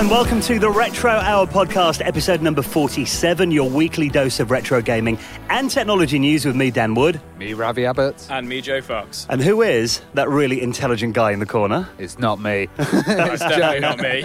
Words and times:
and 0.00 0.10
welcome 0.10 0.40
to 0.40 0.58
the 0.58 0.70
Retro 0.70 1.10
Hour 1.10 1.46
podcast, 1.46 2.00
episode 2.02 2.40
number 2.40 2.62
47, 2.62 3.50
your 3.50 3.68
weekly 3.68 4.08
dose 4.08 4.40
of 4.40 4.50
retro 4.50 4.80
gaming 4.80 5.18
and 5.50 5.70
technology 5.70 6.18
news 6.18 6.46
with 6.46 6.56
me, 6.56 6.70
Dan 6.70 6.94
Wood. 6.94 7.20
Me, 7.36 7.52
Ravi 7.52 7.84
Abbott. 7.84 8.26
And 8.30 8.48
me, 8.48 8.62
Joe 8.62 8.80
Fox. 8.80 9.26
And 9.28 9.42
who 9.42 9.60
is 9.60 10.00
that 10.14 10.30
really 10.30 10.62
intelligent 10.62 11.12
guy 11.12 11.32
in 11.32 11.38
the 11.38 11.44
corner? 11.44 11.86
It's 11.98 12.18
not 12.18 12.40
me. 12.40 12.68
That's 12.76 13.40
definitely 13.40 13.80
not 13.80 13.98
me. 13.98 14.24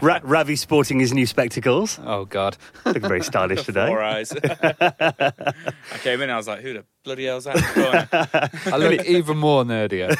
Ra- 0.02 0.20
Ravi 0.22 0.54
sporting 0.54 1.00
his 1.00 1.14
new 1.14 1.24
spectacles. 1.24 1.98
oh, 2.04 2.26
God. 2.26 2.58
Looking 2.84 3.00
very 3.00 3.22
stylish 3.22 3.62
today. 3.64 3.86
Four 3.86 4.02
eyes. 4.02 4.34
I 4.34 5.32
came 6.02 6.20
in 6.20 6.28
I 6.28 6.36
was 6.36 6.46
like, 6.46 6.60
who 6.60 6.74
the 6.74 6.84
bloody 7.06 7.24
hell's 7.24 7.44
that? 7.44 7.56
corner? 7.72 8.50
I 8.66 8.76
look 8.76 9.06
even 9.06 9.38
more 9.38 9.64
nerdier. 9.64 10.14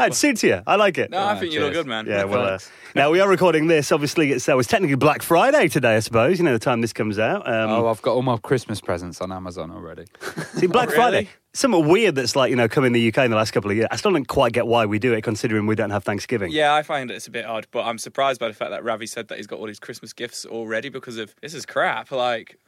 It 0.00 0.14
suits 0.14 0.42
you. 0.42 0.62
I 0.66 0.76
like 0.76 0.98
it. 0.98 1.10
No, 1.10 1.24
I 1.24 1.38
think 1.38 1.52
you 1.52 1.60
look 1.60 1.72
cheers. 1.72 1.84
good, 1.84 1.88
man. 1.88 2.06
Yeah, 2.06 2.24
well, 2.24 2.54
uh, 2.54 2.58
now 2.94 3.10
we 3.10 3.20
are 3.20 3.28
recording 3.28 3.66
this. 3.66 3.92
Obviously, 3.92 4.32
it's, 4.32 4.48
uh, 4.48 4.56
it's 4.58 4.68
technically 4.68 4.96
Black 4.96 5.22
Friday 5.22 5.68
today, 5.68 5.96
I 5.96 6.00
suppose. 6.00 6.38
You 6.38 6.44
know, 6.44 6.52
the 6.52 6.58
time 6.58 6.80
this 6.80 6.92
comes 6.92 7.18
out. 7.18 7.46
Um, 7.46 7.70
Oh, 7.76 7.88
I've 7.88 8.00
got 8.02 8.12
all 8.14 8.22
my 8.22 8.38
Christmas 8.38 8.80
presents 8.80 9.20
on 9.20 9.30
Amazon 9.30 9.70
already. 9.70 10.06
See, 10.54 10.66
Black 10.66 10.88
Oh, 10.88 10.92
Friday, 10.94 11.16
really? 11.18 11.28
something 11.52 11.86
weird 11.86 12.14
that's 12.14 12.34
like, 12.34 12.48
you 12.50 12.56
know, 12.56 12.68
come 12.68 12.84
in 12.84 12.92
the 12.92 13.08
UK 13.08 13.18
in 13.18 13.30
the 13.30 13.36
last 13.36 13.50
couple 13.52 13.70
of 13.70 13.76
years. 13.76 13.88
I 13.90 13.96
still 13.96 14.12
don't 14.12 14.26
quite 14.26 14.52
get 14.52 14.66
why 14.66 14.86
we 14.86 14.98
do 14.98 15.12
it, 15.12 15.22
considering 15.22 15.66
we 15.66 15.74
don't 15.74 15.90
have 15.90 16.04
Thanksgiving. 16.04 16.50
Yeah, 16.52 16.74
I 16.74 16.82
find 16.82 17.10
it's 17.10 17.26
a 17.26 17.30
bit 17.30 17.44
odd, 17.44 17.66
but 17.70 17.82
I'm 17.84 17.98
surprised 17.98 18.40
by 18.40 18.48
the 18.48 18.54
fact 18.54 18.70
that 18.70 18.82
Ravi 18.82 19.06
said 19.06 19.28
that 19.28 19.36
he's 19.36 19.46
got 19.46 19.58
all 19.58 19.68
his 19.68 19.78
Christmas 19.80 20.12
gifts 20.14 20.46
already 20.46 20.88
because 20.88 21.18
of 21.18 21.34
this 21.42 21.52
is 21.54 21.66
crap. 21.66 22.10
Like, 22.10 22.58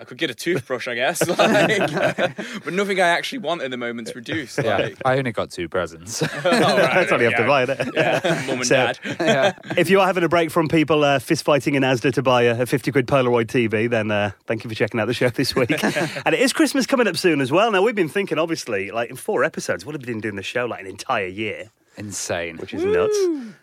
I 0.00 0.04
could 0.04 0.16
get 0.16 0.30
a 0.30 0.34
toothbrush, 0.34 0.86
I 0.86 0.94
guess, 0.94 1.26
like, 1.28 1.36
but 2.64 2.72
nothing 2.72 3.00
I 3.00 3.08
actually 3.08 3.38
want 3.40 3.62
in 3.62 3.72
the 3.72 3.76
moment's 3.76 4.14
reduced. 4.14 4.58
Yeah, 4.62 4.76
Like, 4.76 4.98
I 5.04 5.18
only 5.18 5.32
got 5.32 5.50
two 5.50 5.68
presents. 5.68 6.22
oh, 6.22 6.26
right, 6.26 6.44
That's 6.44 7.10
all 7.10 7.18
you 7.20 7.24
have 7.30 7.36
to 7.36 7.46
buy, 7.46 7.64
isn't 7.64 7.80
it? 7.80 7.94
Yeah, 7.96 8.44
mum 8.46 8.58
and 8.58 8.66
So- 8.66 8.74
dad. 8.76 8.98
yeah. 9.18 9.52
If 9.76 9.90
you 9.90 9.98
are 9.98 10.06
having 10.06 10.22
a 10.22 10.28
break 10.28 10.50
from 10.52 10.68
people 10.68 11.02
uh, 11.02 11.18
fist 11.18 11.42
fighting 11.44 11.74
in 11.74 11.82
Asda 11.82 12.12
to 12.14 12.22
buy 12.22 12.42
a, 12.42 12.62
a 12.62 12.66
50 12.66 12.92
quid 12.92 13.06
Polaroid 13.08 13.46
TV, 13.46 13.90
then 13.90 14.10
uh, 14.12 14.30
thank 14.46 14.62
you 14.62 14.70
for 14.70 14.76
checking 14.76 15.00
out 15.00 15.06
the 15.06 15.14
show 15.14 15.30
this 15.30 15.56
week. 15.56 15.82
and 15.82 16.32
it 16.34 16.40
is 16.40 16.52
Christmas 16.52 16.86
coming 16.86 17.08
up 17.08 17.16
soon 17.16 17.40
as 17.40 17.50
well. 17.50 17.72
Now, 17.72 17.82
we've 17.82 17.94
been 17.96 18.08
thinking, 18.08 18.38
obviously, 18.38 18.92
like 18.92 19.10
in 19.10 19.16
four 19.16 19.42
episodes, 19.42 19.84
we'll 19.84 19.94
have 19.94 20.02
been 20.02 20.20
doing 20.20 20.36
the 20.36 20.42
show 20.44 20.64
like 20.66 20.80
an 20.80 20.86
entire 20.86 21.26
year, 21.26 21.70
Insane. 21.96 22.58
which 22.58 22.72
is 22.72 22.84
nuts. 22.84 23.18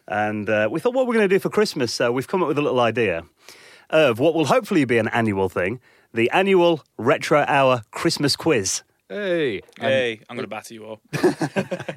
And 0.07 0.49
uh, 0.49 0.67
we 0.69 0.81
thought, 0.81 0.93
what 0.93 1.07
we're 1.07 1.13
going 1.13 1.29
to 1.29 1.33
do 1.33 1.39
for 1.39 1.49
Christmas? 1.49 1.93
So 1.93 2.11
we've 2.11 2.27
come 2.27 2.41
up 2.41 2.49
with 2.49 2.57
a 2.57 2.61
little 2.61 2.81
idea 2.81 3.23
of 3.89 4.19
what 4.19 4.33
will 4.33 4.45
hopefully 4.45 4.83
be 4.83 4.97
an 4.97 5.07
annual 5.09 5.47
thing 5.47 5.79
the 6.15 6.29
annual 6.31 6.83
Retro 6.97 7.43
Hour 7.47 7.83
Christmas 7.91 8.35
quiz. 8.35 8.83
Hey. 9.09 9.61
And 9.79 9.87
Hey, 9.87 10.21
I'm 10.29 10.35
going 10.35 10.45
to 10.45 10.49
batter 10.49 10.73
you 10.73 10.85
all. 10.85 11.01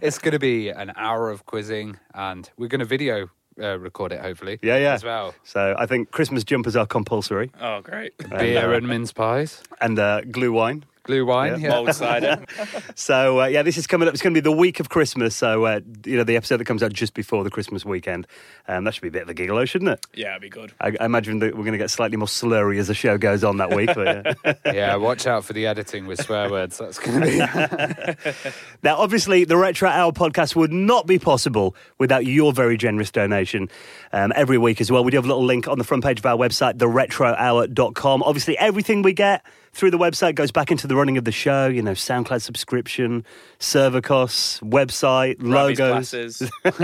It's 0.03 0.19
going 0.19 0.33
to 0.33 0.39
be 0.39 0.69
an 0.69 0.93
hour 0.97 1.31
of 1.31 1.47
quizzing, 1.47 1.97
and 2.15 2.49
we're 2.59 2.69
going 2.69 2.81
to 2.81 2.85
video 2.85 3.31
uh, 3.61 3.79
record 3.79 4.13
it, 4.13 4.21
hopefully. 4.21 4.59
Yeah, 4.63 4.77
yeah. 4.77 4.93
As 4.95 5.05
well. 5.05 5.35
So 5.45 5.75
I 5.79 5.87
think 5.87 6.11
Christmas 6.11 6.45
jumpers 6.45 6.77
are 6.77 6.87
compulsory 6.87 7.51
Oh, 7.61 7.81
great. 7.81 8.13
Beer 8.29 8.73
and 8.75 8.87
mince 8.87 9.13
pies. 9.13 9.63
and 9.81 9.99
uh, 9.99 10.21
glue 10.23 10.53
wine. 10.53 10.85
Glue 11.09 11.25
wine. 11.25 11.59
Yeah. 11.59 11.69
Yeah. 11.69 11.75
Mold 11.75 11.95
cider. 11.95 12.45
So 12.95 13.41
uh, 13.41 13.47
yeah, 13.47 13.63
this 13.63 13.79
is 13.79 13.87
coming 13.87 14.09
up. 14.09 14.15
It's 14.15 14.23
going 14.23 14.35
to 14.35 14.41
be 14.41 14.45
the 14.45 14.55
week 14.55 14.79
of 14.81 14.89
Christmas. 14.89 15.35
So 15.35 15.65
uh, 15.65 15.81
you 16.05 16.17
know, 16.17 16.25
the 16.25 16.37
episode 16.37 16.59
that 16.59 16.67
comes 16.67 16.83
out 16.83 16.93
just 16.93 17.15
before 17.15 17.45
the 17.45 17.51
Christmas 17.51 17.85
weekend. 17.85 18.27
Um, 18.67 18.85
that 18.85 18.93
should 18.93 19.03
be 19.03 19.09
a 19.09 19.13
bit 19.13 19.23
of 19.23 19.29
a 19.29 19.35
giggle, 19.35 19.65
shouldn't 19.65 19.91
it? 19.91 20.07
Yeah, 20.15 20.31
it'd 20.31 20.43
be 20.43 20.51
good. 20.51 20.73
I, 20.81 20.95
I 21.01 21.07
imagine 21.07 21.39
that 21.39 21.55
we're 21.55 21.63
going 21.63 21.73
to 21.73 21.79
get 21.79 21.91
slightly 21.91 22.19
more 22.19 22.27
slurry 22.27 22.79
as 22.79 22.89
the 22.89 22.95
show 22.95 23.17
goes 23.17 23.43
on 23.45 23.57
that 23.59 23.75
week. 23.75 23.91
But, 23.95 24.37
yeah. 24.45 24.55
yeah, 24.73 24.97
watch 24.97 25.27
out 25.27 25.45
for 25.45 25.55
the 25.55 25.67
editing 25.67 26.07
with 26.07 26.21
swear 26.21 26.51
words. 26.51 26.77
That's 26.77 26.99
going 26.99 27.21
to 27.21 27.27
be. 27.27 28.51
now, 28.83 28.97
obviously, 28.97 29.45
the 29.45 29.57
Retro 29.57 29.89
Hour 29.89 30.13
podcast 30.13 30.57
would 30.57 30.73
not 30.73 31.07
be 31.07 31.19
possible 31.19 31.75
without 31.99 32.27
your 32.27 32.53
very 32.53 32.77
generous 32.77 33.11
donation 33.11 33.71
um, 34.13 34.33
every 34.37 34.59
week 34.59 34.81
as 34.81 34.91
well. 34.91 35.05
We 35.05 35.13
do 35.13 35.17
have 35.17 35.25
a 35.25 35.29
little 35.29 35.45
link 35.45 35.69
on 35.69 35.79
the 35.79 35.85
front 35.85 36.05
page 36.05 36.19
of 36.19 36.27
our 36.27 36.37
website, 36.37 36.75
theretrohour.com. 36.75 38.23
Obviously, 38.23 38.59
everything 38.59 39.03
we 39.03 39.15
get 39.15 39.45
through 39.73 39.91
the 39.91 39.99
website 39.99 40.35
goes 40.35 40.51
back 40.51 40.71
into 40.71 40.87
the 40.87 40.97
running 40.97 41.17
of 41.19 41.25
the 41.25 41.33
show. 41.33 41.67
You 41.69 41.83
know, 41.83 41.93
SoundCloud 41.93 42.43
subscription, 42.43 43.25
server 43.59 44.01
costs, 44.01 44.61
website, 44.61 45.37
Ravi's 45.39 45.79
logos. 45.79 46.39
glasses. 46.39 46.51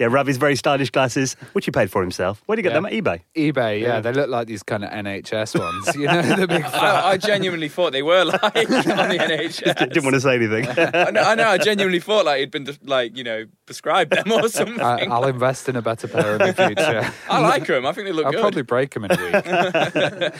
yeah, 0.00 0.06
Ravi's 0.06 0.36
very 0.36 0.56
stylish 0.56 0.90
glasses, 0.90 1.34
which 1.52 1.64
he 1.64 1.70
paid 1.70 1.90
for 1.90 2.00
himself. 2.02 2.42
Where 2.46 2.56
did 2.56 2.64
you 2.64 2.70
get 2.70 2.74
Yeah. 2.76 2.80
them 2.80 2.86
at 2.86 2.92
eBay? 2.92 3.20
eBay, 3.36 3.80
yeah, 3.80 3.86
Yeah. 3.86 4.00
they 4.00 4.12
look 4.12 4.28
like 4.28 4.46
these 4.46 4.62
kind 4.62 4.84
of 4.84 4.90
NHS 4.90 5.58
ones. 5.58 5.94
You 5.96 6.06
know, 6.06 6.22
the 6.22 6.46
big. 6.48 6.62
I, 6.64 7.10
I 7.12 7.16
genuinely 7.16 7.68
thought 7.68 7.92
they 7.92 8.02
were 8.02 8.24
like 8.24 8.42
on 8.44 8.50
the 8.52 9.18
NHS. 9.18 9.78
Didn't 9.78 10.04
want 10.04 10.14
to 10.14 10.20
say 10.20 10.34
anything. 10.36 10.66
I 10.68 11.10
know, 11.10 11.22
I 11.22 11.34
know. 11.34 11.48
I 11.48 11.58
genuinely 11.58 12.00
thought 12.00 12.24
like 12.24 12.40
he'd 12.40 12.50
been 12.50 12.66
like 12.84 13.16
you 13.16 13.24
know 13.24 13.44
prescribed 13.66 14.12
them 14.12 14.30
or 14.32 14.48
something. 14.48 14.80
I, 14.80 15.04
I'll 15.04 15.24
invest 15.26 15.68
in 15.68 15.76
a 15.76 15.82
better 15.82 16.08
pair 16.08 16.32
in 16.32 16.38
the 16.38 16.52
future. 16.54 17.12
I 17.28 17.38
like 17.40 17.66
them. 17.66 17.86
I 17.86 17.92
think 17.92 18.06
they 18.06 18.12
look 18.12 18.26
I'll 18.26 18.32
good. 18.32 18.40
probably 18.40 18.62
break 18.62 18.92
them 18.94 19.04
in 19.04 19.12
a 19.12 19.16
week. 19.16 20.32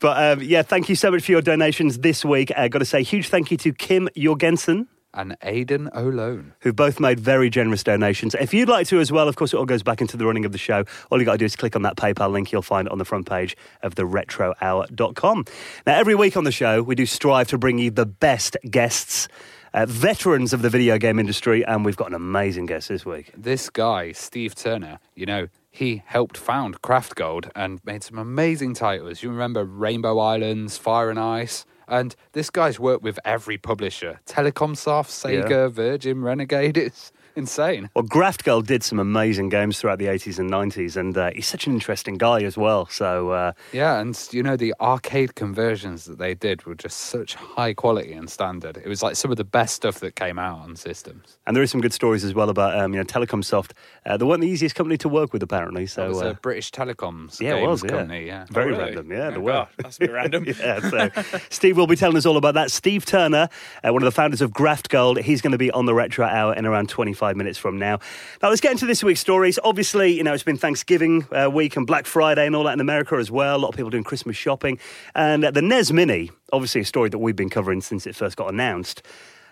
but 0.00 0.38
um, 0.38 0.42
yeah, 0.42 0.62
thank 0.62 0.88
you 0.88 0.94
so 0.96 1.10
much 1.10 1.24
for 1.24 1.31
your 1.32 1.42
donations 1.42 1.98
this 1.98 2.24
week. 2.24 2.52
I've 2.56 2.70
got 2.70 2.78
to 2.78 2.84
say, 2.84 3.02
huge 3.02 3.28
thank 3.28 3.50
you 3.50 3.56
to 3.56 3.72
Kim 3.72 4.08
Jorgensen. 4.16 4.86
and 5.14 5.36
Aidan 5.42 5.90
Oloan. 5.94 6.52
who 6.60 6.72
both 6.72 6.98
made 7.00 7.18
very 7.20 7.50
generous 7.50 7.82
donations. 7.82 8.34
If 8.34 8.54
you'd 8.54 8.68
like 8.68 8.86
to 8.88 9.00
as 9.00 9.10
well, 9.10 9.28
of 9.28 9.36
course, 9.36 9.52
it 9.52 9.56
all 9.56 9.66
goes 9.66 9.82
back 9.82 10.00
into 10.00 10.16
the 10.16 10.24
running 10.24 10.44
of 10.44 10.52
the 10.52 10.58
show. 10.58 10.84
All 11.10 11.18
you 11.18 11.24
got 11.24 11.32
to 11.32 11.38
do 11.38 11.44
is 11.44 11.56
click 11.56 11.74
on 11.76 11.82
that 11.82 11.96
PayPal 11.96 12.30
link. 12.30 12.52
You'll 12.52 12.62
find 12.62 12.86
it 12.86 12.92
on 12.92 12.98
the 12.98 13.04
front 13.04 13.26
page 13.28 13.56
of 13.82 13.94
the 13.94 14.04
retrohour.com. 14.04 15.44
Now, 15.86 15.98
every 15.98 16.14
week 16.14 16.36
on 16.36 16.44
the 16.44 16.52
show, 16.52 16.82
we 16.82 16.94
do 16.94 17.06
strive 17.06 17.48
to 17.48 17.58
bring 17.58 17.78
you 17.78 17.90
the 17.90 18.06
best 18.06 18.56
guests, 18.70 19.28
uh, 19.74 19.86
veterans 19.86 20.52
of 20.52 20.62
the 20.62 20.70
video 20.70 20.96
game 20.98 21.18
industry, 21.18 21.64
and 21.64 21.84
we've 21.84 21.96
got 21.96 22.08
an 22.08 22.14
amazing 22.14 22.66
guest 22.66 22.88
this 22.88 23.04
week. 23.04 23.32
This 23.36 23.68
guy, 23.70 24.12
Steve 24.12 24.54
Turner, 24.54 24.98
you 25.14 25.26
know, 25.26 25.48
he 25.72 26.02
helped 26.06 26.36
found 26.36 26.80
Graftgold 26.82 27.50
and 27.56 27.80
made 27.84 28.04
some 28.04 28.18
amazing 28.18 28.74
titles. 28.74 29.22
You 29.22 29.30
remember 29.30 29.64
Rainbow 29.64 30.18
Islands, 30.18 30.76
Fire 30.76 31.08
and 31.10 31.18
Ice. 31.18 31.64
And 31.88 32.14
this 32.32 32.50
guy's 32.50 32.78
worked 32.78 33.02
with 33.02 33.18
every 33.24 33.58
publisher 33.58 34.20
Telecomsoft, 34.26 35.08
Sega, 35.08 35.48
Yeah. 35.48 35.68
Virgin, 35.68 36.22
Renegade. 36.22 36.76
It's 36.76 37.10
insane. 37.36 37.90
Well, 37.94 38.04
Graftgold 38.04 38.66
did 38.66 38.82
some 38.82 38.98
amazing 38.98 39.48
games 39.48 39.78
throughout 39.80 39.98
the 39.98 40.06
80s 40.06 40.38
and 40.38 40.50
90s, 40.50 40.96
and 40.96 41.16
uh, 41.16 41.30
he's 41.34 41.46
such 41.46 41.66
an 41.66 41.72
interesting 41.74 42.16
guy 42.18 42.42
as 42.42 42.56
well. 42.56 42.86
So, 42.86 43.30
uh, 43.30 43.52
Yeah, 43.72 43.98
and 43.98 44.18
you 44.32 44.42
know, 44.42 44.56
the 44.56 44.74
arcade 44.80 45.34
conversions 45.34 46.04
that 46.06 46.18
they 46.18 46.34
did 46.34 46.64
were 46.66 46.74
just 46.74 46.98
such 46.98 47.34
high 47.34 47.74
quality 47.74 48.12
and 48.12 48.28
standard. 48.30 48.76
It 48.76 48.86
was 48.88 49.02
like 49.02 49.16
some 49.16 49.30
of 49.30 49.36
the 49.36 49.44
best 49.44 49.74
stuff 49.74 50.00
that 50.00 50.16
came 50.16 50.38
out 50.38 50.60
on 50.60 50.76
systems. 50.76 51.38
and 51.46 51.54
there 51.56 51.62
is 51.62 51.70
some 51.70 51.80
good 51.80 51.92
stories 51.92 52.24
as 52.24 52.34
well 52.34 52.50
about 52.50 52.78
um, 52.78 52.92
you 52.92 52.98
know 53.00 53.04
Telecomsoft. 53.04 53.72
Uh, 54.04 54.16
they 54.16 54.24
weren't 54.24 54.40
the 54.40 54.48
easiest 54.48 54.74
company 54.74 54.96
to 54.98 55.08
work 55.08 55.32
with, 55.32 55.42
apparently. 55.42 55.86
So, 55.86 56.04
It 56.06 56.08
was 56.08 56.22
uh, 56.22 56.26
a 56.30 56.34
British 56.34 56.70
Telecoms 56.72 57.40
yeah, 57.40 57.54
it 57.56 57.66
was, 57.66 57.82
yeah. 57.84 57.88
company, 57.90 58.26
yeah. 58.26 58.46
Very 58.50 58.74
Oh, 58.74 58.78
really? 58.78 58.84
random, 58.96 59.12
yeah, 59.12 59.28
Oh, 59.28 59.30
the 59.32 59.40
were. 59.40 59.68
That's 59.78 59.96
a 59.96 60.00
bit 60.00 60.12
random. 60.20 60.44
yeah, 60.46 60.80
so 60.90 61.38
Steve 61.50 61.76
will 61.76 61.86
be 61.86 61.96
telling 61.96 62.16
us 62.16 62.26
all 62.26 62.36
about 62.36 62.54
that. 62.54 62.70
Steve 62.70 63.04
Turner, 63.06 63.48
uh, 63.84 63.92
one 63.92 64.02
of 64.02 64.06
the 64.06 64.10
founders 64.12 64.40
of 64.40 64.50
Graftgold, 64.52 65.20
he's 65.22 65.40
going 65.40 65.52
to 65.52 65.58
be 65.58 65.70
on 65.70 65.86
the 65.86 65.94
Retro 65.94 66.26
Hour 66.26 66.54
in 66.54 66.66
around 66.66 66.88
25 66.88 67.21
minutes 67.30 67.58
from 67.58 67.78
now. 67.78 67.98
Now, 68.42 68.48
let's 68.48 68.60
get 68.60 68.72
into 68.72 68.86
this 68.86 69.04
week's 69.04 69.20
stories. 69.20 69.58
Obviously, 69.62 70.12
you 70.12 70.24
know, 70.24 70.34
it's 70.34 70.42
been 70.42 70.56
Thanksgiving 70.56 71.26
uh, 71.30 71.48
week 71.48 71.76
and 71.76 71.86
Black 71.86 72.06
Friday 72.06 72.46
and 72.46 72.56
all 72.56 72.64
that 72.64 72.72
in 72.72 72.80
America 72.80 73.14
as 73.14 73.30
well. 73.30 73.56
A 73.56 73.58
lot 73.58 73.68
of 73.68 73.76
people 73.76 73.90
doing 73.90 74.04
Christmas 74.04 74.36
shopping. 74.36 74.78
And 75.14 75.44
uh, 75.44 75.50
the 75.52 75.62
NES 75.62 75.92
Mini, 75.92 76.30
obviously 76.52 76.80
a 76.80 76.84
story 76.84 77.08
that 77.10 77.18
we've 77.18 77.36
been 77.36 77.50
covering 77.50 77.80
since 77.80 78.06
it 78.06 78.16
first 78.16 78.36
got 78.36 78.52
announced. 78.52 79.02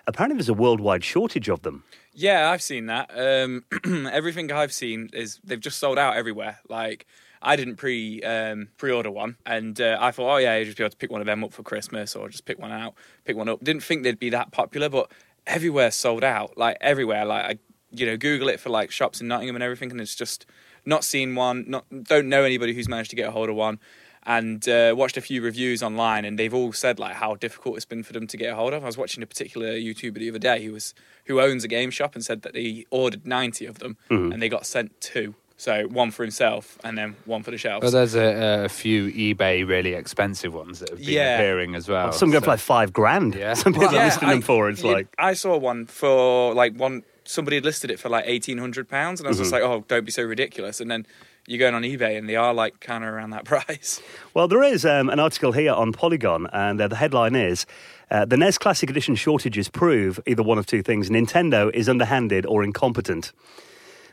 Apparently, 0.07 0.37
there's 0.37 0.49
a 0.49 0.55
worldwide 0.55 1.05
shortage 1.05 1.49
of 1.49 1.63
them. 1.63 1.85
Yeah, 2.13 2.51
I've 2.51 2.63
seen 2.63 2.87
that. 2.87 3.11
Um, 3.15 3.65
everything 4.11 4.51
I've 4.51 4.73
seen 4.73 5.11
is 5.13 5.39
they've 5.45 5.61
just 5.61 5.79
sold 5.79 5.99
out 5.99 6.17
everywhere. 6.17 6.59
Like 6.69 7.07
I 7.43 7.57
didn't 7.57 7.77
pre 7.77 8.23
um, 8.23 8.69
pre 8.77 8.93
order 8.93 9.11
one, 9.11 9.37
and 9.47 9.81
uh, 9.81 9.97
I 10.01 10.11
thought, 10.11 10.35
oh 10.35 10.37
yeah, 10.37 10.57
you 10.57 10.65
just 10.67 10.77
be 10.77 10.85
able 10.85 10.91
to 10.91 10.97
pick 10.97 11.11
one 11.11 11.21
of 11.21 11.27
them 11.27 11.43
up 11.43 11.53
for 11.53 11.63
Christmas 11.63 12.15
or 12.15 12.29
just 12.29 12.45
pick 12.45 12.59
one 12.59 12.73
out, 12.73 12.95
pick 13.25 13.37
one 13.37 13.49
up. 13.49 13.63
Didn't 13.65 13.83
think 13.83 14.03
they'd 14.03 14.19
be 14.19 14.31
that 14.31 14.51
popular, 14.51 14.89
but 14.89 15.11
everywhere 15.51 15.91
sold 15.91 16.25
out. 16.25 16.57
Like 16.57 16.77
everywhere. 16.81 17.25
Like 17.25 17.45
I, 17.45 17.59
you 17.91 18.07
know, 18.07 18.17
Google 18.17 18.49
it 18.49 18.61
for 18.61 18.71
like 18.71 18.91
shops 18.91 19.21
in 19.21 19.29
Nottingham 19.29 19.57
and 19.57 19.63
everything, 19.63 19.91
and 19.91 20.01
it's 20.01 20.15
just 20.15 20.47
not 20.87 21.05
seen 21.05 21.35
one. 21.35 21.65
Not 21.69 21.85
don't 22.05 22.29
know 22.29 22.45
anybody 22.45 22.73
who's 22.73 22.89
managed 22.89 23.11
to 23.11 23.17
get 23.17 23.29
a 23.29 23.33
hold 23.33 23.49
of 23.49 23.57
one. 23.57 23.79
And 24.25 24.69
uh, 24.69 24.95
watched 24.95 25.17
a 25.17 25.23
few 25.23 25.41
reviews 25.41 25.83
online, 25.83 26.27
and 26.27 26.39
they've 26.39 26.53
all 26.53 26.75
said 26.75 26.99
like 26.99 27.15
how 27.15 27.37
difficult 27.37 27.77
it's 27.77 27.87
been 27.87 28.03
for 28.03 28.13
them 28.13 28.27
to 28.27 28.37
get 28.37 28.53
a 28.53 28.55
hold 28.55 28.75
of. 28.75 28.83
I 28.83 28.87
was 28.87 28.99
watching 28.99 29.23
a 29.23 29.27
particular 29.27 29.73
YouTuber 29.73 30.15
the 30.15 30.29
other 30.29 30.39
day 30.39 30.63
who 30.63 30.73
was 30.73 30.95
who 31.25 31.41
owns 31.41 31.65
a 31.65 31.69
game 31.69 31.91
shop 31.91 32.15
and 32.15 32.23
said 32.23 32.43
that 32.43 32.55
he 32.55 32.87
ordered 32.91 33.27
ninety 33.27 33.65
of 33.65 33.79
them, 33.79 33.97
and 34.33 34.43
they 34.43 34.51
got 34.51 34.67
sent 34.67 35.01
two. 35.01 35.35
So 35.61 35.87
one 35.89 36.11
for 36.11 36.23
himself, 36.23 36.79
and 36.85 36.97
then 36.97 37.17
one 37.27 37.43
for 37.43 37.51
the 37.51 37.59
shelves. 37.59 37.85
But 37.85 37.91
there's 37.91 38.15
a, 38.15 38.65
a 38.65 38.69
few 38.71 39.11
eBay 39.13 39.69
really 39.69 39.93
expensive 39.93 40.55
ones 40.55 40.79
that 40.79 40.89
have 40.89 40.99
been 41.01 41.09
Yeah. 41.09 41.35
appearing 41.35 41.75
as 41.75 41.87
well. 41.87 42.13
Some 42.13 42.31
go 42.31 42.41
for 42.41 42.47
like 42.47 42.61
five 42.61 42.95
grand. 42.95 43.35
Yeah. 43.35 43.53
Some 43.53 43.75
people 43.75 43.93
Yeah, 43.93 44.01
are 44.01 44.05
listing 44.07 44.29
I- 44.29 44.33
them 44.33 44.41
for. 44.41 44.71
It's 44.71 44.83
you- 44.83 44.91
like, 44.91 45.09
I 45.19 45.35
saw 45.35 45.59
one 45.59 45.85
for 45.85 46.55
like 46.55 46.73
one. 46.77 47.03
Somebody 47.25 47.57
had 47.59 47.65
listed 47.67 47.91
it 47.91 47.99
for 48.01 48.09
like 48.09 48.25
eighteen 48.27 48.57
hundred 48.57 48.89
pounds, 48.89 49.21
and 49.21 49.27
I 49.27 49.29
was 49.29 49.37
just 49.39 49.53
like, 49.53 49.63
"Oh, 49.63 49.85
don't 49.87 50.07
be 50.07 50.11
so 50.11 50.23
ridiculous!" 50.23 50.81
And 50.81 50.91
then 50.91 51.07
you're 51.47 51.59
going 51.59 51.75
on 51.75 51.83
eBay, 51.83 52.17
and 52.17 52.27
they 52.27 52.37
are 52.37 52.55
like 52.55 52.81
kind 52.81 53.05
of 53.05 53.11
around 53.11 53.31
that 53.31 53.45
price. 53.53 54.01
Well, 54.33 54.49
there 54.49 54.63
is 54.63 54.87
um, 54.87 55.11
an 55.11 55.21
article 55.21 55.53
here 55.53 55.75
on 55.75 55.93
Polygon, 55.93 56.47
and 56.55 56.81
uh, 56.81 56.89
the 56.89 56.97
headline 56.97 57.35
is 57.37 57.67
uh, 58.11 58.25
The 58.25 58.39
NES 58.39 58.57
Classic 58.57 58.89
Edition 58.89 59.15
shortages 59.15 59.69
prove 59.69 60.19
either 60.27 60.43
one 60.43 60.57
of 60.57 60.65
two 60.65 60.83
things 60.83 61.11
Nintendo 61.11 61.71
is 61.75 61.87
underhanded 61.87 62.47
or 62.47 62.65
incompetent. 62.65 63.33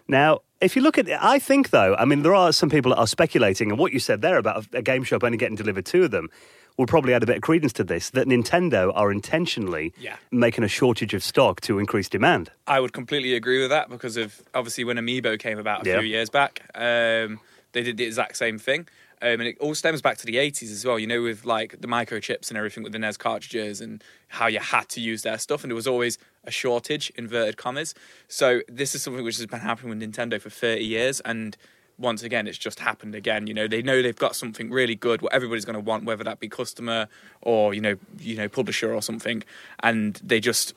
Now, 0.08 0.40
if 0.62 0.76
you 0.76 0.82
look 0.82 0.98
at 0.98 1.08
it, 1.08 1.18
I 1.22 1.40
think 1.40 1.70
though, 1.70 1.96
I 1.96 2.06
mean, 2.06 2.24
there 2.24 2.34
are 2.34 2.52
some 2.52 2.70
people 2.70 2.92
that 2.92 2.98
are 2.98 3.08
speculating, 3.08 3.70
and 3.70 3.80
what 3.80 3.94
you 3.94 4.00
said 4.00 4.22
there 4.22 4.38
about 4.38 4.66
a 4.74 4.82
game 4.82 5.04
shop 5.04 5.24
only 5.24 5.38
getting 5.38 5.56
delivered 5.56 5.86
two 5.86 6.04
of 6.04 6.12
them 6.12 6.30
will 6.78 6.86
probably 6.86 7.14
add 7.14 7.24
a 7.24 7.26
bit 7.26 7.38
of 7.38 7.42
credence 7.42 7.74
to 7.74 7.84
this 7.84 8.12
that 8.12 8.28
Nintendo 8.28 8.92
are 8.96 9.12
intentionally 9.12 9.94
Yeah. 10.00 10.16
making 10.32 10.64
a 10.64 10.68
shortage 10.68 11.14
of 11.16 11.24
stock 11.24 11.60
to 11.62 11.80
increase 11.80 12.08
demand. 12.08 12.52
I 12.68 12.80
would 12.80 12.94
completely 12.94 13.34
agree 13.36 13.60
with 13.60 13.72
that 13.72 13.90
because 13.90 14.16
of 14.16 14.42
obviously 14.54 14.84
when 14.84 14.98
Amiibo 14.98 15.40
came 15.40 15.58
about 15.58 15.86
a 15.86 15.90
Yeah. 15.90 16.00
few 16.00 16.08
years 16.08 16.30
back, 16.30 16.62
um, 16.76 17.40
they 17.74 17.82
did 17.84 17.98
the 17.98 18.06
exact 18.06 18.38
same 18.38 18.60
thing. 18.60 18.88
Um, 19.22 19.42
and 19.42 19.44
it 19.44 19.58
all 19.60 19.74
stems 19.74 20.02
back 20.02 20.18
to 20.20 20.26
the 20.26 20.36
80s 20.36 20.72
as 20.72 20.86
well, 20.86 21.00
you 21.00 21.08
know, 21.08 21.22
with 21.22 21.46
like 21.46 21.82
the 21.82 21.88
microchips 21.88 22.50
and 22.50 22.58
everything 22.58 22.84
with 22.84 22.92
the 22.92 23.00
NES 23.00 23.18
cartridges 23.18 23.82
and 23.82 24.04
how 24.28 24.48
you 24.48 24.60
had 24.60 24.90
to 24.90 25.02
use 25.02 25.24
their 25.24 25.38
stuff. 25.38 25.64
And 25.64 25.72
there 25.72 25.76
was 25.76 25.88
always 25.88 26.18
a 26.44 26.52
shortage, 26.52 27.12
inverted 27.16 27.58
commas. 27.58 27.96
So 28.28 28.62
this 28.68 28.94
is 28.94 29.02
something 29.02 29.24
which 29.24 29.38
has 29.38 29.46
been 29.48 29.60
happening 29.60 29.98
with 29.98 30.02
Nintendo 30.02 30.40
for 30.40 30.50
30 30.50 30.84
years. 30.84 31.20
And 31.22 31.58
once 31.98 32.22
again, 32.22 32.48
it's 32.48 32.60
just 32.60 32.80
happened 32.80 33.16
again. 33.16 33.48
You 33.48 33.56
know, 33.56 33.68
they 33.68 33.82
know 33.82 34.02
they've 34.02 34.16
got 34.16 34.36
something 34.36 34.70
really 34.70 34.96
good, 34.96 35.22
what 35.22 35.34
everybody's 35.34 35.66
going 35.66 35.74
to 35.74 35.80
want, 35.80 36.04
whether 36.06 36.24
that 36.24 36.40
be 36.40 36.48
customer 36.48 37.08
or, 37.42 37.74
you 37.74 37.82
know, 37.82 37.96
you 38.20 38.36
know, 38.36 38.48
publisher 38.48 38.94
or 38.94 39.02
something. 39.02 39.44
And 39.82 40.22
they 40.24 40.40
just 40.40 40.76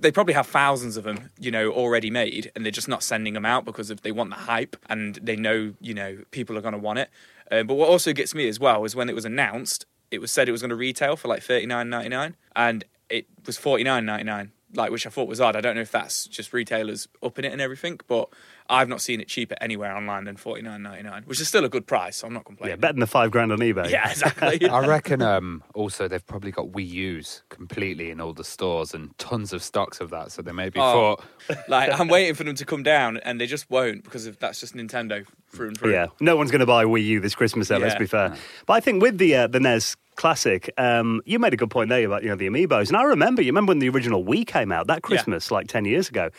they 0.00 0.10
probably 0.10 0.34
have 0.34 0.46
thousands 0.46 0.96
of 0.96 1.04
them, 1.04 1.30
you 1.38 1.50
know, 1.50 1.70
already 1.70 2.10
made, 2.10 2.50
and 2.54 2.64
they're 2.64 2.72
just 2.72 2.88
not 2.88 3.02
sending 3.02 3.34
them 3.34 3.44
out 3.44 3.64
because 3.64 3.90
if 3.90 4.00
they 4.02 4.12
want 4.12 4.30
the 4.30 4.36
hype 4.36 4.76
and 4.88 5.16
they 5.16 5.36
know, 5.36 5.74
you 5.80 5.94
know, 5.94 6.18
people 6.30 6.56
are 6.56 6.60
going 6.60 6.72
to 6.72 6.78
want 6.78 6.98
it. 6.98 7.10
Uh, 7.50 7.62
but 7.62 7.74
what 7.74 7.88
also 7.88 8.12
gets 8.12 8.34
me 8.34 8.48
as 8.48 8.58
well 8.58 8.84
is 8.84 8.96
when 8.96 9.08
it 9.08 9.14
was 9.14 9.24
announced, 9.24 9.86
it 10.10 10.20
was 10.20 10.32
said 10.32 10.48
it 10.48 10.52
was 10.52 10.62
going 10.62 10.70
to 10.70 10.76
retail 10.76 11.16
for 11.16 11.28
like 11.28 11.42
thirty 11.42 11.66
nine 11.66 11.90
ninety 11.90 12.08
nine, 12.08 12.36
and 12.56 12.84
it 13.08 13.26
was 13.46 13.56
forty 13.56 13.84
nine 13.84 14.04
ninety 14.04 14.24
nine. 14.24 14.52
Like, 14.74 14.90
which 14.90 15.06
I 15.06 15.10
thought 15.10 15.28
was 15.28 15.40
odd. 15.40 15.54
I 15.54 15.60
don't 15.60 15.76
know 15.76 15.82
if 15.82 15.92
that's 15.92 16.26
just 16.26 16.52
retailers 16.52 17.06
upping 17.22 17.44
it 17.44 17.52
and 17.52 17.60
everything, 17.60 18.00
but 18.08 18.28
I've 18.68 18.88
not 18.88 19.02
seen 19.02 19.20
it 19.20 19.28
cheaper 19.28 19.54
anywhere 19.60 19.94
online 19.94 20.24
than 20.24 20.36
forty 20.36 20.62
nine 20.62 20.82
ninety 20.82 21.02
nine, 21.02 21.22
which 21.26 21.40
is 21.40 21.46
still 21.48 21.64
a 21.64 21.68
good 21.68 21.86
price. 21.86 22.16
So 22.16 22.26
I'm 22.26 22.32
not 22.32 22.44
complaining. 22.46 22.70
Yeah, 22.70 22.74
complaining. 22.76 22.80
better 22.80 22.92
than 22.94 23.00
the 23.00 23.06
five 23.06 23.30
grand 23.30 23.52
on 23.52 23.58
eBay. 23.58 23.90
Yeah, 23.90 24.10
exactly. 24.10 24.68
I 24.70 24.86
reckon 24.86 25.20
um, 25.20 25.62
also 25.74 26.08
they've 26.08 26.26
probably 26.26 26.50
got 26.50 26.68
Wii 26.68 26.88
U's 26.88 27.42
completely 27.50 28.10
in 28.10 28.20
all 28.20 28.32
the 28.32 28.44
stores 28.44 28.94
and 28.94 29.16
tons 29.18 29.52
of 29.52 29.62
stocks 29.62 30.00
of 30.00 30.10
that. 30.10 30.32
So 30.32 30.40
they 30.42 30.52
maybe 30.52 30.80
Oh. 30.80 31.16
thought, 31.16 31.24
like 31.68 31.98
I'm 31.98 32.08
waiting 32.08 32.34
for 32.34 32.44
them 32.44 32.54
to 32.56 32.64
come 32.64 32.82
down, 32.82 33.18
and 33.18 33.38
they 33.40 33.46
just 33.46 33.68
won't 33.70 34.02
because 34.04 34.24
of, 34.26 34.38
that's 34.38 34.60
just 34.60 34.74
Nintendo 34.74 35.26
through 35.50 35.68
and 35.68 35.78
through. 35.78 35.92
Yeah, 35.92 36.06
no 36.20 36.36
one's 36.36 36.50
going 36.50 36.60
to 36.60 36.66
buy 36.66 36.84
Wii 36.84 37.04
U 37.04 37.20
this 37.20 37.34
Christmas, 37.34 37.68
though. 37.68 37.76
Let's 37.78 37.96
be 37.98 38.06
fair. 38.06 38.34
But 38.66 38.72
I 38.74 38.80
think 38.80 39.02
with 39.02 39.18
the 39.18 39.34
uh, 39.36 39.46
the 39.46 39.60
NES 39.60 39.96
Classic, 40.16 40.72
um, 40.78 41.20
you 41.26 41.38
made 41.38 41.52
a 41.52 41.56
good 41.56 41.70
point 41.70 41.90
there 41.90 42.06
about 42.06 42.22
you 42.22 42.28
know 42.30 42.36
the 42.36 42.48
amiibos, 42.48 42.88
and 42.88 42.96
I 42.96 43.02
remember 43.02 43.42
you 43.42 43.48
remember 43.50 43.72
when 43.72 43.80
the 43.80 43.88
original 43.90 44.24
Wii 44.24 44.46
came 44.46 44.72
out 44.72 44.86
that 44.86 45.02
Christmas, 45.02 45.50
like 45.50 45.66
ten 45.68 45.84
years 45.84 46.08
ago. 46.08 46.30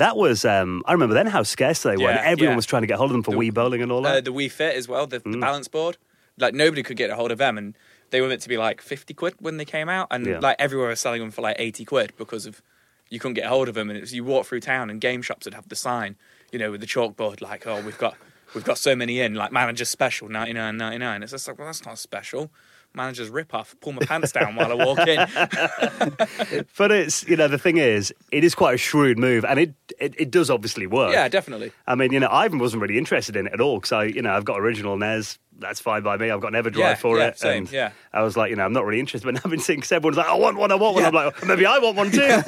That 0.00 0.16
was 0.16 0.44
um, 0.44 0.82
I 0.86 0.92
remember 0.92 1.14
then 1.14 1.26
how 1.26 1.42
scarce 1.42 1.82
they 1.82 1.96
were, 1.96 2.08
and 2.10 2.18
Yeah, 2.18 2.22
everyone 2.34 2.52
yeah. 2.54 2.56
was 2.56 2.66
trying 2.66 2.82
to 2.82 2.86
get 2.88 2.96
hold 2.96 3.10
of 3.10 3.12
them 3.12 3.22
for 3.22 3.30
The- 3.32 3.36
Wii 3.36 3.54
bowling 3.54 3.82
and 3.82 3.92
all 3.92 4.04
uh, 4.06 4.14
that. 4.14 4.24
the 4.24 4.32
Wii 4.32 4.50
Fit 4.50 4.74
as 4.74 4.88
well, 4.88 5.06
the, 5.06 5.20
Mm. 5.20 5.32
the 5.32 5.38
balance 5.38 5.68
board. 5.68 5.96
Like 6.38 6.54
nobody 6.54 6.82
could 6.82 6.96
get 6.96 7.10
a 7.10 7.16
hold 7.16 7.30
of 7.30 7.38
them, 7.38 7.58
and 7.58 7.76
they 8.10 8.20
were 8.22 8.28
meant 8.28 8.40
to 8.42 8.48
be 8.48 8.56
like 8.56 8.80
fifty 8.80 9.14
quid 9.14 9.34
when 9.40 9.56
they 9.58 9.64
came 9.66 9.88
out, 9.88 10.08
and 10.10 10.26
Yeah. 10.26 10.38
like 10.40 10.56
everywhere 10.58 10.88
was 10.88 11.00
selling 11.00 11.20
them 11.20 11.30
for 11.30 11.42
like 11.42 11.56
eighty 11.58 11.84
quid 11.84 12.12
because 12.16 12.46
of 12.46 12.62
you 13.10 13.18
couldn't 13.18 13.34
get 13.34 13.44
a 13.46 13.48
hold 13.50 13.68
of 13.68 13.74
them, 13.74 13.90
and 13.90 13.96
it 13.98 14.00
was, 14.00 14.14
you 14.14 14.24
walk 14.24 14.46
through 14.46 14.60
town 14.60 14.88
and 14.90 15.00
game 15.00 15.20
shops 15.22 15.44
would 15.44 15.54
have 15.54 15.68
the 15.68 15.76
sign, 15.76 16.16
you 16.52 16.58
know, 16.58 16.70
with 16.70 16.80
the 16.80 16.86
chalkboard 16.86 17.40
like, 17.42 17.66
oh, 17.66 17.80
we've 17.82 17.98
got 17.98 18.16
we've 18.54 18.64
got 18.64 18.78
so 18.78 18.96
many 18.96 19.20
in, 19.20 19.34
like 19.34 19.52
manager's 19.52 19.90
special 19.90 20.28
ninety 20.30 20.54
nine 20.54 20.76
ninety 20.78 20.98
nine. 20.98 21.22
It's 21.22 21.32
just 21.32 21.46
like, 21.46 21.58
well, 21.58 21.66
that's 21.68 21.84
not 21.84 21.98
special. 21.98 22.50
Manager's 22.94 23.28
rip 23.28 23.54
off. 23.54 23.76
Pull 23.80 23.92
my 23.92 24.04
pants 24.04 24.32
down 24.32 24.56
while 24.56 24.72
I 24.72 24.74
walk 24.74 24.98
in. 25.06 25.18
but 26.76 26.90
it's 26.90 27.26
you 27.28 27.36
know 27.36 27.48
the 27.48 27.58
thing 27.58 27.76
is, 27.76 28.12
it 28.32 28.44
is 28.44 28.54
quite 28.54 28.74
a 28.74 28.78
shrewd 28.78 29.18
move, 29.18 29.44
and 29.44 29.60
it 29.60 29.74
it, 29.98 30.14
it 30.18 30.30
does 30.30 30.50
obviously 30.50 30.86
work. 30.86 31.12
yeah, 31.12 31.28
definitely. 31.28 31.72
I 31.86 31.94
mean, 31.94 32.12
you 32.12 32.20
know, 32.20 32.26
I 32.26 32.48
wasn't 32.48 32.82
really 32.82 32.98
interested 32.98 33.36
in 33.36 33.46
it 33.46 33.52
at 33.52 33.60
all 33.60 33.78
because 33.78 33.92
I, 33.92 34.04
you 34.04 34.22
know, 34.22 34.32
I've 34.32 34.44
got 34.44 34.58
original 34.58 34.96
NES. 34.96 35.38
That's 35.60 35.78
fine 35.78 36.02
by 36.02 36.16
me. 36.16 36.30
I've 36.30 36.40
got 36.40 36.54
an 36.54 36.62
EverDrive 36.64 36.76
Yeah, 36.78 36.94
for 36.94 37.18
yeah, 37.18 37.26
it. 37.28 37.38
same, 37.38 37.64
and 37.64 37.72
yeah. 37.72 37.90
I 38.12 38.22
was 38.22 38.36
like, 38.36 38.50
you 38.50 38.56
know, 38.56 38.64
I'm 38.64 38.72
not 38.72 38.84
really 38.86 38.98
interested. 38.98 39.26
But 39.26 39.34
now 39.34 39.40
I've 39.44 39.50
been 39.50 39.60
seeing 39.60 39.80
'cause 39.80 39.92
everyone's 39.92 40.16
like, 40.16 40.26
I 40.26 40.34
want 40.34 40.56
one, 40.56 40.72
I 40.72 40.74
want 40.74 40.94
one. 40.96 41.04
I'm 41.04 41.12
like, 41.14 41.46
maybe 41.46 41.66
I 41.66 41.78
want 41.78 41.96
one 41.96 42.10
too. 42.10 42.22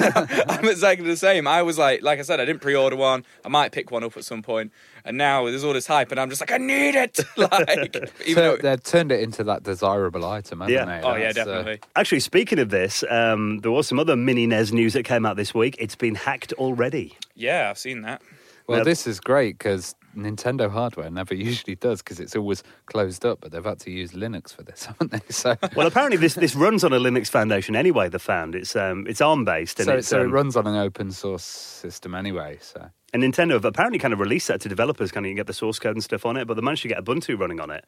I'm 0.48 0.68
exactly 0.68 1.06
the 1.06 1.16
same. 1.16 1.46
I 1.46 1.62
was 1.62 1.78
like, 1.78 2.02
like 2.02 2.18
I 2.18 2.22
said, 2.22 2.40
I 2.40 2.44
didn't 2.46 2.62
pre-order 2.62 2.96
one. 2.96 3.24
I 3.44 3.48
might 3.48 3.70
pick 3.72 3.90
one 3.90 4.02
up 4.02 4.16
at 4.16 4.24
some 4.24 4.38
point. 4.42 4.42
point, 4.42 4.72
and 5.04 5.16
now 5.16 5.44
there's 5.44 5.62
all 5.62 5.72
this 5.72 5.86
hype, 5.86 6.10
and 6.10 6.18
I'm 6.18 6.28
just 6.28 6.40
like, 6.40 6.50
I 6.52 6.56
need 6.58 6.94
it. 6.96 7.20
like, 7.36 7.94
even 8.26 8.34
so 8.34 8.34
though, 8.34 8.56
they've 8.56 8.82
turned 8.82 9.12
it 9.12 9.20
into 9.20 9.44
that 9.44 9.62
desirable 9.62 10.24
item, 10.24 10.60
haven't 10.60 10.74
Yeah. 10.74 10.84
they? 10.84 11.00
oh 11.06 11.14
yeah, 11.14 11.32
That's, 11.32 11.38
uh, 11.38 11.44
definitely. 11.44 11.80
Actually, 11.96 12.20
speaking 12.20 12.58
of 12.58 12.70
this, 12.70 13.04
um, 13.08 13.58
there 13.60 13.70
was 13.70 13.86
some 13.86 13.98
other 14.00 14.16
mini 14.16 14.46
NES 14.46 14.72
news 14.72 14.94
that 14.94 15.04
came 15.04 15.24
out 15.24 15.36
this 15.36 15.54
week. 15.54 15.76
It's 15.78 15.94
been 15.94 16.14
hacked 16.16 16.52
already. 16.54 17.16
Yeah, 17.36 17.70
I've 17.70 17.78
seen 17.78 18.02
that. 18.02 18.20
well, 18.66 18.78
Now- 18.78 18.84
this 18.84 19.06
is 19.06 19.20
great 19.20 19.58
because 19.58 19.94
Nintendo 20.16 20.70
hardware 20.70 21.10
never 21.10 21.34
usually 21.50 21.74
does 21.74 22.02
because 22.02 22.20
it's 22.20 22.36
always 22.36 22.62
closed 22.86 23.24
up, 23.24 23.40
but 23.40 23.52
they've 23.52 23.64
had 23.64 23.80
to 23.80 23.90
use 23.90 24.12
Linux 24.12 24.54
for 24.54 24.62
this, 24.62 24.84
haven't 24.86 25.12
they? 25.12 25.20
So, 25.30 25.56
Well, 25.76 25.86
apparently 25.86 26.16
this, 26.16 26.34
this 26.34 26.54
runs 26.54 26.84
on 26.84 26.92
a 26.92 26.98
Linux 26.98 27.28
foundation 27.28 27.76
anyway. 27.76 28.08
The 28.08 28.18
found 28.18 28.54
it's 28.54 28.76
um, 28.76 29.06
it's 29.08 29.20
ARM 29.20 29.44
based, 29.44 29.78
and 29.80 29.86
so, 29.86 29.94
it's, 29.94 30.08
so 30.08 30.20
it 30.20 30.26
um, 30.26 30.32
runs 30.32 30.56
on 30.56 30.66
an 30.66 30.76
open 30.76 31.12
source 31.12 31.44
system 31.44 32.14
anyway. 32.14 32.58
So, 32.60 32.88
And 33.12 33.22
Nintendo 33.22 33.52
have 33.52 33.64
apparently 33.64 33.98
kind 33.98 34.14
of 34.14 34.20
released 34.20 34.48
that 34.48 34.60
to 34.62 34.68
developers, 34.68 35.12
kind 35.12 35.26
of 35.26 35.28
you 35.28 35.34
can 35.34 35.40
get 35.40 35.46
the 35.46 35.54
source 35.54 35.78
code 35.78 35.96
and 35.96 36.04
stuff 36.04 36.26
on 36.26 36.36
it, 36.36 36.46
but 36.46 36.54
they 36.54 36.62
managed 36.62 36.82
to 36.82 36.88
get 36.88 37.02
Ubuntu 37.04 37.38
running 37.38 37.60
on 37.60 37.70
it. 37.70 37.84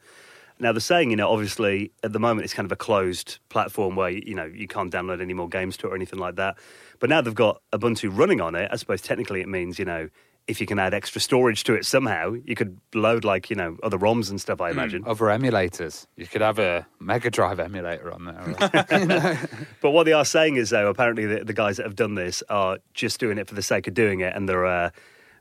Now 0.57 0.71
they're 0.71 0.79
saying, 0.79 1.09
you 1.09 1.17
know, 1.17 1.29
obviously 1.29 1.91
at 2.01 2.13
the 2.13 2.19
moment 2.19 2.45
it's 2.45 2.53
kind 2.53 2.65
of 2.65 2.71
a 2.71 2.77
closed 2.77 3.39
platform 3.49 3.95
where 3.95 4.09
you 4.09 4.35
know 4.35 4.45
you 4.45 4.67
can't 4.67 4.91
download 4.91 5.21
any 5.21 5.33
more 5.33 5.49
games 5.49 5.75
to 5.77 5.87
it 5.87 5.91
or 5.91 5.95
anything 5.95 6.19
like 6.19 6.35
that. 6.35 6.57
But 6.99 7.09
now 7.09 7.21
they've 7.21 7.35
got 7.35 7.61
Ubuntu 7.73 8.17
running 8.17 8.39
on 8.39 8.55
it. 8.55 8.69
I 8.71 8.77
suppose 8.77 9.01
technically 9.01 9.41
it 9.41 9.49
means 9.49 9.79
you 9.79 9.85
know 9.85 10.09
if 10.47 10.61
you 10.61 10.67
can 10.67 10.77
add 10.77 10.93
extra 10.93 11.19
storage 11.19 11.63
to 11.63 11.73
it 11.73 11.85
somehow, 11.85 12.35
you 12.45 12.55
could 12.55 12.79
load 12.93 13.25
like 13.25 13.49
you 13.49 13.55
know 13.55 13.77
other 13.83 13.97
ROMs 13.97 14.29
and 14.29 14.39
stuff. 14.39 14.61
I 14.61 14.69
imagine. 14.69 15.03
other 15.05 15.25
emulators, 15.25 16.05
you 16.15 16.27
could 16.27 16.41
have 16.41 16.59
a 16.59 16.85
Mega 16.99 17.29
Drive 17.31 17.59
emulator 17.59 18.11
on 18.11 18.25
there. 18.25 19.49
But 19.81 19.91
what 19.91 20.05
they 20.05 20.13
are 20.13 20.25
saying 20.25 20.55
is, 20.57 20.69
though, 20.69 20.87
apparently 20.89 21.25
the, 21.25 21.43
the 21.43 21.53
guys 21.53 21.77
that 21.77 21.83
have 21.83 21.95
done 21.95 22.15
this 22.15 22.43
are 22.49 22.77
just 22.93 23.19
doing 23.19 23.37
it 23.37 23.47
for 23.47 23.55
the 23.55 23.63
sake 23.63 23.87
of 23.87 23.93
doing 23.93 24.19
it, 24.19 24.35
and 24.35 24.47
they're 24.47 24.65
uh, 24.65 24.89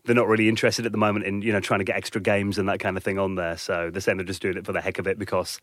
they're 0.05 0.15
not 0.15 0.29
really 0.29 0.49
interested 0.49 0.87
at 0.87 0.93
the 0.93 0.99
moment 0.99 1.27
in 1.27 1.43
you 1.43 1.53
know 1.53 1.61
trying 1.61 1.81
to 1.81 1.85
get 1.85 1.97
extra 1.97 2.21
games 2.21 2.59
and 2.59 2.69
that 2.69 2.81
kind 2.81 2.97
of 2.97 3.03
thing 3.03 3.19
on 3.19 3.35
there. 3.35 3.57
So 3.57 3.91
they're 3.91 4.01
saying 4.01 4.19
they're 4.19 4.27
just 4.27 4.43
doing 4.43 4.57
it 4.57 4.65
for 4.65 4.73
the 4.73 4.81
heck 4.81 4.99
of 4.99 5.07
it 5.07 5.19
because 5.19 5.61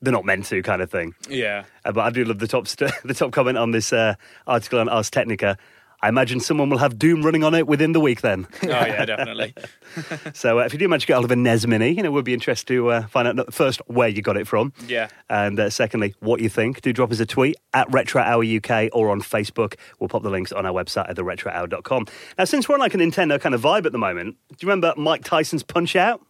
they're 0.00 0.12
not 0.12 0.24
meant 0.24 0.46
to, 0.46 0.60
kind 0.62 0.82
of 0.82 0.90
thing. 0.90 1.14
Yeah. 1.28 1.64
Uh, 1.84 1.92
but 1.92 2.00
I 2.00 2.10
do 2.10 2.24
love 2.24 2.40
the 2.40 2.48
top 2.48 2.66
st- 2.66 2.92
the 3.04 3.14
top 3.14 3.32
comment 3.32 3.58
on 3.58 3.70
this 3.70 3.92
uh, 3.92 4.14
article 4.46 4.80
on 4.80 4.88
Ars 4.88 5.10
Technica. 5.10 5.56
I 6.04 6.08
imagine 6.08 6.40
someone 6.40 6.68
will 6.68 6.78
have 6.78 6.98
Doom 6.98 7.22
running 7.22 7.44
on 7.44 7.54
it 7.54 7.66
within 7.68 7.92
the 7.92 8.00
week 8.00 8.22
then. 8.22 8.46
Oh 8.64 8.68
yeah, 8.68 9.04
definitely. 9.04 9.54
so 10.34 10.58
uh, 10.60 10.64
if 10.64 10.72
you 10.72 10.78
do 10.78 10.88
manage 10.88 11.02
to 11.02 11.06
get 11.06 11.14
hold 11.14 11.24
of 11.26 11.30
a 11.30 11.36
NES 11.36 11.66
Mini, 11.66 11.90
you 11.90 12.02
know, 12.02 12.10
we'd 12.10 12.24
be 12.24 12.34
interested 12.34 12.66
to 12.68 12.88
uh, 12.90 13.06
find 13.06 13.28
out 13.28 13.52
first 13.54 13.80
where 13.86 14.08
you 14.08 14.20
got 14.22 14.36
it 14.36 14.48
from. 14.48 14.72
Yeah. 14.88 15.08
And 15.30 15.60
uh, 15.60 15.70
secondly, 15.70 16.14
what 16.20 16.40
you 16.40 16.48
think. 16.48 16.80
Do 16.80 16.92
drop 16.92 17.12
us 17.12 17.20
a 17.20 17.26
tweet 17.26 17.56
at 17.74 17.90
Retro 17.92 18.20
Hour 18.22 18.42
UK 18.44 18.88
or 18.92 19.10
on 19.10 19.20
Facebook. 19.20 19.74
We'll 20.00 20.08
pop 20.08 20.22
the 20.22 20.30
links 20.30 20.50
on 20.52 20.66
our 20.66 20.72
website 20.72 21.08
at 21.08 21.16
theretrohour.com. 21.16 22.06
Now, 22.38 22.44
since 22.44 22.68
we're 22.68 22.74
on 22.76 22.80
like 22.80 22.94
a 22.94 22.98
Nintendo 22.98 23.40
kind 23.40 23.54
of 23.54 23.60
vibe 23.60 23.86
at 23.86 23.92
the 23.92 23.98
moment, 23.98 24.36
do 24.48 24.56
you 24.60 24.68
remember 24.68 24.94
Mike 24.96 25.22
Tyson's 25.24 25.62
Punch 25.62 25.94
Out? 25.94 26.24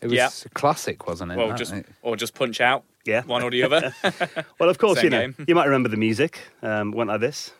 It 0.00 0.06
was 0.08 0.14
Yeah. 0.14 0.28
classic, 0.54 1.06
wasn't 1.06 1.32
it? 1.32 1.36
Well, 1.38 1.48
that? 1.48 1.58
just 1.58 1.72
It- 1.72 1.86
or 2.02 2.16
just 2.16 2.34
punch 2.34 2.60
out. 2.60 2.84
Yeah. 3.04 3.22
One 3.22 3.42
or 3.42 3.50
the 3.50 3.62
other. 3.62 3.94
Well, 4.58 4.68
of 4.70 4.78
course, 4.78 4.96
Same 4.98 5.04
you 5.04 5.10
know, 5.10 5.20
game. 5.28 5.44
you 5.46 5.54
might 5.54 5.66
remember 5.66 5.88
the 5.88 5.96
music. 5.96 6.40
Um, 6.62 6.90
went 6.92 7.08
like 7.08 7.20
this. 7.20 7.52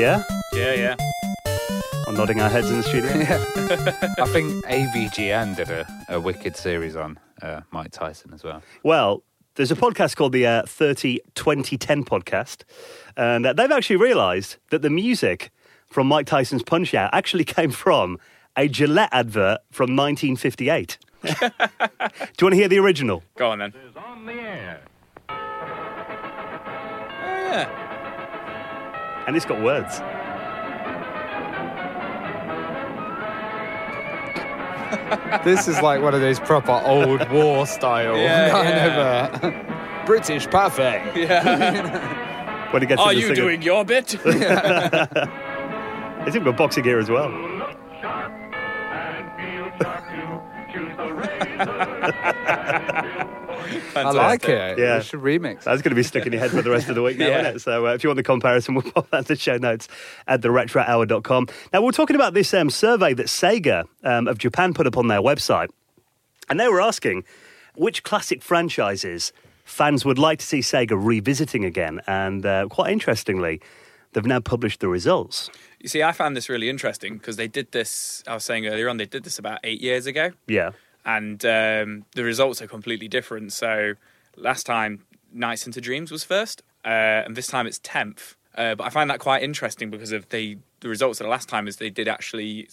Yeah? 0.00 0.24
yeah, 0.54 0.72
yeah. 0.72 0.96
I'm 2.08 2.14
nodding 2.14 2.40
our 2.40 2.48
heads 2.48 2.70
in 2.70 2.78
the 2.78 2.82
studio. 2.82 3.10
yeah. 3.18 4.14
I 4.24 4.26
think 4.28 4.64
AVGN 4.64 5.56
did 5.56 5.68
a, 5.68 5.86
a 6.08 6.18
wicked 6.18 6.56
series 6.56 6.96
on 6.96 7.18
uh, 7.42 7.60
Mike 7.70 7.90
Tyson 7.90 8.32
as 8.32 8.42
well. 8.42 8.62
Well, 8.82 9.22
there's 9.56 9.70
a 9.70 9.76
podcast 9.76 10.16
called 10.16 10.32
the 10.32 10.46
uh, 10.46 10.62
30 10.64 11.20
2010 11.34 12.04
podcast, 12.04 12.62
and 13.14 13.44
uh, 13.44 13.52
they've 13.52 13.70
actually 13.70 13.96
realised 13.96 14.56
that 14.70 14.80
the 14.80 14.88
music 14.88 15.50
from 15.86 16.06
Mike 16.06 16.24
Tyson's 16.24 16.62
Punch 16.62 16.94
Out 16.94 17.10
actually 17.12 17.44
came 17.56 17.70
from 17.70 18.18
a 18.56 18.68
Gillette 18.68 19.10
advert 19.12 19.58
from 19.70 19.94
1958. 19.96 20.96
Do 21.22 21.28
you 21.30 21.50
want 22.40 22.52
to 22.52 22.56
hear 22.56 22.68
the 22.68 22.78
original? 22.78 23.22
Go 23.36 23.50
on 23.50 23.58
then. 23.58 23.74
is 23.86 23.96
on 23.96 24.24
the 24.24 24.32
air. 24.32 24.80
Oh 25.28 25.34
yeah. 27.52 27.89
And 29.26 29.36
it's 29.36 29.46
got 29.46 29.60
words. 29.62 30.00
This 35.44 35.68
is 35.68 35.80
like 35.80 36.02
one 36.02 36.14
of 36.14 36.20
those 36.20 36.40
proper 36.40 36.72
old 36.84 37.28
war 37.30 37.66
style 37.66 38.16
Yeah, 38.16 38.50
kind 38.52 38.68
yeah. 38.68 39.26
of 39.36 39.44
uh, 39.44 40.04
British 40.06 40.46
parfait. 40.48 41.02
Yeah. 41.14 42.26
When 42.70 42.84
it 42.84 42.86
gets 42.86 43.00
Are 43.02 43.12
you 43.12 43.22
singing. 43.22 43.34
doing 43.34 43.62
your 43.62 43.84
bit? 43.84 44.14
It's 44.14 44.26
even 46.36 46.44
got 46.44 46.56
boxing 46.56 46.84
gear 46.84 47.00
as 47.00 47.10
well. 47.10 47.28
I 53.96 54.10
like 54.10 54.48
it. 54.48 54.78
Yeah. 54.78 54.98
We 54.98 55.02
should 55.04 55.20
remix. 55.20 55.64
That's 55.64 55.82
going 55.82 55.90
to 55.90 55.94
be 55.94 56.02
stuck 56.02 56.26
in 56.26 56.32
your 56.32 56.40
head 56.40 56.50
for 56.50 56.62
the 56.62 56.70
rest 56.70 56.88
of 56.88 56.94
the 56.94 57.02
week 57.02 57.18
now, 57.18 57.26
Yeah. 57.28 57.40
isn't 57.40 57.56
it? 57.56 57.58
So 57.60 57.86
uh, 57.86 57.94
if 57.94 58.02
you 58.04 58.08
want 58.10 58.16
the 58.16 58.22
comparison, 58.22 58.74
we'll 58.76 58.82
pop 58.90 59.10
that 59.10 59.18
in 59.18 59.24
the 59.24 59.36
show 59.36 59.56
notes 59.56 59.88
at 60.26 60.40
theretrohour.com. 60.42 61.46
Now, 61.72 61.82
we're 61.82 61.92
talking 61.92 62.16
about 62.16 62.34
this 62.34 62.52
um, 62.54 62.70
survey 62.70 63.14
that 63.14 63.26
Sega 63.26 63.84
um, 64.04 64.28
of 64.28 64.38
Japan 64.38 64.74
put 64.74 64.86
up 64.86 64.96
on 64.96 65.08
their 65.08 65.20
website. 65.20 65.68
And 66.48 66.58
they 66.58 66.68
were 66.68 66.80
asking 66.80 67.24
which 67.76 68.02
classic 68.02 68.42
franchises 68.42 69.32
fans 69.64 70.04
would 70.04 70.18
like 70.18 70.38
to 70.40 70.44
see 70.46 70.58
Sega 70.60 70.92
revisiting 71.00 71.64
again. 71.64 72.00
And 72.06 72.44
uh, 72.44 72.66
quite 72.68 72.92
interestingly, 72.92 73.60
they've 74.12 74.26
now 74.26 74.40
published 74.40 74.80
the 74.80 74.88
results. 74.88 75.48
You 75.78 75.88
see, 75.88 76.02
I 76.02 76.12
found 76.12 76.36
this 76.36 76.48
really 76.48 76.68
interesting 76.68 77.14
because 77.18 77.36
they 77.36 77.46
did 77.48 77.70
this. 77.72 78.22
I 78.26 78.34
was 78.34 78.44
saying 78.44 78.66
earlier 78.66 78.88
on, 78.88 78.96
they 78.96 79.06
did 79.06 79.22
this 79.24 79.38
about 79.38 79.60
eight 79.64 79.80
years 79.80 80.06
ago, 80.06 80.32
Yeah. 80.46 80.72
And 81.04 81.44
um, 81.44 82.04
the 82.14 82.24
results 82.24 82.60
are 82.62 82.66
completely 82.66 83.08
different. 83.08 83.52
So 83.52 83.94
last 84.36 84.66
time, 84.66 85.04
Nights 85.32 85.66
into 85.66 85.80
Dreams 85.80 86.10
was 86.10 86.24
first, 86.24 86.62
uh, 86.84 87.24
and 87.24 87.36
this 87.36 87.46
time 87.46 87.66
it's 87.66 87.80
tenth. 87.82 88.36
Uh, 88.54 88.74
but 88.74 88.84
I 88.84 88.90
find 88.90 89.08
that 89.10 89.20
quite 89.20 89.42
interesting 89.42 89.90
because 89.90 90.12
of 90.12 90.28
the 90.30 90.58
the 90.80 90.88
results 90.88 91.20
of 91.20 91.24
the 91.24 91.30
last 91.30 91.48
time 91.48 91.68
is 91.68 91.76
they 91.76 91.90
did 91.90 92.08
actually 92.08 92.68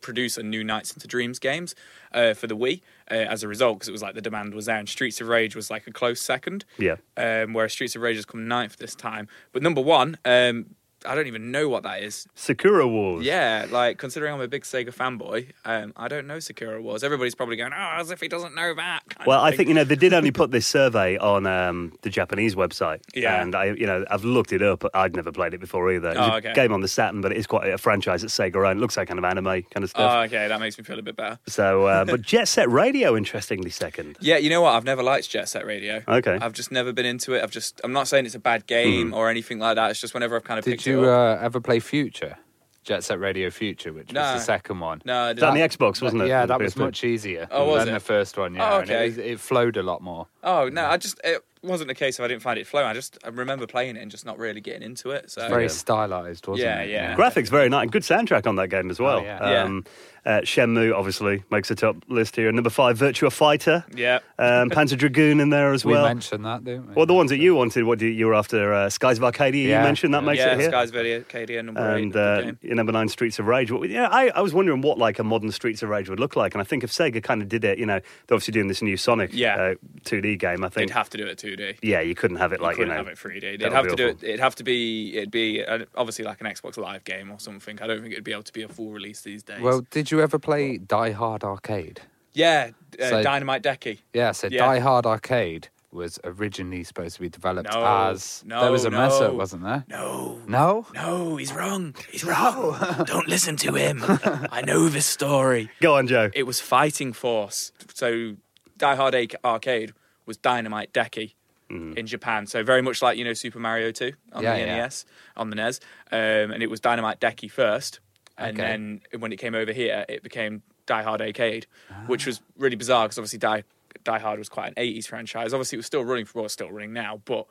produce 0.00 0.36
a 0.36 0.42
new 0.42 0.62
Nights 0.62 0.92
into 0.92 1.06
Dreams 1.08 1.38
games 1.38 1.74
uh, 2.12 2.34
for 2.34 2.46
the 2.46 2.56
Wii 2.56 2.80
uh, 3.10 3.14
as 3.14 3.42
a 3.42 3.48
result 3.48 3.78
because 3.78 3.88
it 3.88 3.92
was 3.92 4.02
like 4.02 4.14
the 4.14 4.20
demand 4.20 4.54
was 4.54 4.66
there, 4.66 4.76
and 4.76 4.88
Streets 4.88 5.20
of 5.20 5.28
Rage 5.28 5.56
was 5.56 5.70
like 5.70 5.86
a 5.86 5.92
close 5.92 6.20
second. 6.20 6.64
Yeah. 6.78 6.96
Um, 7.16 7.54
whereas 7.54 7.72
Streets 7.72 7.96
of 7.96 8.02
Rage 8.02 8.16
has 8.16 8.24
come 8.24 8.46
ninth 8.46 8.76
this 8.76 8.94
time, 8.94 9.28
but 9.52 9.62
number 9.62 9.80
one, 9.80 10.18
um, 10.24 10.75
I 11.06 11.14
don't 11.14 11.26
even 11.26 11.50
know 11.50 11.68
what 11.68 11.82
that 11.84 12.02
is. 12.02 12.26
Sakura 12.34 12.86
Wars. 12.86 13.24
Yeah, 13.24 13.66
like 13.70 13.98
considering 13.98 14.34
I'm 14.34 14.40
a 14.40 14.48
big 14.48 14.62
Sega 14.62 14.94
fanboy, 14.94 15.50
um, 15.64 15.92
I 15.96 16.08
don't 16.08 16.26
know 16.26 16.38
Sakura 16.40 16.80
Wars. 16.82 17.02
Everybody's 17.04 17.34
probably 17.34 17.56
going, 17.56 17.72
"Oh, 17.72 17.92
as 17.96 18.10
if 18.10 18.20
he 18.20 18.28
doesn't 18.28 18.54
know 18.54 18.74
that." 18.74 19.00
Well, 19.26 19.40
I 19.40 19.50
think 19.54 19.68
you 19.68 19.74
know 19.74 19.84
they 19.84 19.96
did 19.96 20.12
only 20.12 20.30
put 20.30 20.50
this 20.50 20.66
survey 20.66 21.16
on 21.18 21.46
um, 21.46 21.92
the 22.02 22.10
Japanese 22.10 22.54
website. 22.54 23.00
Yeah. 23.14 23.40
and 23.42 23.54
I, 23.54 23.66
you 23.66 23.86
know, 23.86 24.04
I've 24.10 24.24
looked 24.24 24.52
it 24.52 24.62
up. 24.62 24.84
I'd 24.94 25.14
never 25.16 25.32
played 25.32 25.54
it 25.54 25.58
before 25.60 25.90
either. 25.92 26.10
It 26.10 26.16
was 26.18 26.28
Oh, 26.28 26.32
a 26.34 26.36
okay. 26.38 26.52
game 26.54 26.72
on 26.72 26.80
the 26.80 26.88
Saturn, 26.88 27.20
but 27.20 27.32
it 27.32 27.38
is 27.38 27.46
quite 27.46 27.68
a 27.68 27.78
franchise 27.78 28.22
that 28.22 28.28
Sega 28.28 28.56
own. 28.68 28.76
It 28.78 28.80
looks 28.80 28.96
like 28.96 29.08
kind 29.08 29.18
of 29.18 29.24
anime 29.24 29.44
kind 29.62 29.84
of 29.84 29.90
stuff. 29.90 30.12
Oh, 30.14 30.20
okay, 30.22 30.48
that 30.48 30.60
makes 30.60 30.76
me 30.78 30.84
feel 30.84 30.98
a 30.98 31.02
bit 31.02 31.16
better. 31.16 31.38
so, 31.46 31.86
uh, 31.86 32.04
but 32.04 32.22
Jet 32.32 32.48
Set 32.48 32.70
Radio, 32.70 33.16
interestingly, 33.16 33.70
second. 33.70 34.16
Yeah, 34.20 34.36
you 34.38 34.50
know 34.50 34.60
what? 34.62 34.74
I've 34.74 34.84
never 34.84 35.02
liked 35.02 35.30
Jet 35.30 35.48
Set 35.48 35.64
Radio. 35.66 36.02
Okay. 36.08 36.38
I've 36.40 36.52
just 36.52 36.72
never 36.72 36.92
been 36.92 37.06
into 37.06 37.34
it. 37.34 37.42
I've 37.42 37.50
just. 37.50 37.80
I'm 37.84 37.92
not 37.92 38.08
saying 38.08 38.26
it's 38.26 38.34
a 38.34 38.38
bad 38.40 38.66
game 38.66 39.12
or 39.14 39.28
anything 39.30 39.58
like 39.58 39.76
that. 39.76 39.90
It's 39.90 40.00
just 40.00 40.14
whenever 40.14 40.36
I've 40.36 40.44
kind 40.44 40.58
of 40.58 40.64
Did 40.64 40.72
picked 40.72 40.86
you 40.86 40.95
it 41.04 41.08
uh, 41.08 41.38
ever 41.40 41.60
play 41.60 41.80
Future? 41.80 42.36
Jet 42.84 43.02
Set 43.02 43.18
Radio 43.18 43.50
Future, 43.50 43.92
which 43.92 44.12
No. 44.12 44.20
was 44.20 44.32
the 44.40 44.44
second 44.44 44.78
one. 44.78 45.02
no, 45.04 45.14
I 45.24 45.30
Is 45.32 45.36
that 45.40 45.48
on 45.48 45.54
the 45.54 45.60
Xbox, 45.60 46.00
wasn't 46.00 46.22
it? 46.22 46.28
Yeah, 46.28 46.46
that 46.46 46.60
was 46.60 46.76
much 46.76 47.02
easier 47.02 47.48
Oh, 47.50 47.66
was 47.66 47.80
than 47.84 47.88
it? 47.88 47.98
the 47.98 48.00
first 48.04 48.38
one. 48.38 48.54
Yeah, 48.54 48.74
Oh, 48.74 48.78
and 48.80 48.90
it, 48.90 49.18
it 49.18 49.40
flowed 49.40 49.76
a 49.76 49.82
lot 49.82 50.02
more. 50.02 50.28
Oh 50.44 50.68
no, 50.68 50.86
I 50.86 50.96
just 50.96 51.20
it 51.24 51.44
wasn't 51.62 51.90
a 51.90 51.94
case 51.94 52.18
of 52.18 52.24
I 52.24 52.28
didn't 52.28 52.42
find 52.42 52.58
it 52.58 52.66
flowing. 52.66 52.86
I 52.86 52.94
just 52.94 53.18
I 53.24 53.28
remember 53.28 53.66
playing 53.66 53.96
it 53.96 54.02
and 54.02 54.10
just 54.10 54.24
not 54.26 54.38
really 54.38 54.60
getting 54.60 54.82
into 54.82 55.10
it. 55.10 55.30
So 55.30 55.48
Very 55.48 55.68
stylized, 55.68 56.46
wasn't 56.46 56.66
Yeah, 56.66 56.82
it? 56.82 56.90
yeah. 56.90 57.10
yeah. 57.10 57.16
Graphics 57.16 57.48
very 57.48 57.68
nice. 57.68 57.90
Good 57.90 58.02
soundtrack 58.02 58.46
on 58.46 58.56
that 58.56 58.68
game 58.68 58.90
as 58.90 59.00
well. 59.00 59.18
Oh, 59.18 59.22
yeah. 59.22 59.62
Um, 59.62 59.84
uh, 60.24 60.40
Shenmue 60.40 60.92
obviously 60.92 61.44
makes 61.52 61.68
the 61.68 61.76
top 61.76 61.96
list 62.08 62.34
here. 62.34 62.48
And 62.48 62.56
Number 62.56 62.68
five, 62.70 62.98
Virtua 62.98 63.30
Fighter. 63.32 63.84
yeah. 63.94 64.18
Um, 64.40 64.70
Panzer 64.70 64.98
Dragoon 64.98 65.38
in 65.38 65.50
there 65.50 65.72
as 65.72 65.84
well. 65.84 65.92
We 65.92 65.98
well. 65.98 66.08
mentioned 66.08 66.44
that, 66.44 66.64
didn't 66.64 66.88
we? 66.88 66.94
well, 66.94 67.06
the 67.06 67.14
ones 67.14 67.30
that 67.30 67.38
you 67.38 67.54
wanted, 67.54 67.84
what 67.84 68.00
do 68.00 68.06
you, 68.06 68.12
you 68.12 68.26
were 68.26 68.34
after? 68.34 68.74
Uh, 68.74 68.90
Skies 68.90 69.18
of 69.18 69.24
Arcadia. 69.24 69.76
You 69.78 69.84
mentioned 69.84 70.14
that 70.14 70.24
makes 70.24 70.40
yeah, 70.40 70.54
it 70.54 70.60
here. 70.60 70.70
Skies 70.70 70.88
of 70.90 70.96
Arcadia 70.96 71.62
number 71.62 71.94
eight. 71.96 72.02
and 72.02 72.16
uh, 72.16 72.40
game. 72.42 72.58
your 72.60 72.74
number 72.74 72.90
nine 72.90 73.08
Streets 73.08 73.38
of 73.38 73.46
Rage. 73.46 73.70
Well, 73.70 73.84
yeah, 73.84 74.08
I, 74.10 74.28
I 74.30 74.40
was 74.40 74.52
wondering 74.52 74.80
what 74.82 74.98
like 74.98 75.20
a 75.20 75.24
modern 75.24 75.52
Streets 75.52 75.84
of 75.84 75.90
Rage 75.90 76.10
would 76.10 76.18
look 76.18 76.34
like, 76.34 76.54
and 76.54 76.60
I 76.60 76.64
think 76.64 76.82
if 76.82 76.90
Sega 76.90 77.22
kind 77.22 77.40
of 77.40 77.48
did 77.48 77.64
it, 77.64 77.78
you 77.78 77.86
know, 77.86 78.00
they're 78.26 78.34
obviously 78.34 78.50
doing 78.52 78.66
this 78.66 78.82
new 78.82 78.96
Sonic 78.96 79.30
Yeah. 79.32 79.54
uh, 79.54 79.74
2D 80.04 80.40
game. 80.40 80.64
I 80.64 80.68
think 80.70 80.88
They'd 80.88 80.94
have 80.94 81.10
to 81.10 81.18
do 81.18 81.26
it 81.26 81.38
2D. 81.46 81.78
yeah, 81.82 82.00
you 82.00 82.14
couldn't 82.14 82.38
have 82.38 82.52
it 82.52 82.60
like 82.60 82.76
you 82.76 82.84
you, 82.84 82.88
couldn't 82.90 83.04
know, 83.04 83.10
have 83.10 83.18
it 83.24 83.42
3D. 83.42 83.58
They'd 83.60 83.72
have 83.72 83.84
be 83.84 83.90
to 83.90 83.96
do 83.96 84.08
it. 84.08 84.22
It'd 84.22 84.40
have 84.40 84.54
to 84.56 84.64
be. 84.64 85.16
It'd 85.16 85.30
be 85.30 85.64
uh, 85.64 85.84
obviously 85.94 86.24
like 86.24 86.40
an 86.40 86.46
Xbox 86.46 86.76
Live 86.76 87.04
game 87.04 87.30
or 87.30 87.38
something. 87.40 87.80
I 87.80 87.86
don't 87.86 88.00
think 88.00 88.12
it'd 88.12 88.24
be 88.24 88.32
able 88.32 88.42
to 88.44 88.52
be 88.52 88.62
a 88.62 88.68
full 88.68 88.90
release 88.90 89.22
these 89.22 89.42
days. 89.42 89.60
well, 89.60 89.82
did 89.90 90.10
you 90.10 90.20
ever 90.20 90.38
play 90.38 90.78
Die 90.78 91.10
Hard 91.12 91.44
Arcade? 91.44 92.00
yeah, 92.32 92.70
uh, 93.00 93.08
So- 93.08 93.22
Dynamite 93.22 93.62
Deka. 93.62 93.98
Yeah, 94.12 94.32
so 94.32 94.48
Yeah. 94.50 94.66
Die 94.66 94.78
Hard 94.80 95.06
Arcade 95.06 95.68
was 95.92 96.18
originally 96.24 96.84
supposed 96.84 97.14
to 97.14 97.22
be 97.22 97.28
developed 97.30 97.72
No, 97.72 98.08
as 98.10 98.42
no, 98.44 98.60
there 98.60 98.70
was 98.72 98.84
a 98.84 98.90
mess 98.90 99.14
up, 99.14 99.32
wasn't 99.32 99.62
there? 99.62 99.84
No, 99.88 100.42
No. 100.46 100.86
no, 100.92 101.36
he's 101.36 101.52
wrong. 101.54 101.94
He's 102.10 102.22
wrong. 102.24 102.76
don't 103.06 103.28
listen 103.28 103.56
to 103.58 103.72
him. 103.74 104.02
I 104.52 104.60
know 104.60 104.90
this 104.90 105.06
story. 105.06 105.70
Go 105.80 105.94
on, 105.94 106.06
Joe. 106.06 106.28
It 106.34 106.42
was 106.42 106.60
Fighting 106.60 107.14
Force. 107.14 107.72
So 107.94 108.34
Die 108.76 108.94
Hard 108.94 109.14
Arcade 109.42 109.94
was 110.26 110.36
Dynamite 110.36 110.92
Deka. 110.92 111.32
In 111.68 112.06
Japan, 112.06 112.46
so 112.46 112.62
very 112.62 112.82
much 112.82 113.02
like 113.02 113.18
you 113.18 113.24
know 113.24 113.32
Super 113.32 113.58
Mario 113.58 113.90
Two 113.90 114.12
on 114.32 114.42
Yeah, 114.44 114.54
the 114.54 114.60
yeah. 114.60 114.76
NES, 114.76 115.04
on 115.36 115.50
the 115.50 115.56
NES, 115.56 115.80
um, 116.12 116.18
and 116.52 116.62
it 116.62 116.70
was 116.70 116.78
Dynamite 116.78 117.20
Deka 117.20 117.50
first, 117.50 118.00
and 118.38 118.56
Okay. 118.58 118.62
then 118.62 119.00
when 119.18 119.32
it 119.32 119.36
came 119.38 119.54
over 119.54 119.72
here, 119.72 120.04
it 120.08 120.22
became 120.22 120.62
Die 120.86 121.02
Hard 121.02 121.20
Arcade, 121.22 121.66
which 122.06 122.26
Ah. 122.26 122.28
was 122.30 122.40
really 122.56 122.76
bizarre 122.76 123.06
because 123.06 123.18
obviously 123.18 123.38
Die 123.38 123.64
Die 124.04 124.18
Hard 124.18 124.38
was 124.38 124.48
quite 124.48 124.68
an 124.68 124.74
'80s 124.76 125.06
franchise. 125.08 125.52
Obviously, 125.54 125.76
it 125.76 125.80
was 125.80 125.86
still 125.86 126.04
running 126.04 126.24
for 126.24 126.38
well, 126.38 126.44
it's 126.44 126.54
still 126.54 126.70
running 126.70 126.92
now, 126.92 127.20
but 127.24 127.46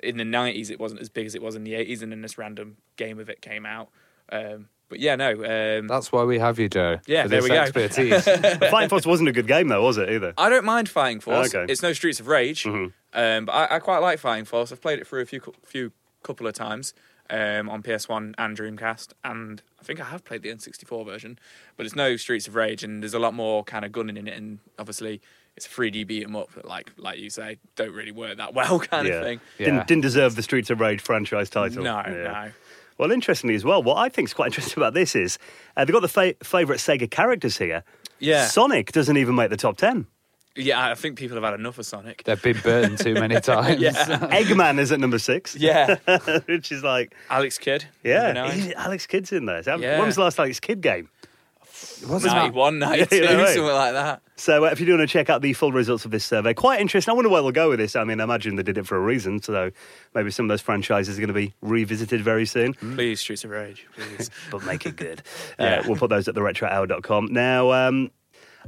in 0.00 0.16
the 0.16 0.24
'90s, 0.24 0.70
it 0.70 0.80
wasn't 0.80 1.00
as 1.00 1.08
big 1.08 1.26
as 1.26 1.34
it 1.34 1.42
was 1.42 1.54
in 1.54 1.62
the 1.62 1.74
'80s, 1.74 2.02
and 2.02 2.10
then 2.10 2.22
this 2.22 2.36
random 2.38 2.78
game 2.96 3.18
of 3.20 3.28
it 3.28 3.42
came 3.42 3.64
out. 3.66 3.90
Um, 4.30 4.68
but 4.92 5.00
yeah, 5.00 5.16
no, 5.16 5.30
um, 5.78 5.86
That's 5.86 6.12
why 6.12 6.22
we 6.24 6.38
have 6.38 6.58
you, 6.58 6.68
Joe. 6.68 6.98
Yeah, 7.06 7.22
for 7.22 7.28
there 7.30 7.40
this 7.40 7.48
we 7.50 7.56
go. 7.56 7.62
expertise. 7.62 8.24
Fighting 8.70 8.90
Force 8.90 9.06
wasn't 9.06 9.30
a 9.30 9.32
good 9.32 9.46
game 9.46 9.68
though, 9.68 9.82
was 9.82 9.96
it 9.96 10.10
either? 10.10 10.34
I 10.36 10.50
don't 10.50 10.66
mind 10.66 10.90
Fighting 10.90 11.20
Force. 11.20 11.54
Okay. 11.54 11.72
It's 11.72 11.82
no 11.82 11.92
Streets 11.94 12.20
of 12.20 12.26
Rage, 12.26 12.64
Mhm. 12.64 12.92
um, 13.14 13.44
but 13.46 13.52
I, 13.52 13.76
I 13.76 13.78
quite 13.78 13.98
like 13.98 14.18
Fighting 14.18 14.44
Force. 14.44 14.70
I've 14.70 14.82
played 14.82 14.98
it 14.98 15.06
through 15.06 15.22
a 15.22 15.26
few 15.26 15.40
few 15.64 15.92
couple 16.22 16.46
of 16.46 16.52
times 16.52 16.92
um, 17.30 17.70
on 17.70 17.82
PS1 17.82 18.34
and 18.36 18.56
Dreamcast, 18.56 19.12
and 19.24 19.62
I 19.80 19.84
think 19.84 19.98
I 19.98 20.04
have 20.04 20.24
played 20.24 20.42
the 20.42 20.50
N64 20.50 21.06
version. 21.06 21.38
But 21.78 21.86
it's 21.86 21.96
no 21.96 22.16
Streets 22.16 22.46
of 22.46 22.54
Rage, 22.54 22.84
and 22.84 23.02
there's 23.02 23.14
a 23.14 23.18
lot 23.18 23.32
more 23.32 23.64
kind 23.64 23.84
of 23.86 23.92
gunning 23.92 24.18
in 24.18 24.28
it, 24.28 24.36
and 24.36 24.58
obviously 24.78 25.22
it's 25.56 25.66
a 25.66 25.68
3D 25.70 26.06
beat 26.06 26.24
'em 26.24 26.36
up. 26.36 26.50
But 26.54 26.64
like 26.66 26.92
like 26.98 27.18
you 27.18 27.30
say, 27.30 27.58
don't 27.76 27.92
really 27.94 28.12
work 28.12 28.36
that 28.36 28.52
well, 28.58 28.78
kind 28.80 29.08
yeah. 29.08 29.14
of 29.14 29.24
thing. 29.24 29.40
Yeah. 29.58 29.66
Didn't, 29.66 29.86
didn't 29.88 30.02
deserve 30.02 30.34
the 30.36 30.42
Streets 30.42 30.68
of 30.70 30.80
Rage 30.80 31.00
franchise 31.00 31.48
title. 31.50 31.82
No, 31.82 32.02
Yeah. 32.06 32.12
no. 32.12 32.50
Well, 33.02 33.10
interestingly 33.10 33.56
as 33.56 33.64
well, 33.64 33.82
what 33.82 33.96
I 33.96 34.08
think 34.08 34.28
is 34.28 34.32
quite 34.34 34.46
interesting 34.52 34.80
about 34.80 34.94
this 34.94 35.16
is 35.16 35.38
uh, 35.76 35.84
they've 35.84 35.92
got 35.92 36.02
the 36.02 36.08
fa- 36.08 36.34
favourite 36.42 36.78
Sega 36.78 37.10
characters 37.10 37.58
here. 37.58 37.82
Yeah. 38.20 38.46
Sonic 38.46 38.92
doesn't 38.92 39.16
even 39.16 39.34
make 39.34 39.50
the 39.50 39.56
top 39.56 39.76
10. 39.76 40.06
Yeah, 40.54 40.90
I 40.90 40.94
think 40.94 41.18
people 41.18 41.34
have 41.36 41.42
had 41.42 41.54
enough 41.58 41.78
of 41.78 41.86
Sonic. 41.86 42.22
They've 42.22 42.40
been 42.40 42.58
burned 42.62 42.98
too 42.98 43.14
many 43.14 43.40
times. 43.40 43.80
Yeah. 43.80 43.90
Eggman 44.30 44.78
is 44.78 44.92
at 44.92 45.00
number 45.00 45.18
six. 45.18 45.56
Yeah, 45.56 45.96
which 46.46 46.70
is 46.70 46.84
like, 46.84 47.14
Alex 47.28 47.58
Kidd. 47.58 47.86
yeah, 48.04 48.32
number 48.32 48.72
Alex 48.76 49.06
Kidd's 49.08 49.32
in 49.32 49.46
there. 49.46 49.62
So 49.64 49.76
Yeah. 49.78 49.96
When 49.98 50.06
was 50.06 50.14
the 50.16 50.22
last 50.22 50.38
Alex 50.38 50.60
Kidd 50.60 50.80
game? 50.80 51.08
Wasn't 52.06 52.32
that- 52.32 52.38
91, 52.54 52.78
92, 52.78 53.16
Yeah, 53.16 53.32
right. 53.34 53.46
something 53.48 53.64
like 53.64 53.92
that. 53.92 54.22
So 54.36 54.64
uh, 54.64 54.68
if 54.70 54.80
you 54.80 54.86
do 54.86 54.92
want 54.96 55.08
to 55.08 55.12
check 55.12 55.30
out 55.30 55.40
the 55.42 55.52
full 55.52 55.70
results 55.72 56.04
of 56.04 56.10
this 56.10 56.24
survey, 56.24 56.52
quite 56.54 56.80
interesting. 56.80 57.12
I 57.12 57.14
wonder 57.14 57.28
where 57.30 57.42
they'll 57.42 57.52
go 57.52 57.68
with 57.70 57.78
this. 57.78 57.94
I 57.94 58.02
mean, 58.04 58.20
I 58.20 58.24
imagine 58.24 58.56
they 58.56 58.62
did 58.62 58.76
it 58.78 58.86
for 58.86 58.96
a 58.96 59.00
reason. 59.00 59.40
So 59.42 59.70
maybe 60.14 60.30
some 60.30 60.46
of 60.46 60.48
those 60.48 60.60
franchises 60.60 61.16
are 61.16 61.20
going 61.20 61.28
to 61.28 61.34
be 61.34 61.54
revisited 61.60 62.20
very 62.22 62.44
soon. 62.46 62.74
Please, 62.74 63.20
Streets 63.20 63.44
of 63.44 63.50
Rage, 63.50 63.86
please. 63.96 64.30
but 64.50 64.64
make 64.64 64.84
it 64.86 64.96
good. 64.96 65.22
Yeah. 65.58 65.80
uh, 65.80 65.82
we'll 65.86 65.96
put 65.96 66.10
those 66.10 66.26
at 66.28 66.34
the 66.34 66.40
theretrohour.com. 66.40 67.26
Now, 67.26 67.70
um, 67.72 68.10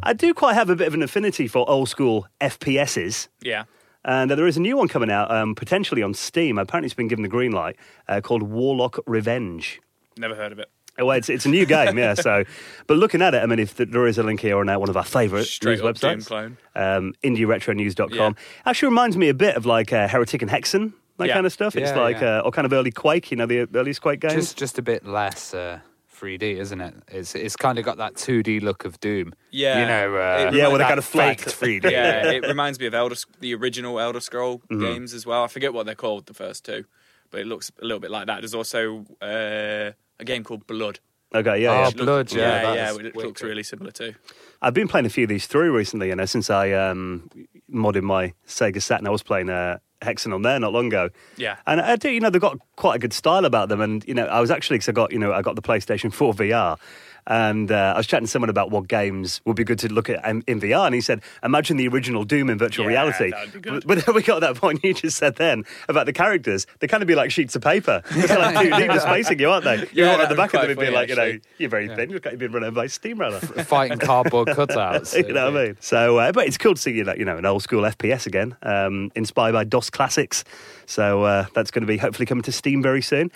I 0.03 0.13
do 0.13 0.33
quite 0.35 0.55
have 0.55 0.71
a 0.71 0.77
bit 0.77 0.87
of 0.87 0.95
an 0.95 1.03
affinity 1.03 1.49
for 1.49 1.69
old 1.69 1.89
school 1.89 2.27
FPSs. 2.41 3.29
yeah. 3.43 3.65
And 4.07 4.31
uh, 4.31 4.35
there 4.35 4.47
is 4.47 4.59
a 4.59 4.61
new 4.61 4.77
one 4.77 4.87
coming 4.89 5.11
out, 5.11 5.31
um, 5.31 5.55
potentially 5.55 6.03
on 6.03 6.13
Steam. 6.13 6.59
Apparently, 6.59 6.87
it's 6.87 6.95
been 6.95 7.09
given 7.09 7.23
the 7.23 7.29
green 7.29 7.53
light, 7.53 7.77
uh, 8.07 8.21
called 8.21 8.43
Warlock 8.43 8.99
Revenge. 9.07 9.81
Never 10.19 10.35
heard 10.35 10.53
of 10.53 10.59
it. 10.59 10.71
Oh, 10.99 11.07
Well, 11.07 11.17
it's, 11.19 11.29
it's 11.29 11.45
a 11.45 11.49
new 11.49 11.67
game, 11.67 11.99
yeah. 11.99 12.15
So, 12.15 12.45
but 12.87 12.97
looking 12.99 13.21
at 13.23 13.35
it, 13.35 13.43
I 13.43 13.47
mean, 13.47 13.59
if 13.59 13.77
th- 13.77 13.89
there 13.91 14.07
is 14.07 14.17
a 14.19 14.23
link 14.23 14.41
here 14.41 14.59
on 14.59 14.69
uh, 14.69 14.79
one 14.79 14.89
of 14.89 14.97
our 14.97 15.05
favourite 15.05 15.47
Straight 15.47 15.81
news 15.81 15.85
up 15.85 15.97
Doom 15.97 16.19
websites, 16.21 16.27
clone. 16.27 16.57
um, 16.77 17.15
indieretronews.com, 17.25 18.11
Yeah. 18.17 18.31
actually 18.67 18.89
reminds 18.89 19.17
me 19.17 19.29
a 19.29 19.35
bit 19.35 19.57
of 19.57 19.67
like 19.67 19.93
uh, 19.93 20.07
Heretic 20.09 20.43
and 20.43 20.51
Hexen, 20.51 20.93
that 21.19 21.29
Yeah. 21.29 21.35
kind 21.35 21.47
of 21.47 21.53
stuff. 21.53 21.77
It's 21.77 21.93
like, 21.97 22.21
yeah. 22.21 22.39
Uh, 22.39 22.43
or 22.43 22.51
kind 22.53 22.67
of 22.67 22.73
early 22.73 22.91
Quake, 22.91 23.31
you 23.31 23.37
know, 23.37 23.47
the 23.47 23.69
earliest 23.75 24.03
Quake 24.03 24.21
games. 24.21 24.35
Just 24.35 24.57
just 24.57 24.79
a 24.79 24.83
bit 24.83 25.05
less 25.07 25.53
uh, 25.55 25.81
3D, 26.17 26.59
isn't 26.59 26.81
it? 26.81 26.95
It's 27.09 27.35
it's 27.35 27.57
kind 27.57 27.79
of 27.79 27.85
got 27.85 27.97
that 27.99 28.15
2D 28.15 28.63
look 28.63 28.85
of 28.85 29.01
Doom. 29.01 29.35
Yeah. 29.51 29.81
you 29.81 29.87
know. 29.87 30.17
Uh, 30.17 30.47
It 30.49 30.55
Yeah, 30.55 30.69
with 30.69 30.81
a 30.81 30.85
kind 30.85 30.99
of 30.99 31.05
flat- 31.05 31.41
faked 31.41 31.61
3D. 31.61 31.91
yeah, 31.91 32.31
it 32.37 32.47
reminds 32.47 32.79
me 32.79 32.87
of 32.87 32.95
Elder, 32.95 33.17
the 33.41 33.55
original 33.55 33.99
Elder 33.99 34.21
Scroll 34.21 34.59
Mm-hmm. 34.71 34.81
games 34.81 35.13
as 35.15 35.27
well. 35.27 35.43
I 35.43 35.49
forget 35.49 35.73
what 35.75 35.87
they're 35.87 35.95
called, 35.97 36.27
the 36.27 36.35
first 36.35 36.65
two, 36.65 36.85
but 37.31 37.41
it 37.41 37.47
looks 37.47 37.71
a 37.81 37.85
little 37.85 37.99
bit 38.01 38.11
like 38.13 38.27
that. 38.29 38.41
There's 38.43 38.55
also 38.55 39.05
uh, 39.21 39.93
a 40.19 40.25
game 40.25 40.45
called 40.45 40.67
Blood. 40.67 41.01
okay, 41.35 41.63
yeah, 41.63 41.71
Oh, 41.71 41.83
yeah. 41.83 41.91
Blood, 41.91 42.33
yeah, 42.33 42.63
yeah, 42.63 42.75
yeah, 42.75 42.91
is 42.91 42.99
it 42.99 43.17
looks 43.17 43.43
really 43.43 43.63
similar 43.63 43.91
too. 43.91 44.15
I've 44.63 44.75
been 44.75 44.89
playing 44.89 45.07
a 45.07 45.11
few 45.11 45.25
of 45.25 45.29
these 45.29 45.47
through 45.47 45.77
recently, 45.77 46.09
you 46.09 46.17
know, 46.17 46.25
since 46.27 46.49
I 46.51 46.73
um, 46.73 47.29
modded 47.73 48.03
my 48.03 48.33
Sega 48.47 48.81
Saturn. 48.81 49.07
I 49.07 49.11
was 49.11 49.23
playing 49.23 49.51
uh, 49.51 49.79
Hexen 50.01 50.33
on 50.33 50.43
there 50.43 50.59
not 50.61 50.73
long 50.73 50.87
ago. 50.87 51.11
Yeah. 51.37 51.57
And 51.67 51.81
I 51.81 51.97
do, 51.97 52.11
you 52.11 52.21
know, 52.21 52.31
they've 52.31 52.41
got 52.41 52.59
quite 52.77 52.97
a 52.97 52.99
good 52.99 53.13
style 53.13 53.45
about 53.45 53.69
them. 53.69 53.81
And, 53.81 54.05
you 54.07 54.15
know, 54.15 54.27
I 54.27 54.41
was 54.41 54.51
actually, 54.51 54.77
because 54.77 54.89
I 54.89 54.93
got, 54.93 55.13
you 55.13 55.19
know, 55.19 55.33
I 55.33 55.43
got 55.43 55.57
the 55.57 55.63
PlayStation 55.63 56.13
4 56.13 56.35
VR. 56.35 56.79
And 57.27 57.73
uh, 57.73 57.93
I 57.95 57.97
was 57.99 58.07
chatting 58.07 58.27
to 58.27 58.31
someone 58.31 58.51
about 58.51 58.71
what 58.71 58.87
games 58.87 59.41
would 59.47 59.57
be 59.57 59.65
good 59.65 59.79
to 59.81 59.93
look 59.93 60.11
at 60.11 60.25
in, 60.29 60.43
in 60.47 60.61
VR, 60.61 60.85
and 60.87 60.95
he 60.95 61.01
said, 61.01 61.23
"Imagine 61.43 61.77
the 61.79 61.89
original 61.89 62.25
Doom 62.25 62.51
in 62.51 62.59
virtual 62.59 62.85
Yeah, 62.85 62.91
reality." 62.91 63.31
that'd 63.31 63.53
be 63.53 63.61
good. 63.61 63.87
But 63.87 63.99
then 64.05 64.15
we 64.15 64.23
got 64.23 64.41
that 64.41 64.57
point 64.57 64.85
you 64.85 64.93
just 64.93 65.17
said 65.17 65.37
then 65.37 65.65
about 65.89 66.07
the 66.07 66.13
characters. 66.13 66.67
They 66.81 66.87
kind 66.87 67.03
of 67.03 67.07
be 67.07 67.15
like 67.15 67.31
sheets 67.31 67.57
of 67.57 67.63
paper. 67.63 68.03
They're 68.11 68.39
like 68.39 68.57
2D 68.57 68.87
just 68.93 69.07
facing 69.09 69.39
you, 69.39 69.49
aren't 69.51 69.65
they? 69.65 69.77
You're 69.93 70.07
Yeah, 70.09 70.23
at 70.23 70.29
the 70.29 70.35
back 70.35 70.53
of 70.55 70.61
them 70.61 70.71
and 70.71 70.77
quite 70.79 70.85
be 70.85 70.93
funny, 70.93 70.97
like, 70.97 71.09
you 71.09 71.17
know, 71.17 71.39
you're 71.59 71.71
very 71.71 71.89
thin. 71.89 72.11
You've 72.11 72.23
been 72.23 72.53
run 72.53 72.65
over 72.65 72.75
by 72.75 72.85
a 72.85 72.89
steamroller. 72.89 73.41
Fighting 73.41 73.99
cardboard 73.99 74.49
cutouts. 74.57 75.17
you 75.17 75.33
know 75.33 75.51
what 75.53 75.61
I 75.63 75.65
mean? 75.67 75.77
So, 75.81 76.19
uh, 76.19 76.33
but 76.33 76.47
it's 76.47 76.59
cool 76.59 76.75
to 76.75 76.81
see 76.81 76.93
you 76.93 77.05
know, 77.05 77.15
you 77.15 77.25
know 77.25 77.39
an 77.39 77.47
old 77.47 77.63
school 77.63 77.83
FPS 77.83 78.27
again, 78.27 78.57
um, 78.63 79.11
inspired 79.15 79.53
by 79.53 79.65
DOS 79.65 79.89
classics. 79.91 80.45
So 80.87 81.23
uh, 81.23 81.47
that's 81.55 81.71
going 81.71 81.83
to 81.83 81.87
be 81.87 81.97
hopefully 81.97 82.27
coming 82.27 82.43
to 82.43 82.53
Steam 82.53 82.83
very 82.83 83.01
soon. 83.03 83.33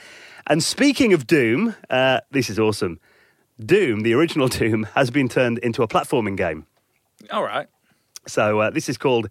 And 0.47 0.63
speaking 0.63 1.13
of 1.13 1.27
Doom, 1.27 1.75
uh, 1.91 2.21
this 2.31 2.49
is 2.51 2.59
awesome. 2.59 3.01
Doom, 3.65 4.01
the 4.01 4.15
original 4.15 4.49
Doom, 4.49 4.85
has 4.95 5.11
been 5.11 5.29
turned 5.29 5.59
into 5.59 5.83
a 5.83 5.89
platforming 5.89 6.37
game. 6.37 6.67
All 7.31 7.43
right. 7.43 7.69
So 8.27 8.61
uh, 8.61 8.71
this 8.71 8.89
is 8.89 8.99
called 8.99 9.29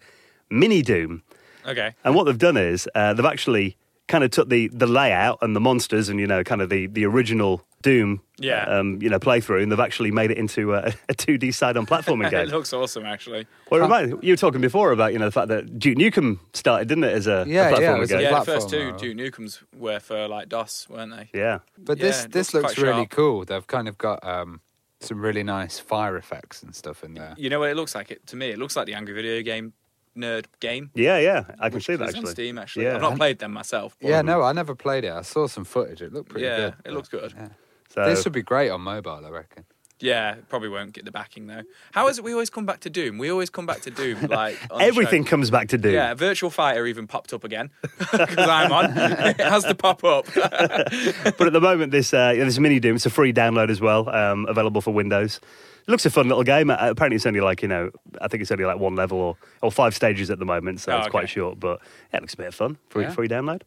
Mini 0.49 0.81
Doom. 0.81 1.23
Okay. 1.65 1.93
And 2.03 2.15
what 2.15 2.25
they've 2.25 2.37
done 2.37 2.57
is 2.57 2.87
uh, 2.95 3.13
they've 3.13 3.25
actually 3.25 3.77
kind 4.07 4.23
of 4.23 4.31
took 4.31 4.49
the, 4.49 4.69
the 4.69 4.87
layout 4.87 5.39
and 5.41 5.55
the 5.55 5.59
monsters 5.59 6.09
and 6.09 6.19
you 6.19 6.27
know 6.27 6.43
kind 6.43 6.61
of 6.61 6.69
the, 6.69 6.87
the 6.87 7.05
original 7.05 7.65
Doom 7.83 8.21
Yeah. 8.39 8.63
um, 8.65 8.99
you 9.01 9.09
know 9.09 9.19
playthrough 9.19 9.61
and 9.61 9.71
they've 9.71 9.79
actually 9.79 10.09
made 10.11 10.31
it 10.31 10.37
into 10.37 10.73
a, 10.73 10.87
a 11.09 11.13
2D 11.13 11.53
side 11.53 11.77
on 11.77 11.85
platforming 11.85 12.29
game. 12.31 12.41
it 12.41 12.49
looks 12.49 12.73
awesome, 12.73 13.05
actually. 13.05 13.45
Well, 13.69 13.81
remind, 13.81 14.23
you 14.23 14.33
were 14.33 14.37
talking 14.37 14.61
before 14.61 14.91
about 14.91 15.13
you 15.13 15.19
know 15.19 15.25
the 15.25 15.31
fact 15.31 15.49
that 15.49 15.77
Duke 15.77 15.97
Nukem 15.97 16.39
started, 16.53 16.87
didn't 16.87 17.03
it, 17.03 17.13
as 17.13 17.27
a, 17.27 17.45
Yeah, 17.47 17.69
a 17.69 17.79
yeah, 17.79 17.95
it 17.95 17.99
was 17.99 18.11
a 18.11 18.15
game? 18.15 18.23
Yeah, 18.23 18.39
the 18.39 18.45
first 18.45 18.69
two 18.69 18.93
platformer. 18.93 18.97
Duke 18.99 19.17
Nukems 19.17 19.63
were 19.77 19.99
for 19.99 20.27
like 20.27 20.49
DOS, 20.49 20.87
weren't 20.89 21.11
they? 21.15 21.29
yeah. 21.37 21.59
But 21.77 21.97
Yeah, 21.99 22.03
this 22.05 22.25
it 22.25 22.31
this 22.31 22.53
looks 22.53 22.63
looks 22.69 22.77
really 22.79 22.93
sharp. 23.01 23.09
cool. 23.11 23.45
They've 23.45 23.67
kind 23.67 23.87
of 23.87 23.97
got 23.97 24.25
um, 24.27 24.61
some 24.99 25.21
really 25.21 25.43
nice 25.43 25.77
fire 25.79 26.17
effects 26.17 26.63
and 26.63 26.75
stuff 26.75 27.03
in 27.03 27.13
there. 27.13 27.35
You 27.37 27.49
know 27.51 27.59
what 27.59 27.69
it 27.69 27.75
looks 27.75 27.93
like? 27.93 28.09
It 28.11 28.25
to 28.27 28.35
me, 28.35 28.49
it 28.49 28.57
looks 28.57 28.75
like 28.75 28.87
the 28.87 28.95
Angry 28.95 29.13
Video 29.13 29.41
Game 29.43 29.73
Nerd 30.17 30.45
game. 30.59 30.89
Yeah, 30.95 31.19
yeah, 31.19 31.43
I 31.59 31.69
can 31.69 31.75
which 31.75 31.85
see 31.85 31.95
that 31.95 32.09
is 32.09 32.15
on 32.15 32.19
actually. 32.21 32.31
Steam, 32.31 32.57
actually. 32.57 32.85
Yeah. 32.85 32.95
I've 32.95 33.01
not 33.01 33.17
played 33.17 33.37
them 33.37 33.53
myself. 33.53 33.95
Yeah, 34.01 34.23
no, 34.23 34.41
I 34.41 34.51
never 34.51 34.73
played 34.73 35.03
it. 35.03 35.11
I 35.11 35.21
saw 35.21 35.45
some 35.45 35.63
footage. 35.63 36.01
It 36.01 36.11
looked 36.11 36.29
pretty 36.29 36.47
yeah, 36.47 36.57
good. 36.57 36.73
it 36.85 36.93
looks 36.93 37.07
good. 37.09 37.33
Yeah. 37.37 37.49
So, 37.97 38.05
This 38.09 38.23
would 38.25 38.33
be 38.33 38.43
great 38.43 38.69
on 38.69 38.81
mobile, 38.81 39.21
I 39.25 39.29
reckon. 39.29 39.65
Yeah, 39.99 40.35
probably 40.49 40.69
won't 40.69 40.93
get 40.93 41.05
the 41.05 41.11
backing 41.11 41.47
though. 41.47 41.63
How 41.91 42.07
is 42.07 42.19
it 42.19 42.23
we 42.23 42.31
always 42.31 42.51
come 42.51 42.67
back 42.67 42.81
to 42.81 42.89
Doom? 42.91 43.17
We 43.17 43.31
always 43.31 43.49
come 43.49 43.65
back 43.65 43.81
to 43.81 43.89
Doom, 43.89 44.21
like 44.29 44.55
on 44.69 44.77
the 44.77 44.85
everything 44.85 45.23
show. 45.23 45.29
comes 45.31 45.49
back 45.49 45.69
to 45.69 45.77
Doom. 45.79 45.93
Yeah, 45.95 46.13
Virtua 46.13 46.51
Fighter 46.51 46.85
even 46.85 47.07
popped 47.07 47.33
up 47.33 47.43
again 47.43 47.71
because 47.97 48.37
I'm 48.37 48.71
on. 48.71 48.93
it 48.95 49.39
has 49.39 49.63
to 49.63 49.73
pop 49.73 50.03
up. 50.03 50.27
but 50.35 51.41
at 51.41 51.53
the 51.53 51.59
moment, 51.59 51.91
this 51.91 52.13
uh, 52.13 52.33
this 52.33 52.59
mini 52.59 52.79
Doom, 52.79 52.97
it's 52.97 53.07
a 53.07 53.09
free 53.09 53.33
download 53.33 53.71
as 53.71 53.81
well, 53.81 54.07
um, 54.15 54.45
available 54.47 54.81
for 54.81 54.91
Windows. 54.93 55.39
It 55.87 55.89
looks 55.89 56.05
a 56.05 56.11
fun 56.11 56.27
little 56.27 56.43
game. 56.43 56.69
Uh, 56.69 56.77
apparently, 56.79 57.15
it's 57.15 57.25
only 57.25 57.41
like 57.41 57.63
you 57.63 57.67
know, 57.67 57.89
I 58.21 58.27
think 58.27 58.41
it's 58.41 58.51
only 58.51 58.65
like 58.65 58.77
one 58.77 58.95
level 58.95 59.17
or, 59.17 59.37
or 59.63 59.71
five 59.71 59.95
stages 59.95 60.29
at 60.29 60.37
the 60.37 60.45
moment, 60.45 60.79
so 60.81 60.91
Oh, 60.91 60.99
it's 60.99 61.07
quite 61.07 61.27
short. 61.27 61.59
But 61.59 61.79
yeah, 62.13 62.17
it 62.17 62.21
looks 62.21 62.35
a 62.35 62.37
bit 62.37 62.47
of 62.49 62.55
fun. 62.55 62.77
Free 62.89 63.05
Yeah. 63.05 63.11
free 63.13 63.27
download. 63.27 63.63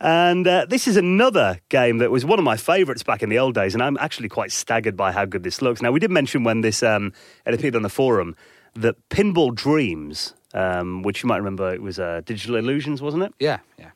And 0.00 0.46
uh, 0.46 0.66
this 0.68 0.86
is 0.86 0.96
another 0.96 1.60
game 1.68 1.98
that 1.98 2.10
was 2.10 2.24
one 2.24 2.38
of 2.38 2.44
my 2.44 2.56
favourites 2.56 3.02
back 3.02 3.22
in 3.22 3.28
the 3.28 3.38
old 3.38 3.54
days, 3.54 3.74
and 3.74 3.82
I'm 3.82 3.96
actually 3.98 4.28
quite 4.28 4.52
staggered 4.52 4.96
by 4.96 5.12
how 5.12 5.24
good 5.24 5.42
this 5.42 5.62
looks. 5.62 5.80
Now, 5.80 5.90
we 5.90 6.00
did 6.00 6.10
mention 6.10 6.44
when 6.44 6.60
this 6.60 6.82
um, 6.82 7.12
it 7.46 7.54
appeared 7.54 7.76
on 7.76 7.82
the 7.82 7.88
forum 7.88 8.36
that 8.74 8.96
Pinball 9.08 9.54
Dreams, 9.54 10.34
um, 10.52 11.02
which 11.02 11.22
you 11.22 11.28
might 11.28 11.38
remember, 11.38 11.72
it 11.72 11.80
was 11.80 11.98
uh, 11.98 12.20
Digital 12.24 12.56
Illusions, 12.56 13.00
wasn't 13.00 13.22
it? 13.22 13.32
Yeah, 13.38 13.60
yeah. 13.78 13.90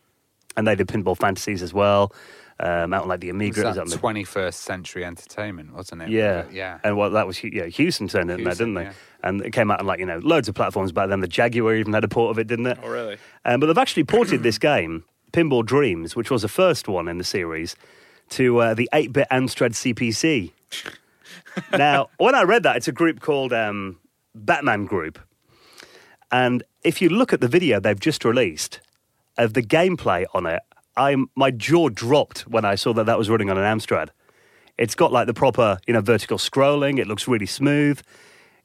And 0.57 0.66
they 0.66 0.75
did 0.75 0.88
Pinball 0.88 1.16
Fantasies 1.16 1.62
as 1.62 1.73
well, 1.73 2.12
um, 2.59 2.92
out 2.92 3.02
on 3.02 3.09
like 3.09 3.21
the 3.21 3.30
Amiga. 3.30 3.64
was 3.64 3.76
it 3.76 3.83
was 3.83 3.92
that 3.92 4.00
21st 4.00 4.54
century 4.54 5.04
entertainment, 5.04 5.73
wasn't 5.75 6.02
it? 6.02 6.09
Yeah, 6.09 6.45
yeah. 6.50 6.78
And 6.83 6.97
well, 6.97 7.11
that 7.11 7.26
was 7.26 7.42
yeah, 7.42 7.66
Hewson 7.66 8.09
turned 8.09 8.30
it 8.30 8.38
in 8.38 8.45
there, 8.45 8.54
didn't 8.54 8.75
they? 8.75 8.85
yeah. 8.85 8.92
And 9.23 9.42
it 9.42 9.52
came 9.52 9.71
out 9.71 9.80
on 9.80 9.87
like 9.87 10.00
you 10.00 10.07
know 10.07 10.19
loads 10.19 10.49
of 10.49 10.54
platforms 10.54 10.92
back 10.92 11.09
then. 11.09 11.21
The 11.21 11.28
Jaguar 11.28 11.75
even 11.75 11.92
had 11.92 12.04
a 12.04 12.09
port 12.09 12.30
of 12.30 12.38
it, 12.38 12.47
didn't 12.47 12.66
it? 12.66 12.78
oh, 12.83 12.88
really? 12.88 13.19
Um, 13.45 13.61
but 13.61 13.66
they've 13.66 13.78
actually 13.78 14.04
ported 14.04 14.42
this 14.42 14.59
game, 14.59 15.04
Pinball 15.33 15.65
Dreams, 15.65 16.17
which 16.17 16.31
was 16.31 16.43
the 16.43 16.49
first 16.49 16.89
one 16.89 17.09
in 17.09 17.19
the 17.19 17.25
series, 17.25 17.77
to 18.31 18.59
uh, 18.59 18.75
the 18.75 18.89
8-bit 18.93 19.29
Amstrad 19.31 19.73
CPC. 19.73 20.53
now, 21.79 22.09
when 22.19 22.35
I 22.35 22.43
read 22.43 22.62
that, 22.62 22.77
it's 22.77 22.88
a 22.88 22.93
group 22.93 23.21
called 23.21 23.53
um, 23.53 23.99
Batman 24.35 24.87
Group, 24.87 25.19
and 26.31 26.62
if 26.83 27.03
you 27.03 27.09
look 27.09 27.33
at 27.33 27.40
the 27.40 27.49
video 27.49 27.81
they've 27.81 27.99
just 27.99 28.25
released 28.25 28.81
of 29.37 29.55
the 29.55 29.62
gameplay 29.62 30.25
on 30.35 30.47
it, 30.47 30.62
I'm, 30.97 31.31
my 31.35 31.51
jaw 31.51 31.88
dropped 31.88 32.47
when 32.47 32.64
I 32.64 32.75
saw 32.75 32.93
that 32.95 33.07
that 33.07 33.19
was 33.19 33.31
running 33.31 33.51
on 33.51 33.59
an 33.59 33.64
Amstrad. 33.64 34.11
It's 34.79 34.95
got 34.95 35.12
like 35.12 35.27
the 35.27 35.35
proper, 35.35 35.79
you 35.87 35.95
know, 35.95 36.01
vertical 36.01 36.38
scrolling. 36.38 36.99
It 36.99 37.07
looks 37.07 37.29
really 37.29 37.47
smooth. 37.47 38.01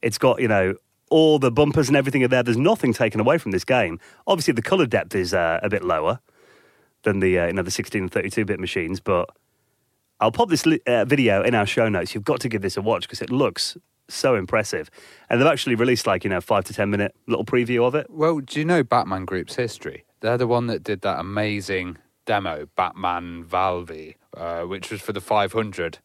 It's 0.02 0.18
got, 0.18 0.40
you 0.40 0.48
know, 0.48 0.74
all 1.10 1.38
the 1.38 1.50
bumpers 1.50 1.88
and 1.88 1.96
everything 1.96 2.24
are 2.24 2.28
there. 2.28 2.42
There's 2.42 2.56
nothing 2.56 2.92
taken 2.92 3.20
away 3.20 3.38
from 3.38 3.52
this 3.52 3.64
game. 3.64 4.00
Obviously, 4.26 4.54
the 4.54 4.62
color 4.62 4.86
depth 4.86 5.14
is 5.14 5.34
uh, 5.34 5.60
a 5.62 5.68
bit 5.68 5.84
lower 5.84 6.20
than 7.06 7.20
the, 7.20 7.38
uh, 7.38 7.46
you 7.46 7.52
know, 7.54 7.62
the 7.62 7.70
16 7.70 8.02
and 8.02 8.12
32 8.12 8.44
bit 8.44 8.60
machines, 8.60 9.00
but 9.00 9.30
I'll 10.20 10.32
pop 10.32 10.50
this 10.50 10.66
li- 10.66 10.80
uh, 10.86 11.04
video 11.06 11.42
in 11.42 11.54
our 11.54 11.64
show 11.64 11.88
notes. 11.88 12.14
You've 12.14 12.24
got 12.24 12.40
to 12.40 12.48
give 12.48 12.60
this 12.62 12.76
a 12.76 12.82
watch 12.82 13.02
because 13.02 13.22
it 13.22 13.30
looks 13.30 13.76
so 14.08 14.34
impressive. 14.34 14.90
And 15.30 15.40
they've 15.40 15.48
actually 15.48 15.76
released 15.76 16.06
like, 16.06 16.24
you 16.24 16.30
know, 16.30 16.40
five 16.40 16.64
to 16.64 16.74
10 16.74 16.90
minute 16.90 17.14
little 17.26 17.44
preview 17.44 17.86
of 17.86 17.94
it. 17.94 18.08
Well, 18.10 18.40
do 18.40 18.58
you 18.58 18.64
know 18.64 18.82
Batman 18.82 19.24
Group's 19.24 19.54
history? 19.54 20.04
They're 20.20 20.36
the 20.38 20.46
one 20.46 20.66
that 20.66 20.82
did 20.82 21.00
that 21.02 21.18
amazing 21.20 21.98
demo, 22.26 22.66
Batman 22.76 23.44
Valve, 23.44 23.90
uh, 24.36 24.62
which 24.62 24.90
was 24.90 25.00
for 25.00 25.12
the 25.12 25.20
500, 25.20 25.98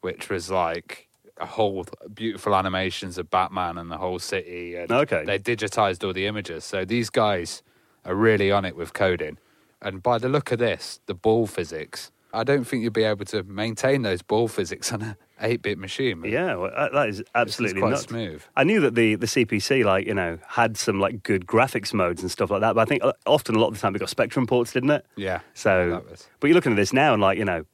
which 0.00 0.30
was 0.30 0.50
like 0.50 1.08
a 1.38 1.44
whole 1.46 1.84
beautiful 2.14 2.54
animations 2.56 3.18
of 3.18 3.28
Batman 3.30 3.76
and 3.76 3.90
the 3.90 3.98
whole 3.98 4.18
city. 4.18 4.74
And 4.76 4.90
Okay. 4.90 5.24
They 5.26 5.38
digitized 5.38 6.02
all 6.02 6.14
the 6.14 6.26
images. 6.26 6.64
So 6.64 6.86
these 6.86 7.10
guys 7.10 7.62
are 8.06 8.14
really 8.14 8.50
on 8.50 8.64
it 8.64 8.74
with 8.76 8.94
coding. 8.94 9.36
And 9.82 10.02
by 10.02 10.18
the 10.18 10.28
look 10.28 10.52
of 10.52 10.58
this, 10.58 11.00
the 11.06 11.14
ball 11.14 11.46
physics, 11.46 12.10
I 12.32 12.44
don't 12.44 12.64
think 12.64 12.82
you'll 12.82 12.92
be 12.92 13.04
able 13.04 13.24
to 13.26 13.42
maintain 13.44 14.02
those 14.02 14.22
ball 14.22 14.48
physics 14.48 14.92
on 14.92 15.02
a 15.02 15.16
8 15.40 15.62
bit 15.62 15.78
machine. 15.78 16.22
Yeah, 16.24 16.56
well, 16.56 16.90
that 16.92 17.08
is 17.08 17.22
absolutely 17.34 17.80
quite 17.80 17.90
nuts. 17.90 18.02
smooth. 18.04 18.42
I 18.56 18.64
knew 18.64 18.80
that 18.80 18.94
the, 18.94 19.14
the 19.14 19.26
CPC, 19.26 19.84
like, 19.84 20.06
you 20.06 20.14
know, 20.14 20.38
had 20.46 20.76
some 20.76 21.00
like 21.00 21.22
good 21.22 21.46
graphics 21.46 21.94
modes 21.94 22.22
and 22.22 22.30
stuff 22.30 22.50
like 22.50 22.60
that, 22.60 22.74
but 22.74 22.82
I 22.82 22.84
think 22.84 23.02
uh, 23.02 23.12
often 23.26 23.54
a 23.54 23.58
lot 23.58 23.68
of 23.68 23.74
the 23.74 23.80
time 23.80 23.94
it 23.94 24.00
got 24.00 24.10
Spectrum 24.10 24.46
ports, 24.46 24.72
didn't 24.72 24.90
it? 24.90 25.06
Yeah. 25.16 25.40
So, 25.54 26.04
but 26.40 26.48
you're 26.48 26.54
looking 26.54 26.72
at 26.72 26.76
this 26.76 26.92
now 26.92 27.12
and 27.14 27.22
like, 27.22 27.38
you 27.38 27.44
know, 27.44 27.64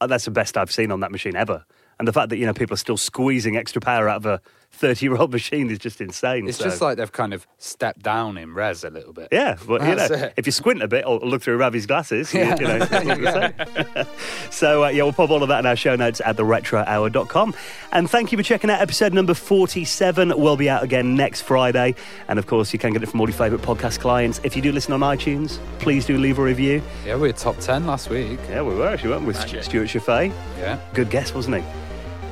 uh, 0.00 0.06
that's 0.08 0.24
the 0.24 0.30
best 0.30 0.56
I've 0.56 0.72
seen 0.72 0.90
on 0.90 1.00
that 1.00 1.12
machine 1.12 1.36
ever. 1.36 1.64
And 1.98 2.08
the 2.08 2.12
fact 2.12 2.30
that, 2.30 2.38
you 2.38 2.46
know, 2.46 2.54
people 2.54 2.74
are 2.74 2.78
still 2.78 2.96
squeezing 2.96 3.56
extra 3.56 3.80
power 3.80 4.08
out 4.08 4.16
of 4.16 4.26
a 4.26 4.40
30 4.74 5.06
year 5.06 5.16
old 5.16 5.30
machine 5.32 5.70
is 5.70 5.78
just 5.78 6.00
insane. 6.00 6.48
It's 6.48 6.58
So- 6.58 6.64
just 6.64 6.80
like 6.80 6.96
they've 6.96 7.12
kind 7.12 7.32
of 7.34 7.46
stepped 7.58 8.02
down 8.02 8.36
in 8.36 8.52
res 8.54 8.82
a 8.84 8.90
little 8.90 9.12
bit. 9.12 9.28
Yeah, 9.30 9.56
but 9.66 9.80
you 9.82 9.94
know, 9.94 10.04
it. 10.04 10.32
if 10.36 10.46
you 10.46 10.52
squint 10.52 10.82
a 10.82 10.88
bit 10.88 11.04
or 11.06 11.18
look 11.20 11.42
through 11.42 11.56
Ravi's 11.58 11.86
glasses, 11.86 12.32
Yeah. 12.34 12.56
you, 12.58 12.66
know, 12.66 12.74
you 13.14 13.26
say. 13.26 14.06
so 14.50 14.84
uh, 14.84 14.88
yeah, 14.88 15.02
we'll 15.04 15.12
pop 15.12 15.30
all 15.30 15.42
of 15.42 15.48
that 15.50 15.60
in 15.60 15.66
our 15.66 15.76
show 15.76 15.94
notes 15.94 16.20
at 16.24 16.36
theretrohour.com. 16.36 17.54
And 17.92 18.10
thank 18.10 18.32
you 18.32 18.38
for 18.38 18.42
checking 18.42 18.70
out 18.70 18.80
episode 18.80 19.12
number 19.12 19.34
47. 19.34 20.32
We'll 20.36 20.56
be 20.56 20.68
out 20.68 20.82
again 20.82 21.14
next 21.14 21.42
Friday. 21.42 21.94
And 22.28 22.38
of 22.38 22.46
course, 22.46 22.72
you 22.72 22.78
can 22.78 22.92
get 22.92 23.02
it 23.02 23.06
from 23.08 23.20
all 23.20 23.28
your 23.28 23.36
favourite 23.36 23.64
podcast 23.64 24.00
clients. 24.00 24.40
If 24.42 24.56
you 24.56 24.62
do 24.62 24.72
listen 24.72 24.92
on 24.94 25.00
iTunes, 25.00 25.58
please 25.78 26.06
do 26.06 26.18
leave 26.18 26.38
a 26.38 26.42
review. 26.42 26.82
Yeah, 27.06 27.14
we 27.16 27.28
were 27.28 27.32
top 27.32 27.58
10 27.58 27.86
last 27.86 28.10
week. 28.10 28.40
Yeah, 28.48 28.62
we 28.62 28.74
were 28.74 28.88
actually, 28.88 29.10
weren't 29.10 29.22
we? 29.22 29.28
With 29.28 29.64
Stuart 29.64 29.86
Chaffee. 29.88 30.32
Yeah. 30.58 30.80
Good 30.94 31.10
guess, 31.10 31.34
wasn't 31.34 31.56
he? 31.56 31.62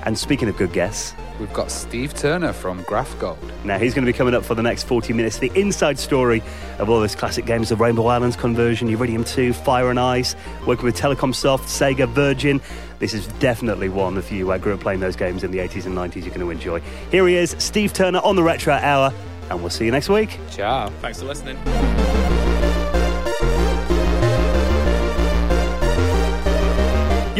And 0.04 0.18
speaking 0.18 0.48
of 0.48 0.56
good 0.56 0.72
guess, 0.72 1.14
We've 1.40 1.52
got 1.54 1.70
Steve 1.70 2.12
Turner 2.12 2.52
from 2.52 2.84
Graftgold. 2.84 3.38
Now, 3.64 3.78
he's 3.78 3.94
going 3.94 4.04
to 4.04 4.12
be 4.12 4.16
coming 4.16 4.34
up 4.34 4.44
for 4.44 4.54
the 4.54 4.62
next 4.62 4.82
40 4.82 5.14
minutes. 5.14 5.38
The 5.38 5.50
inside 5.58 5.98
story 5.98 6.42
of 6.78 6.90
all 6.90 7.00
those 7.00 7.14
classic 7.14 7.46
games 7.46 7.70
of 7.70 7.80
Rainbow 7.80 8.04
Islands 8.06 8.36
conversion, 8.36 8.88
Uridium 8.88 9.26
2, 9.26 9.54
Fire 9.54 9.88
and 9.88 9.98
Ice, 9.98 10.36
working 10.66 10.84
with 10.84 10.98
Telecomsoft, 10.98 11.60
Sega, 11.60 12.06
Virgin. 12.10 12.60
This 12.98 13.14
is 13.14 13.26
definitely 13.38 13.88
one, 13.88 14.18
if 14.18 14.30
you 14.30 14.52
uh, 14.52 14.58
grew 14.58 14.74
up 14.74 14.80
playing 14.80 15.00
those 15.00 15.16
games 15.16 15.42
in 15.42 15.50
the 15.50 15.58
80s 15.58 15.86
and 15.86 15.96
90s, 15.96 16.16
you're 16.16 16.34
going 16.34 16.40
to 16.40 16.50
enjoy. 16.50 16.82
Here 17.10 17.26
he 17.26 17.36
is, 17.36 17.56
Steve 17.58 17.94
Turner 17.94 18.20
on 18.22 18.36
the 18.36 18.42
Retro 18.42 18.74
Hour, 18.74 19.10
and 19.48 19.60
we'll 19.62 19.70
see 19.70 19.86
you 19.86 19.90
next 19.90 20.10
week. 20.10 20.38
Ciao. 20.50 20.90
Thanks 21.00 21.20
for 21.20 21.24
listening. 21.24 21.56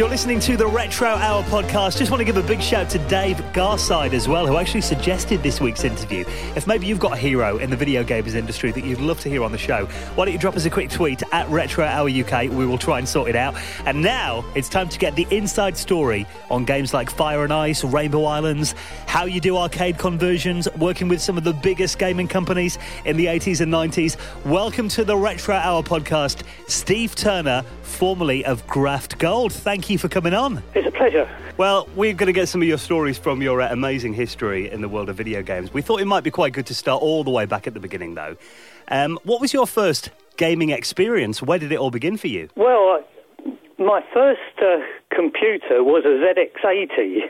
You're 0.01 0.09
listening 0.09 0.39
to 0.39 0.57
the 0.57 0.65
Retro 0.65 1.09
Hour 1.09 1.43
podcast. 1.43 1.99
Just 1.99 2.09
want 2.09 2.21
to 2.21 2.25
give 2.25 2.35
a 2.35 2.41
big 2.41 2.59
shout 2.59 2.89
to 2.89 2.97
Dave 3.07 3.37
Garside 3.53 4.13
as 4.13 4.27
well, 4.27 4.47
who 4.47 4.57
actually 4.57 4.81
suggested 4.81 5.43
this 5.43 5.61
week's 5.61 5.83
interview. 5.83 6.25
If 6.55 6.65
maybe 6.65 6.87
you've 6.87 6.99
got 6.99 7.13
a 7.13 7.17
hero 7.17 7.59
in 7.59 7.69
the 7.69 7.75
video 7.75 8.03
games 8.03 8.33
industry 8.33 8.71
that 8.71 8.83
you'd 8.83 8.99
love 8.99 9.19
to 9.19 9.29
hear 9.29 9.43
on 9.43 9.51
the 9.51 9.59
show, 9.59 9.85
why 10.15 10.25
don't 10.25 10.33
you 10.33 10.39
drop 10.39 10.55
us 10.55 10.65
a 10.65 10.71
quick 10.71 10.89
tweet 10.89 11.21
at 11.31 11.47
Retro 11.49 11.85
Hour 11.85 12.09
UK? 12.09 12.49
We 12.49 12.65
will 12.65 12.79
try 12.79 12.97
and 12.97 13.07
sort 13.07 13.29
it 13.29 13.35
out. 13.35 13.53
And 13.85 14.01
now 14.01 14.43
it's 14.55 14.69
time 14.69 14.89
to 14.89 14.97
get 14.97 15.15
the 15.15 15.27
inside 15.29 15.77
story 15.77 16.25
on 16.49 16.65
games 16.65 16.95
like 16.95 17.11
Fire 17.11 17.43
and 17.43 17.53
Ice, 17.53 17.83
Rainbow 17.83 18.23
Islands, 18.23 18.73
how 19.05 19.25
you 19.25 19.39
do 19.39 19.55
arcade 19.55 19.99
conversions, 19.99 20.67
working 20.79 21.09
with 21.09 21.21
some 21.21 21.37
of 21.37 21.43
the 21.43 21.53
biggest 21.53 21.99
gaming 21.99 22.27
companies 22.27 22.79
in 23.05 23.17
the 23.17 23.27
80s 23.27 23.61
and 23.61 23.71
90s. 23.71 24.17
Welcome 24.45 24.89
to 24.89 25.05
the 25.05 25.15
Retro 25.15 25.53
Hour 25.53 25.83
podcast, 25.83 26.41
Steve 26.67 27.13
Turner, 27.13 27.63
formerly 27.83 28.43
of 28.45 28.65
Graftgold. 28.65 29.53
Thank 29.53 29.90
you 29.90 29.90
you 29.91 29.97
for 29.97 30.07
coming 30.07 30.33
on. 30.33 30.63
It's 30.73 30.87
a 30.87 30.91
pleasure. 30.91 31.29
Well, 31.57 31.87
we're 31.95 32.13
going 32.13 32.27
to 32.27 32.33
get 32.33 32.47
some 32.47 32.61
of 32.61 32.67
your 32.67 32.77
stories 32.77 33.17
from 33.17 33.41
your 33.41 33.61
uh, 33.61 33.71
amazing 33.71 34.13
history 34.13 34.71
in 34.71 34.81
the 34.81 34.89
world 34.89 35.09
of 35.09 35.17
video 35.17 35.43
games. 35.43 35.73
We 35.73 35.81
thought 35.81 36.01
it 36.01 36.05
might 36.05 36.23
be 36.23 36.31
quite 36.31 36.53
good 36.53 36.65
to 36.67 36.75
start 36.75 37.01
all 37.01 37.23
the 37.23 37.29
way 37.29 37.45
back 37.45 37.67
at 37.67 37.73
the 37.73 37.79
beginning, 37.79 38.15
though. 38.15 38.37
Um, 38.87 39.19
what 39.23 39.41
was 39.41 39.53
your 39.53 39.67
first 39.67 40.09
gaming 40.37 40.69
experience? 40.69 41.41
Where 41.41 41.59
did 41.59 41.71
it 41.71 41.77
all 41.77 41.91
begin 41.91 42.17
for 42.17 42.27
you? 42.27 42.49
Well, 42.55 43.03
uh, 43.45 43.51
my 43.77 44.01
first 44.13 44.39
uh, 44.59 44.77
computer 45.13 45.83
was 45.83 46.03
a 46.05 46.17
ZX80. 46.23 47.29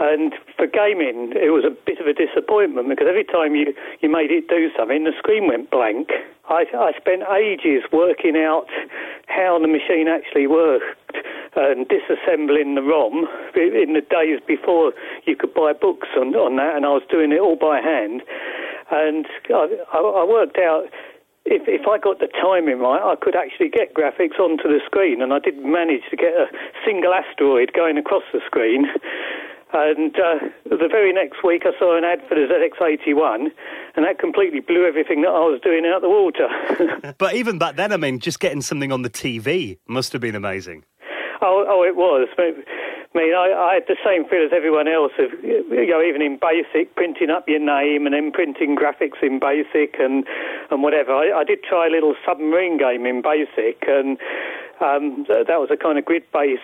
And 0.00 0.32
for 0.56 0.66
gaming, 0.66 1.32
it 1.34 1.50
was 1.50 1.64
a 1.64 1.70
bit 1.70 1.98
of 1.98 2.06
a 2.06 2.14
disappointment 2.14 2.88
because 2.88 3.06
every 3.08 3.24
time 3.24 3.56
you, 3.56 3.74
you 4.00 4.08
made 4.08 4.30
it 4.30 4.48
do 4.48 4.70
something, 4.78 5.02
the 5.02 5.12
screen 5.18 5.48
went 5.48 5.70
blank. 5.70 6.10
I, 6.48 6.64
I 6.72 6.92
spent 6.96 7.22
ages 7.28 7.84
working 7.92 8.36
out 8.36 8.66
how 9.26 9.58
the 9.60 9.68
machine 9.68 10.08
actually 10.08 10.46
worked 10.46 11.16
and 11.56 11.86
disassembling 11.88 12.74
the 12.74 12.82
ROM 12.82 13.28
in 13.54 13.92
the 13.92 14.04
days 14.08 14.40
before 14.46 14.92
you 15.26 15.36
could 15.36 15.52
buy 15.52 15.72
books 15.72 16.08
on, 16.16 16.34
on 16.34 16.56
that, 16.56 16.76
and 16.76 16.86
I 16.86 16.90
was 16.90 17.02
doing 17.10 17.32
it 17.32 17.40
all 17.40 17.56
by 17.56 17.80
hand. 17.80 18.22
And 18.90 19.26
I, 19.50 19.68
I 19.92 20.24
worked 20.24 20.56
out 20.56 20.88
if, 21.44 21.64
if 21.66 21.88
I 21.88 21.98
got 21.98 22.20
the 22.20 22.28
timing 22.28 22.78
right, 22.78 23.00
I 23.00 23.16
could 23.16 23.36
actually 23.36 23.68
get 23.68 23.94
graphics 23.94 24.38
onto 24.38 24.68
the 24.68 24.80
screen, 24.84 25.22
and 25.22 25.32
I 25.32 25.38
did 25.38 25.56
manage 25.64 26.04
to 26.10 26.16
get 26.16 26.32
a 26.32 26.46
single 26.84 27.12
asteroid 27.12 27.72
going 27.72 27.96
across 27.96 28.24
the 28.32 28.40
screen. 28.44 28.86
And 29.72 30.14
uh, 30.16 30.48
the 30.64 30.88
very 30.90 31.12
next 31.12 31.44
week, 31.44 31.64
I 31.66 31.78
saw 31.78 31.96
an 31.96 32.04
ad 32.04 32.20
for 32.26 32.34
the 32.34 32.46
ZX81, 32.48 33.50
and 33.96 34.04
that 34.04 34.18
completely 34.18 34.60
blew 34.60 34.86
everything 34.86 35.22
that 35.22 35.28
I 35.28 35.44
was 35.44 35.60
doing 35.62 35.84
out 35.84 36.00
the 36.00 36.08
water. 36.08 37.14
but 37.18 37.34
even 37.34 37.58
back 37.58 37.76
then, 37.76 37.92
I 37.92 37.98
mean, 37.98 38.18
just 38.18 38.40
getting 38.40 38.62
something 38.62 38.92
on 38.92 39.02
the 39.02 39.10
TV 39.10 39.78
must 39.86 40.12
have 40.12 40.22
been 40.22 40.34
amazing. 40.34 40.84
Oh, 41.42 41.66
oh 41.68 41.84
it 41.84 41.96
was. 41.96 42.28
I 42.38 42.52
mean, 43.14 43.34
I, 43.34 43.52
I, 43.52 43.74
had 43.74 43.84
the 43.88 43.96
same 44.04 44.28
feel 44.28 44.44
as 44.44 44.52
everyone 44.54 44.88
else 44.88 45.12
of, 45.18 45.32
you 45.42 45.86
know, 45.86 46.02
even 46.02 46.22
in 46.22 46.38
BASIC, 46.38 46.94
printing 46.94 47.30
up 47.30 47.48
your 47.48 47.60
name 47.60 48.06
and 48.06 48.14
then 48.14 48.32
printing 48.32 48.76
graphics 48.76 49.22
in 49.22 49.38
BASIC 49.40 50.00
and, 50.00 50.24
and 50.70 50.82
whatever. 50.82 51.12
I, 51.12 51.40
I 51.40 51.44
did 51.44 51.62
try 51.62 51.86
a 51.86 51.90
little 51.90 52.14
submarine 52.26 52.78
game 52.78 53.06
in 53.06 53.22
BASIC, 53.22 53.84
and 53.86 54.18
um, 54.80 55.26
that 55.28 55.58
was 55.60 55.68
a 55.72 55.76
kind 55.76 55.98
of 55.98 56.04
grid-based 56.04 56.62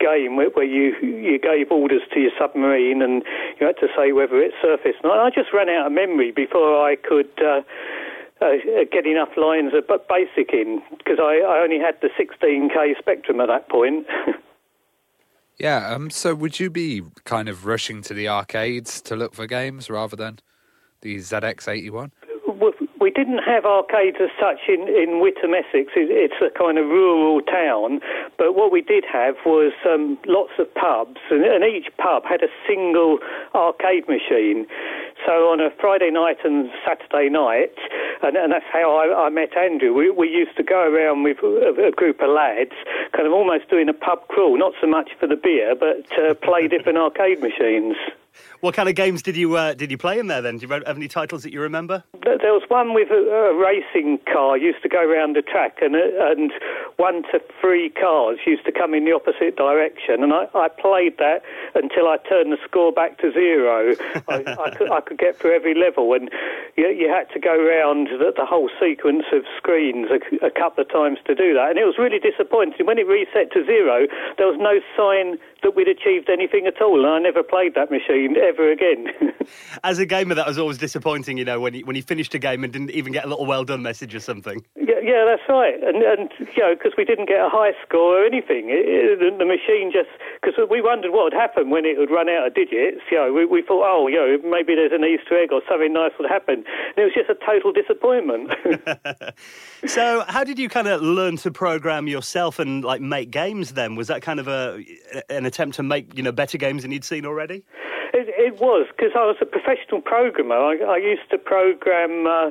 game 0.00 0.36
where, 0.36 0.64
you 0.64 0.96
you 1.02 1.38
gave 1.38 1.70
orders 1.70 2.02
to 2.12 2.20
your 2.20 2.32
submarine 2.38 3.02
and 3.02 3.22
you 3.60 3.66
had 3.66 3.76
to 3.78 3.88
say 3.96 4.12
whether 4.12 4.40
it 4.40 4.52
surfaced. 4.62 4.98
And 5.02 5.12
I 5.12 5.30
just 5.30 5.52
ran 5.52 5.68
out 5.68 5.86
of 5.86 5.92
memory 5.92 6.32
before 6.32 6.84
I 6.84 6.96
could. 6.96 7.30
Uh, 7.38 7.62
uh, 8.42 8.52
get 8.90 9.06
enough 9.06 9.28
lines 9.36 9.72
of 9.74 9.84
basic 10.08 10.54
in 10.54 10.80
because 10.96 11.18
I, 11.20 11.42
I 11.46 11.62
only 11.62 11.78
had 11.78 11.96
the 12.00 12.08
16k 12.18 12.98
spectrum 12.98 13.38
at 13.38 13.48
that 13.48 13.68
point. 13.68 14.06
yeah, 15.58 15.92
um, 15.92 16.08
so 16.08 16.34
would 16.34 16.58
you 16.58 16.70
be 16.70 17.02
kind 17.24 17.50
of 17.50 17.66
rushing 17.66 18.00
to 18.00 18.14
the 18.14 18.28
arcades 18.28 19.02
to 19.02 19.14
look 19.14 19.34
for 19.34 19.46
games 19.46 19.90
rather 19.90 20.16
than 20.16 20.38
the 21.02 21.16
ZX81? 21.16 22.12
We 23.00 23.10
didn't 23.10 23.38
have 23.38 23.64
arcades 23.64 24.18
as 24.20 24.28
such 24.38 24.68
in, 24.68 24.86
in 24.86 25.20
Witham, 25.20 25.54
Essex. 25.54 25.88
it's 25.96 26.36
a 26.44 26.50
kind 26.56 26.76
of 26.76 26.84
rural 26.86 27.40
town. 27.40 28.00
But 28.36 28.54
what 28.54 28.70
we 28.70 28.82
did 28.82 29.04
have 29.10 29.36
was 29.46 29.72
um, 29.88 30.18
lots 30.26 30.52
of 30.58 30.72
pubs, 30.74 31.20
and, 31.30 31.42
and, 31.42 31.64
each 31.64 31.88
pub 31.96 32.24
had 32.28 32.42
a 32.42 32.52
single 32.68 33.18
arcade 33.54 34.06
machine. 34.06 34.66
So 35.24 35.48
on 35.48 35.60
a 35.60 35.70
Friday 35.80 36.10
night 36.10 36.44
and 36.44 36.68
Saturday 36.86 37.30
night, 37.30 37.72
and, 38.22 38.36
and 38.36 38.52
that's 38.52 38.68
how 38.70 38.92
I, 38.92 39.26
I, 39.26 39.28
met 39.30 39.56
Andrew, 39.56 39.94
we, 39.94 40.10
we 40.10 40.28
used 40.28 40.56
to 40.58 40.62
go 40.62 40.84
around 40.84 41.22
with 41.22 41.38
a, 41.42 41.88
a, 41.88 41.90
group 41.92 42.20
of 42.20 42.28
lads, 42.28 42.76
kind 43.16 43.26
of 43.26 43.32
almost 43.32 43.70
doing 43.70 43.88
a 43.88 43.94
pub 43.94 44.28
crawl, 44.28 44.58
not 44.58 44.72
so 44.80 44.86
much 44.86 45.10
for 45.18 45.26
the 45.26 45.36
beer, 45.36 45.74
but 45.74 46.04
uh, 46.18 46.34
play 46.34 46.68
different 46.74 46.98
arcade 46.98 47.40
machines. 47.40 47.96
What 48.60 48.74
kind 48.74 48.88
of 48.88 48.94
games 48.94 49.22
did 49.22 49.36
you 49.36 49.56
uh, 49.56 49.74
did 49.74 49.90
you 49.90 49.98
play 49.98 50.18
in 50.18 50.26
there 50.26 50.42
then? 50.42 50.58
Do 50.58 50.66
you 50.66 50.72
have 50.72 50.96
any 50.96 51.08
titles 51.08 51.42
that 51.42 51.52
you 51.52 51.60
remember? 51.60 52.04
There 52.22 52.52
was 52.52 52.62
one 52.68 52.94
with 52.94 53.10
a, 53.10 53.14
a 53.14 53.54
racing 53.56 54.18
car 54.30 54.56
used 54.56 54.82
to 54.82 54.88
go 54.88 55.00
around 55.00 55.36
the 55.36 55.42
track, 55.42 55.78
and 55.80 55.94
uh, 55.96 56.30
and 56.30 56.52
one 56.96 57.22
to 57.32 57.40
three 57.60 57.90
cars 57.90 58.38
used 58.46 58.64
to 58.66 58.72
come 58.72 58.94
in 58.94 59.04
the 59.04 59.12
opposite 59.12 59.56
direction, 59.56 60.22
and 60.22 60.32
I, 60.32 60.46
I 60.54 60.68
played 60.68 61.18
that 61.18 61.42
until 61.74 62.08
I 62.08 62.18
turned 62.28 62.52
the 62.52 62.58
score 62.64 62.92
back 62.92 63.18
to 63.18 63.32
zero. 63.32 63.94
I, 64.28 64.44
I, 64.58 64.70
could, 64.76 64.92
I 64.92 65.00
could 65.00 65.18
get 65.18 65.36
through 65.36 65.54
every 65.54 65.74
level, 65.74 66.12
and 66.12 66.30
you, 66.76 66.88
you 66.88 67.08
had 67.08 67.30
to 67.32 67.40
go 67.40 67.56
around 67.56 68.08
the, 68.08 68.32
the 68.36 68.44
whole 68.44 68.70
sequence 68.80 69.24
of 69.32 69.44
screens 69.56 70.08
a, 70.10 70.46
a 70.46 70.50
couple 70.50 70.84
of 70.84 70.90
times 70.90 71.18
to 71.26 71.34
do 71.34 71.54
that, 71.54 71.70
and 71.70 71.78
it 71.78 71.84
was 71.84 71.96
really 71.98 72.18
disappointing 72.18 72.86
when 72.86 72.98
it 72.98 73.06
reset 73.06 73.50
to 73.52 73.64
zero. 73.64 74.06
There 74.36 74.46
was 74.46 74.58
no 74.60 74.80
sign 74.96 75.38
that 75.62 75.76
we'd 75.76 75.88
achieved 75.88 76.28
anything 76.30 76.66
at 76.66 76.80
all, 76.80 77.04
and 77.04 77.08
I 77.08 77.18
never 77.18 77.42
played 77.42 77.74
that 77.74 77.90
machine 77.90 78.36
ever 78.36 78.70
again. 78.70 79.08
As 79.84 79.98
a 79.98 80.06
gamer, 80.06 80.34
that 80.34 80.46
was 80.46 80.58
always 80.58 80.78
disappointing, 80.78 81.38
you 81.38 81.44
know, 81.44 81.60
when 81.60 81.74
you, 81.74 81.84
when 81.86 81.96
you 81.96 82.02
finished 82.02 82.34
a 82.34 82.38
game 82.38 82.64
and 82.64 82.72
didn't 82.72 82.90
even 82.90 83.12
get 83.12 83.24
a 83.24 83.28
little 83.28 83.46
well 83.46 83.64
done 83.64 83.82
message 83.82 84.14
or 84.14 84.20
something. 84.20 84.64
Yeah, 84.76 85.00
yeah 85.02 85.24
that's 85.26 85.48
right. 85.48 85.82
And, 85.82 86.02
and 86.02 86.30
you 86.38 86.62
know, 86.62 86.74
because 86.74 86.92
we 86.96 87.04
didn't 87.04 87.28
get 87.28 87.40
a 87.40 87.48
high 87.48 87.72
score 87.86 88.22
or 88.22 88.26
anything. 88.26 88.70
It, 88.70 89.20
it, 89.20 89.38
the 89.38 89.44
machine 89.44 89.90
just, 89.92 90.10
because 90.40 90.54
we 90.70 90.80
wondered 90.80 91.12
what 91.12 91.24
would 91.24 91.32
happen 91.32 91.70
when 91.70 91.84
it 91.84 91.98
would 91.98 92.10
run 92.10 92.28
out 92.28 92.46
of 92.46 92.54
digits. 92.54 93.02
You 93.10 93.18
know, 93.18 93.32
we, 93.32 93.44
we 93.46 93.62
thought, 93.62 93.84
oh, 93.84 94.08
you 94.08 94.16
know, 94.16 94.38
maybe 94.48 94.74
there's 94.74 94.92
an 94.92 95.04
Easter 95.04 95.40
egg 95.40 95.52
or 95.52 95.62
something 95.68 95.92
nice 95.92 96.12
would 96.18 96.30
happen. 96.30 96.64
And 96.64 96.98
it 96.98 97.04
was 97.04 97.14
just 97.14 97.30
a 97.30 97.38
total 97.44 97.72
disappointment. 97.72 98.52
so, 99.86 100.24
how 100.28 100.44
did 100.44 100.58
you 100.58 100.68
kind 100.68 100.88
of 100.88 101.02
learn 101.02 101.36
to 101.38 101.50
program 101.50 102.06
yourself 102.06 102.58
and 102.58 102.84
like 102.84 103.00
make 103.00 103.30
games 103.30 103.72
then? 103.72 103.94
Was 103.96 104.08
that 104.08 104.22
kind 104.22 104.40
of 104.40 104.48
a 104.48 104.84
an 105.28 105.46
attempt 105.50 105.76
to 105.76 105.82
make, 105.82 106.16
you 106.16 106.22
know, 106.22 106.32
better 106.32 106.56
games 106.56 106.82
than 106.82 106.92
you'd 106.92 107.04
seen 107.04 107.26
already? 107.26 107.62
It, 108.12 108.26
it 108.28 108.60
was 108.60 108.86
because 108.96 109.12
I 109.14 109.24
was 109.26 109.36
a 109.40 109.46
professional 109.46 110.00
programmer. 110.00 110.56
I, 110.56 110.78
I 110.78 110.96
used 110.96 111.28
to 111.30 111.38
program 111.38 112.26
uh, 112.26 112.50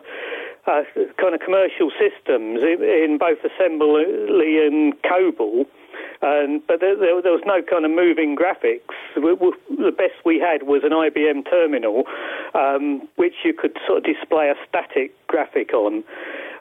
uh, 0.68 0.84
kind 1.20 1.34
of 1.34 1.42
commercial 1.42 1.92
systems 1.98 2.62
in, 2.62 2.84
in 2.84 3.18
both 3.18 3.40
assembly 3.44 4.66
and 4.66 4.94
COBOL. 5.04 5.66
And, 6.22 6.62
but 6.68 6.82
there, 6.82 6.98
there, 6.98 7.16
was 7.16 7.44
no 7.46 7.62
kind 7.62 7.86
of 7.86 7.92
moving 7.92 8.36
graphics. 8.36 8.92
The 9.16 9.94
best 9.96 10.20
we 10.26 10.38
had 10.38 10.68
was 10.68 10.82
an 10.84 10.92
IBM 10.92 11.50
terminal, 11.50 12.04
um, 12.54 13.08
which 13.16 13.36
you 13.46 13.54
could 13.54 13.78
sort 13.88 14.00
of 14.00 14.04
display 14.04 14.50
a 14.50 14.56
static 14.68 15.16
graphic 15.28 15.74
on. 15.74 16.04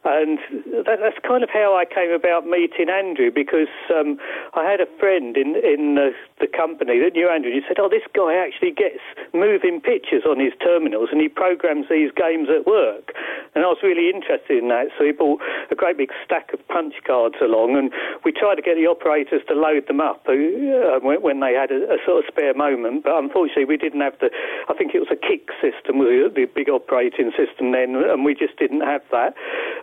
And 0.04 0.38
that, 0.86 1.02
that's 1.02 1.18
kind 1.26 1.42
of 1.42 1.50
how 1.50 1.74
I 1.74 1.84
came 1.84 2.10
about 2.14 2.46
meeting 2.46 2.88
Andrew 2.88 3.30
because 3.34 3.70
um, 3.90 4.18
I 4.54 4.62
had 4.64 4.80
a 4.80 4.86
friend 4.98 5.36
in, 5.36 5.58
in 5.58 5.98
the, 5.98 6.14
the 6.40 6.46
company 6.46 7.02
that 7.02 7.14
knew 7.14 7.28
Andrew. 7.28 7.50
And 7.50 7.58
he 7.60 7.66
said, 7.66 7.82
Oh, 7.82 7.90
this 7.90 8.06
guy 8.14 8.38
actually 8.38 8.70
gets 8.70 9.02
moving 9.34 9.80
pictures 9.82 10.22
on 10.22 10.38
his 10.38 10.54
terminals 10.62 11.10
and 11.10 11.20
he 11.20 11.28
programs 11.28 11.86
these 11.90 12.14
games 12.14 12.46
at 12.46 12.66
work. 12.66 13.10
And 13.54 13.64
I 13.64 13.68
was 13.68 13.82
really 13.82 14.08
interested 14.08 14.62
in 14.62 14.68
that. 14.70 14.94
So 14.96 15.04
he 15.04 15.12
bought 15.12 15.42
a 15.70 15.74
great 15.74 15.98
big 15.98 16.14
stack 16.24 16.54
of 16.54 16.62
punch 16.68 16.94
cards 17.04 17.36
along 17.42 17.76
and 17.76 17.90
we 18.24 18.30
tried 18.30 18.54
to 18.56 18.62
get 18.62 18.78
the 18.78 18.86
operators 18.86 19.42
to 19.48 19.54
load 19.54 19.88
them 19.88 20.00
up 20.00 20.24
uh, 20.28 21.00
when, 21.00 21.20
when, 21.22 21.40
they 21.40 21.54
had 21.54 21.70
a, 21.70 21.96
a, 21.96 21.98
sort 22.04 22.24
of 22.24 22.24
spare 22.28 22.54
moment. 22.54 23.04
But 23.04 23.16
unfortunately, 23.16 23.64
we 23.64 23.76
didn't 23.76 24.00
have 24.00 24.14
the, 24.20 24.30
I 24.68 24.74
think 24.74 24.94
it 24.94 25.00
was 25.00 25.08
a 25.10 25.16
CICS 25.16 25.52
system, 25.60 25.98
the, 25.98 26.30
the 26.32 26.46
big 26.46 26.68
operating 26.68 27.32
system 27.36 27.72
then, 27.72 27.96
and 27.96 28.24
we 28.24 28.34
just 28.34 28.56
didn't 28.58 28.82
have 28.82 29.02
that 29.10 29.34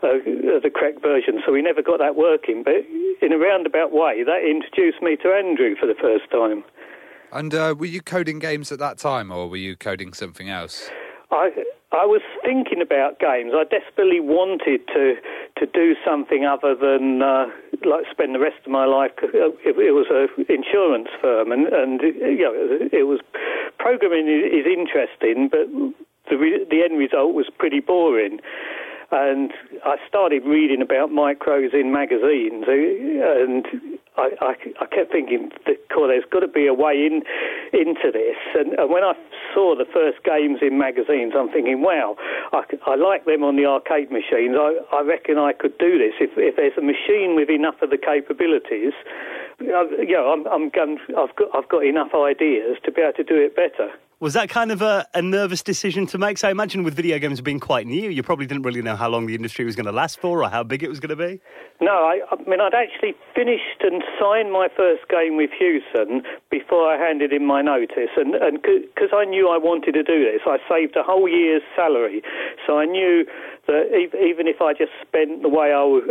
uh, 0.03 0.21
the 0.61 0.71
correct 0.73 1.01
version, 1.01 1.41
so 1.45 1.51
we 1.51 1.61
never 1.61 1.81
got 1.81 1.99
that 1.99 2.15
working. 2.15 2.63
But 2.63 2.85
in 3.21 3.33
a 3.33 3.37
roundabout 3.37 3.91
way, 3.91 4.23
that 4.23 4.43
introduced 4.43 5.01
me 5.01 5.15
to 5.17 5.29
Andrew 5.33 5.75
for 5.79 5.87
the 5.87 5.95
first 5.99 6.29
time. 6.31 6.63
And 7.31 7.53
uh, 7.53 7.75
were 7.77 7.85
you 7.85 8.01
coding 8.01 8.39
games 8.39 8.71
at 8.71 8.79
that 8.79 8.97
time, 8.97 9.31
or 9.31 9.49
were 9.49 9.57
you 9.57 9.75
coding 9.75 10.13
something 10.13 10.49
else? 10.49 10.89
I 11.35 11.51
I 11.91 12.05
was 12.05 12.21
thinking 12.43 12.81
about 12.81 13.19
games. 13.19 13.53
I 13.55 13.63
desperately 13.63 14.19
wanted 14.19 14.87
to 14.87 15.15
to 15.59 15.65
do 15.65 15.95
something 16.05 16.45
other 16.45 16.75
than 16.75 17.21
uh, 17.21 17.47
like 17.85 18.05
spend 18.11 18.35
the 18.35 18.39
rest 18.39 18.59
of 18.65 18.71
my 18.71 18.85
life. 18.85 19.11
It, 19.21 19.55
it 19.65 19.93
was 19.93 20.07
an 20.09 20.45
insurance 20.49 21.09
firm, 21.21 21.51
and 21.51 21.67
and 21.67 22.01
you 22.01 22.43
know 22.43 22.55
it 22.91 23.07
was 23.07 23.19
programming 23.79 24.27
is 24.27 24.65
interesting, 24.65 25.49
but 25.49 25.67
the 26.29 26.65
the 26.69 26.83
end 26.83 26.97
result 26.97 27.33
was 27.33 27.47
pretty 27.57 27.79
boring 27.79 28.39
and 29.11 29.51
I 29.85 29.97
started 30.07 30.43
reading 30.45 30.81
about 30.81 31.09
micros 31.09 31.73
in 31.73 31.91
magazines, 31.91 32.65
uh, 32.67 33.43
and 33.43 33.65
I, 34.17 34.31
I, 34.41 34.53
I 34.81 34.85
kept 34.87 35.11
thinking, 35.11 35.51
cool, 35.93 36.07
there's 36.07 36.25
got 36.31 36.39
to 36.39 36.47
be 36.47 36.67
a 36.67 36.73
way 36.73 37.05
in 37.05 37.21
into 37.73 38.11
this. 38.11 38.39
And, 38.55 38.73
and, 38.79 38.89
when 38.89 39.03
I 39.03 39.13
saw 39.53 39.75
the 39.75 39.85
first 39.85 40.23
games 40.23 40.59
in 40.61 40.77
magazines, 40.77 41.33
I'm 41.37 41.51
thinking, 41.51 41.81
wow, 41.81 42.15
I, 42.53 42.63
I 42.87 42.95
like 42.95 43.25
them 43.25 43.43
on 43.43 43.55
the 43.55 43.65
arcade 43.65 44.11
machines. 44.11 44.55
I, 44.57 44.79
I 44.91 45.01
reckon 45.01 45.37
I 45.37 45.53
could 45.53 45.77
do 45.77 45.97
this 45.97 46.13
if, 46.19 46.31
if 46.37 46.55
there's 46.55 46.77
a 46.77 46.81
machine 46.81 47.35
with 47.35 47.49
enough 47.49 47.75
of 47.81 47.89
the 47.89 47.97
capabilities. 47.97 48.93
Uh, 49.59 49.87
you 49.99 50.15
know, 50.15 50.31
I'm, 50.31 50.47
I'm, 50.47 50.71
I've 51.17 51.35
got 51.35 51.47
I've 51.55 51.69
got 51.69 51.85
enough 51.85 52.11
ideas 52.13 52.77
to 52.83 52.91
be 52.91 53.01
able 53.01 53.13
to 53.13 53.23
do 53.23 53.35
it 53.35 53.55
better. 53.55 53.91
Was 54.21 54.33
that 54.33 54.47
kind 54.47 54.71
of 54.71 54.81
a, 54.81 55.05
a 55.13 55.21
nervous 55.21 55.61
decision 55.61 56.05
to 56.07 56.17
make? 56.17 56.37
So 56.37 56.47
I 56.47 56.51
imagine 56.51 56.83
with 56.83 56.93
video 56.93 57.19
games 57.19 57.41
being 57.41 57.59
quite 57.59 57.85
new, 57.85 58.09
you 58.09 58.23
probably 58.23 58.45
didn't 58.45 58.63
really 58.63 58.81
know 58.81 58.95
how 58.95 59.09
long 59.09 59.25
the 59.25 59.35
industry 59.35 59.65
was 59.65 59.75
going 59.75 59.87
to 59.87 59.91
last 59.91 60.19
for 60.21 60.41
or 60.41 60.49
how 60.49 60.63
big 60.63 60.83
it 60.83 60.89
was 60.89 61.01
going 61.01 61.09
to 61.09 61.17
be. 61.17 61.41
No, 61.81 61.91
I, 61.91 62.21
I 62.31 62.37
mean, 62.49 62.61
I'd 62.61 62.73
actually 62.73 63.13
finished 63.35 63.83
and 63.83 64.01
signed 64.17 64.53
my 64.53 64.69
first 64.75 65.09
game 65.09 65.35
with 65.35 65.49
Hewson 65.51 66.23
before 66.49 66.87
I 66.87 66.97
handed 66.97 67.33
in 67.33 67.45
my 67.45 67.61
notice. 67.61 68.15
And 68.15 68.31
because 68.61 69.09
I 69.13 69.25
knew 69.25 69.49
I 69.49 69.57
wanted 69.57 69.91
to 69.95 70.03
do 70.03 70.23
this, 70.23 70.41
I 70.47 70.59
saved 70.69 70.95
a 70.95 71.03
whole 71.03 71.27
year's 71.27 71.63
salary. 71.75 72.21
So 72.65 72.79
I 72.79 72.85
knew 72.85 73.25
that 73.67 73.89
even 73.95 74.47
if 74.47 74.61
I 74.61 74.73
just 74.73 74.91
spent 75.01 75.41
the 75.41 75.49
way 75.49 75.73
I 75.73 75.83
was 75.83 76.03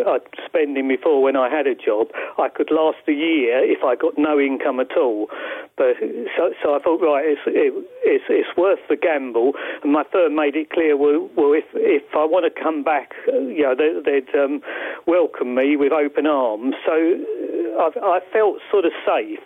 spending 0.44 0.88
before 0.88 1.22
when 1.22 1.36
I 1.36 1.48
had 1.48 1.66
a 1.66 1.74
job, 1.74 2.08
I 2.38 2.48
could 2.48 2.70
last 2.70 2.98
a 3.06 3.12
year 3.12 3.62
if 3.62 3.84
I 3.84 3.94
got 3.94 4.18
no 4.18 4.40
income 4.40 4.80
at 4.80 4.96
all. 4.96 5.28
But 5.76 5.98
so, 6.36 6.54
so 6.62 6.74
I 6.74 6.78
thought, 6.80 7.00
right, 7.02 7.24
it's, 7.24 7.40
it, 7.46 7.74
it's, 8.04 8.24
it's 8.28 8.56
worth 8.56 8.80
the 8.88 8.96
gamble. 8.96 9.52
And 9.82 9.92
my 9.92 10.04
firm 10.10 10.34
made 10.34 10.56
it 10.56 10.70
clear, 10.70 10.96
well, 10.96 11.28
well 11.36 11.52
if 11.52 11.64
if 11.74 12.02
I 12.14 12.24
want 12.24 12.46
to 12.46 12.62
come 12.62 12.82
back, 12.82 13.12
uh, 13.28 13.38
you 13.38 13.62
know, 13.62 13.74
they, 13.74 14.20
would 14.20 14.34
um, 14.34 14.60
welcome 15.06 15.54
me 15.54 15.76
with 15.76 15.92
open 15.92 16.26
arms. 16.26 16.74
So 16.86 16.92
uh, 16.92 17.90
I, 18.02 18.18
I 18.18 18.20
felt 18.32 18.58
sort 18.70 18.84
of 18.84 18.92
safe. 19.06 19.40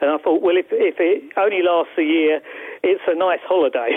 And 0.00 0.10
I 0.10 0.18
thought, 0.18 0.42
well, 0.42 0.56
if, 0.56 0.66
if 0.70 0.96
it 0.98 1.32
only 1.36 1.62
lasts 1.62 1.92
a 1.98 2.02
year, 2.02 2.40
it's 2.82 3.02
a 3.06 3.14
nice 3.14 3.40
holiday. 3.44 3.90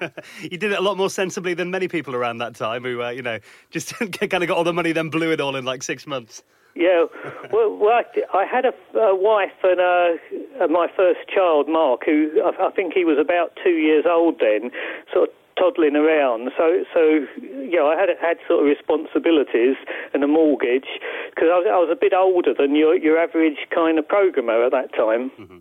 you 0.50 0.56
did 0.56 0.72
it 0.72 0.78
a 0.78 0.82
lot 0.82 0.96
more 0.96 1.10
sensibly 1.10 1.54
than 1.54 1.70
many 1.70 1.88
people 1.88 2.14
around 2.14 2.38
that 2.38 2.54
time 2.54 2.82
who, 2.82 3.02
uh, 3.02 3.10
you 3.10 3.22
know, 3.22 3.38
just 3.70 3.94
kind 3.98 4.42
of 4.42 4.48
got 4.48 4.56
all 4.56 4.64
the 4.64 4.72
money, 4.72 4.92
then 4.92 5.10
blew 5.10 5.30
it 5.32 5.40
all 5.40 5.56
in 5.56 5.64
like 5.64 5.82
six 5.82 6.06
months. 6.06 6.42
Yeah, 6.74 7.04
well, 7.52 7.76
well 7.76 7.92
I, 7.92 8.38
I 8.38 8.44
had 8.46 8.64
a, 8.64 8.98
a 8.98 9.14
wife 9.14 9.52
and 9.62 9.80
uh, 9.80 10.66
my 10.66 10.88
first 10.96 11.20
child, 11.32 11.68
Mark, 11.68 12.04
who 12.04 12.42
I, 12.42 12.66
I 12.66 12.70
think 12.72 12.94
he 12.94 13.04
was 13.04 13.18
about 13.20 13.56
two 13.62 13.76
years 13.76 14.04
old 14.08 14.40
then, 14.40 14.72
sort 15.12 15.28
of 15.28 15.34
toddling 15.56 15.96
around. 15.96 16.50
So, 16.56 16.84
so 16.92 17.00
you 17.40 17.76
know, 17.76 17.88
I 17.88 17.98
had 17.98 18.08
had 18.20 18.38
sort 18.48 18.60
of 18.60 18.66
responsibilities 18.66 19.76
and 20.12 20.22
a 20.22 20.28
mortgage 20.28 20.88
because 21.30 21.48
I 21.50 21.58
was, 21.58 21.66
I 21.70 21.78
was 21.78 21.90
a 21.90 21.98
bit 21.98 22.12
older 22.12 22.54
than 22.54 22.74
your 22.74 22.96
your 22.96 23.18
average 23.18 23.58
kind 23.74 23.98
of 23.98 24.06
programmer 24.06 24.64
at 24.64 24.72
that 24.72 24.94
time. 24.94 25.30
Mm-hmm. 25.38 25.58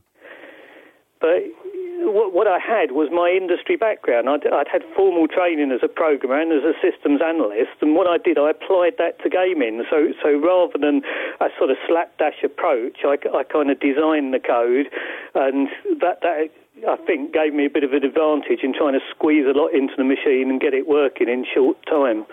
But 1.24 1.40
what, 2.04 2.34
what 2.34 2.48
I 2.48 2.60
had 2.60 2.92
was 2.92 3.08
my 3.12 3.32
industry 3.32 3.78
background. 3.78 4.28
I'd, 4.28 4.46
I'd, 4.48 4.68
had 4.68 4.84
formal 4.96 5.28
training 5.28 5.72
as 5.72 5.80
a 5.84 5.88
programmer 5.88 6.40
and 6.40 6.52
as 6.52 6.68
a 6.68 6.76
systems 6.84 7.22
analyst, 7.24 7.80
and 7.82 7.96
what 7.96 8.08
I 8.08 8.18
did, 8.18 8.38
I 8.38 8.52
applied 8.52 9.00
that 9.00 9.24
to 9.24 9.30
gaming. 9.30 9.84
So, 9.90 10.12
so 10.22 10.36
rather 10.36 10.78
than 10.78 11.02
a 11.40 11.48
sort 11.58 11.72
of 11.72 11.78
slapdash 11.88 12.44
approach, 12.44 13.08
I, 13.08 13.16
I 13.32 13.44
kind 13.44 13.72
of 13.72 13.80
designed 13.80 14.34
the 14.34 14.44
code, 14.44 14.92
and 15.36 15.70
that 16.02 16.20
that 16.22 16.52
I 16.88 16.98
think 17.06 17.34
gave 17.34 17.54
me 17.54 17.66
a 17.66 17.70
bit 17.70 17.84
of 17.84 17.94
an 17.94 18.04
advantage 18.04 18.60
in 18.64 18.74
trying 18.74 18.94
to 18.94 19.00
squeeze 19.12 19.46
a 19.46 19.58
lot 19.58 19.68
into 19.74 19.94
the 19.98 20.04
machine 20.04 20.50
and 20.50 20.60
get 20.60 20.74
it 20.74 20.88
working 20.88 21.30
in 21.30 21.46
short 21.54 21.78
time. 21.86 22.26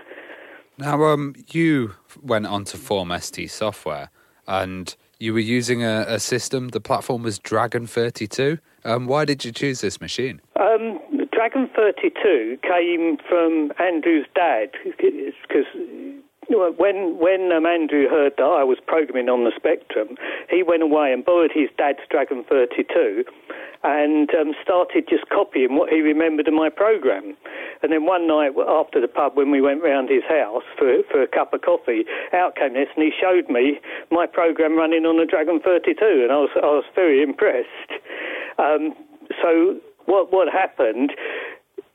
Now, 0.78 1.02
um, 1.04 1.34
you 1.48 1.94
went 2.22 2.46
on 2.46 2.64
to 2.66 2.78
form 2.78 3.12
ST 3.20 3.50
Software, 3.50 4.10
and 4.46 4.96
you 5.18 5.34
were 5.34 5.38
using 5.38 5.84
a, 5.84 6.06
a 6.08 6.18
system. 6.18 6.68
The 6.68 6.80
platform 6.80 7.22
was 7.22 7.38
Dragon 7.38 7.86
32. 7.86 8.58
Um, 8.84 9.06
why 9.06 9.26
did 9.26 9.44
you 9.44 9.52
choose 9.52 9.82
this 9.82 10.00
machine? 10.00 10.40
Um, 10.58 10.98
Dragon 11.32 11.68
32 11.76 12.58
came 12.62 13.18
from 13.28 13.72
Andrew's 13.78 14.26
dad 14.34 14.70
because 14.84 15.66
when 16.50 17.18
when 17.18 17.52
um, 17.52 17.66
Andrew 17.66 18.08
heard 18.08 18.34
that 18.36 18.44
I 18.44 18.64
was 18.64 18.78
programming 18.86 19.28
on 19.28 19.44
the 19.44 19.52
Spectrum, 19.54 20.16
he 20.48 20.62
went 20.62 20.82
away 20.82 21.12
and 21.12 21.24
borrowed 21.24 21.52
his 21.54 21.68
dad's 21.78 22.00
Dragon 22.10 22.44
32 22.48 23.24
and 23.82 24.28
um, 24.34 24.52
started 24.62 25.08
just 25.08 25.28
copying 25.30 25.76
what 25.76 25.88
he 25.88 26.00
remembered 26.00 26.48
of 26.48 26.54
my 26.54 26.68
program. 26.68 27.36
And 27.82 27.92
then 27.92 28.04
one 28.04 28.26
night 28.26 28.52
after 28.68 29.00
the 29.00 29.08
pub, 29.08 29.36
when 29.36 29.50
we 29.50 29.60
went 29.60 29.82
round 29.82 30.10
his 30.10 30.24
house 30.28 30.64
for, 30.76 31.00
for 31.10 31.22
a 31.22 31.28
cup 31.28 31.54
of 31.54 31.62
coffee, 31.62 32.04
out 32.34 32.56
came 32.56 32.74
this 32.74 32.88
and 32.94 33.04
he 33.04 33.12
showed 33.18 33.48
me 33.48 33.80
my 34.10 34.26
program 34.26 34.76
running 34.76 35.06
on 35.06 35.16
the 35.16 35.24
Dragon 35.24 35.60
32, 35.64 35.96
and 36.00 36.30
I 36.30 36.36
was, 36.36 36.50
I 36.56 36.66
was 36.66 36.84
very 36.94 37.22
impressed. 37.22 37.90
Um, 38.58 38.92
so 39.40 39.80
what, 40.04 40.30
what 40.30 40.52
happened, 40.52 41.12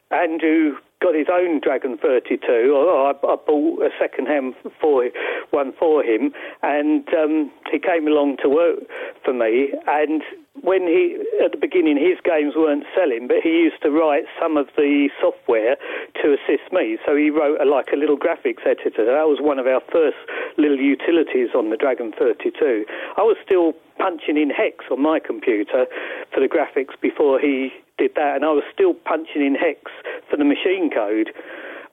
Andrew 0.09 0.77
got 1.01 1.15
his 1.15 1.27
own 1.31 1.59
Dragon 1.61 1.97
32. 1.97 2.41
I, 2.47 3.11
I 3.11 3.35
bought 3.35 3.81
a 3.81 3.89
second-hand 3.99 4.55
for 4.79 5.09
one 5.51 5.73
for 5.77 6.03
him, 6.03 6.31
and 6.63 7.07
um, 7.13 7.51
he 7.71 7.79
came 7.79 8.07
along 8.07 8.37
to 8.43 8.49
work 8.49 8.79
for 9.23 9.33
me. 9.33 9.73
And 9.87 10.21
when 10.61 10.87
he 10.87 11.19
at 11.43 11.51
the 11.51 11.57
beginning 11.57 11.97
his 11.97 12.17
games 12.23 12.53
weren't 12.55 12.85
selling, 12.95 13.27
but 13.27 13.37
he 13.43 13.49
used 13.49 13.81
to 13.83 13.91
write 13.91 14.23
some 14.39 14.55
of 14.55 14.67
the 14.77 15.09
software 15.19 15.75
to 16.21 16.35
assist 16.35 16.71
me. 16.71 16.97
So 17.05 17.15
he 17.15 17.29
wrote 17.29 17.59
a, 17.59 17.65
like 17.65 17.91
a 17.91 17.97
little 17.97 18.17
graphics 18.17 18.65
editor. 18.65 19.03
That 19.03 19.27
was 19.27 19.39
one 19.41 19.59
of 19.59 19.67
our 19.67 19.81
first 19.91 20.17
little 20.57 20.79
utilities 20.79 21.49
on 21.55 21.69
the 21.69 21.77
Dragon 21.77 22.11
32. 22.17 22.85
I 23.17 23.21
was 23.21 23.37
still 23.43 23.73
punching 23.97 24.37
in 24.37 24.49
hex 24.49 24.85
on 24.91 25.01
my 25.01 25.19
computer 25.19 25.85
for 26.33 26.39
the 26.39 26.47
graphics 26.47 26.99
before 27.01 27.39
he 27.39 27.71
did 27.97 28.11
that, 28.15 28.35
and 28.35 28.45
I 28.45 28.51
was 28.51 28.63
still 28.73 28.93
punching 28.93 29.41
in 29.45 29.55
hex 29.55 29.91
for 30.29 30.37
the 30.37 30.45
machine 30.45 30.89
code. 30.91 31.31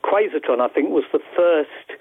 Quazatron, 0.05 0.61
I 0.61 0.68
think, 0.68 0.90
was 0.90 1.05
the 1.12 1.22
first 1.37 1.98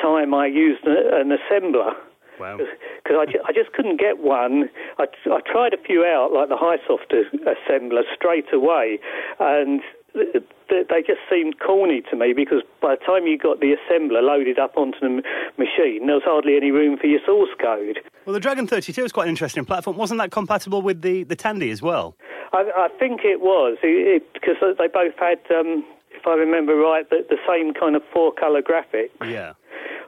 time 0.00 0.32
I 0.32 0.46
used 0.46 0.84
an 0.84 1.30
assembler. 1.36 1.92
Wow. 2.40 2.56
Because 2.56 3.18
I, 3.18 3.26
ju- 3.26 3.42
I 3.46 3.52
just 3.52 3.72
couldn't 3.72 3.98
get 3.98 4.18
one. 4.18 4.70
I, 4.98 5.06
I 5.26 5.40
tried 5.44 5.74
a 5.74 5.82
few 5.82 6.04
out, 6.04 6.30
like 6.32 6.48
the 6.48 6.56
HiSoft 6.56 7.10
assembler, 7.10 8.02
straight 8.14 8.52
away, 8.52 9.00
and 9.40 9.80
they 10.14 11.02
just 11.06 11.20
seemed 11.30 11.58
corny 11.60 12.02
to 12.10 12.16
me 12.16 12.32
because 12.32 12.62
by 12.80 12.96
the 12.96 13.04
time 13.04 13.26
you 13.26 13.38
got 13.38 13.60
the 13.60 13.76
assembler 13.76 14.22
loaded 14.22 14.58
up 14.58 14.76
onto 14.76 14.98
the 15.00 15.22
machine, 15.56 16.06
there 16.06 16.16
was 16.16 16.24
hardly 16.24 16.56
any 16.56 16.70
room 16.70 16.98
for 16.98 17.06
your 17.06 17.20
source 17.24 17.50
code. 17.60 18.00
Well, 18.26 18.34
the 18.34 18.40
Dragon 18.40 18.66
32 18.66 19.04
is 19.04 19.12
quite 19.12 19.24
an 19.24 19.30
interesting 19.30 19.64
platform. 19.64 19.96
Wasn't 19.96 20.18
that 20.18 20.30
compatible 20.30 20.82
with 20.82 21.02
the, 21.02 21.24
the 21.24 21.36
Tandy 21.36 21.70
as 21.70 21.82
well? 21.82 22.16
I, 22.52 22.70
I 22.76 22.88
think 22.98 23.20
it 23.24 23.40
was, 23.40 23.78
because 23.82 24.56
they 24.60 24.88
both 24.88 25.14
had, 25.18 25.38
um, 25.50 25.84
if 26.10 26.26
I 26.26 26.34
remember 26.34 26.76
right, 26.76 27.08
the, 27.08 27.24
the 27.28 27.38
same 27.46 27.74
kind 27.74 27.96
of 27.96 28.02
four 28.12 28.32
colour 28.32 28.62
graphics. 28.62 29.10
Yeah 29.22 29.52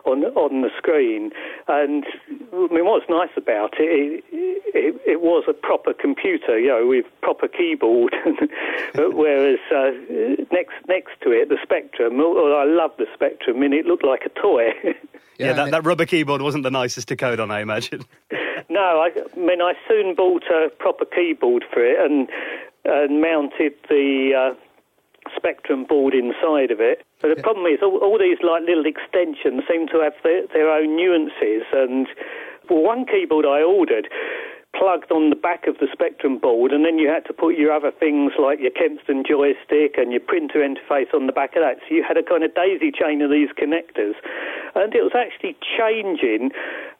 on 0.04 0.24
on 0.24 0.62
the 0.62 0.70
screen. 0.76 1.30
And 1.68 2.04
I 2.52 2.68
mean, 2.72 2.84
what's 2.84 3.08
nice 3.08 3.30
about 3.36 3.74
it, 3.78 4.24
it, 4.32 4.62
it, 4.74 5.00
it 5.06 5.20
was 5.20 5.44
a 5.48 5.52
proper 5.52 5.92
computer, 5.92 6.58
you 6.58 6.68
know, 6.68 6.86
with 6.86 7.06
proper 7.22 7.48
keyboard. 7.48 8.14
Whereas 8.94 9.58
uh, 9.74 9.90
next 10.52 10.74
next 10.88 11.12
to 11.22 11.30
it, 11.30 11.48
the 11.48 11.58
Spectrum. 11.62 12.20
Oh, 12.20 12.52
I 12.54 12.64
love 12.64 12.92
the 12.98 13.06
Spectrum. 13.14 13.56
I 13.56 13.60
mean, 13.60 13.72
it 13.72 13.86
looked 13.86 14.04
like 14.04 14.22
a 14.24 14.40
toy. 14.40 14.70
Yeah, 14.84 14.92
yeah 15.38 15.52
that, 15.54 15.70
that 15.70 15.84
rubber 15.84 16.06
keyboard 16.06 16.42
wasn't 16.42 16.64
the 16.64 16.70
nicest 16.70 17.08
to 17.08 17.16
code 17.16 17.40
on, 17.40 17.50
I 17.50 17.60
imagine. 17.60 18.04
no, 18.68 19.00
I, 19.00 19.10
I 19.14 19.38
mean, 19.38 19.60
I 19.60 19.74
soon 19.88 20.14
bought 20.14 20.44
a 20.44 20.70
proper 20.78 21.04
keyboard 21.04 21.64
for 21.72 21.84
it 21.84 21.98
and 21.98 22.28
and 22.84 23.20
mounted 23.20 23.74
the 23.88 24.32
uh, 24.34 24.54
Spectrum 25.36 25.84
board 25.84 26.14
inside 26.14 26.70
of 26.70 26.80
it. 26.80 27.04
But 27.20 27.36
the 27.36 27.42
problem 27.42 27.66
is 27.66 27.80
all, 27.82 27.98
all, 27.98 28.18
these 28.18 28.38
like 28.42 28.62
little 28.64 28.86
extensions 28.86 29.62
seem 29.68 29.86
to 29.88 30.00
have 30.00 30.14
their, 30.22 30.46
their 30.52 30.70
own 30.70 30.96
nuances. 30.96 31.64
And 31.72 32.06
well, 32.68 32.82
one 32.82 33.06
keyboard 33.06 33.46
I 33.46 33.62
ordered 33.62 34.08
plugged 34.76 35.10
on 35.10 35.30
the 35.30 35.36
back 35.36 35.66
of 35.66 35.78
the 35.78 35.88
Spectrum 35.92 36.38
board, 36.38 36.72
and 36.72 36.84
then 36.84 36.98
you 36.98 37.08
had 37.08 37.26
to 37.26 37.32
put 37.32 37.58
your 37.58 37.72
other 37.72 37.90
things 37.90 38.32
like 38.38 38.60
your 38.60 38.70
Kempston 38.70 39.26
joystick 39.26 39.98
and 39.98 40.12
your 40.12 40.20
printer 40.20 40.62
interface 40.62 41.12
on 41.12 41.26
the 41.26 41.32
back 41.32 41.56
of 41.56 41.62
that. 41.62 41.82
So 41.82 41.94
you 41.94 42.04
had 42.06 42.16
a 42.16 42.22
kind 42.22 42.44
of 42.44 42.54
daisy 42.54 42.92
chain 42.94 43.20
of 43.20 43.30
these 43.30 43.50
connectors, 43.58 44.14
and 44.74 44.94
it 44.94 45.02
was 45.02 45.12
actually 45.14 45.58
changing 45.58 46.52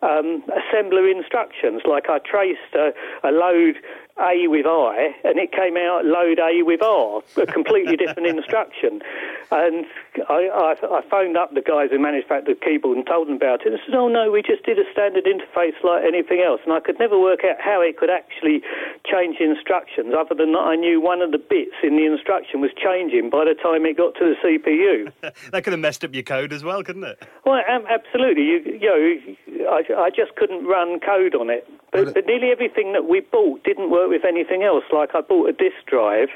um, 0.02 0.42
assembler 0.50 1.06
instructions. 1.11 1.83
Like 1.87 2.11
I 2.11 2.18
traced 2.18 2.74
a, 2.74 2.90
a 3.22 3.30
load 3.30 3.78
a 4.18 4.49
with 4.49 4.66
I, 4.66 5.14
and 5.25 5.38
it 5.38 5.53
came 5.53 5.77
out 5.77 6.05
load 6.05 6.38
A 6.38 6.62
with 6.62 6.83
R, 6.83 7.23
a 7.37 7.46
completely 7.46 7.96
different 7.96 8.29
instruction. 8.37 9.03
And 9.51 9.87
I, 10.29 10.49
I, 10.49 10.75
I, 10.87 11.01
phoned 11.11 11.37
up 11.37 11.55
the 11.55 11.62
guys 11.62 11.90
who 11.90 11.99
manufactured 11.99 12.57
the 12.57 12.61
keyboard 12.61 12.96
and 12.96 13.07
told 13.07 13.29
them 13.29 13.37
about 13.37 13.62
it. 13.62 13.73
And 13.73 13.75
they 13.75 13.83
said, 13.87 13.94
"Oh 13.94 14.09
no, 14.09 14.31
we 14.31 14.42
just 14.42 14.64
did 14.64 14.79
a 14.79 14.85
standard 14.92 15.25
interface 15.25 15.79
like 15.83 16.05
anything 16.05 16.42
else." 16.44 16.61
And 16.64 16.73
I 16.73 16.81
could 16.81 16.99
never 16.99 17.18
work 17.18 17.40
out 17.44 17.61
how 17.61 17.81
it 17.81 17.96
could 17.96 18.11
actually 18.11 18.62
change 19.05 19.38
instructions, 19.40 20.14
other 20.16 20.35
than 20.35 20.53
that 20.53 20.66
I 20.66 20.77
knew 20.77 21.01
one 21.01 21.23
of 21.23 21.33
the 21.33 21.38
bits 21.38 21.77
in 21.83 21.96
the 21.96 22.07
instruction 22.07 22.61
was 22.61 22.70
changing 22.77 23.31
by 23.31 23.44
the 23.44 23.55
time 23.55 23.87
it 23.87 23.96
got 23.96 24.14
to 24.16 24.35
the 24.35 24.37
CPU. 24.42 25.12
that 25.51 25.64
could 25.64 25.73
have 25.73 25.81
messed 25.81 26.05
up 26.05 26.14
your 26.14 26.23
code 26.23 26.53
as 26.53 26.62
well, 26.62 26.83
couldn't 26.83 27.05
it? 27.05 27.23
Well, 27.44 27.61
absolutely. 27.66 28.44
You, 28.44 28.59
you 28.81 28.88
know, 28.88 29.70
I, 29.70 30.07
I 30.07 30.11
just 30.11 30.37
couldn't 30.37 30.66
run 30.66 31.01
code 31.01 31.35
on 31.35 31.51
it. 31.51 31.66
But, 31.92 32.14
but 32.14 32.26
nearly 32.26 32.50
everything 32.50 32.92
that 32.92 33.09
we 33.09 33.20
bought 33.20 33.64
didn't 33.64 33.90
work 33.90 34.09
with 34.09 34.24
anything 34.24 34.62
else. 34.62 34.85
Like 34.92 35.11
I 35.14 35.20
bought 35.20 35.48
a 35.48 35.53
disk 35.53 35.87
drive, 35.87 36.29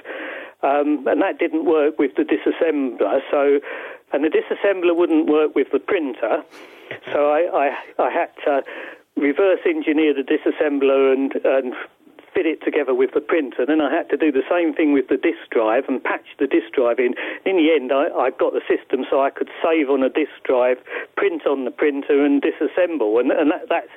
um, 0.63 1.07
and 1.07 1.23
that 1.23 1.39
didn't 1.39 1.65
work 1.65 1.99
with 1.99 2.13
the 2.17 2.23
disassembler. 2.25 3.21
So, 3.31 3.61
and 4.13 4.25
the 4.25 4.31
disassembler 4.31 4.97
wouldn't 4.97 5.29
work 5.29 5.55
with 5.55 5.69
the 5.73 5.79
printer. 5.79 6.43
So 7.13 7.31
I, 7.31 7.71
I, 7.99 8.03
I 8.03 8.11
had 8.11 8.31
to 8.45 8.63
reverse 9.17 9.61
engineer 9.65 10.13
the 10.15 10.23
disassembler 10.23 11.13
and, 11.13 11.35
and 11.45 11.75
fit 12.35 12.47
it 12.47 12.63
together 12.63 12.95
with 12.95 13.15
the 13.15 13.21
printer. 13.21 13.65
Then 13.65 13.81
I 13.81 13.95
had 13.95 14.11
to 14.11 14.17
do 14.17 14.33
the 14.33 14.45
same 14.51 14.75
thing 14.75 14.93
with 14.93 15.09
the 15.09 15.17
disk 15.17 15.49
drive 15.51 15.85
and 15.89 16.03
patch 16.03 16.27
the 16.39 16.47
disk 16.47 16.75
drive 16.75 16.99
in. 16.99 17.15
In 17.47 17.57
the 17.57 17.71
end, 17.71 17.93
I, 17.93 18.11
I 18.11 18.31
got 18.31 18.53
the 18.53 18.65
system 18.67 19.07
so 19.09 19.23
I 19.23 19.31
could 19.31 19.49
save 19.63 19.89
on 19.89 20.03
a 20.03 20.11
disk 20.11 20.35
drive, 20.45 20.79
print 21.17 21.47
on 21.47 21.65
the 21.65 21.71
printer, 21.71 22.25
and 22.25 22.43
disassemble. 22.43 23.21
And, 23.21 23.31
and 23.31 23.51
that 23.51 23.71
that's, 23.71 23.95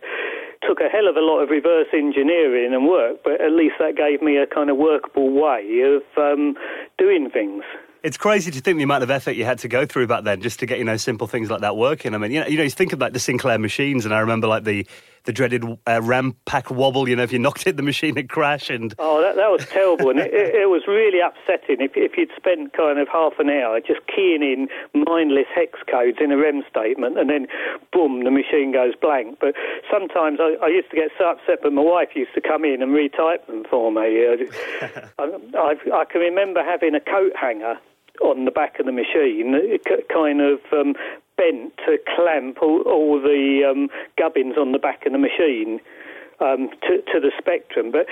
took 0.66 0.80
a 0.80 0.90
hell 0.90 1.08
of 1.08 1.16
a 1.16 1.22
lot 1.22 1.40
of 1.42 1.50
reverse 1.50 1.88
engineering 1.94 2.74
and 2.74 2.88
work, 2.88 3.24
but 3.24 3.40
at 3.42 3.52
least 3.52 3.76
that 3.80 3.96
gave 3.96 4.22
me 4.22 4.38
a 4.38 4.48
kind 4.48 4.70
of 4.70 4.78
workable 4.78 5.30
way 5.30 5.82
of 5.82 6.04
um, 6.18 6.56
doing 6.98 7.30
things. 7.30 7.64
It's 8.04 8.18
crazy 8.18 8.52
to 8.52 8.62
think 8.62 8.78
the 8.78 8.84
amount 8.84 9.04
of 9.04 9.12
effort 9.12 9.32
you 9.32 9.44
had 9.44 9.60
to 9.60 9.68
go 9.68 9.86
through 9.86 10.08
back 10.08 10.24
then 10.24 10.42
just 10.42 10.60
to 10.60 10.66
get 10.66 10.78
you 10.78 10.86
know 10.86 10.98
simple 10.98 11.28
things 11.28 11.50
like 11.50 11.62
that 11.62 11.76
working. 11.76 12.14
I 12.14 12.18
mean, 12.18 12.32
you 12.32 12.40
know, 12.40 12.48
you 12.48 12.58
know, 12.58 12.64
you 12.64 12.70
think 12.70 12.94
about 12.94 13.14
the 13.14 13.20
Sinclair 13.20 13.58
machines, 13.58 14.06
and 14.06 14.14
I 14.14 14.20
remember 14.20 14.48
like 14.48 14.64
the 14.64 14.88
the 15.28 15.34
dreaded 15.34 15.64
uh, 15.86 16.02
RAM 16.02 16.36
pack 16.46 16.72
wobble. 16.72 17.08
You 17.08 17.16
know, 17.16 17.24
if 17.24 17.32
you 17.32 17.38
knocked 17.46 17.68
it, 17.68 17.78
the 17.78 17.84
machine 17.84 18.16
would 18.16 18.30
crash. 18.30 18.72
And 18.72 18.96
oh, 18.98 19.22
that, 19.22 19.36
that 19.36 19.52
was 19.52 19.68
terrible, 19.68 20.10
and 20.10 20.20
it, 20.20 20.34
it, 20.34 20.56
it, 20.56 20.70
was 20.70 20.88
really 20.88 21.20
upsetting. 21.20 21.78
If, 21.84 21.92
if 21.96 22.18
you'd 22.18 22.32
spent 22.36 22.74
kind 22.74 22.98
of 22.98 23.08
half 23.08 23.34
an 23.38 23.50
hour 23.50 23.80
just 23.80 24.00
keying 24.08 24.42
in 24.42 24.68
mindless 24.98 25.46
hex 25.54 25.78
codes 25.86 26.18
in 26.20 26.32
a 26.32 26.38
REM 26.38 26.64
statement, 26.68 27.20
and 27.20 27.30
then 27.30 27.48
boom, 27.94 28.24
the 28.24 28.32
machine 28.32 28.72
goes 28.72 28.96
blank. 29.00 29.38
But 29.40 29.54
sometimes 29.92 30.40
I, 30.42 30.56
I 30.64 30.68
used 30.68 30.90
to 30.90 30.96
get 30.96 31.12
so 31.20 31.30
upset, 31.30 31.60
but 31.62 31.74
my 31.74 31.84
wife 31.84 32.10
used 32.16 32.34
to 32.34 32.42
come 32.42 32.66
in 32.66 32.82
and 32.82 32.92
retype 32.96 33.46
them 33.46 33.64
for 33.70 33.92
me. 33.92 34.26
I, 35.20 35.24
I, 35.54 35.76
I 35.94 36.06
can 36.10 36.22
remember 36.22 36.64
having 36.64 36.96
a 36.96 37.04
coat 37.04 37.36
hanger 37.36 37.78
on 38.24 38.46
the 38.46 38.52
back 38.52 38.80
of 38.80 38.86
the 38.86 38.92
machine, 38.92 39.54
kind 40.10 40.42
of 40.42 40.60
um, 40.72 40.96
bent 41.38 41.78
to 41.86 41.98
clamp 42.16 42.58
all, 42.62 42.82
all 42.82 43.22
the 43.22 43.62
um, 43.70 43.90
gubbins 44.18 44.58
on 44.58 44.72
the 44.72 44.80
back 44.80 45.06
of 45.06 45.14
the 45.14 45.18
machine 45.20 45.80
um, 46.42 46.70
to, 46.82 47.02
to 47.14 47.20
the 47.20 47.32
spectrum. 47.38 47.92
But 47.92 48.08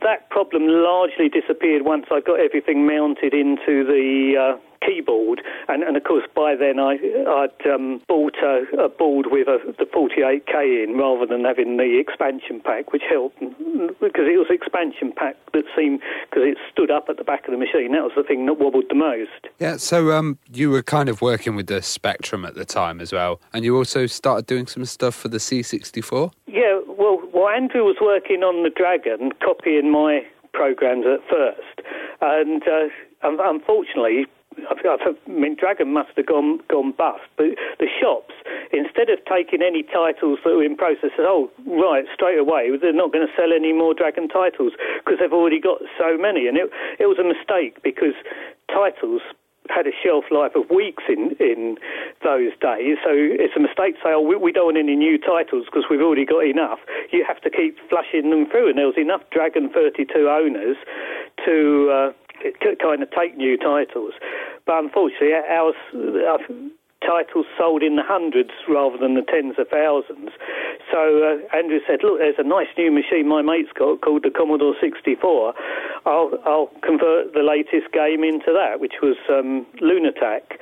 that 0.00 0.30
problem 0.30 0.62
largely 0.66 1.28
disappeared 1.28 1.82
once 1.84 2.06
I 2.10 2.20
got 2.20 2.40
everything 2.40 2.86
mounted 2.86 3.34
into 3.34 3.84
the 3.84 4.54
uh, 4.56 4.71
keyboard, 4.84 5.42
and, 5.68 5.82
and 5.82 5.96
of 5.96 6.04
course 6.04 6.24
by 6.34 6.54
then 6.54 6.78
I, 6.78 6.98
I'd 7.26 7.66
um, 7.66 8.00
bought 8.08 8.36
a, 8.42 8.64
a, 8.78 8.88
board 8.88 9.26
with 9.30 9.48
a, 9.48 9.58
the 9.78 9.84
48k 9.84 10.84
in 10.84 10.96
rather 10.98 11.26
than 11.26 11.44
having 11.44 11.76
the 11.76 11.98
expansion 11.98 12.60
pack, 12.64 12.92
which 12.92 13.02
helped 13.08 13.38
because 13.40 14.26
it 14.26 14.38
was 14.38 14.46
expansion 14.50 15.12
pack 15.14 15.36
that 15.52 15.64
seemed 15.76 16.00
because 16.28 16.42
it 16.44 16.58
stood 16.70 16.90
up 16.90 17.06
at 17.08 17.16
the 17.16 17.24
back 17.24 17.46
of 17.46 17.52
the 17.52 17.58
machine. 17.58 17.92
That 17.92 18.02
was 18.02 18.12
the 18.16 18.22
thing 18.22 18.46
that 18.46 18.58
wobbled 18.58 18.84
the 18.88 18.94
most. 18.94 19.48
Yeah, 19.58 19.76
so 19.76 20.12
um, 20.12 20.38
you 20.52 20.70
were 20.70 20.82
kind 20.82 21.08
of 21.08 21.22
working 21.22 21.56
with 21.56 21.66
the 21.66 21.82
Spectrum 21.82 22.44
at 22.44 22.54
the 22.54 22.64
time 22.64 23.00
as 23.00 23.12
well, 23.12 23.40
and 23.52 23.64
you 23.64 23.76
also 23.76 24.06
started 24.06 24.46
doing 24.46 24.66
some 24.66 24.84
stuff 24.84 25.14
for 25.14 25.28
the 25.28 25.38
C64. 25.38 26.32
Yeah, 26.46 26.80
well, 26.86 27.20
well, 27.32 27.48
Andrew 27.48 27.84
was 27.84 27.96
working 28.00 28.42
on 28.42 28.62
the 28.62 28.70
Dragon, 28.70 29.32
copying 29.42 29.90
my 29.90 30.24
programs 30.52 31.06
at 31.06 31.20
first, 31.28 31.86
and 32.20 32.62
uh, 32.62 32.88
unfortunately 33.22 34.26
I 34.68 35.14
mean, 35.28 35.56
Dragon 35.58 35.92
must 35.92 36.10
have 36.16 36.26
gone 36.26 36.60
gone 36.68 36.92
bust. 36.92 37.24
But 37.36 37.56
the 37.78 37.88
shops, 38.00 38.34
instead 38.72 39.10
of 39.10 39.18
taking 39.24 39.62
any 39.62 39.82
titles 39.82 40.38
that 40.44 40.54
were 40.54 40.64
in 40.64 40.76
process, 40.76 41.10
said, 41.16 41.26
"Oh, 41.26 41.50
right, 41.66 42.04
straight 42.14 42.38
away, 42.38 42.70
they're 42.76 42.92
not 42.92 43.12
going 43.12 43.26
to 43.26 43.32
sell 43.36 43.52
any 43.52 43.72
more 43.72 43.94
Dragon 43.94 44.28
titles 44.28 44.72
because 45.04 45.18
they've 45.20 45.32
already 45.32 45.60
got 45.60 45.82
so 45.98 46.16
many." 46.18 46.48
And 46.48 46.56
it 46.56 46.70
it 46.98 47.06
was 47.06 47.18
a 47.18 47.24
mistake 47.24 47.82
because 47.82 48.14
titles 48.68 49.22
had 49.70 49.86
a 49.86 49.94
shelf 50.02 50.24
life 50.30 50.52
of 50.54 50.68
weeks 50.70 51.04
in, 51.08 51.36
in 51.38 51.78
those 52.24 52.50
days. 52.60 52.98
So 53.04 53.10
it's 53.14 53.54
a 53.56 53.60
mistake 53.60 53.94
to 53.96 54.00
say, 54.02 54.12
oh, 54.12 54.20
we, 54.20 54.36
we 54.36 54.50
don't 54.50 54.74
want 54.74 54.78
any 54.78 54.96
new 54.96 55.18
titles 55.18 55.66
because 55.66 55.84
we've 55.88 56.02
already 56.02 56.24
got 56.26 56.44
enough. 56.44 56.80
You 57.12 57.24
have 57.26 57.40
to 57.42 57.50
keep 57.50 57.78
flushing 57.88 58.30
them 58.30 58.46
through. 58.50 58.70
And 58.70 58.78
there 58.78 58.86
was 58.86 58.98
enough 58.98 59.22
Dragon 59.30 59.70
32 59.70 60.28
owners 60.28 60.76
to 61.46 61.90
uh, 61.90 62.12
kind 62.82 63.02
of 63.02 63.10
take 63.10 63.36
new 63.36 63.56
titles. 63.56 64.14
But 64.66 64.84
unfortunately, 64.84 65.34
our, 65.34 65.72
our 66.26 66.38
titles 67.04 67.46
sold 67.58 67.82
in 67.82 67.96
the 67.96 68.02
hundreds 68.02 68.50
rather 68.68 68.96
than 68.96 69.14
the 69.14 69.22
tens 69.22 69.54
of 69.58 69.68
thousands. 69.68 70.30
So 70.90 71.22
uh, 71.22 71.56
Andrew 71.56 71.80
said, 71.86 72.00
"Look, 72.02 72.18
there's 72.18 72.38
a 72.38 72.46
nice 72.46 72.68
new 72.78 72.90
machine 72.90 73.28
my 73.28 73.42
mate's 73.42 73.72
got 73.74 74.00
called 74.00 74.22
the 74.22 74.30
Commodore 74.30 74.74
64. 74.80 75.54
I'll, 76.06 76.30
I'll 76.44 76.70
convert 76.82 77.34
the 77.34 77.42
latest 77.42 77.92
game 77.92 78.24
into 78.24 78.52
that, 78.54 78.80
which 78.80 79.02
was 79.02 79.16
um, 79.28 79.66
Lunattack." 79.80 80.58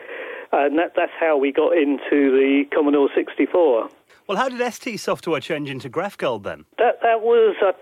And 0.52 0.78
that, 0.78 0.94
that's 0.96 1.12
how 1.18 1.36
we 1.36 1.52
got 1.52 1.76
into 1.76 2.34
the 2.34 2.64
Commodore 2.74 3.08
64. 3.14 3.88
Well, 4.26 4.38
how 4.38 4.48
did 4.48 4.60
ST 4.72 4.98
software 4.98 5.40
change 5.40 5.70
into 5.70 5.88
Graftgold 5.88 6.42
then? 6.42 6.64
That 6.78 7.00
that 7.02 7.20
was 7.22 7.56
uh, 7.64 7.72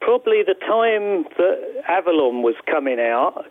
probably 0.00 0.42
the 0.42 0.54
time 0.54 1.24
that 1.38 1.82
Avalon 1.88 2.42
was 2.42 2.54
coming 2.70 2.98
out. 3.00 3.46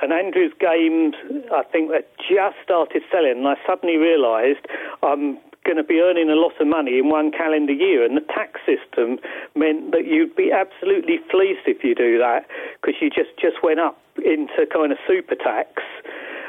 And 0.00 0.12
Andrew's 0.12 0.52
games, 0.60 1.14
I 1.52 1.62
think, 1.64 1.92
had 1.92 2.06
just 2.18 2.56
started 2.62 3.02
selling, 3.10 3.38
and 3.38 3.48
I 3.48 3.56
suddenly 3.66 3.96
realised 3.96 4.66
I'm 5.02 5.38
going 5.64 5.76
to 5.76 5.84
be 5.84 6.00
earning 6.00 6.30
a 6.30 6.34
lot 6.34 6.52
of 6.60 6.66
money 6.66 6.98
in 6.98 7.10
one 7.10 7.30
calendar 7.30 7.72
year, 7.72 8.04
and 8.04 8.16
the 8.16 8.24
tax 8.32 8.60
system 8.64 9.18
meant 9.54 9.90
that 9.92 10.06
you'd 10.06 10.34
be 10.34 10.50
absolutely 10.52 11.18
fleeced 11.30 11.66
if 11.66 11.84
you 11.84 11.94
do 11.94 12.16
that 12.18 12.46
because 12.80 12.94
you 13.02 13.10
just 13.10 13.36
just 13.40 13.62
went 13.62 13.80
up 13.80 13.98
into 14.24 14.66
kind 14.72 14.92
of 14.92 14.98
super 15.06 15.34
tax. 15.34 15.82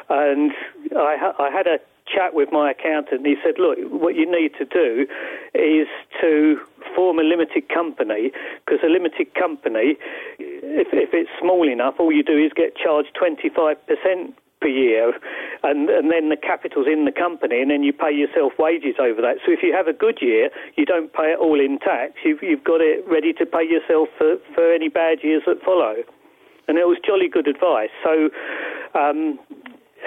And 0.10 0.52
I, 0.96 1.34
I 1.38 1.50
had 1.52 1.68
a 1.68 1.80
chat 2.14 2.34
with 2.34 2.52
my 2.52 2.72
accountant, 2.72 3.26
and 3.26 3.26
he 3.26 3.36
said, 3.44 3.60
"Look, 3.60 3.78
what 3.90 4.16
you 4.16 4.26
need 4.30 4.54
to 4.58 4.66
do 4.66 5.08
is 5.54 5.88
to 6.22 6.60
form 6.96 7.20
a 7.20 7.24
limited 7.24 7.70
company 7.70 8.32
because 8.66 8.80
a 8.84 8.90
limited 8.90 9.34
company, 9.36 9.98
if, 10.40 10.88
if 10.94 11.14
it's 11.14 11.30
small 11.40 11.68
enough, 11.68 11.96
all 12.00 12.12
you 12.12 12.24
do 12.24 12.38
is 12.38 12.52
get 12.56 12.76
charged 12.76 13.14
twenty 13.14 13.50
five 13.50 13.78
percent." 13.88 14.36
Per 14.62 14.68
year, 14.68 15.14
and 15.64 15.90
and 15.90 16.12
then 16.12 16.28
the 16.28 16.36
capital's 16.36 16.86
in 16.86 17.06
the 17.06 17.14
company, 17.14 17.62
and 17.62 17.72
then 17.72 17.82
you 17.82 17.94
pay 17.94 18.12
yourself 18.12 18.52
wages 18.60 18.96
over 19.00 19.22
that. 19.22 19.38
So 19.46 19.54
if 19.54 19.64
you 19.64 19.72
have 19.72 19.88
a 19.88 19.94
good 19.94 20.20
year, 20.22 20.50
you 20.76 20.84
don't 20.86 21.14
pay 21.14 21.32
it 21.32 21.40
all 21.40 21.62
in 21.62 21.80
tax. 21.80 22.16
You've 22.26 22.44
you've 22.44 22.66
got 22.66 22.82
it 22.82 23.08
ready 23.08 23.32
to 23.40 23.46
pay 23.46 23.64
yourself 23.64 24.10
for 24.18 24.36
for 24.54 24.74
any 24.74 24.90
bad 24.90 25.24
years 25.24 25.44
that 25.48 25.64
follow 25.64 26.04
and 26.70 26.78
it 26.78 26.86
was 26.86 26.98
jolly 27.06 27.28
good 27.28 27.48
advice. 27.48 27.90
So 28.04 28.30
um, 28.94 29.40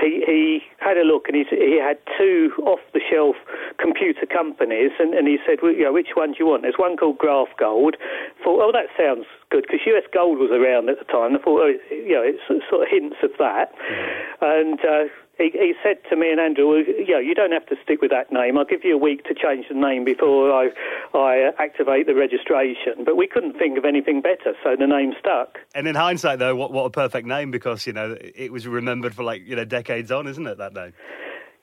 he, 0.00 0.22
he 0.26 0.60
had 0.78 0.96
a 0.96 1.02
look 1.02 1.28
and 1.28 1.36
he, 1.36 1.44
he 1.50 1.78
had 1.78 1.98
two 2.18 2.52
off 2.64 2.80
the 2.92 3.00
shelf 3.00 3.36
computer 3.78 4.26
companies 4.26 4.92
and, 4.98 5.14
and 5.14 5.28
he 5.28 5.38
said, 5.46 5.58
well, 5.62 5.72
you 5.72 5.84
know, 5.84 5.92
which 5.92 6.14
one 6.14 6.32
do 6.32 6.36
you 6.40 6.46
want? 6.46 6.62
There's 6.62 6.78
one 6.78 6.96
called 6.96 7.18
Graftgold. 7.18 7.94
Thought, 8.42 8.60
oh, 8.60 8.72
that 8.72 8.88
sounds 8.96 9.26
good 9.50 9.64
because 9.68 9.80
US 9.86 10.04
Gold 10.12 10.38
was 10.38 10.50
around 10.50 10.88
at 10.88 10.98
the 10.98 11.04
time. 11.04 11.36
I 11.36 11.38
thought, 11.38 11.60
oh, 11.60 11.74
you 11.90 12.14
know, 12.14 12.24
it's 12.24 12.42
sort 12.70 12.82
of 12.82 12.88
hints 12.88 13.16
of 13.22 13.30
that. 13.38 13.72
Mm-hmm. 13.76 14.44
And 14.44 14.78
uh, 14.80 15.04
he, 15.42 15.50
he, 15.58 15.74
said 15.82 15.98
to 16.10 16.16
me 16.16 16.30
and 16.30 16.40
Andrew, 16.40 16.68
well, 16.68 16.78
you 16.78 17.14
know, 17.14 17.18
you 17.18 17.34
don't 17.34 17.52
have 17.52 17.66
to 17.66 17.76
stick 17.82 18.00
with 18.00 18.10
that 18.10 18.32
name. 18.32 18.56
I'll 18.56 18.64
give 18.64 18.84
you 18.84 18.94
a 18.94 18.98
week 18.98 19.24
to 19.24 19.34
change 19.34 19.66
the 19.68 19.74
name 19.74 20.04
before 20.04 20.52
I, 20.52 20.70
I 21.14 21.50
activate 21.58 22.06
the 22.06 22.14
registration. 22.14 23.04
But 23.04 23.16
we 23.16 23.26
couldn't 23.26 23.58
think 23.58 23.76
of 23.78 23.84
anything 23.84 24.20
better, 24.20 24.54
so 24.62 24.76
the 24.78 24.86
name 24.86 25.12
stuck. 25.18 25.58
And 25.74 25.88
in 25.88 25.94
hindsight, 25.94 26.38
though, 26.38 26.54
what, 26.54 26.72
what 26.72 26.84
a 26.84 26.90
perfect 26.90 27.26
name 27.26 27.50
because, 27.50 27.86
you 27.86 27.92
know, 27.92 28.16
it 28.20 28.52
was 28.52 28.66
remembered 28.66 29.14
for 29.14 29.24
like, 29.24 29.46
you 29.46 29.56
know, 29.56 29.64
decades 29.64 30.10
on, 30.12 30.26
isn't 30.26 30.46
it, 30.46 30.58
that 30.58 30.74
name? 30.74 30.92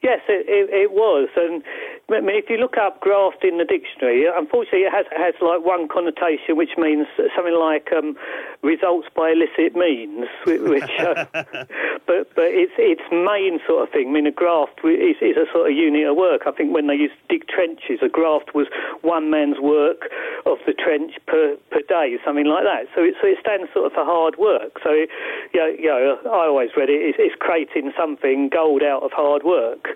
Yes, 0.02 0.22
it, 0.30 0.48
it, 0.48 0.72
it 0.72 0.92
was. 0.92 1.28
And 1.36 1.62
I 2.08 2.22
mean, 2.22 2.40
if 2.40 2.50
you 2.50 2.56
look 2.56 2.78
up 2.78 3.02
graft 3.02 3.44
in 3.44 3.58
the 3.58 3.66
dictionary, 3.66 4.26
unfortunately, 4.26 4.88
it 4.88 4.94
has 4.96 5.06
has 5.12 5.36
like 5.42 5.60
one 5.60 5.88
connotation, 5.92 6.56
which 6.56 6.74
means 6.78 7.06
something 7.36 7.54
like 7.54 7.92
um, 7.92 8.16
results 8.64 9.08
by 9.12 9.36
illicit 9.36 9.76
means. 9.76 10.26
Which, 10.48 10.88
uh, 11.04 11.26
but 12.08 12.32
but 12.32 12.50
its 12.50 12.72
its 12.80 13.04
main 13.12 13.60
sort 13.68 13.84
of 13.84 13.92
thing. 13.92 14.10
I 14.10 14.12
mean, 14.12 14.28
a 14.28 14.32
graft 14.32 14.80
is, 14.88 15.20
is 15.20 15.36
a 15.36 15.52
sort 15.52 15.70
of 15.70 15.76
unit 15.76 16.08
of 16.08 16.16
work. 16.16 16.48
I 16.48 16.52
think 16.56 16.74
when 16.74 16.88
they 16.88 16.96
used 16.96 17.20
to 17.20 17.28
dig 17.28 17.48
trenches, 17.52 18.00
a 18.02 18.10
graft 18.10 18.56
was 18.56 18.72
one 19.04 19.30
man's 19.30 19.60
work 19.60 20.08
of 20.48 20.58
the 20.66 20.72
trench 20.72 21.20
per 21.28 21.60
per 21.76 21.84
day, 21.92 22.16
something 22.24 22.48
like 22.48 22.64
that. 22.64 22.88
So 22.96 23.04
it 23.04 23.20
so 23.20 23.28
it 23.28 23.38
stands 23.44 23.68
sort 23.76 23.92
of 23.92 23.94
for 23.94 24.06
hard 24.06 24.40
work. 24.40 24.80
So 24.80 24.96
you 24.96 25.60
know, 25.60 25.70
you 25.76 25.92
know 25.92 26.18
I 26.32 26.48
always 26.48 26.72
read 26.80 26.90
it. 26.90 27.04
It's, 27.04 27.20
it's 27.20 27.36
creating 27.36 27.92
something 28.00 28.48
gold 28.48 28.82
out 28.82 29.04
of 29.04 29.12
hard 29.12 29.44
work, 29.44 29.89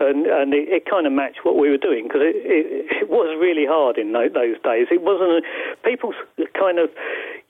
and 0.00 0.26
and 0.26 0.54
it, 0.54 0.68
it 0.68 0.82
kind 0.88 1.06
of 1.06 1.12
matched 1.12 1.44
what 1.44 1.56
we 1.56 1.68
were 1.68 1.80
doing 1.80 2.08
because 2.08 2.24
it, 2.24 2.36
it, 2.40 3.04
it, 3.04 3.08
was 3.10 3.36
really 3.36 3.68
hard 3.68 3.98
in 3.98 4.12
those, 4.12 4.32
days. 4.64 4.88
It 4.90 5.02
wasn't 5.02 5.44
people 5.84 6.14
kind 6.56 6.78
of 6.78 6.88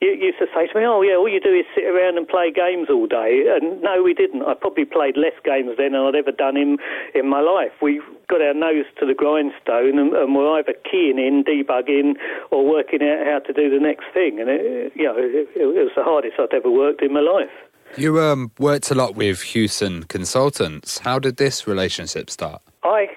used 0.01 0.39
to 0.39 0.47
say 0.53 0.67
to 0.67 0.73
me, 0.75 0.83
"Oh 0.85 1.01
yeah, 1.01 1.15
all 1.15 1.29
you 1.29 1.39
do 1.39 1.55
is 1.55 1.65
sit 1.73 1.85
around 1.85 2.17
and 2.17 2.27
play 2.27 2.51
games 2.51 2.91
all 2.91 3.07
day." 3.07 3.47
And 3.47 3.81
no, 3.81 4.03
we 4.03 4.13
didn't. 4.13 4.43
I 4.43 4.53
probably 4.53 4.85
played 4.85 5.15
less 5.15 5.35
games 5.43 5.71
then 5.77 5.93
than 5.95 6.01
I'd 6.01 6.15
ever 6.15 6.31
done 6.31 6.57
in 6.57 6.77
in 7.15 7.29
my 7.29 7.39
life. 7.39 7.71
We 7.81 8.01
got 8.27 8.41
our 8.41 8.53
nose 8.53 8.85
to 8.99 9.05
the 9.05 9.15
grindstone 9.15 9.99
and, 9.99 10.11
and 10.13 10.35
were 10.35 10.59
either 10.59 10.73
keying 10.89 11.19
in, 11.19 11.43
debugging, 11.43 12.15
or 12.51 12.67
working 12.67 13.03
out 13.03 13.25
how 13.25 13.39
to 13.39 13.53
do 13.53 13.69
the 13.69 13.79
next 13.79 14.05
thing. 14.13 14.39
And 14.39 14.49
it, 14.49 14.91
you 14.95 15.03
know, 15.03 15.15
it, 15.17 15.47
it 15.55 15.67
was 15.67 15.91
the 15.95 16.03
hardest 16.03 16.35
I'd 16.39 16.53
ever 16.53 16.71
worked 16.71 17.01
in 17.01 17.13
my 17.13 17.21
life. 17.23 17.51
You 17.97 18.19
um, 18.21 18.51
worked 18.57 18.89
a 18.91 18.95
lot 18.95 19.15
with 19.15 19.41
Hewson 19.41 20.03
Consultants. 20.03 20.99
How 20.99 21.19
did 21.19 21.37
this 21.37 21.67
relationship 21.67 22.29
start? 22.29 22.61
I 22.83 23.07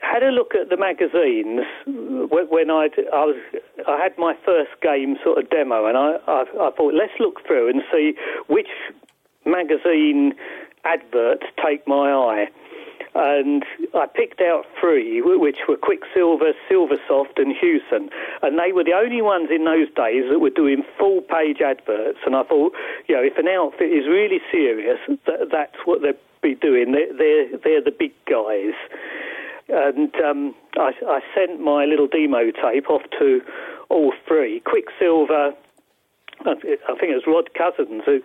had 0.00 0.22
a 0.22 0.30
look 0.30 0.54
at 0.54 0.68
the 0.68 0.76
magazines 0.76 1.60
when 1.86 2.70
I'd, 2.70 2.98
I 3.12 3.24
was 3.24 3.36
I 3.86 4.02
had 4.02 4.16
my 4.18 4.34
first 4.44 4.70
game 4.82 5.16
sort 5.22 5.38
of 5.38 5.50
demo, 5.50 5.86
and 5.86 5.96
I, 5.96 6.16
I, 6.26 6.44
I 6.60 6.70
thought 6.76 6.94
let's 6.94 7.12
look 7.20 7.46
through 7.46 7.68
and 7.68 7.82
see 7.92 8.14
which 8.48 8.68
magazine 9.44 10.34
adverts 10.84 11.44
take 11.64 11.86
my 11.86 12.10
eye. 12.10 12.46
And 13.16 13.64
I 13.94 14.04
picked 14.06 14.42
out 14.42 14.66
three, 14.78 15.22
which 15.22 15.56
were 15.66 15.78
Quicksilva, 15.78 16.52
Silversoft, 16.68 17.38
and 17.38 17.56
Hewson. 17.58 18.10
And 18.42 18.58
they 18.58 18.72
were 18.72 18.84
the 18.84 18.92
only 18.92 19.22
ones 19.22 19.48
in 19.50 19.64
those 19.64 19.88
days 19.96 20.24
that 20.28 20.38
were 20.38 20.50
doing 20.50 20.84
full 20.98 21.22
page 21.22 21.62
adverts. 21.62 22.18
And 22.26 22.36
I 22.36 22.42
thought, 22.42 22.74
you 23.08 23.16
know, 23.16 23.22
if 23.22 23.38
an 23.38 23.48
outfit 23.48 23.90
is 23.90 24.06
really 24.06 24.40
serious, 24.52 24.98
th- 25.06 25.48
that's 25.50 25.76
what 25.86 26.02
they'd 26.02 26.18
be 26.42 26.54
doing. 26.54 26.92
They're, 26.92 27.16
they're, 27.16 27.58
they're 27.58 27.82
the 27.82 27.96
big 27.96 28.12
guys. 28.26 28.74
And 29.68 30.14
um, 30.16 30.54
I, 30.76 30.92
I 31.06 31.20
sent 31.34 31.58
my 31.58 31.86
little 31.86 32.08
demo 32.08 32.50
tape 32.50 32.90
off 32.90 33.02
to 33.18 33.40
all 33.88 34.12
three. 34.28 34.60
Quicksilva, 34.60 35.54
I 36.44 36.54
th- 36.54 36.80
I 36.86 36.94
think 36.98 37.12
it 37.12 37.16
was 37.16 37.26
Rod 37.26 37.48
Cousens 37.54 38.04
who 38.04 38.20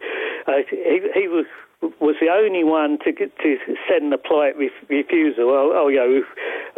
uh, 0.48 0.64
he, 0.70 1.00
he 1.14 1.28
was 1.30 1.46
was 1.82 2.16
the 2.22 2.30
only 2.30 2.64
one 2.64 3.00
to 3.06 3.12
to 3.12 3.58
send 3.90 4.12
the 4.12 4.18
polite 4.18 4.58
ref- 4.58 4.90
refusal. 4.90 5.50
Oh, 5.50 5.74
oh 5.74 5.90
know, 5.90 6.22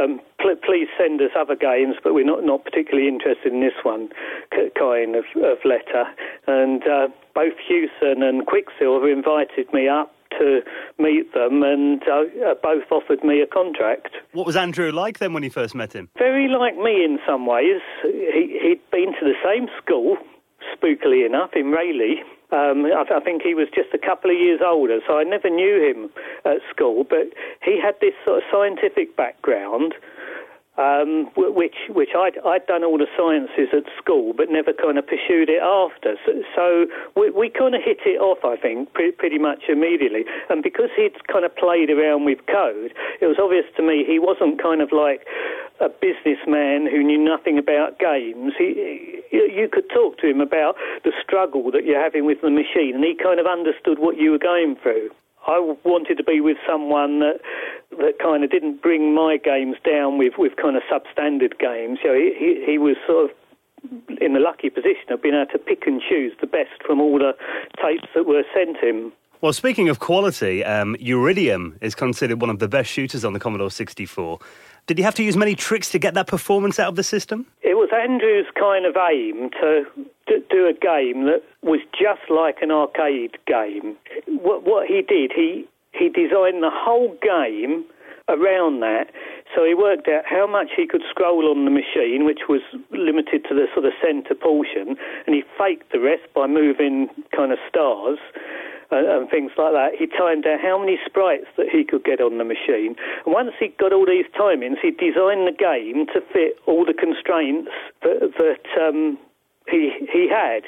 um, 0.04 0.20
pl- 0.40 0.56
please 0.64 0.88
send 0.98 1.22
us 1.22 1.32
other 1.38 1.56
games, 1.56 1.96
but 2.04 2.14
we're 2.14 2.26
not, 2.26 2.44
not 2.44 2.64
particularly 2.64 3.08
interested 3.08 3.54
in 3.54 3.62
this 3.62 3.78
one 3.84 4.10
k- 4.52 4.72
kind 4.78 5.16
of, 5.16 5.26
of 5.38 5.58
letter. 5.66 6.06
And 6.48 6.84
uh, 6.88 7.08
both 7.36 7.54
Hewson 7.68 8.24
and 8.24 8.46
Quicksilva 8.48 9.12
invited 9.12 9.72
me 9.74 9.88
up 9.88 10.14
to 10.40 10.62
meet 10.98 11.34
them, 11.34 11.62
and 11.64 12.02
uh, 12.08 12.24
uh, 12.46 12.56
both 12.62 12.92
offered 12.92 13.24
me 13.24 13.42
a 13.42 13.48
contract. 13.48 14.10
What 14.32 14.46
was 14.46 14.56
Andrew 14.56 14.92
like 14.92 15.20
then 15.20 15.34
when 15.34 15.44
you 15.44 15.52
first 15.52 15.76
met 15.76 15.94
him? 15.94 16.10
Very 16.18 16.48
like 16.48 16.76
me 16.76 17.04
in 17.04 17.20
some 17.28 17.46
ways. 17.46 17.82
He, 18.04 18.60
he'd 18.62 18.82
been 18.92 19.14
to 19.14 19.22
the 19.22 19.36
same 19.44 19.68
school, 19.82 20.18
spookily 20.76 21.26
enough, 21.26 21.52
in 21.56 21.72
Rayleigh. 21.72 22.24
Um, 22.54 22.86
I, 22.86 23.04
I 23.10 23.20
think 23.20 23.42
he 23.42 23.56
was 23.56 23.68
just 23.74 23.90
a 23.94 23.98
couple 23.98 24.30
of 24.30 24.38
years 24.38 24.62
older, 24.64 25.00
so 25.08 25.18
I 25.18 25.24
never 25.24 25.50
knew 25.50 25.82
him 25.82 26.10
at 26.46 26.62
school. 26.70 27.04
But 27.04 27.34
he 27.66 27.82
had 27.82 27.96
this 28.00 28.14
sort 28.24 28.38
of 28.38 28.44
scientific 28.52 29.18
background, 29.18 29.96
um, 30.78 31.30
which 31.38 31.76
which 31.90 32.10
I'd, 32.18 32.38
I'd 32.46 32.66
done 32.66 32.84
all 32.84 32.98
the 32.98 33.10
sciences 33.16 33.70
at 33.74 33.86
school, 34.02 34.34
but 34.34 34.50
never 34.50 34.74
kind 34.74 34.98
of 34.98 35.06
pursued 35.06 35.50
it 35.50 35.62
after. 35.62 36.18
So, 36.26 36.32
so 36.56 36.66
we, 37.16 37.30
we 37.30 37.50
kind 37.50 37.76
of 37.76 37.82
hit 37.86 38.02
it 38.06 38.18
off, 38.18 38.42
I 38.44 38.58
think, 38.58 38.92
pretty, 38.94 39.12
pretty 39.12 39.38
much 39.38 39.70
immediately. 39.70 40.26
And 40.50 40.64
because 40.64 40.90
he'd 40.96 41.14
kind 41.28 41.46
of 41.46 41.56
played 41.56 41.92
around 41.92 42.26
with 42.26 42.40
code, 42.50 42.94
it 43.22 43.28
was 43.28 43.38
obvious 43.38 43.66
to 43.78 43.84
me 43.84 44.04
he 44.06 44.18
wasn't 44.18 44.62
kind 44.62 44.82
of 44.82 44.90
like 44.92 45.28
a 45.80 45.90
businessman 45.90 46.90
who 46.90 47.04
knew 47.04 47.22
nothing 47.22 47.58
about 47.58 48.00
games. 48.00 48.54
He, 48.58 49.22
you 49.32 49.70
could 49.72 49.90
talk 49.94 50.18
to 50.20 50.30
him 50.30 50.42
about 50.42 50.76
the 51.04 51.12
struggle 51.22 51.70
that 51.72 51.86
you're 51.86 52.02
having 52.02 52.26
with 52.26 52.42
the 52.42 52.50
machine, 52.50 52.96
and 52.96 53.04
he 53.04 53.14
kind 53.14 53.40
of 53.40 53.46
understood 53.46 54.00
what 54.00 54.18
you 54.18 54.32
were 54.32 54.42
going 54.42 54.76
through. 54.82 55.10
I 55.48 55.60
wanted 55.84 56.16
to 56.16 56.24
be 56.24 56.40
with 56.40 56.58
someone 56.68 57.20
that 57.20 57.40
that 57.92 58.20
kind 58.20 58.44
of 58.44 58.50
didn't 58.50 58.82
bring 58.82 59.14
my 59.14 59.38
games 59.38 59.76
down 59.86 60.18
with, 60.18 60.34
with 60.38 60.56
kind 60.56 60.76
of 60.76 60.84
substandard 60.92 61.60
games. 61.60 62.00
You 62.04 62.10
know, 62.10 62.16
he, 62.16 62.64
he, 62.66 62.78
was 62.78 62.96
sort 63.06 63.30
of 63.30 64.18
in 64.20 64.34
the 64.34 64.40
lucky 64.40 64.70
position 64.70 65.12
of 65.12 65.22
being 65.22 65.36
able 65.36 65.52
to 65.52 65.60
pick 65.60 65.86
and 65.86 66.02
choose 66.02 66.34
the 66.42 66.48
best 66.48 66.82
from 66.86 67.00
all 67.00 67.20
the 67.20 67.34
tapes 67.82 68.08
that 68.16 68.26
were 68.26 68.44
sent 68.54 68.78
him. 68.78 69.12
Well, 69.42 69.54
speaking 69.54 69.90
of 69.90 70.00
quality, 70.00 70.64
um, 70.64 70.96
Uridium 70.96 71.78
is 71.82 71.96
considered 71.96 72.40
one 72.40 72.50
of 72.50 72.60
the 72.60 72.68
best 72.70 72.90
shooters 72.90 73.26
on 73.26 73.34
the 73.34 73.40
Commodore 73.40 73.70
64. 73.70 74.40
Did 74.86 74.98
you 74.98 75.06
have 75.06 75.16
to 75.16 75.24
use 75.24 75.38
many 75.38 75.56
tricks 75.56 75.92
to 75.92 76.00
get 76.00 76.14
that 76.16 76.28
performance 76.28 76.78
out 76.78 76.90
of 76.90 76.96
the 76.96 77.04
system? 77.04 77.46
It 77.62 77.76
was 77.76 77.90
Andrew's 77.94 78.48
kind 78.60 78.86
of 78.86 78.96
aim 78.98 79.50
to 79.62 79.86
do 80.50 80.68
a 80.68 80.74
game 80.74 81.26
that 81.26 81.42
was 81.62 81.80
just 81.92 82.30
like 82.30 82.58
an 82.62 82.72
arcade 82.72 83.38
game. 83.48 83.96
What, 84.28 84.64
what 84.66 84.88
he 84.88 85.02
did, 85.02 85.32
he 85.34 85.66
he 85.94 86.10
designed 86.10 86.64
the 86.64 86.72
whole 86.74 87.16
game 87.22 87.86
around 88.28 88.80
that. 88.80 89.12
So 89.56 89.64
he 89.64 89.76
worked 89.76 90.08
out 90.08 90.24
how 90.26 90.48
much 90.48 90.70
he 90.76 90.88
could 90.88 91.04
scroll 91.10 91.50
on 91.50 91.66
the 91.66 91.72
machine, 91.72 92.26
which 92.26 92.50
was 92.50 92.62
limited 92.92 93.46
to 93.50 93.54
the 93.54 93.68
sort 93.74 93.86
of 93.86 93.94
centre 94.02 94.36
portion, 94.36 94.98
and 95.28 95.36
he 95.36 95.44
faked 95.58 95.92
the 95.92 96.00
rest 96.00 96.24
by 96.34 96.48
moving 96.48 97.08
kind 97.36 97.52
of 97.52 97.60
stars 97.70 98.18
and, 98.94 99.08
and 99.08 99.30
things 99.30 99.52
like 99.58 99.74
that. 99.74 99.98
He 99.98 100.06
timed 100.08 100.46
out 100.46 100.62
how 100.62 100.78
many 100.78 100.98
sprites 101.06 101.50
that 101.58 101.68
he 101.72 101.84
could 101.84 102.04
get 102.04 102.22
on 102.22 102.38
the 102.38 102.46
machine. 102.46 102.96
And 103.26 103.34
once 103.34 103.52
he 103.60 103.74
got 103.80 103.94
all 103.94 104.06
these 104.06 104.30
timings, 104.38 104.78
he 104.82 104.92
designed 104.92 105.50
the 105.50 105.58
game 105.58 106.06
to 106.14 106.22
fit 106.32 106.62
all 106.68 106.86
the 106.86 106.94
constraints 106.94 107.72
that, 108.02 108.32
that 108.38 108.66
um, 108.78 109.18
he 109.68 109.92
he 110.12 110.30
had, 110.30 110.64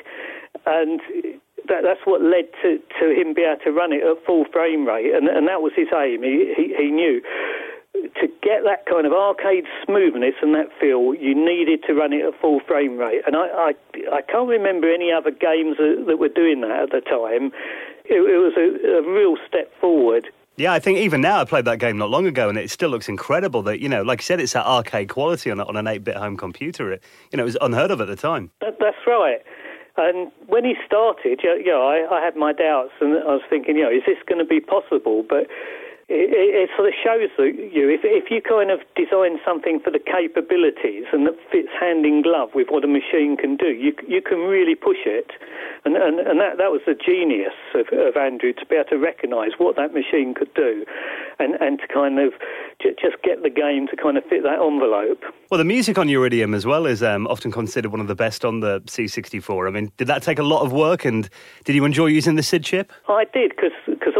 and 0.65 0.99
that, 1.67 1.83
that's 1.83 2.01
what 2.05 2.21
led 2.21 2.47
to, 2.63 2.79
to 2.99 3.05
him 3.13 3.33
be 3.33 3.43
able 3.43 3.61
to 3.63 3.71
run 3.71 3.91
it 3.91 4.03
at 4.03 4.25
full 4.25 4.45
frame 4.51 4.87
rate, 4.87 5.13
and, 5.13 5.27
and 5.27 5.47
that 5.47 5.61
was 5.61 5.73
his 5.75 5.87
aim. 5.93 6.23
He, 6.23 6.53
he, 6.55 6.75
he 6.77 6.91
knew 6.91 7.21
to 7.95 8.27
get 8.43 8.63
that 8.63 8.85
kind 8.85 9.07
of 9.07 9.13
arcade 9.13 9.65
smoothness 9.85 10.35
and 10.41 10.53
that 10.53 10.67
feel, 10.79 11.15
you 11.15 11.33
needed 11.33 11.83
to 11.87 11.93
run 11.93 12.13
it 12.13 12.25
at 12.25 12.39
full 12.39 12.59
frame 12.67 12.97
rate. 12.97 13.21
And 13.25 13.35
I, 13.35 13.71
I, 13.71 13.71
I 14.11 14.21
can't 14.21 14.49
remember 14.49 14.91
any 14.91 15.11
other 15.11 15.31
games 15.31 15.77
that, 15.77 16.05
that 16.07 16.17
were 16.17 16.29
doing 16.29 16.61
that 16.61 16.71
at 16.71 16.91
the 16.91 17.01
time. 17.01 17.51
It, 18.09 18.15
it 18.15 18.37
was 18.37 18.53
a, 18.57 18.97
a 18.97 19.13
real 19.13 19.35
step 19.47 19.71
forward. 19.79 20.27
Yeah, 20.57 20.71
I 20.71 20.79
think 20.79 20.99
even 20.99 21.19
now 21.19 21.41
I 21.41 21.45
played 21.45 21.65
that 21.65 21.79
game 21.79 21.97
not 21.97 22.09
long 22.09 22.25
ago, 22.25 22.47
and 22.47 22.57
it 22.57 22.71
still 22.71 22.89
looks 22.89 23.09
incredible. 23.09 23.61
That 23.63 23.81
you 23.81 23.89
know, 23.89 24.03
like 24.03 24.21
I 24.21 24.23
said, 24.23 24.39
it's 24.39 24.53
that 24.53 24.65
arcade 24.65 25.09
quality 25.09 25.51
on, 25.51 25.59
on 25.59 25.75
an 25.75 25.85
eight-bit 25.85 26.15
home 26.15 26.37
computer. 26.37 26.93
It 26.93 27.03
you 27.31 27.37
know 27.37 27.43
it 27.43 27.45
was 27.45 27.57
unheard 27.59 27.91
of 27.91 27.99
at 27.99 28.07
the 28.07 28.15
time. 28.15 28.51
That, 28.61 28.77
that's 28.79 29.05
right. 29.05 29.41
And 29.97 30.31
when 30.47 30.63
he 30.63 30.75
started, 30.85 31.41
you 31.43 31.55
you 31.57 31.71
know, 31.71 31.87
I, 31.87 32.19
I 32.19 32.23
had 32.23 32.35
my 32.35 32.53
doubts, 32.53 32.93
and 33.01 33.17
I 33.17 33.33
was 33.33 33.41
thinking, 33.49 33.75
you 33.75 33.83
know, 33.83 33.91
is 33.91 34.03
this 34.05 34.17
going 34.27 34.39
to 34.39 34.45
be 34.45 34.61
possible? 34.61 35.25
But 35.27 35.47
it, 36.07 36.29
it, 36.29 36.53
it 36.53 36.69
sort 36.77 36.87
of 36.87 36.93
shows 36.93 37.33
that 37.37 37.57
you, 37.73 37.89
if, 37.89 38.01
if 38.05 38.29
you 38.29 38.37
kind 38.37 38.69
of 38.69 38.77
design 38.93 39.41
something 39.41 39.79
for 39.81 39.89
the 39.89 39.97
capabilities 39.97 41.09
and 41.11 41.25
that 41.25 41.33
fits 41.51 41.73
hand 41.79 42.05
in 42.05 42.21
glove 42.21 42.53
with 42.53 42.67
what 42.69 42.85
a 42.85 42.87
machine 42.87 43.35
can 43.37 43.57
do, 43.57 43.73
you 43.73 43.89
you 44.07 44.21
can 44.21 44.37
really 44.45 44.75
push 44.75 45.01
it. 45.05 45.31
And 45.83 45.97
and, 45.97 46.19
and 46.19 46.39
that, 46.39 46.57
that 46.61 46.69
was 46.69 46.81
the 46.85 46.93
genius 46.93 47.57
of, 47.73 47.89
of 47.89 48.17
Andrew 48.17 48.53
to 48.53 48.65
be 48.67 48.75
able 48.75 48.89
to 48.89 48.97
recognise 48.97 49.57
what 49.57 49.75
that 49.77 49.93
machine 49.93 50.35
could 50.37 50.53
do, 50.53 50.85
and 51.39 51.55
and 51.57 51.79
to 51.79 51.87
kind 51.87 52.19
of 52.19 52.33
j- 52.81 52.93
just 53.01 53.17
get 53.23 53.41
the 53.41 53.49
game 53.49 53.87
to 53.87 53.97
kind 53.97 54.17
of 54.17 54.23
fit 54.25 54.43
that 54.43 54.61
envelope. 54.61 55.25
Well, 55.49 55.57
the 55.57 55.65
music 55.65 55.97
on 55.97 56.07
Uridium 56.07 56.55
as 56.55 56.67
well 56.67 56.85
is 56.85 57.01
um, 57.01 57.25
often 57.27 57.51
considered 57.51 57.89
one 57.89 58.01
of 58.01 58.07
the 58.07 58.15
best 58.15 58.45
on 58.45 58.59
the 58.59 58.81
C64. 58.81 59.67
I 59.67 59.71
mean, 59.71 59.91
did 59.97 60.05
that 60.07 60.21
take 60.21 60.37
a 60.37 60.43
lot 60.43 60.61
of 60.61 60.71
work, 60.71 61.03
and 61.03 61.29
did 61.63 61.75
you 61.75 61.83
enjoy 61.83 62.07
using 62.07 62.35
the 62.35 62.43
SID 62.43 62.63
chip? 62.63 62.93
I 63.07 63.25
did 63.33 63.53
because 63.55 63.73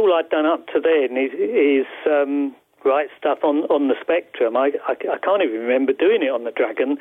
all 0.05 0.13
I'd 0.13 0.29
done 0.29 0.45
up 0.45 0.67
to 0.67 0.79
then 0.79 1.17
is, 1.17 1.31
is 1.33 1.87
um, 2.05 2.55
write 2.83 3.09
stuff 3.17 3.39
on, 3.43 3.65
on 3.73 3.87
the 3.87 3.95
Spectrum. 4.01 4.55
I, 4.55 4.71
I, 4.87 4.93
I 4.93 5.17
can't 5.17 5.41
even 5.41 5.59
remember 5.59 5.93
doing 5.93 6.21
it 6.21 6.29
on 6.29 6.43
the 6.43 6.51
Dragon. 6.51 6.97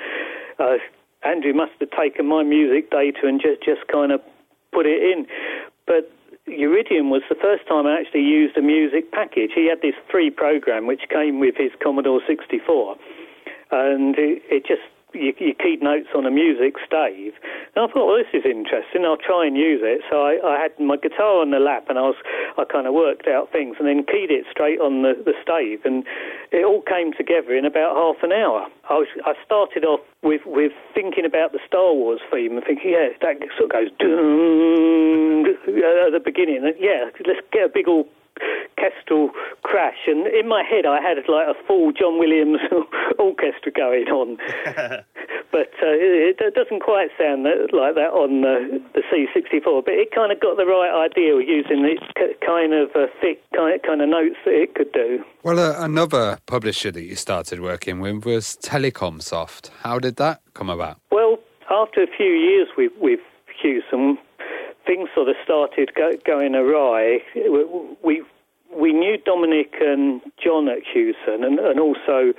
Uh, 0.58 0.76
Andrew 1.22 1.52
must 1.52 1.72
have 1.80 1.90
taken 1.90 2.26
my 2.26 2.42
music 2.42 2.90
data 2.90 3.24
and 3.24 3.40
just 3.40 3.62
just 3.62 3.86
kind 3.88 4.12
of 4.12 4.20
put 4.72 4.86
it 4.86 5.02
in. 5.02 5.26
But 5.86 6.10
Uridium 6.48 7.08
was 7.08 7.22
the 7.28 7.36
first 7.36 7.66
time 7.66 7.86
I 7.86 8.00
actually 8.00 8.24
used 8.24 8.56
a 8.56 8.62
music 8.62 9.12
package. 9.12 9.50
He 9.54 9.68
had 9.68 9.80
this 9.80 9.94
free 10.10 10.30
program 10.30 10.86
which 10.86 11.02
came 11.08 11.40
with 11.40 11.56
his 11.56 11.72
Commodore 11.82 12.20
64, 12.26 12.96
and 13.70 14.14
it, 14.18 14.42
it 14.50 14.66
just 14.66 14.84
you, 15.14 15.32
you 15.38 15.54
keyed 15.54 15.82
notes 15.82 16.08
on 16.14 16.26
a 16.26 16.30
music 16.30 16.74
stave. 16.84 17.32
And 17.74 17.84
I 17.84 17.92
thought, 17.92 18.06
well, 18.06 18.18
this 18.18 18.32
is 18.34 18.44
interesting. 18.44 19.04
I'll 19.04 19.16
try 19.16 19.46
and 19.46 19.56
use 19.56 19.80
it. 19.82 20.02
So 20.10 20.22
I, 20.22 20.38
I 20.44 20.60
had 20.60 20.78
my 20.78 20.96
guitar 20.96 21.40
on 21.40 21.50
the 21.50 21.58
lap, 21.58 21.86
and 21.88 21.98
I 21.98 22.02
was 22.02 22.16
I 22.58 22.64
kind 22.64 22.86
of 22.86 22.94
worked 22.94 23.26
out 23.28 23.50
things, 23.52 23.76
and 23.78 23.88
then 23.88 24.04
keyed 24.04 24.30
it 24.30 24.46
straight 24.50 24.80
on 24.80 25.02
the, 25.02 25.14
the 25.14 25.34
stave, 25.42 25.84
and 25.84 26.04
it 26.52 26.64
all 26.64 26.82
came 26.82 27.12
together 27.12 27.54
in 27.54 27.64
about 27.64 27.96
half 27.96 28.22
an 28.22 28.32
hour. 28.32 28.66
I 28.90 28.94
was 28.94 29.08
I 29.24 29.34
started 29.44 29.84
off 29.84 30.00
with 30.22 30.42
with 30.46 30.72
thinking 30.94 31.24
about 31.24 31.52
the 31.52 31.60
Star 31.66 31.94
Wars 31.94 32.20
theme 32.30 32.56
and 32.56 32.64
thinking, 32.64 32.90
yeah, 32.90 33.08
that 33.22 33.38
sort 33.56 33.70
of 33.70 33.76
goes 33.76 33.90
at 36.06 36.12
the 36.12 36.20
beginning. 36.22 36.64
And 36.64 36.74
yeah, 36.78 37.10
let's 37.26 37.40
get 37.52 37.64
a 37.64 37.72
big 37.72 37.88
all 37.88 38.08
orchestral 38.84 39.30
crash, 39.62 40.06
and 40.06 40.26
in 40.26 40.48
my 40.48 40.62
head 40.62 40.86
I 40.86 41.00
had 41.00 41.16
like 41.28 41.48
a 41.48 41.54
full 41.66 41.92
John 41.92 42.18
Williams 42.18 42.58
orchestra 43.18 43.72
going 43.72 44.08
on, 44.08 44.36
but 45.52 45.70
uh, 45.82 45.94
it, 45.94 46.36
it 46.40 46.54
doesn't 46.54 46.80
quite 46.80 47.10
sound 47.18 47.44
that, 47.46 47.68
like 47.72 47.94
that 47.94 48.10
on 48.12 48.42
the, 48.42 48.80
the 48.94 49.02
C64. 49.10 49.84
But 49.84 49.94
it 49.94 50.10
kind 50.14 50.32
of 50.32 50.40
got 50.40 50.56
the 50.56 50.66
right 50.66 51.08
idea 51.10 51.34
of 51.34 51.42
using 51.42 51.82
the 51.82 51.96
k- 52.16 52.34
kind 52.44 52.74
of 52.74 52.90
uh, 52.94 53.06
thick 53.20 53.42
kind 53.54 53.80
kind 53.82 54.02
of 54.02 54.08
notes 54.08 54.36
that 54.44 54.54
it 54.54 54.74
could 54.74 54.92
do. 54.92 55.24
Well, 55.42 55.58
uh, 55.58 55.74
another 55.84 56.38
publisher 56.46 56.90
that 56.90 57.02
you 57.02 57.16
started 57.16 57.60
working 57.60 58.00
with 58.00 58.24
was 58.24 58.56
Telecomsoft. 58.62 59.70
How 59.82 59.98
did 59.98 60.16
that 60.16 60.40
come 60.54 60.70
about? 60.70 60.98
Well, 61.10 61.38
after 61.70 62.02
a 62.02 62.08
few 62.16 62.32
years 62.32 62.68
with 62.76 62.92
with 63.00 63.20
Hewson, 63.62 64.18
things 64.86 65.08
sort 65.14 65.28
of 65.28 65.36
started 65.42 65.92
go, 65.94 66.12
going 66.24 66.54
awry. 66.54 67.18
We, 68.04 68.22
we 68.74 68.92
knew 68.92 69.16
Dominic 69.24 69.74
and 69.80 70.20
John 70.42 70.68
at 70.68 70.82
Hewson, 70.92 71.44
and, 71.44 71.58
and 71.58 71.80
also 71.80 72.32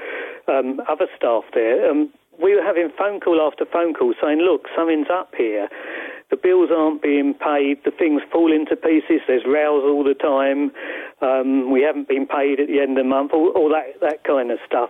um, 0.47 0.81
other 0.87 1.07
staff 1.15 1.43
there. 1.53 1.89
Um, 1.89 2.09
we 2.41 2.55
were 2.55 2.63
having 2.63 2.89
phone 2.97 3.19
call 3.19 3.39
after 3.41 3.65
phone 3.65 3.93
call 3.93 4.13
saying, 4.21 4.39
look, 4.39 4.65
something's 4.75 5.07
up 5.11 5.33
here. 5.37 5.69
The 6.29 6.37
bills 6.37 6.69
aren't 6.75 7.01
being 7.01 7.33
paid. 7.33 7.83
The 7.85 7.91
things 7.91 8.21
fall 8.31 8.51
into 8.51 8.75
pieces. 8.75 9.21
There's 9.27 9.45
rows 9.45 9.83
all 9.85 10.03
the 10.03 10.15
time. 10.15 10.71
Um, 11.21 11.71
we 11.71 11.81
haven't 11.81 12.09
been 12.09 12.27
paid 12.27 12.59
at 12.59 12.67
the 12.67 12.81
end 12.81 12.97
of 12.97 13.05
the 13.05 13.09
month. 13.09 13.31
All, 13.33 13.49
all 13.55 13.69
that 13.69 13.99
that 14.01 14.23
kind 14.23 14.51
of 14.51 14.57
stuff. 14.65 14.89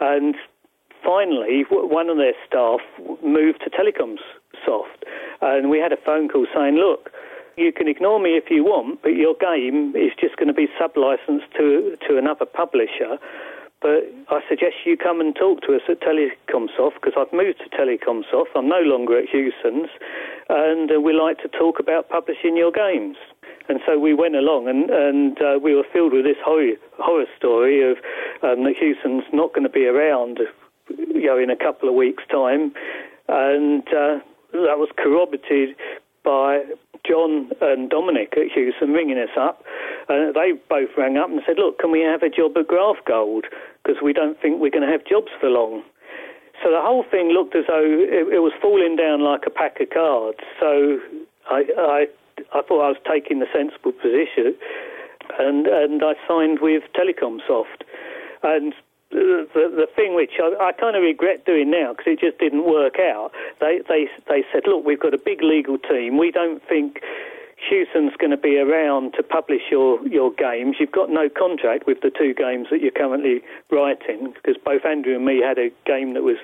And 0.00 0.34
finally, 1.04 1.64
one 1.70 2.08
of 2.08 2.16
their 2.16 2.34
staff 2.48 2.80
moved 3.22 3.60
to 3.62 3.70
Telecoms 3.70 4.24
and 5.42 5.68
we 5.68 5.78
had 5.78 5.92
a 5.92 6.00
phone 6.04 6.28
call 6.28 6.46
saying, 6.54 6.76
look. 6.76 7.10
You 7.54 7.70
can 7.70 7.86
ignore 7.86 8.18
me 8.18 8.30
if 8.30 8.44
you 8.48 8.64
want, 8.64 9.02
but 9.02 9.10
your 9.10 9.34
game 9.38 9.92
is 9.94 10.12
just 10.18 10.36
going 10.38 10.48
to 10.48 10.54
be 10.54 10.68
sub-licensed 10.78 11.52
to 11.58 11.98
to 12.08 12.16
another 12.16 12.46
publisher. 12.46 13.20
But 13.82 14.08
I 14.30 14.40
suggest 14.48 14.86
you 14.86 14.96
come 14.96 15.20
and 15.20 15.36
talk 15.36 15.60
to 15.68 15.74
us 15.74 15.82
at 15.86 16.00
Telecomsoft 16.00 16.94
because 16.94 17.12
I've 17.18 17.32
moved 17.32 17.60
to 17.60 17.68
Telecomsoft. 17.76 18.56
I'm 18.56 18.68
no 18.68 18.80
longer 18.80 19.18
at 19.18 19.28
Hewson's, 19.28 19.90
and 20.48 20.90
uh, 20.90 20.98
we 20.98 21.12
like 21.12 21.38
to 21.42 21.48
talk 21.48 21.78
about 21.78 22.08
publishing 22.08 22.56
your 22.56 22.72
games. 22.72 23.18
And 23.68 23.80
so 23.84 23.98
we 23.98 24.14
went 24.14 24.34
along, 24.34 24.68
and, 24.68 24.88
and 24.88 25.36
uh, 25.42 25.58
we 25.62 25.74
were 25.74 25.84
filled 25.92 26.14
with 26.14 26.24
this 26.24 26.40
horror, 26.42 26.72
horror 26.98 27.26
story 27.36 27.82
of 27.82 27.98
um, 28.42 28.64
that 28.64 28.76
Hewson's 28.80 29.24
not 29.32 29.52
going 29.52 29.64
to 29.64 29.68
be 29.68 29.86
around, 29.86 30.40
you 30.88 31.26
know, 31.26 31.38
in 31.38 31.50
a 31.50 31.56
couple 31.56 31.88
of 31.88 31.94
weeks' 31.94 32.24
time, 32.30 32.72
and 33.28 33.86
uh, 33.92 34.18
that 34.52 34.78
was 34.78 34.88
corroborated 34.96 35.76
by 36.24 36.62
John 37.06 37.50
and 37.60 37.90
Dominic 37.90 38.34
at 38.36 38.52
Hewson 38.54 38.92
ringing 38.92 39.18
us 39.18 39.34
up. 39.36 39.64
And 40.08 40.34
they 40.34 40.52
both 40.68 40.90
rang 40.96 41.16
up 41.16 41.30
and 41.30 41.40
said, 41.46 41.56
Look, 41.58 41.78
can 41.78 41.90
we 41.90 42.00
have 42.00 42.22
a 42.22 42.28
job 42.28 42.56
at 42.56 42.68
Graftgold? 42.68 43.44
Because 43.82 44.00
we 44.02 44.12
don't 44.12 44.40
think 44.40 44.60
we're 44.60 44.70
going 44.70 44.86
to 44.86 44.92
have 44.92 45.04
jobs 45.04 45.32
for 45.40 45.48
long. 45.48 45.82
So 46.62 46.70
the 46.70 46.80
whole 46.80 47.04
thing 47.10 47.30
looked 47.30 47.56
as 47.56 47.64
though 47.66 47.82
it, 47.82 48.32
it 48.32 48.38
was 48.38 48.52
falling 48.62 48.94
down 48.94 49.22
like 49.22 49.42
a 49.46 49.50
pack 49.50 49.80
of 49.80 49.90
cards. 49.90 50.38
So 50.60 51.00
I, 51.50 51.64
I, 51.76 52.06
I 52.54 52.62
thought 52.62 52.86
I 52.86 52.94
was 52.94 53.02
taking 53.02 53.40
the 53.40 53.50
sensible 53.52 53.90
position, 53.90 54.54
and 55.40 55.66
and 55.66 56.02
I 56.04 56.14
signed 56.28 56.60
with 56.62 56.84
Telecomsoft. 56.94 57.82
And 58.44 58.74
the, 59.12 59.68
the, 59.76 59.86
thing 59.94 60.14
which 60.14 60.32
I, 60.40 60.68
I 60.68 60.72
kind 60.72 60.96
of 60.96 61.02
regret 61.02 61.44
doing 61.44 61.70
now 61.70 61.92
because 61.92 62.14
it 62.14 62.20
just 62.20 62.38
didn't 62.38 62.64
work 62.64 62.98
out. 62.98 63.30
They 63.60 63.80
they 63.88 64.08
they 64.28 64.44
said, 64.52 64.62
look, 64.66 64.84
we've 64.84 65.00
got 65.00 65.14
a 65.14 65.18
big 65.18 65.42
legal 65.42 65.78
team. 65.78 66.18
We 66.18 66.30
don't 66.30 66.62
think 66.66 67.00
Hewson's 67.68 68.12
going 68.18 68.30
to 68.30 68.36
be 68.36 68.58
around 68.58 69.12
to 69.14 69.22
publish 69.22 69.62
your, 69.70 70.06
your 70.06 70.32
games. 70.32 70.76
You've 70.80 70.92
got 70.92 71.10
no 71.10 71.28
contract 71.28 71.86
with 71.86 72.00
the 72.02 72.10
two 72.10 72.34
games 72.34 72.68
that 72.70 72.80
you're 72.80 72.90
currently 72.90 73.42
writing 73.70 74.34
because 74.34 74.60
both 74.64 74.84
Andrew 74.84 75.14
and 75.14 75.24
me 75.24 75.40
had 75.40 75.58
a 75.58 75.70
game 75.86 76.14
that 76.14 76.22
was 76.22 76.38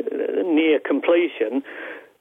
uh, 0.00 0.42
near 0.44 0.78
completion. 0.78 1.62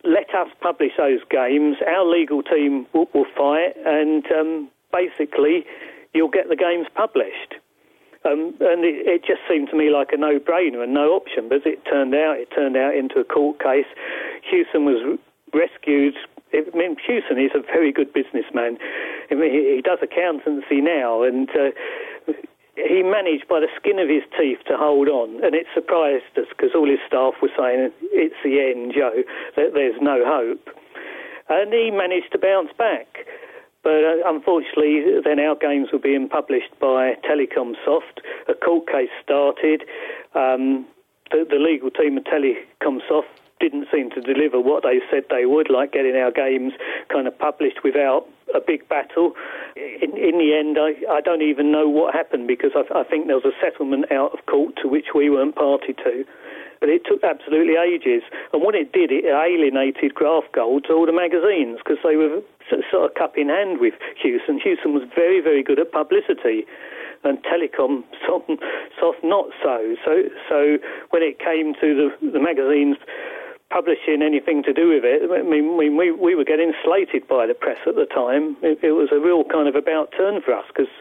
Let 0.04 0.34
us 0.34 0.48
publish 0.62 0.94
those 0.98 1.20
games. 1.30 1.78
Our 1.86 2.06
legal 2.06 2.42
team 2.42 2.88
will, 2.94 3.10
will 3.14 3.28
fight, 3.38 3.76
and 3.86 4.26
um, 4.32 4.70
basically, 4.92 5.66
you'll 6.14 6.30
get 6.32 6.50
the 6.50 6.56
games 6.56 6.88
published. 6.96 7.59
Um, 8.26 8.52
and 8.60 8.84
it, 8.84 9.08
it, 9.08 9.22
just 9.24 9.40
seemed 9.48 9.70
to 9.72 9.78
me 9.78 9.90
like 9.90 10.12
a 10.12 10.18
no-brainer 10.18 10.84
and 10.84 10.94
no 10.94 11.16
option. 11.16 11.48
But 11.48 11.64
as 11.64 11.80
it 11.80 11.80
turned 11.88 12.14
out, 12.14 12.36
it 12.36 12.52
turned 12.52 12.76
out 12.76 12.96
into 12.96 13.20
a 13.20 13.24
court 13.24 13.64
case. 13.64 13.88
Hewson 14.44 14.84
was 14.84 15.00
rescued. 15.54 16.16
I 16.52 16.68
mean, 16.76 16.98
Hewson 17.00 17.40
is 17.40 17.56
a 17.56 17.64
very 17.64 17.94
good 17.94 18.12
businessman. 18.12 18.78
I 19.32 19.36
mean, 19.36 19.52
he, 19.52 19.80
he 19.80 19.82
does 19.82 20.00
accountancy 20.04 20.82
now, 20.84 21.24
and 21.24 21.48
uh, 21.56 21.72
he 22.76 23.04
managed 23.04 23.48
by 23.48 23.60
the 23.60 23.72
skin 23.80 24.00
of 24.00 24.10
his 24.10 24.24
teeth 24.36 24.60
to 24.68 24.76
hold 24.76 25.08
on. 25.08 25.44
And 25.44 25.56
it 25.56 25.68
surprised 25.74 26.36
us 26.36 26.48
because 26.50 26.76
all 26.76 26.90
his 26.90 27.00
staff 27.08 27.36
were 27.42 27.54
saying, 27.56 27.92
"It's 28.12 28.40
the 28.44 28.60
end, 28.60 28.94
Joe. 28.96 29.24
That 29.56 29.72
there's 29.74 30.00
no 30.02 30.24
hope." 30.26 30.76
And 31.48 31.72
he 31.74 31.90
managed 31.92 32.32
to 32.34 32.38
bounce 32.38 32.72
back. 32.78 33.26
But 33.84 34.04
uh, 34.04 34.16
unfortunately, 34.26 35.04
then 35.24 35.40
our 35.40 35.56
games 35.56 35.90
were 35.92 36.00
being 36.00 36.28
published 36.28 36.78
by 36.80 37.16
Telecomsoft. 37.24 38.20
A 38.48 38.54
court 38.54 38.88
case 38.88 39.10
started. 39.24 39.84
Um, 40.36 40.86
the, 41.32 41.46
the, 41.50 41.58
legal 41.58 41.90
team 41.90 42.18
of 42.18 42.24
Telecomsoft 42.26 43.30
didn't 43.60 43.88
seem 43.94 44.10
to 44.12 44.22
deliver 44.22 44.60
what 44.60 44.84
they 44.84 45.00
said 45.12 45.24
they 45.30 45.46
would, 45.46 45.70
like 45.70 45.92
getting 45.92 46.16
our 46.16 46.32
games 46.32 46.74
kind 47.10 47.28
of 47.28 47.38
published 47.38 47.84
without 47.84 48.26
a 48.56 48.60
big 48.60 48.88
battle. 48.90 49.34
In, 49.76 50.18
in 50.18 50.40
the 50.40 50.56
end, 50.58 50.78
I, 50.80 50.96
I, 51.12 51.22
don't 51.22 51.42
even 51.42 51.72
know 51.72 51.88
what 51.88 52.16
happened 52.16 52.48
because 52.48 52.72
I, 52.74 53.00
I 53.00 53.04
think 53.04 53.28
there 53.28 53.36
was 53.36 53.46
a 53.46 53.56
settlement 53.62 54.12
out 54.12 54.34
of 54.34 54.46
court 54.46 54.76
to 54.82 54.88
which 54.88 55.08
we 55.14 55.30
weren't 55.30 55.56
party 55.56 55.94
to 55.94 56.26
but 56.80 56.90
it 56.90 57.04
took 57.06 57.24
absolutely 57.24 57.76
ages. 57.76 58.24
And 58.54 58.64
what 58.64 58.76
it 58.76 58.92
did, 58.92 59.12
it 59.12 59.26
alienated 59.26 60.16
Graftgold 60.16 60.88
to 60.88 60.94
all 60.94 61.06
the 61.06 61.12
magazines 61.12 61.80
because 61.84 62.00
they 62.04 62.16
were 62.16 62.42
sort 62.92 63.10
of 63.10 63.16
cup 63.16 63.38
in 63.38 63.50
hand 63.50 63.80
with 63.80 63.94
Hewson. 64.22 64.60
Hewson 64.64 64.94
was 64.94 65.04
very, 65.16 65.42
very 65.42 65.64
good 65.64 65.80
at 65.80 65.92
publicity, 65.92 66.66
and 67.24 67.38
Telecom 67.44 68.04
soft 68.28 69.24
not 69.24 69.48
so. 69.64 69.96
So, 70.06 70.24
so 70.48 70.78
when 71.10 71.24
it 71.24 71.40
came 71.40 71.74
to 71.82 71.88
the, 71.96 72.32
the 72.32 72.40
magazines 72.40 72.98
publishing 73.70 74.22
anything 74.24 74.64
to 74.64 74.74
do 74.74 74.90
with 74.90 75.04
it, 75.06 75.30
I 75.30 75.44
mean, 75.44 75.78
we, 75.78 75.90
we, 75.90 76.12
we 76.12 76.34
were 76.34 76.44
getting 76.44 76.74
slated 76.84 77.28
by 77.28 77.46
the 77.46 77.54
press 77.54 77.78
at 77.86 77.96
the 77.96 78.06
time. 78.06 78.58
It, 78.64 78.80
it 78.82 78.94
was 78.94 79.10
a 79.12 79.20
real 79.20 79.44
kind 79.44 79.68
of 79.68 79.76
about 79.76 80.12
turn 80.18 80.42
for 80.42 80.56
us 80.56 80.66
because 80.70 80.92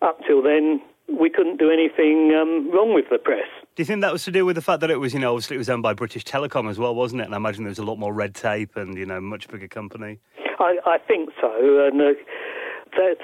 up 0.00 0.20
till 0.26 0.42
then 0.42 0.80
we 1.08 1.28
couldn't 1.28 1.58
do 1.58 1.70
anything 1.70 2.32
um, 2.34 2.70
wrong 2.72 2.94
with 2.94 3.06
the 3.10 3.18
press. 3.18 3.46
Do 3.76 3.82
you 3.82 3.84
think 3.84 4.00
that 4.00 4.12
was 4.12 4.24
to 4.24 4.30
do 4.30 4.46
with 4.46 4.56
the 4.56 4.62
fact 4.62 4.80
that 4.80 4.90
it 4.90 4.96
was, 5.00 5.12
you 5.12 5.20
know, 5.20 5.32
obviously 5.32 5.56
it 5.56 5.58
was 5.58 5.68
owned 5.68 5.82
by 5.82 5.92
British 5.92 6.24
Telecom 6.24 6.70
as 6.70 6.78
well, 6.78 6.94
wasn't 6.94 7.20
it? 7.20 7.24
And 7.24 7.34
I 7.34 7.36
imagine 7.36 7.64
there 7.64 7.70
was 7.70 7.78
a 7.78 7.84
lot 7.84 7.98
more 7.98 8.14
red 8.14 8.34
tape 8.34 8.76
and, 8.76 8.96
you 8.96 9.04
know, 9.04 9.20
much 9.20 9.48
bigger 9.48 9.68
company. 9.68 10.20
I, 10.58 10.78
I 10.86 10.98
think 10.98 11.30
so, 11.40 11.86
and 11.86 12.00
uh, 12.00 12.14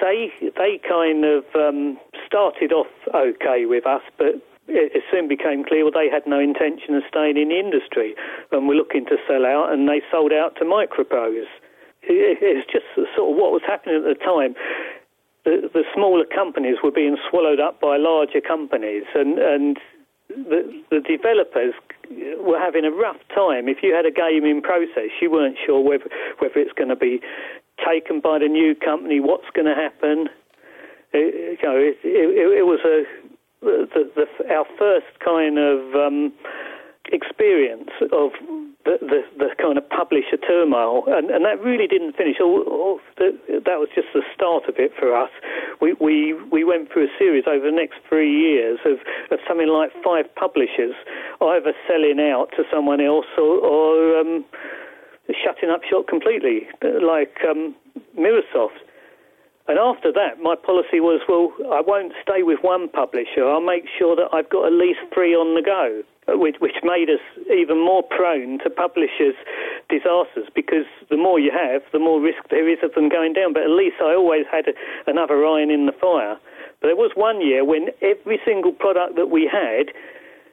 they 0.01 0.31
they 0.41 0.79
kind 0.87 1.25
of 1.25 1.43
um, 1.55 1.97
started 2.25 2.71
off 2.71 2.87
okay 3.13 3.65
with 3.65 3.85
us, 3.85 4.01
but 4.17 4.41
it, 4.67 5.03
soon 5.11 5.27
became 5.27 5.63
clear 5.63 5.83
well, 5.83 5.91
they 5.91 6.09
had 6.09 6.23
no 6.25 6.39
intention 6.39 6.95
of 6.95 7.03
staying 7.07 7.37
in 7.37 7.49
the 7.49 7.59
industry, 7.59 8.15
and 8.51 8.67
were 8.67 8.75
looking 8.75 9.05
to 9.05 9.17
sell 9.27 9.45
out, 9.45 9.71
and 9.71 9.87
they 9.87 10.01
sold 10.11 10.31
out 10.33 10.55
to 10.57 10.65
Microprose. 10.65 11.49
It, 12.03 12.37
it's 12.41 12.67
just 12.71 12.85
sort 12.95 13.31
of 13.31 13.35
what 13.37 13.51
was 13.51 13.61
happening 13.65 13.95
at 13.97 14.03
the 14.03 14.15
time. 14.15 14.55
The, 15.43 15.69
the 15.73 15.83
smaller 15.93 16.25
companies 16.25 16.77
were 16.83 16.91
being 16.91 17.17
swallowed 17.29 17.59
up 17.59 17.81
by 17.81 17.97
larger 17.97 18.41
companies, 18.41 19.03
and 19.15 19.39
and 19.39 19.77
the, 20.35 20.83
the 20.89 20.99
developers 20.99 21.73
were 22.39 22.59
having 22.59 22.85
a 22.85 22.91
rough 22.91 23.19
time. 23.33 23.67
If 23.67 23.77
you 23.83 23.93
had 23.93 24.05
a 24.05 24.11
game 24.11 24.45
in 24.45 24.61
process, 24.61 25.11
you 25.21 25.31
weren't 25.31 25.57
sure 25.65 25.79
whether 25.81 26.09
whether 26.39 26.59
it's 26.59 26.73
going 26.73 26.89
to 26.89 26.95
be 26.95 27.21
taken 27.79 28.19
by 28.19 28.39
the 28.39 28.47
new 28.47 28.75
company, 28.75 29.19
what's 29.19 29.49
going 29.53 29.67
to 29.67 29.75
happen. 29.75 30.29
It, 31.13 31.59
you 31.61 31.67
know, 31.67 31.75
it, 31.77 31.97
it, 32.03 32.59
it 32.59 32.65
was 32.65 32.79
a 32.85 33.03
the, 33.61 34.09
the, 34.15 34.53
our 34.53 34.65
first 34.77 35.19
kind 35.23 35.57
of 35.59 35.95
um, 35.95 36.33
experience 37.09 37.89
of 38.13 38.31
the, 38.85 38.97
the, 39.01 39.21
the, 39.37 39.49
kind 39.61 39.77
of 39.77 39.87
publisher 39.89 40.37
turmoil, 40.37 41.03
and, 41.07 41.29
and 41.29 41.45
that 41.45 41.61
really 41.61 41.87
didn't 41.87 42.15
finish. 42.15 42.37
All, 42.39 42.61
all 42.69 42.99
the, 43.17 43.37
that 43.49 43.77
was 43.81 43.89
just 43.93 44.07
the 44.13 44.21
start 44.33 44.69
of 44.69 44.75
it 44.77 44.91
for 44.97 45.15
us. 45.15 45.29
We, 45.81 45.93
we, 45.99 46.33
we 46.51 46.63
went 46.63 46.91
through 46.91 47.05
a 47.05 47.13
series 47.17 47.45
over 47.47 47.65
the 47.65 47.75
next 47.75 47.99
three 48.07 48.29
years 48.29 48.79
of, 48.85 49.01
of 49.31 49.39
something 49.47 49.67
like 49.67 49.91
five 50.03 50.25
publishers 50.35 50.93
either 51.41 51.73
selling 51.87 52.19
out 52.21 52.49
to 52.57 52.63
someone 52.73 53.01
else 53.01 53.29
or, 53.37 53.57
or 53.57 54.19
um, 54.19 54.45
shutting 55.43 55.69
up 55.69 55.81
shop 55.89 56.07
completely, 56.07 56.67
like 57.01 57.37
um. 57.49 57.75
And 59.67 59.79
after 59.79 60.11
that, 60.11 60.41
my 60.41 60.55
policy 60.55 60.99
was, 60.99 61.21
well, 61.29 61.53
I 61.71 61.79
won't 61.79 62.11
stay 62.21 62.43
with 62.43 62.59
one 62.61 62.89
publisher. 62.89 63.47
I'll 63.47 63.63
make 63.63 63.85
sure 63.97 64.17
that 64.17 64.27
I've 64.33 64.49
got 64.49 64.65
at 64.65 64.73
least 64.73 64.99
three 65.13 65.33
on 65.33 65.55
the 65.55 65.61
go 65.61 66.03
Uh, 66.29 66.37
which, 66.37 66.57
which 66.59 66.77
made 66.83 67.09
us 67.09 67.23
even 67.49 67.81
more 67.81 68.03
prone 68.03 68.59
to 68.59 68.69
publishers' 68.69 69.33
disasters 69.89 70.45
because 70.53 70.85
the 71.09 71.17
more 71.17 71.39
you 71.39 71.49
have, 71.49 71.81
the 71.91 71.97
more 71.97 72.21
risk 72.21 72.37
there 72.51 72.69
is 72.69 72.77
of 72.83 72.93
them 72.93 73.09
going 73.09 73.33
down. 73.33 73.53
But 73.53 73.63
at 73.63 73.73
least 73.73 73.95
I 73.99 74.13
always 74.13 74.45
had 74.45 74.67
a, 74.67 74.73
another 75.09 75.43
iron 75.43 75.71
in 75.71 75.87
the 75.87 75.97
fire. 75.97 76.37
But 76.79 76.93
there 76.93 76.95
was 76.95 77.09
one 77.15 77.41
year 77.41 77.65
when 77.65 77.89
every 78.03 78.39
single 78.45 78.71
product 78.71 79.15
that 79.15 79.31
we 79.31 79.49
had 79.49 79.89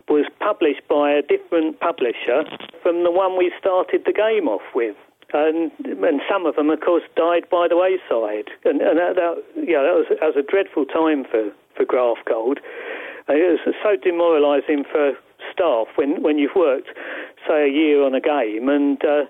was 0.08 0.24
published 0.40 0.88
by 0.88 1.12
a 1.12 1.20
different 1.20 1.80
publisher 1.80 2.48
from 2.82 3.04
the 3.04 3.12
one 3.12 3.36
we 3.36 3.52
started 3.60 4.08
the 4.08 4.12
game 4.16 4.48
off 4.48 4.64
with. 4.74 4.96
And, 5.34 5.70
and 5.84 6.22
some 6.24 6.46
of 6.46 6.56
them, 6.56 6.70
of 6.70 6.80
course, 6.80 7.04
died 7.14 7.44
by 7.50 7.68
the 7.68 7.76
wayside. 7.76 8.48
And, 8.64 8.80
and 8.80 8.96
that, 8.96 9.20
that, 9.20 9.44
yeah, 9.52 9.84
that 9.84 9.92
was, 9.92 10.06
that 10.08 10.32
was 10.32 10.36
a 10.40 10.48
dreadful 10.48 10.86
time 10.86 11.28
for, 11.28 11.52
for 11.76 11.84
Graftgold. 11.84 12.64
Uh, 13.28 13.36
it 13.36 13.60
was 13.60 13.76
so 13.84 14.00
demoralising 14.00 14.88
for 14.88 15.12
staff 15.58 15.88
when, 15.96 16.22
when 16.22 16.38
you've 16.38 16.54
worked, 16.54 16.88
say, 17.46 17.64
a 17.64 17.72
year 17.72 18.02
on 18.02 18.14
a 18.14 18.20
game 18.20 18.68
and 18.68 19.04
uh, 19.04 19.24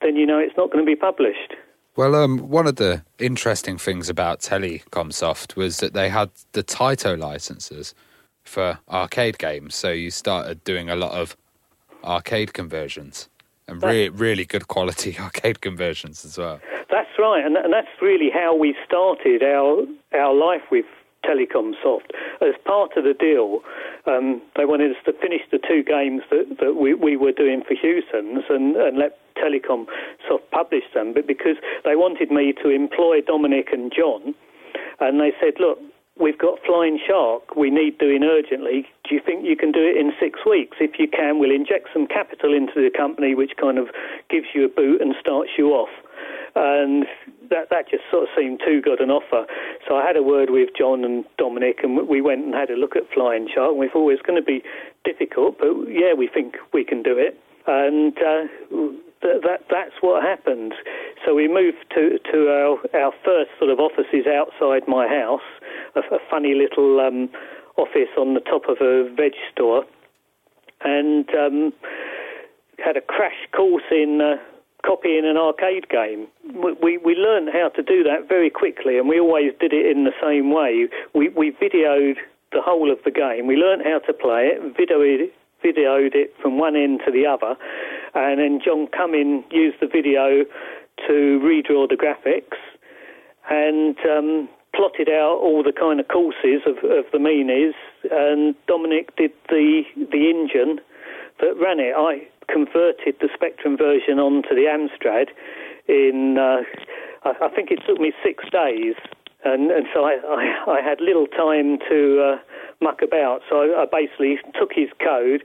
then 0.00 0.16
you 0.16 0.26
know 0.26 0.38
it's 0.38 0.56
not 0.56 0.72
going 0.72 0.84
to 0.84 0.88
be 0.88 0.96
published. 0.96 1.54
Well, 1.96 2.14
um, 2.14 2.38
one 2.48 2.66
of 2.66 2.76
the 2.76 3.02
interesting 3.18 3.78
things 3.78 4.08
about 4.08 4.40
Telecomsoft 4.40 5.56
was 5.56 5.78
that 5.78 5.94
they 5.94 6.08
had 6.08 6.30
the 6.52 6.62
Taito 6.62 7.18
licenses 7.18 7.94
for 8.44 8.78
arcade 8.88 9.38
games. 9.38 9.74
So 9.74 9.90
you 9.90 10.10
started 10.10 10.62
doing 10.64 10.88
a 10.88 10.96
lot 10.96 11.12
of 11.12 11.36
arcade 12.04 12.54
conversions 12.54 13.28
and 13.66 13.82
re- 13.82 14.08
really 14.08 14.44
good 14.44 14.68
quality 14.68 15.18
arcade 15.20 15.60
conversions 15.60 16.24
as 16.24 16.38
well. 16.38 16.60
That's 16.90 17.10
right, 17.18 17.44
and, 17.44 17.56
and 17.56 17.72
that's 17.72 17.88
really 18.00 18.30
how 18.32 18.56
we 18.56 18.74
started 18.84 19.42
our 19.42 19.84
our 20.14 20.34
life 20.34 20.62
with 20.70 20.86
Telecom 21.24 21.72
Soft. 21.82 22.12
As 22.40 22.54
part 22.64 22.96
of 22.96 23.04
the 23.04 23.14
deal, 23.14 23.60
um, 24.06 24.40
they 24.56 24.64
wanted 24.64 24.90
us 24.92 25.02
to 25.06 25.12
finish 25.12 25.42
the 25.50 25.58
two 25.58 25.82
games 25.82 26.22
that, 26.30 26.58
that 26.60 26.74
we, 26.74 26.94
we 26.94 27.16
were 27.16 27.32
doing 27.32 27.62
for 27.66 27.74
Hewson's 27.74 28.44
and, 28.48 28.76
and 28.76 28.98
let 28.98 29.18
Telecom 29.36 29.86
Soft 30.26 30.50
publish 30.50 30.84
them, 30.94 31.12
but 31.12 31.26
because 31.26 31.56
they 31.84 31.96
wanted 31.96 32.30
me 32.30 32.52
to 32.62 32.70
employ 32.70 33.20
Dominic 33.20 33.68
and 33.72 33.92
John, 33.94 34.34
and 35.00 35.20
they 35.20 35.32
said, 35.40 35.54
look, 35.60 35.78
we've 36.20 36.38
got 36.38 36.58
Flying 36.66 36.98
Shark, 37.06 37.54
we 37.56 37.70
need 37.70 37.98
doing 37.98 38.24
urgently. 38.24 38.86
Do 39.08 39.14
you 39.14 39.20
think 39.24 39.44
you 39.44 39.56
can 39.56 39.70
do 39.70 39.80
it 39.80 39.96
in 39.96 40.12
six 40.18 40.40
weeks? 40.44 40.78
If 40.80 40.98
you 40.98 41.06
can, 41.08 41.38
we'll 41.38 41.54
inject 41.54 41.88
some 41.92 42.06
capital 42.06 42.52
into 42.52 42.74
the 42.74 42.90
company, 42.90 43.34
which 43.34 43.52
kind 43.60 43.78
of 43.78 43.88
gives 44.28 44.46
you 44.54 44.64
a 44.64 44.68
boot 44.68 45.00
and 45.00 45.14
starts 45.20 45.50
you 45.56 45.70
off. 45.70 45.90
And 46.56 47.06
that 47.50 47.70
that 47.70 47.88
just 47.90 48.04
sort 48.10 48.24
of 48.24 48.28
seemed 48.36 48.60
too 48.64 48.80
good 48.80 49.00
an 49.00 49.10
offer. 49.10 49.46
So 49.86 49.96
I 49.96 50.06
had 50.06 50.16
a 50.16 50.22
word 50.22 50.50
with 50.50 50.70
John 50.76 51.04
and 51.04 51.24
Dominic, 51.36 51.80
and 51.82 52.08
we 52.08 52.20
went 52.20 52.44
and 52.44 52.54
had 52.54 52.70
a 52.70 52.76
look 52.76 52.96
at 52.96 53.02
Flying 53.12 53.48
Shark. 53.52 53.70
And 53.70 53.78
we 53.78 53.88
thought 53.88 54.08
it 54.08 54.18
was 54.18 54.26
going 54.26 54.40
to 54.40 54.44
be 54.44 54.62
difficult, 55.04 55.58
but 55.58 55.72
yeah, 55.88 56.14
we 56.16 56.28
think 56.28 56.56
we 56.72 56.84
can 56.84 57.02
do 57.02 57.16
it. 57.16 57.38
And 57.66 58.16
uh, 58.18 58.48
th- 59.22 59.42
that 59.42 59.60
that's 59.70 59.96
what 60.00 60.22
happened. 60.22 60.74
So 61.24 61.34
we 61.34 61.48
moved 61.48 61.84
to 61.94 62.18
to 62.32 62.38
our 62.48 62.76
our 62.94 63.12
first 63.24 63.50
sort 63.58 63.70
of 63.70 63.78
offices 63.78 64.26
outside 64.26 64.88
my 64.88 65.06
house, 65.06 65.44
a, 65.94 66.00
a 66.14 66.18
funny 66.30 66.54
little 66.54 67.00
um, 67.00 67.28
office 67.76 68.12
on 68.16 68.34
the 68.34 68.40
top 68.40 68.68
of 68.68 68.78
a 68.80 69.08
veg 69.14 69.32
store, 69.52 69.84
and 70.82 71.28
um, 71.34 71.72
had 72.84 72.96
a 72.96 73.02
crash 73.02 73.48
course 73.54 73.88
in. 73.90 74.20
Uh, 74.20 74.36
copying 74.84 75.24
an 75.24 75.36
arcade 75.36 75.88
game. 75.88 76.28
We, 76.82 76.98
we 76.98 77.14
learned 77.14 77.50
how 77.52 77.68
to 77.70 77.82
do 77.82 78.02
that 78.04 78.28
very 78.28 78.50
quickly, 78.50 78.98
and 78.98 79.08
we 79.08 79.20
always 79.20 79.52
did 79.60 79.72
it 79.72 79.86
in 79.86 80.04
the 80.04 80.14
same 80.22 80.52
way. 80.52 80.88
We, 81.14 81.28
we 81.30 81.52
videoed 81.52 82.16
the 82.52 82.62
whole 82.62 82.90
of 82.90 82.98
the 83.04 83.10
game. 83.10 83.46
We 83.46 83.56
learned 83.56 83.82
how 83.84 83.98
to 84.00 84.12
play 84.12 84.52
it, 84.52 84.76
videoed, 84.76 85.30
videoed 85.64 86.14
it 86.14 86.32
from 86.40 86.58
one 86.58 86.76
end 86.76 87.00
to 87.06 87.12
the 87.12 87.26
other, 87.26 87.56
and 88.14 88.40
then 88.40 88.60
John 88.64 88.88
Cumming 88.88 89.44
used 89.50 89.78
the 89.80 89.86
video 89.86 90.44
to 91.06 91.40
redraw 91.42 91.88
the 91.88 91.96
graphics 91.96 92.58
and 93.50 93.96
um, 94.08 94.48
plotted 94.74 95.08
out 95.08 95.38
all 95.42 95.62
the 95.62 95.72
kind 95.72 96.00
of 96.00 96.08
courses 96.08 96.62
of, 96.66 96.76
of 96.90 97.04
the 97.12 97.18
meanies, 97.18 97.74
and 98.10 98.54
Dominic 98.66 99.14
did 99.16 99.32
the 99.48 99.82
the 99.96 100.30
engine 100.30 100.80
that 101.40 101.54
ran 101.60 101.80
it. 101.80 101.94
I 101.96 102.26
converted 102.52 103.16
the 103.20 103.28
Spectrum 103.34 103.76
version 103.76 104.18
onto 104.18 104.54
the 104.54 104.66
Amstrad 104.66 105.28
in, 105.88 106.36
uh, 106.38 106.62
I, 107.24 107.46
I, 107.46 107.48
think 107.54 107.70
it 107.70 107.80
took 107.86 108.00
me 108.00 108.12
six 108.22 108.44
days, 108.50 108.94
and, 109.44 109.70
and 109.70 109.86
so 109.94 110.04
I, 110.04 110.18
I, 110.26 110.78
I, 110.78 110.80
had 110.82 111.00
little 111.00 111.26
time 111.26 111.78
to 111.88 112.20
uh, 112.20 112.38
muck 112.80 113.00
about. 113.02 113.40
So 113.48 113.74
I, 113.76 113.86
basically 113.90 114.38
took 114.58 114.72
his 114.74 114.88
code, 115.02 115.42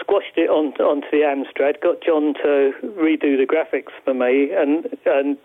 squashed 0.00 0.36
it 0.36 0.50
on, 0.50 0.72
onto 0.80 1.06
the 1.10 1.22
Amstrad, 1.22 1.80
got 1.80 2.02
John 2.02 2.34
to 2.42 2.72
redo 2.98 3.38
the 3.38 3.46
graphics 3.46 3.92
for 4.04 4.14
me, 4.14 4.50
and 4.52 4.86
and 5.06 5.38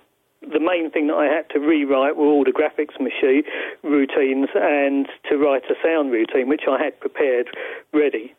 the 0.52 0.60
main 0.60 0.92
thing 0.92 1.08
that 1.08 1.16
I 1.16 1.26
had 1.26 1.50
to 1.52 1.60
rewrite 1.60 2.18
were 2.18 2.26
all 2.26 2.44
the 2.44 2.52
graphics 2.52 3.00
machine 3.00 3.44
routines 3.82 4.50
and 4.56 5.08
to 5.30 5.38
write 5.38 5.64
a 5.70 5.76
sound 5.82 6.12
routine, 6.12 6.50
which 6.50 6.64
I 6.70 6.84
had 6.84 7.00
prepared 7.00 7.48
ready. 7.94 8.34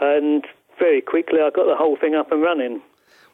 And 0.00 0.44
very 0.78 1.00
quickly, 1.00 1.40
I 1.40 1.50
got 1.50 1.66
the 1.66 1.76
whole 1.76 1.96
thing 1.96 2.14
up 2.14 2.32
and 2.32 2.42
running. 2.42 2.82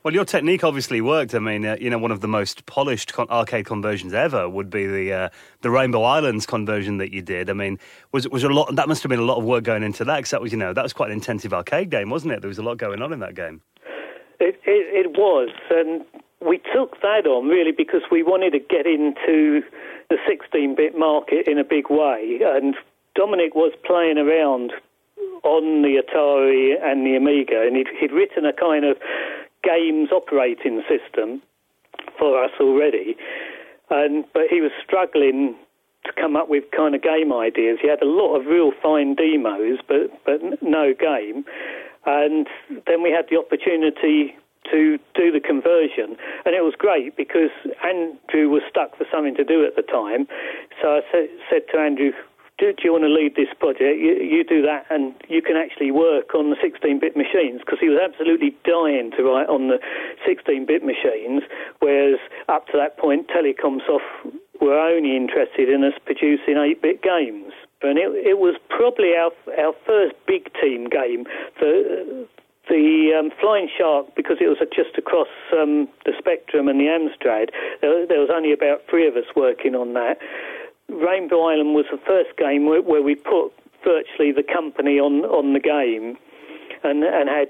Well, 0.02 0.12
your 0.12 0.24
technique 0.24 0.64
obviously 0.64 1.00
worked. 1.00 1.32
I 1.32 1.38
mean, 1.38 1.64
uh, 1.64 1.76
you 1.80 1.88
know, 1.88 1.98
one 1.98 2.10
of 2.10 2.20
the 2.20 2.28
most 2.28 2.66
polished 2.66 3.12
con- 3.12 3.28
arcade 3.30 3.66
conversions 3.66 4.12
ever 4.12 4.48
would 4.48 4.68
be 4.68 4.84
the 4.84 5.12
uh, 5.12 5.28
the 5.60 5.70
Rainbow 5.70 6.02
Islands 6.02 6.44
conversion 6.44 6.96
that 6.96 7.12
you 7.12 7.22
did. 7.22 7.48
I 7.48 7.52
mean, 7.52 7.78
was 8.10 8.28
was 8.28 8.42
a 8.42 8.48
lot? 8.48 8.74
That 8.74 8.88
must 8.88 9.04
have 9.04 9.10
been 9.10 9.20
a 9.20 9.24
lot 9.24 9.38
of 9.38 9.44
work 9.44 9.62
going 9.62 9.84
into 9.84 10.04
that 10.04 10.16
because 10.16 10.30
that 10.32 10.40
was, 10.40 10.50
you 10.50 10.58
know, 10.58 10.72
that 10.72 10.82
was 10.82 10.92
quite 10.92 11.10
an 11.10 11.14
intensive 11.14 11.54
arcade 11.54 11.90
game, 11.90 12.10
wasn't 12.10 12.32
it? 12.32 12.40
There 12.40 12.48
was 12.48 12.58
a 12.58 12.64
lot 12.64 12.78
going 12.78 13.00
on 13.00 13.12
in 13.12 13.20
that 13.20 13.36
game. 13.36 13.62
It, 14.40 14.58
it, 14.66 15.06
it 15.06 15.10
was, 15.16 15.50
and 15.70 16.04
we 16.40 16.60
took 16.74 17.00
that 17.02 17.24
on 17.24 17.46
really 17.46 17.70
because 17.70 18.02
we 18.10 18.24
wanted 18.24 18.50
to 18.54 18.58
get 18.58 18.86
into 18.86 19.62
the 20.10 20.16
16-bit 20.28 20.98
market 20.98 21.46
in 21.46 21.58
a 21.58 21.64
big 21.64 21.90
way, 21.90 22.40
and 22.42 22.74
Dominic 23.14 23.54
was 23.54 23.72
playing 23.86 24.18
around 24.18 24.72
on 25.42 25.82
the 25.82 26.00
Atari 26.02 26.74
and 26.82 27.06
the 27.06 27.16
Amiga, 27.16 27.62
and 27.66 27.76
he'd, 27.76 27.88
he'd 27.98 28.12
written 28.12 28.46
a 28.46 28.52
kind 28.52 28.84
of 28.84 28.96
games 29.62 30.10
operating 30.12 30.82
system 30.88 31.42
for 32.18 32.42
us 32.42 32.50
already. 32.60 33.16
And 33.90 34.24
but 34.32 34.44
he 34.50 34.60
was 34.60 34.70
struggling 34.84 35.54
to 36.04 36.12
come 36.20 36.36
up 36.36 36.48
with 36.48 36.64
kind 36.76 36.94
of 36.94 37.02
game 37.02 37.32
ideas. 37.32 37.78
He 37.80 37.88
had 37.88 38.02
a 38.02 38.06
lot 38.06 38.34
of 38.38 38.46
real 38.46 38.72
fine 38.82 39.14
demos, 39.14 39.78
but 39.86 40.10
but 40.24 40.40
no 40.62 40.94
game. 40.94 41.44
And 42.04 42.48
then 42.86 43.02
we 43.02 43.10
had 43.10 43.26
the 43.30 43.38
opportunity 43.38 44.34
to 44.70 44.98
do 45.14 45.30
the 45.30 45.40
conversion, 45.40 46.16
and 46.44 46.54
it 46.54 46.62
was 46.62 46.74
great 46.78 47.16
because 47.16 47.50
Andrew 47.84 48.48
was 48.48 48.62
stuck 48.70 48.96
for 48.96 49.06
something 49.12 49.34
to 49.36 49.44
do 49.44 49.64
at 49.66 49.76
the 49.76 49.82
time. 49.82 50.26
So 50.80 50.96
I 50.96 51.00
said, 51.10 51.28
said 51.50 51.62
to 51.72 51.78
Andrew, 51.78 52.12
do, 52.62 52.72
do 52.72 52.82
you 52.86 52.92
want 52.94 53.02
to 53.02 53.10
lead 53.10 53.34
this 53.34 53.50
project? 53.58 53.98
You, 53.98 54.14
you 54.22 54.46
do 54.46 54.62
that, 54.62 54.86
and 54.86 55.18
you 55.26 55.42
can 55.42 55.58
actually 55.58 55.90
work 55.90 56.30
on 56.34 56.54
the 56.54 56.58
16-bit 56.62 57.18
machines 57.18 57.58
because 57.66 57.82
he 57.82 57.90
was 57.90 57.98
absolutely 57.98 58.54
dying 58.62 59.10
to 59.18 59.26
write 59.26 59.50
on 59.50 59.66
the 59.66 59.82
16-bit 60.22 60.86
machines, 60.86 61.42
whereas 61.82 62.22
up 62.46 62.70
to 62.70 62.78
that 62.78 62.94
point, 62.96 63.26
Telecomsoft 63.26 64.06
were 64.62 64.78
only 64.78 65.16
interested 65.16 65.66
in 65.66 65.82
us 65.82 65.98
producing 66.06 66.54
8-bit 66.54 67.02
games. 67.02 67.50
And 67.82 67.98
it, 67.98 68.14
it 68.14 68.38
was 68.38 68.54
probably 68.70 69.18
our 69.18 69.34
our 69.58 69.74
first 69.84 70.14
big 70.30 70.46
team 70.62 70.86
game. 70.86 71.26
The 71.58 72.28
the 72.70 73.10
um, 73.18 73.30
Flying 73.40 73.68
Shark, 73.76 74.14
because 74.14 74.36
it 74.40 74.46
was 74.46 74.58
just 74.70 74.96
across 74.96 75.26
um, 75.52 75.88
the 76.06 76.12
spectrum 76.16 76.68
and 76.68 76.78
the 76.78 76.86
Amstrad, 76.86 77.50
there, 77.80 78.06
there 78.06 78.20
was 78.20 78.30
only 78.32 78.52
about 78.52 78.82
three 78.88 79.08
of 79.08 79.16
us 79.16 79.26
working 79.34 79.74
on 79.74 79.94
that. 79.94 80.22
Rainbow 80.92 81.42
Island 81.44 81.74
was 81.74 81.86
the 81.90 81.98
first 81.98 82.36
game 82.36 82.66
where, 82.66 82.82
where 82.82 83.02
we 83.02 83.14
put 83.14 83.52
virtually 83.84 84.32
the 84.32 84.42
company 84.42 84.98
on 84.98 85.24
on 85.24 85.52
the 85.52 85.60
game, 85.60 86.16
and 86.84 87.02
and 87.04 87.28
had 87.28 87.48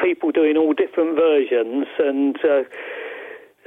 people 0.00 0.32
doing 0.32 0.56
all 0.56 0.72
different 0.72 1.16
versions, 1.16 1.86
and 1.98 2.36
uh, 2.44 2.62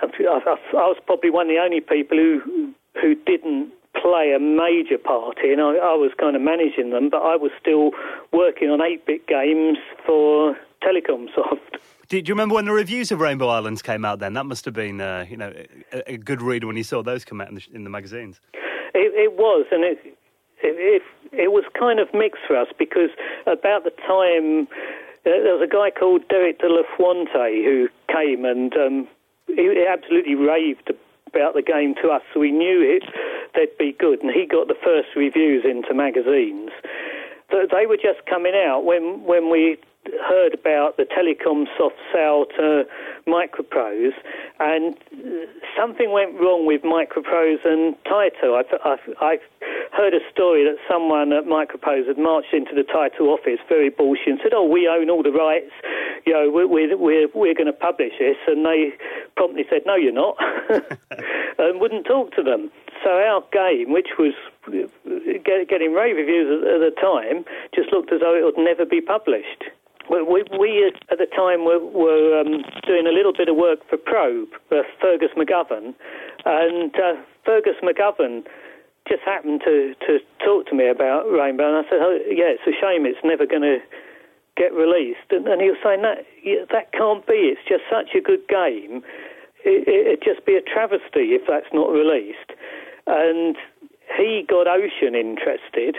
I, 0.01 0.05
I, 0.05 0.55
I 0.73 0.87
was 0.87 0.97
probably 1.05 1.29
one 1.29 1.47
of 1.47 1.55
the 1.55 1.61
only 1.61 1.81
people 1.81 2.17
who 2.17 2.73
who 3.01 3.15
didn't 3.15 3.71
play 4.01 4.33
a 4.35 4.39
major 4.39 4.97
part 4.97 5.37
in. 5.43 5.59
I, 5.59 5.77
I 5.77 5.93
was 5.93 6.11
kind 6.19 6.35
of 6.35 6.41
managing 6.41 6.89
them, 6.89 7.09
but 7.09 7.21
I 7.21 7.35
was 7.35 7.51
still 7.59 7.91
working 8.31 8.69
on 8.69 8.79
8-bit 8.79 9.27
games 9.27 9.77
for 10.05 10.57
Telecomsoft. 10.81 11.79
Do, 12.09 12.17
you 12.17 12.23
remember 12.29 12.55
when 12.55 12.65
the 12.65 12.71
reviews 12.71 13.11
of 13.11 13.21
Rainbow 13.21 13.47
Islands 13.47 13.81
came 13.81 14.03
out? 14.03 14.19
Then 14.19 14.33
that 14.33 14.45
must 14.45 14.65
have 14.65 14.73
been, 14.73 14.99
uh, 14.99 15.25
you 15.29 15.37
know, 15.37 15.53
a, 15.91 16.13
a, 16.13 16.17
good 16.17 16.41
read 16.41 16.63
when 16.63 16.75
you 16.75 16.83
saw 16.83 17.01
those 17.01 17.23
come 17.23 17.39
out 17.39 17.49
in 17.49 17.55
the, 17.55 17.63
in 17.71 17.83
the 17.83 17.89
magazines. 17.89 18.41
It, 18.93 19.13
it 19.15 19.33
was, 19.33 19.65
and 19.71 19.83
it, 19.83 19.99
it, 20.61 21.01
it 21.31 21.51
was 21.51 21.63
kind 21.77 21.99
of 21.99 22.13
mixed 22.13 22.41
for 22.47 22.55
us 22.55 22.67
because 22.77 23.09
about 23.45 23.83
the 23.83 23.91
time 24.05 24.67
uh, 25.25 25.39
there 25.43 25.55
was 25.55 25.63
a 25.63 25.71
guy 25.71 25.89
called 25.89 26.27
Derek 26.29 26.59
de 26.59 26.69
la 26.69 26.83
Fuente 26.95 27.63
who 27.63 27.89
came 28.07 28.45
and 28.45 28.75
um, 28.77 29.07
he 29.47 29.85
absolutely 29.89 30.35
raved 30.35 30.91
about 31.27 31.55
the 31.55 31.61
game 31.61 31.95
to 32.01 32.09
us, 32.09 32.21
so 32.33 32.39
we 32.39 32.51
knew 32.51 32.81
it 32.81 33.03
they'd 33.55 33.77
be 33.77 33.95
good, 33.97 34.21
and 34.21 34.31
he 34.31 34.45
got 34.45 34.67
the 34.67 34.77
first 34.83 35.09
reviews 35.15 35.63
into 35.65 35.93
magazines. 35.93 36.71
They 37.49 37.85
were 37.85 37.97
just 37.97 38.25
coming 38.25 38.53
out 38.55 38.83
when 38.83 39.23
when 39.23 39.49
we 39.51 39.77
heard 40.27 40.53
about 40.53 40.97
the 40.97 41.03
Telecom 41.03 41.65
soft 41.77 41.95
sell 42.11 42.45
to 42.57 42.83
Microprose, 43.27 44.13
and 44.59 44.95
something 45.77 46.11
went 46.11 46.33
wrong 46.39 46.65
with 46.65 46.81
Microprose 46.81 47.63
and 47.65 47.95
Taito. 48.03 48.59
I, 48.59 48.63
I, 48.83 48.97
I 49.21 49.37
heard 49.91 50.13
a 50.13 50.19
story 50.31 50.63
that 50.65 50.77
someone 50.89 51.31
at 51.33 51.45
Microprose 51.45 52.07
had 52.07 52.17
marched 52.17 52.53
into 52.53 52.75
the 52.75 52.83
Taito 52.83 53.27
office 53.27 53.59
very 53.69 53.89
bullshit 53.89 54.27
and 54.27 54.39
said, 54.43 54.53
"Oh, 54.53 54.67
we 54.67 54.87
own 54.87 55.09
all 55.09 55.23
the 55.23 55.31
rights. 55.31 55.71
You 56.25 56.33
know, 56.33 56.51
we're 56.51 56.67
we're 56.67 56.97
we're, 56.97 57.27
we're 57.33 57.55
going 57.55 57.67
to 57.67 57.73
publish 57.73 58.13
this," 58.19 58.37
and 58.47 58.65
they 58.65 58.93
promptly 59.35 59.65
said, 59.69 59.81
"No, 59.85 59.95
you're 59.95 60.11
not," 60.11 60.37
and 61.57 61.79
wouldn't 61.79 62.05
talk 62.05 62.33
to 62.35 62.43
them. 62.43 62.71
So 63.03 63.09
our 63.09 63.43
game, 63.51 63.91
which 63.91 64.15
was 64.17 64.33
getting 65.43 65.93
rave 65.93 66.15
reviews 66.15 66.63
at 66.63 66.79
the 66.79 66.91
time, 66.99 67.43
just 67.75 67.91
looked 67.91 68.13
as 68.13 68.21
though 68.21 68.35
it 68.35 68.43
would 68.43 68.57
never 68.57 68.85
be 68.85 69.01
published. 69.01 69.65
We, 70.09 70.43
we, 70.59 70.91
at 71.11 71.17
the 71.17 71.27
time 71.31 71.63
were, 71.63 71.79
were 71.79 72.41
um, 72.41 72.63
doing 72.85 73.07
a 73.07 73.13
little 73.13 73.33
bit 73.33 73.47
of 73.47 73.55
work 73.55 73.79
for 73.89 73.97
Probe, 73.97 74.49
uh, 74.71 74.83
Fergus 74.99 75.31
McGovern, 75.37 75.95
and 76.45 76.93
uh, 76.95 77.15
Fergus 77.45 77.75
McGovern 77.81 78.43
just 79.07 79.21
happened 79.23 79.61
to, 79.65 79.95
to 80.07 80.19
talk 80.43 80.67
to 80.67 80.75
me 80.75 80.87
about 80.89 81.23
Rainbow, 81.31 81.67
and 81.67 81.85
I 81.85 81.89
said, 81.89 81.99
oh, 82.01 82.19
"Yeah, 82.27 82.55
it's 82.55 82.67
a 82.67 82.75
shame 82.79 83.05
it's 83.05 83.19
never 83.23 83.45
going 83.45 83.63
to 83.63 83.79
get 84.55 84.73
released, 84.73 85.31
and, 85.31 85.47
and 85.47 85.61
he 85.61 85.69
was 85.69 85.79
saying 85.83 86.01
that 86.03 86.25
yeah, 86.43 86.65
that 86.71 86.91
can't 86.91 87.25
be. 87.25 87.51
It's 87.51 87.63
just 87.67 87.83
such 87.91 88.15
a 88.15 88.21
good 88.21 88.47
game. 88.47 89.03
It, 89.65 89.87
it, 89.87 90.07
it'd 90.07 90.23
just 90.23 90.45
be 90.45 90.55
a 90.55 90.61
travesty 90.61 91.35
if 91.35 91.43
that's 91.47 91.71
not 91.73 91.87
released. 91.89 92.51
And 93.07 93.55
he 94.17 94.45
got 94.47 94.67
Ocean 94.67 95.15
interested, 95.15 95.95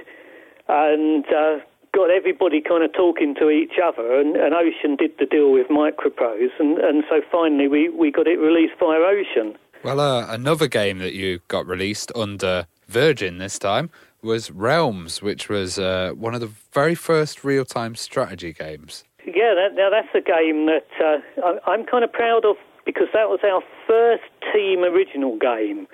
and. 0.69 1.25
Uh, 1.27 1.65
got 1.95 2.11
everybody 2.11 2.61
kind 2.61 2.83
of 2.83 2.93
talking 2.93 3.35
to 3.37 3.51
each 3.51 3.79
other, 3.83 4.19
and, 4.19 4.37
and 4.37 4.53
Ocean 4.53 4.97
did 4.97 5.13
the 5.19 5.27
deal 5.27 5.53
with 5.53 5.69
Microprose, 5.69 6.51
and, 6.59 6.79
and 6.79 7.05
so 7.09 7.21
finally 7.31 7.69
we, 7.69 7.89
we 7.89 8.11
got 8.11 8.27
it 8.27 8.39
released 8.39 8.75
via 8.81 8.99
Ocean. 8.99 9.57
Well, 9.85 10.01
uh, 10.01 10.27
another 10.33 10.67
game 10.67 10.99
that 10.99 11.15
you 11.15 11.41
got 11.49 11.67
released 11.67 12.11
under 12.17 12.67
Virgin 12.89 13.39
this 13.39 13.59
time 13.59 13.91
was 14.23 14.51
Realms, 14.51 15.23
which 15.23 15.49
was 15.49 15.79
uh, 15.79 16.13
one 16.17 16.35
of 16.35 16.41
the 16.41 16.51
very 16.73 16.95
first 16.95 17.45
real 17.45 17.65
time 17.65 17.95
strategy 17.95 18.53
games. 18.53 19.05
Yeah, 19.27 19.55
that, 19.55 19.75
now 19.75 19.91
that's 19.91 20.09
a 20.15 20.21
game 20.21 20.67
that 20.67 20.87
uh, 21.01 21.19
I, 21.45 21.73
I'm 21.73 21.85
kind 21.87 22.03
of 22.03 22.13
proud 22.13 22.45
of 22.45 22.57
because 22.85 23.09
that 23.15 23.29
was 23.29 23.41
our 23.45 23.63
first 23.87 24.25
team 24.53 24.85
original 24.85 25.39
game. 25.39 25.87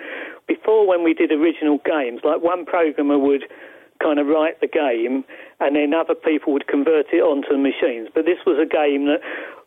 Before, 0.49 0.87
when 0.87 1.05
we 1.05 1.15
did 1.15 1.31
original 1.31 1.79
games, 1.85 2.21
like 2.25 2.43
one 2.43 2.65
programmer 2.65 3.19
would 3.19 3.45
kind 4.03 4.19
of 4.19 4.27
write 4.27 4.61
the 4.61 4.67
game 4.67 5.25
and 5.61 5.77
then 5.77 5.95
other 5.95 6.15
people 6.15 6.53
would 6.53 6.67
convert 6.67 7.07
it 7.13 7.23
onto 7.23 7.51
the 7.51 7.59
machines. 7.59 8.09
But 8.15 8.25
this 8.25 8.39
was 8.47 8.59
a 8.59 8.67
game 8.67 9.07
that 9.07 9.21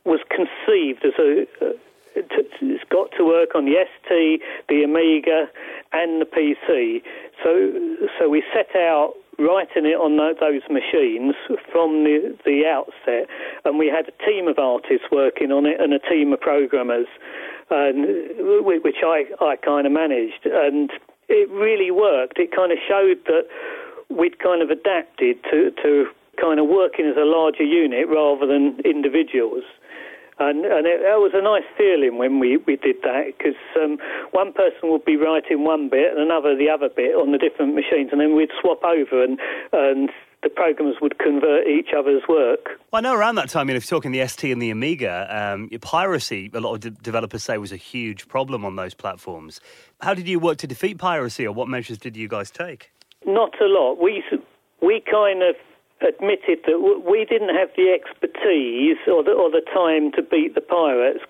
was 0.06 0.20
conceived 0.30 1.06
as 1.06 1.14
a. 1.20 1.46
Uh, 1.62 1.74
it's 2.16 2.84
got 2.92 3.10
to 3.18 3.26
work 3.26 3.56
on 3.56 3.66
the 3.66 3.74
ST, 3.74 4.40
the 4.70 4.84
Amiga, 4.84 5.50
and 5.94 6.22
the 6.22 6.30
PC. 6.30 7.02
So, 7.42 8.06
so 8.20 8.30
we 8.30 8.44
set 8.54 8.76
out 8.76 9.14
writing 9.40 9.86
it 9.86 9.98
on 9.98 10.18
those 10.18 10.62
machines 10.70 11.34
from 11.72 12.04
the, 12.04 12.38
the 12.46 12.66
outset, 12.70 13.28
and 13.66 13.80
we 13.80 13.88
had 13.88 14.06
a 14.08 14.16
team 14.26 14.48
of 14.48 14.60
artists 14.60 15.10
working 15.12 15.52
on 15.52 15.66
it 15.66 15.82
and 15.82 15.94
a 15.94 16.00
team 16.00 16.32
of 16.34 16.40
programmers, 16.40 17.08
and 17.72 18.06
which 18.62 19.02
I, 19.04 19.26
I 19.42 19.56
kind 19.56 19.88
of 19.88 19.94
managed, 19.94 20.46
and 20.46 20.92
it 21.30 21.50
really 21.50 21.90
worked. 21.90 22.38
It 22.38 22.56
kind 22.56 22.72
of 22.72 22.78
showed 22.88 23.26
that 23.26 23.50
we'd 24.18 24.40
kind 24.40 24.62
of 24.62 24.70
adapted 24.70 25.44
to, 25.52 25.72
to 25.84 26.08
kind 26.40 26.60
of 26.60 26.68
working 26.68 27.06
as 27.06 27.18
a 27.18 27.26
larger 27.26 27.64
unit 27.64 28.08
rather 28.08 28.46
than 28.46 28.80
individuals. 28.86 29.64
And, 30.40 30.66
and 30.66 30.88
it, 30.88 31.02
it 31.02 31.20
was 31.22 31.32
a 31.36 31.42
nice 31.42 31.68
feeling 31.78 32.18
when 32.18 32.40
we, 32.40 32.58
we 32.58 32.76
did 32.76 32.98
that 33.04 33.38
because 33.38 33.60
um, 33.82 33.98
one 34.32 34.52
person 34.52 34.90
would 34.90 35.06
be 35.06 35.16
writing 35.16 35.64
one 35.64 35.90
bit 35.90 36.12
and 36.12 36.20
another 36.20 36.58
the 36.58 36.70
other 36.70 36.90
bit 36.90 37.14
on 37.14 37.32
the 37.32 37.38
different 37.38 37.76
machines, 37.76 38.10
and 38.12 38.20
then 38.20 38.36
we'd 38.36 38.50
swap 38.60 38.84
over 38.84 39.24
and, 39.24 39.38
and 39.72 40.10
the 40.42 40.50
programmes 40.50 40.96
would 41.02 41.20
convert 41.20 41.68
each 41.68 41.90
other's 41.98 42.24
work. 42.28 42.82
Well, 42.92 43.00
I 43.00 43.02
know 43.02 43.16
around 43.16 43.36
that 43.36 43.50
time, 43.50 43.70
you 43.70 43.74
know, 43.74 43.78
if 43.78 43.90
you're 43.90 43.98
talking 43.98 44.12
the 44.12 44.28
ST 44.28 44.52
and 44.52 44.62
the 44.62 44.72
Amiga, 44.72 45.28
um, 45.30 45.70
piracy, 45.82 46.50
a 46.54 46.60
lot 46.60 46.74
of 46.74 46.80
de- 46.82 46.90
developers 46.90 47.44
say, 47.44 47.58
was 47.58 47.72
a 47.72 47.78
huge 47.78 48.28
problem 48.28 48.66
on 48.66 48.76
those 48.76 48.94
platforms. 48.94 49.62
How 50.02 50.14
did 50.14 50.28
you 50.28 50.40
work 50.40 50.58
to 50.58 50.68
defeat 50.68 50.98
piracy, 50.98 51.46
or 51.48 51.54
what 51.54 51.68
measures 51.68 51.98
did 51.98 52.18
you 52.18 52.28
guys 52.28 52.52
take? 52.52 52.92
Not 53.26 53.60
a 53.62 53.66
lot. 53.66 54.02
We 54.02 54.24
we 54.82 55.02
kind 55.10 55.44
of 55.44 55.56
admitted 56.02 56.60
that 56.68 56.80
we 57.08 57.26
didn't 57.26 57.56
have 57.56 57.70
the 57.78 57.90
expertise 57.90 58.98
or 59.08 59.24
the, 59.24 59.32
or 59.32 59.50
the 59.50 59.64
time 59.74 60.12
to 60.12 60.22
beat 60.22 60.54
the 60.54 60.62
pirates 60.62 61.24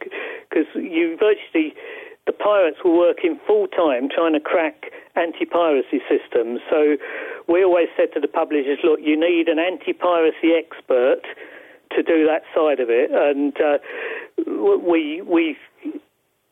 because 0.49 0.65
you 0.73 1.15
virtually 1.19 1.73
the 2.25 2.33
pirates 2.33 2.77
were 2.83 2.97
working 2.97 3.39
full 3.45 3.67
time 3.67 4.09
trying 4.09 4.33
to 4.33 4.39
crack 4.39 4.91
anti-piracy 5.15 6.01
systems. 6.09 6.61
So 6.69 6.97
we 7.47 7.63
always 7.63 7.89
said 7.97 8.13
to 8.13 8.19
the 8.19 8.27
publishers, 8.27 8.79
look, 8.83 8.99
you 9.03 9.19
need 9.19 9.47
an 9.47 9.59
anti-piracy 9.59 10.53
expert 10.57 11.21
to 11.95 12.01
do 12.01 12.25
that 12.25 12.41
side 12.55 12.79
of 12.79 12.89
it, 12.89 13.11
and 13.11 13.53
uh, 13.61 13.77
we 14.87 15.21
we 15.21 15.55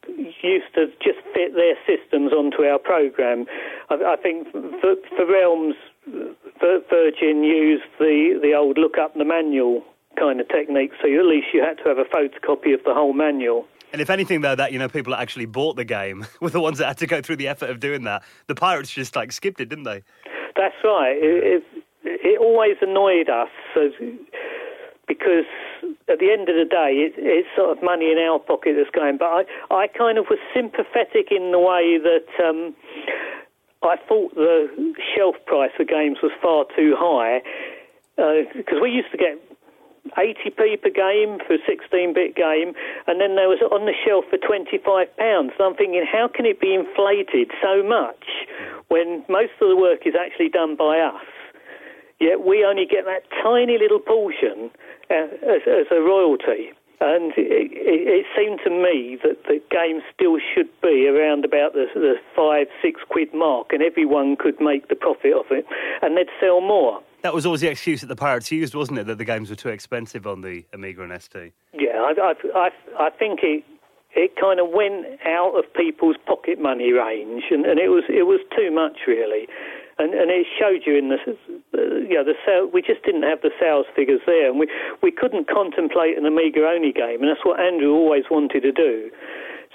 used 0.08 0.74
to 0.76 0.88
just 1.04 1.20
fit 1.34 1.54
their 1.56 1.76
systems 1.86 2.32
onto 2.34 2.64
our 2.64 2.80
program. 2.80 3.45
I, 3.89 3.95
I 3.95 4.16
think 4.22 4.52
for, 4.52 4.95
for 5.16 5.26
Realms, 5.26 5.76
Virgin 6.60 7.43
used 7.43 7.84
the, 7.99 8.39
the 8.41 8.54
old 8.54 8.78
look 8.78 8.97
up 8.97 9.14
the 9.14 9.26
manual 9.26 9.84
kind 10.18 10.41
of 10.41 10.47
technique, 10.49 10.91
so 11.02 11.08
at 11.08 11.26
least 11.26 11.47
you 11.54 11.62
had 11.62 11.78
to 11.78 11.84
have 11.86 11.97
a 11.97 12.04
photocopy 12.04 12.74
of 12.74 12.84
the 12.84 12.93
whole 12.93 13.14
manual. 13.14 13.66
And 13.93 14.02
if 14.02 14.10
anything, 14.10 14.41
though, 14.41 14.56
that 14.56 14.72
you 14.72 14.80
know, 14.80 14.88
people 14.88 15.12
that 15.12 15.20
actually 15.20 15.45
bought 15.45 15.76
the 15.76 15.86
game 15.86 16.26
were 16.41 16.49
the 16.49 16.62
ones 16.62 16.78
that 16.80 16.88
had 16.88 16.97
to 16.99 17.08
go 17.08 17.22
through 17.22 17.38
the 17.38 17.47
effort 17.47 17.70
of 17.70 17.80
doing 17.80 18.04
that. 18.04 18.24
The 18.47 18.56
pirates 18.56 18.91
just 18.91 19.16
like 19.16 19.32
skipped 19.32 19.60
it, 19.60 19.70
didn't 19.70 19.84
they? 19.84 20.04
That's 20.56 20.76
right. 20.84 21.16
It, 21.16 21.64
it, 21.64 21.84
it 22.04 22.39
always 22.39 22.78
annoyed 22.82 23.30
us 23.30 23.49
because 25.12 25.43
at 26.07 26.24
the 26.24 26.32
end 26.32 26.47
of 26.47 26.55
the 26.55 26.64
day, 26.64 27.03
it, 27.03 27.14
it's 27.20 27.51
sort 27.51 27.76
of 27.76 27.84
money 27.84 28.12
in 28.12 28.18
our 28.18 28.39
pocket 28.39 28.80
that's 28.80 28.89
going. 28.95 29.20
But 29.20 29.43
I, 29.70 29.84
I 29.84 29.88
kind 29.91 30.18
of 30.18 30.32
was 30.32 30.39
sympathetic 30.55 31.36
in 31.36 31.51
the 31.51 31.59
way 31.59 31.99
that 31.99 32.32
um, 32.39 32.72
I 33.84 33.99
thought 34.07 34.32
the 34.36 34.72
shelf 35.12 35.36
price 35.45 35.76
of 35.80 35.91
games 35.91 36.24
was 36.24 36.32
far 36.41 36.64
too 36.72 36.95
high 36.95 37.43
because 38.55 38.80
uh, 38.80 38.84
we 38.84 38.91
used 38.91 39.12
to 39.12 39.20
get 39.20 39.36
80p 40.16 40.80
per 40.82 40.89
game 40.89 41.43
for 41.43 41.59
a 41.59 41.62
16-bit 41.68 42.36
game, 42.36 42.74
and 43.07 43.20
then 43.20 43.36
there 43.36 43.51
was 43.51 43.59
on 43.68 43.86
the 43.86 43.93
shelf 44.07 44.26
for 44.32 44.38
25 44.39 44.80
pounds. 45.18 45.51
So 45.57 45.66
I'm 45.66 45.76
thinking, 45.76 46.05
how 46.07 46.30
can 46.32 46.45
it 46.45 46.59
be 46.59 46.74
inflated 46.74 47.51
so 47.62 47.84
much 47.84 48.47
when 48.88 49.24
most 49.28 49.53
of 49.59 49.68
the 49.68 49.76
work 49.76 50.07
is 50.07 50.16
actually 50.16 50.49
done 50.49 50.76
by 50.76 50.99
us? 50.99 51.22
Yet 52.22 52.45
we 52.45 52.63
only 52.63 52.86
get 52.86 53.05
that 53.05 53.24
tiny 53.41 53.80
little 53.80 53.99
portion 53.99 54.69
uh, 55.09 55.34
as, 55.41 55.65
as, 55.65 55.88
a 55.89 55.99
royalty. 55.99 56.69
And 57.01 57.34
it, 57.36 57.74
it, 57.74 58.05
it, 58.05 58.26
seemed 58.38 58.59
to 58.63 58.69
me 58.69 59.17
that 59.24 59.41
the 59.49 59.59
game 59.72 60.01
still 60.13 60.38
should 60.38 60.69
be 60.84 61.09
around 61.09 61.45
about 61.45 61.74
the, 61.74 61.88
the 61.95 62.13
five, 62.36 62.67
six 62.80 63.01
quid 63.09 63.34
mark, 63.34 63.74
and 63.74 63.82
everyone 63.82 64.36
could 64.38 64.61
make 64.61 64.88
the 64.88 64.95
profit 64.95 65.34
of 65.34 65.45
it, 65.49 65.65
and 66.03 66.15
they'd 66.15 66.30
sell 66.39 66.61
more. 66.61 67.01
That 67.24 67.34
was 67.34 67.47
always 67.47 67.61
the 67.61 67.69
excuse 67.69 68.01
that 68.01 68.07
the 68.07 68.15
pirates 68.15 68.51
used, 68.51 68.76
wasn't 68.76 68.99
it? 68.99 69.07
That 69.07 69.17
the 69.17 69.26
games 69.26 69.49
were 69.49 69.55
too 69.55 69.69
expensive 69.69 70.28
on 70.28 70.41
the 70.41 70.63
Amiga 70.74 71.01
and 71.01 71.19
ST. 71.19 71.53
Yeah, 71.74 71.97
I, 71.97 72.13
I, 72.22 72.34
I, 72.53 72.69
I 72.99 73.09
think 73.09 73.39
it 73.41 73.63
it 74.13 74.36
kind 74.36 74.59
of 74.59 74.69
went 74.69 75.05
out 75.26 75.57
of 75.57 75.63
people's 75.74 76.17
pocket 76.28 76.61
money 76.61 76.91
range, 76.91 77.45
and, 77.49 77.65
and 77.65 77.80
it 77.80 77.89
was 77.89 78.03
it 78.09 78.28
was 78.28 78.41
too 78.55 78.69
much 78.69 79.07
really 79.07 79.47
and, 80.02 80.14
and 80.14 80.32
it 80.32 80.45
showed 80.58 80.82
you 80.86 80.97
in 80.97 81.10
the, 81.10 81.18
you 82.10 82.16
know, 82.18 82.24
the 82.24 82.34
sale, 82.45 82.70
we 82.74 82.82
just 82.82 83.04
didn't 83.04 83.24
have 83.24 83.41
the 83.41 83.52
sales 83.60 83.86
figures 83.95 84.22
there, 84.26 84.49
and 84.49 84.60
we, 84.60 84.68
we 85.02 85.12
couldn't 85.12 85.47
contemplate 85.47 86.18
an 86.18 86.26
Amiga 86.26 86.66
only 86.68 86.91
game, 86.91 87.22
and 87.22 87.30
that's 87.30 87.45
what 87.45 87.60
Andrew 87.60 87.93
always 87.93 88.26
wanted 88.30 88.62
to 88.62 88.72
do. 88.72 89.12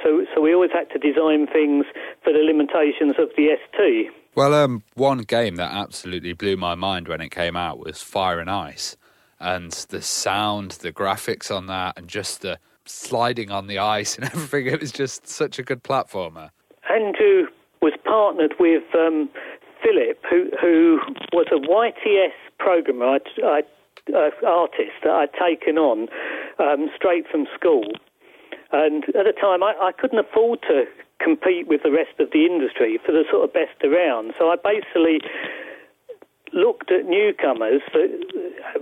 So, 0.03 0.27
so 0.35 0.41
we 0.41 0.53
always 0.53 0.73
had 0.73 0.91
to 0.91 0.99
design 0.99 1.47
things 1.47 1.87
for 2.23 2.33
the 2.33 2.41
limitations 2.41 3.15
of 3.19 3.31
the 3.37 3.57
ST. 3.73 4.13
Well, 4.35 4.53
um, 4.53 4.83
one 4.95 5.19
game 5.19 5.57
that 5.57 5.73
absolutely 5.73 6.35
blew 6.35 6.57
my 6.57 6.75
mind 6.75 7.09
when 7.09 7.23
it 7.23 7.31
came 7.31 7.57
out 7.57 7.79
was 7.79 8.03
Fire 8.03 8.41
and 8.41 8.51
Ice, 8.51 8.97
and 9.41 9.73
the 9.89 10.03
sound, 10.03 10.73
the 10.73 10.93
graphics 10.93 11.55
on 11.55 11.67
that, 11.67 11.97
and 11.97 12.09
just 12.09 12.43
the 12.43 12.59
sliding 12.85 13.51
on 13.51 13.67
the 13.67 13.79
ice 13.79 14.17
and 14.17 14.25
everything. 14.35 14.67
It 14.67 14.81
was 14.81 14.93
just 14.93 15.27
such 15.27 15.59
a 15.59 15.63
good 15.63 15.83
platformer. 15.83 16.51
Andrew 16.91 17.47
was 17.83 17.93
partnered 18.05 18.55
with 18.59 18.85
um, 18.95 19.29
Philip, 19.87 20.19
who, 20.29 20.51
who 20.61 20.99
was 21.33 21.47
a 21.53 21.63
YTS 21.63 22.35
programmer, 22.59 23.07
I, 23.07 23.19
I, 23.45 23.63
uh, 24.13 24.31
artist 24.47 24.99
that 25.05 25.13
I'd 25.13 25.33
taken 25.39 25.79
on 25.79 26.09
um, 26.59 26.91
straight 26.97 27.27
from 27.31 27.47
school. 27.55 27.87
And 28.73 29.05
at 29.15 29.27
the 29.27 29.35
time, 29.41 29.63
I, 29.63 29.75
I 29.81 29.93
couldn't 29.93 30.19
afford 30.19 30.63
to 30.63 30.85
compete 31.21 31.69
with 31.69 31.83
the 31.85 31.91
rest 31.91 32.19
of 32.19 32.31
the 32.33 32.47
industry 32.47 32.99
for 33.05 33.13
the 33.13 33.25
sort 33.31 33.45
of 33.45 33.53
best 33.53 33.79
around. 33.85 34.35
So 34.39 34.51
I 34.51 34.57
basically 34.57 35.21
looked 36.53 36.91
at 36.91 37.07
newcomers. 37.07 37.83
That, 37.93 38.11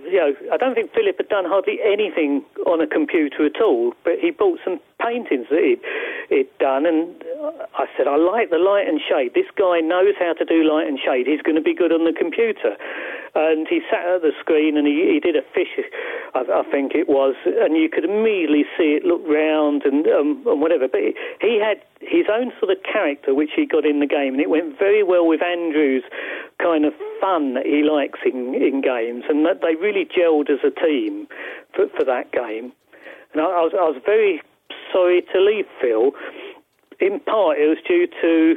you 0.05 0.19
know, 0.19 0.35
I 0.53 0.57
don't 0.57 0.75
think 0.75 0.93
Philip 0.93 1.17
had 1.17 1.29
done 1.29 1.45
hardly 1.45 1.79
anything 1.85 2.45
on 2.67 2.81
a 2.81 2.87
computer 2.87 3.47
at 3.47 3.61
all, 3.61 3.93
but 4.05 4.15
he 4.21 4.31
bought 4.31 4.59
some 4.65 4.81
paintings 5.01 5.47
that 5.51 5.61
he'd, 5.61 5.81
he'd 6.29 6.51
done, 6.59 6.87
and 6.87 7.13
I 7.75 7.87
said, 7.97 8.07
I 8.07 8.17
like 8.17 8.51
the 8.51 8.59
light 8.59 8.89
and 8.89 9.01
shade. 9.01 9.35
This 9.35 9.51
guy 9.57 9.81
knows 9.81 10.15
how 10.19 10.33
to 10.35 10.45
do 10.45 10.65
light 10.65 10.87
and 10.87 10.99
shade. 10.99 11.27
He's 11.27 11.43
going 11.43 11.57
to 11.57 11.65
be 11.65 11.75
good 11.75 11.93
on 11.93 12.05
the 12.05 12.13
computer. 12.13 12.77
And 13.35 13.67
he 13.67 13.81
sat 13.91 14.07
at 14.07 14.23
the 14.23 14.31
screen 14.39 14.79
and 14.79 14.87
he, 14.87 15.11
he 15.11 15.19
did 15.19 15.35
a 15.35 15.43
fish, 15.43 15.75
I, 16.35 16.47
I, 16.47 16.63
think 16.71 16.95
it 16.95 17.09
was, 17.09 17.35
and 17.45 17.77
you 17.77 17.89
could 17.91 18.05
immediately 18.05 18.63
see 18.79 18.95
it 18.95 19.05
look 19.05 19.27
round 19.27 19.83
and, 19.85 20.07
um, 20.07 20.43
and 20.47 20.61
whatever. 20.63 20.87
But 20.87 21.01
he, 21.01 21.15
he 21.41 21.59
had 21.59 21.83
his 22.09 22.27
own 22.31 22.53
sort 22.59 22.71
of 22.71 22.79
character 22.83 23.35
which 23.35 23.51
he 23.55 23.67
got 23.67 23.85
in 23.85 24.01
the 24.01 24.07
game, 24.07 24.35
and 24.35 24.41
it 24.41 24.51
went 24.51 24.79
very 24.79 25.03
well 25.03 25.27
with 25.27 25.43
Andrew's 25.43 26.05
kind 26.61 26.85
of 26.85 26.93
fun 27.21 27.55
that 27.55 27.67
he 27.67 27.83
likes 27.83 28.21
in, 28.25 28.55
in 28.55 28.81
games, 28.81 29.25
and 29.29 29.45
that 29.47 29.61
they 29.61 29.75
really 29.75 30.07
gelled 30.07 30.51
as 30.51 30.61
a 30.65 30.71
team 30.71 31.27
for, 31.75 31.89
for 31.97 32.05
that 32.05 32.33
game. 32.33 32.73
And 33.33 33.43
I, 33.43 33.47
I, 33.47 33.63
was, 33.67 33.73
I 33.75 33.85
was 33.89 34.01
very 34.05 34.41
sorry 34.93 35.23
to 35.33 35.41
leave 35.41 35.67
Phil. 35.81 36.13
In 37.01 37.21
part, 37.21 37.59
it 37.59 37.67
was 37.67 37.79
due 37.87 38.07
to 38.23 38.57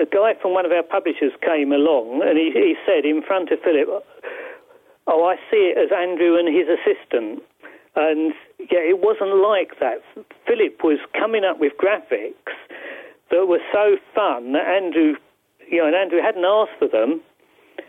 a 0.00 0.06
guy 0.06 0.34
from 0.40 0.52
one 0.52 0.66
of 0.66 0.72
our 0.72 0.82
publishers 0.82 1.32
came 1.40 1.72
along 1.72 2.20
and 2.26 2.36
he, 2.36 2.50
he 2.52 2.74
said 2.84 3.04
in 3.04 3.22
front 3.22 3.50
of 3.50 3.58
Philip, 3.62 3.88
oh, 5.06 5.24
I 5.24 5.36
see 5.50 5.72
it 5.72 5.78
as 5.78 5.90
Andrew 5.94 6.36
and 6.36 6.48
his 6.48 6.68
assistant. 6.68 7.42
And 7.96 8.34
yeah, 8.70 8.84
it 8.84 9.00
wasn't 9.00 9.36
like 9.42 9.78
that. 9.80 10.02
Philip 10.46 10.82
was 10.84 10.98
coming 11.18 11.44
up 11.44 11.60
with 11.60 11.72
graphics 11.76 12.54
that 13.30 13.46
were 13.46 13.62
so 13.72 13.96
fun 14.14 14.52
that 14.52 14.66
Andrew, 14.66 15.14
you 15.68 15.78
know, 15.78 15.86
and 15.86 15.96
Andrew 15.96 16.20
hadn't 16.22 16.44
asked 16.44 16.78
for 16.78 16.88
them. 16.88 17.20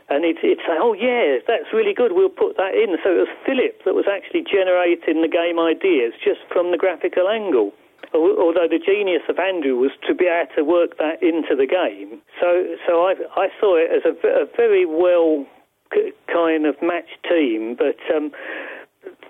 And 0.07 0.23
he'd, 0.23 0.38
he'd 0.38 0.61
say, 0.61 0.78
oh, 0.78 0.93
yeah, 0.93 1.41
that's 1.47 1.73
really 1.73 1.93
good, 1.93 2.13
we'll 2.13 2.30
put 2.30 2.57
that 2.57 2.78
in. 2.78 2.93
So 3.01 3.09
it 3.09 3.26
was 3.26 3.34
Philip 3.41 3.82
that 3.86 3.97
was 3.97 4.05
actually 4.05 4.45
generating 4.45 5.26
the 5.26 5.28
game 5.28 5.57
ideas 5.57 6.13
just 6.21 6.45
from 6.53 6.69
the 6.69 6.78
graphical 6.78 7.28
angle. 7.28 7.73
Although 8.13 8.69
the 8.69 8.78
genius 8.78 9.26
of 9.28 9.39
Andrew 9.39 9.76
was 9.76 9.91
to 10.07 10.13
be 10.13 10.30
able 10.30 10.53
to 10.55 10.63
work 10.63 10.97
that 10.99 11.23
into 11.26 11.57
the 11.57 11.65
game. 11.65 12.21
So, 12.39 12.78
so 12.86 13.01
I, 13.01 13.17
I 13.36 13.47
saw 13.59 13.82
it 13.82 13.89
as 13.89 14.05
a 14.05 14.45
very 14.55 14.86
well 14.86 15.45
kind 16.32 16.65
of 16.65 16.76
matched 16.82 17.26
team, 17.28 17.76
but 17.76 17.97
um, 18.15 18.32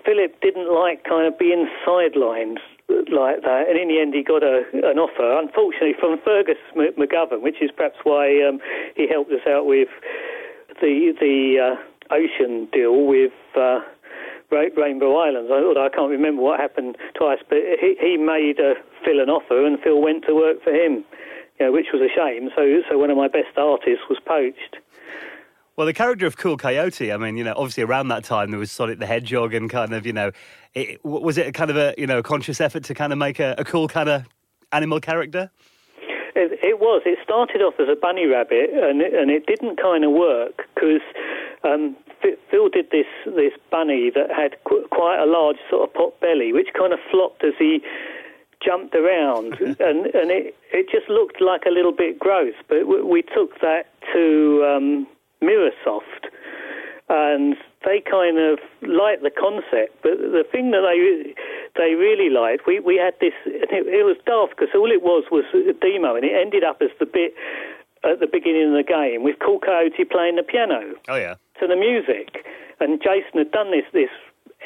Philip 0.06 0.40
didn't 0.40 0.72
like 0.72 1.02
kind 1.02 1.26
of 1.26 1.36
being 1.36 1.68
sidelined 1.84 2.58
like 3.10 3.42
that, 3.42 3.66
and 3.68 3.76
in 3.76 3.88
the 3.88 3.98
end 3.98 4.14
he 4.14 4.22
got 4.22 4.44
a, 4.44 4.62
an 4.72 4.98
offer, 5.02 5.36
unfortunately 5.36 5.94
from 5.98 6.18
Fergus 6.24 6.62
McGovern, 6.76 7.42
which 7.42 7.60
is 7.60 7.70
perhaps 7.76 7.98
why 8.04 8.40
um, 8.46 8.60
he 8.94 9.08
helped 9.10 9.32
us 9.32 9.42
out 9.48 9.66
with 9.66 9.88
the 10.80 11.12
the 11.18 11.58
uh, 11.58 12.14
ocean 12.14 12.68
deal 12.72 13.04
with 13.04 13.32
uh, 13.56 13.80
Rainbow 14.50 15.18
Islands. 15.18 15.50
Although 15.50 15.84
I 15.84 15.88
can't 15.88 16.10
remember 16.10 16.42
what 16.42 16.60
happened 16.60 16.96
twice, 17.18 17.40
but 17.48 17.58
he, 17.80 17.96
he 18.00 18.16
made 18.16 18.60
uh, 18.60 18.78
Phil 19.04 19.18
an 19.18 19.28
offer, 19.28 19.66
and 19.66 19.78
Phil 19.82 20.00
went 20.00 20.24
to 20.26 20.34
work 20.34 20.62
for 20.62 20.70
him, 20.70 21.04
you 21.58 21.66
know, 21.66 21.72
which 21.72 21.86
was 21.92 22.00
a 22.00 22.12
shame. 22.14 22.50
So 22.54 22.62
so 22.88 22.96
one 22.96 23.10
of 23.10 23.16
my 23.16 23.28
best 23.28 23.58
artists 23.58 24.06
was 24.08 24.18
poached. 24.24 24.78
Well, 25.76 25.86
the 25.86 25.92
character 25.92 26.26
of 26.26 26.38
Cool 26.38 26.56
Coyote, 26.56 27.12
I 27.12 27.18
mean, 27.18 27.36
you 27.36 27.44
know, 27.44 27.52
obviously 27.54 27.82
around 27.82 28.08
that 28.08 28.24
time 28.24 28.50
there 28.50 28.58
was 28.58 28.72
Sonic 28.72 28.98
the 28.98 29.06
Hedgehog 29.06 29.52
and 29.52 29.68
kind 29.68 29.92
of, 29.92 30.06
you 30.06 30.12
know, 30.14 30.30
it, 30.72 31.04
was 31.04 31.36
it 31.36 31.46
a 31.46 31.52
kind 31.52 31.70
of 31.70 31.76
a, 31.76 31.94
you 31.98 32.06
know, 32.06 32.22
conscious 32.22 32.62
effort 32.62 32.84
to 32.84 32.94
kind 32.94 33.12
of 33.12 33.18
make 33.18 33.38
a, 33.40 33.54
a 33.58 33.64
cool 33.64 33.86
kind 33.86 34.08
of 34.08 34.24
animal 34.72 35.00
character? 35.00 35.50
It, 36.34 36.58
it 36.62 36.80
was. 36.80 37.02
It 37.04 37.18
started 37.22 37.60
off 37.60 37.74
as 37.78 37.88
a 37.90 37.96
bunny 37.96 38.24
rabbit, 38.24 38.70
and 38.72 39.02
it, 39.02 39.12
and 39.12 39.30
it 39.30 39.46
didn't 39.46 39.76
kind 39.76 40.02
of 40.02 40.12
work 40.12 40.66
because 40.74 41.02
um, 41.62 41.94
Phil 42.50 42.68
did 42.70 42.90
this 42.90 43.06
this 43.24 43.52
bunny 43.70 44.10
that 44.14 44.30
had 44.30 44.56
qu- 44.64 44.86
quite 44.90 45.18
a 45.18 45.26
large 45.26 45.56
sort 45.70 45.88
of 45.88 45.94
pot 45.94 46.18
belly, 46.20 46.52
which 46.52 46.68
kind 46.78 46.92
of 46.92 46.98
flopped 47.10 47.44
as 47.44 47.54
he 47.58 47.82
jumped 48.64 48.94
around, 48.94 49.54
and 49.60 50.06
and 50.06 50.30
it 50.30 50.56
it 50.72 50.88
just 50.90 51.08
looked 51.08 51.40
like 51.40 51.64
a 51.66 51.70
little 51.70 51.92
bit 51.92 52.18
gross. 52.18 52.54
But 52.68 52.86
we, 52.86 53.02
we 53.02 53.22
took 53.22 53.58
that 53.60 53.86
to 54.12 54.64
um, 54.68 55.06
Mirrorsoft, 55.42 56.30
and 57.08 57.56
they 57.84 58.00
kind 58.00 58.38
of 58.38 58.58
liked 58.82 59.22
the 59.22 59.30
concept. 59.30 60.02
But 60.02 60.18
the 60.18 60.44
thing 60.50 60.70
that 60.72 60.82
they 60.82 61.34
they 61.76 61.94
really 61.94 62.30
liked, 62.30 62.66
we 62.66 62.80
we 62.80 62.96
had 62.96 63.14
this. 63.20 63.34
It, 63.46 63.70
it 63.70 64.04
was 64.04 64.16
daft 64.26 64.56
because 64.58 64.74
all 64.74 64.90
it 64.90 65.02
was 65.02 65.24
was 65.30 65.44
a 65.54 65.72
demo, 65.74 66.16
and 66.16 66.24
it 66.24 66.32
ended 66.34 66.64
up 66.64 66.78
as 66.82 66.90
the 66.98 67.06
bit 67.06 67.34
at 68.04 68.20
the 68.20 68.26
beginning 68.26 68.68
of 68.70 68.76
the 68.76 68.86
game 68.86 69.22
with 69.22 69.36
Cool 69.44 69.58
Coyote 69.60 70.04
playing 70.04 70.36
the 70.36 70.42
piano 70.42 70.94
Oh, 71.08 71.16
yeah. 71.16 71.34
to 71.60 71.66
the 71.66 71.76
music, 71.76 72.44
and 72.80 73.00
Jason 73.02 73.38
had 73.38 73.50
done 73.52 73.70
this 73.70 73.86
this 73.92 74.10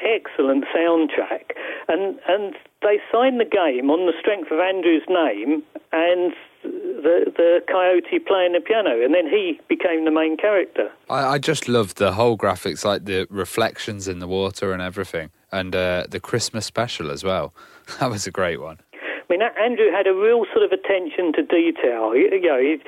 excellent 0.02 0.64
soundtrack, 0.74 1.52
and 1.88 2.18
and 2.28 2.54
they 2.82 2.98
signed 3.12 3.38
the 3.38 3.44
game 3.44 3.90
on 3.90 4.06
the 4.06 4.14
strength 4.18 4.50
of 4.50 4.58
Andrew's 4.60 5.04
name 5.08 5.62
and 5.92 6.32
the 6.62 7.32
the 7.36 7.60
coyote 7.70 8.18
playing 8.26 8.52
the 8.52 8.60
piano, 8.60 9.02
and 9.02 9.14
then 9.14 9.26
he 9.26 9.60
became 9.68 10.04
the 10.04 10.10
main 10.10 10.36
character. 10.36 10.90
I, 11.08 11.34
I 11.34 11.38
just 11.38 11.68
loved 11.68 11.96
the 11.96 12.12
whole 12.12 12.36
graphics, 12.36 12.84
like 12.84 13.04
the 13.04 13.26
reflections 13.30 14.08
in 14.08 14.18
the 14.18 14.28
water 14.28 14.72
and 14.72 14.82
everything, 14.82 15.30
and 15.50 15.74
uh, 15.74 16.06
the 16.08 16.20
Christmas 16.20 16.66
special 16.66 17.10
as 17.10 17.24
well. 17.24 17.54
That 17.98 18.08
was 18.08 18.24
a 18.24 18.30
great 18.30 18.60
one. 18.60 18.78
I 18.94 19.26
mean, 19.28 19.42
Andrew 19.42 19.90
had 19.90 20.06
a 20.06 20.14
real 20.14 20.44
sort 20.52 20.64
of 20.64 20.70
attention 20.70 21.32
to 21.34 21.42
detail. 21.42 22.14
You 22.14 22.30
you 22.30 22.46
know, 22.46 22.60
he, 22.60 22.78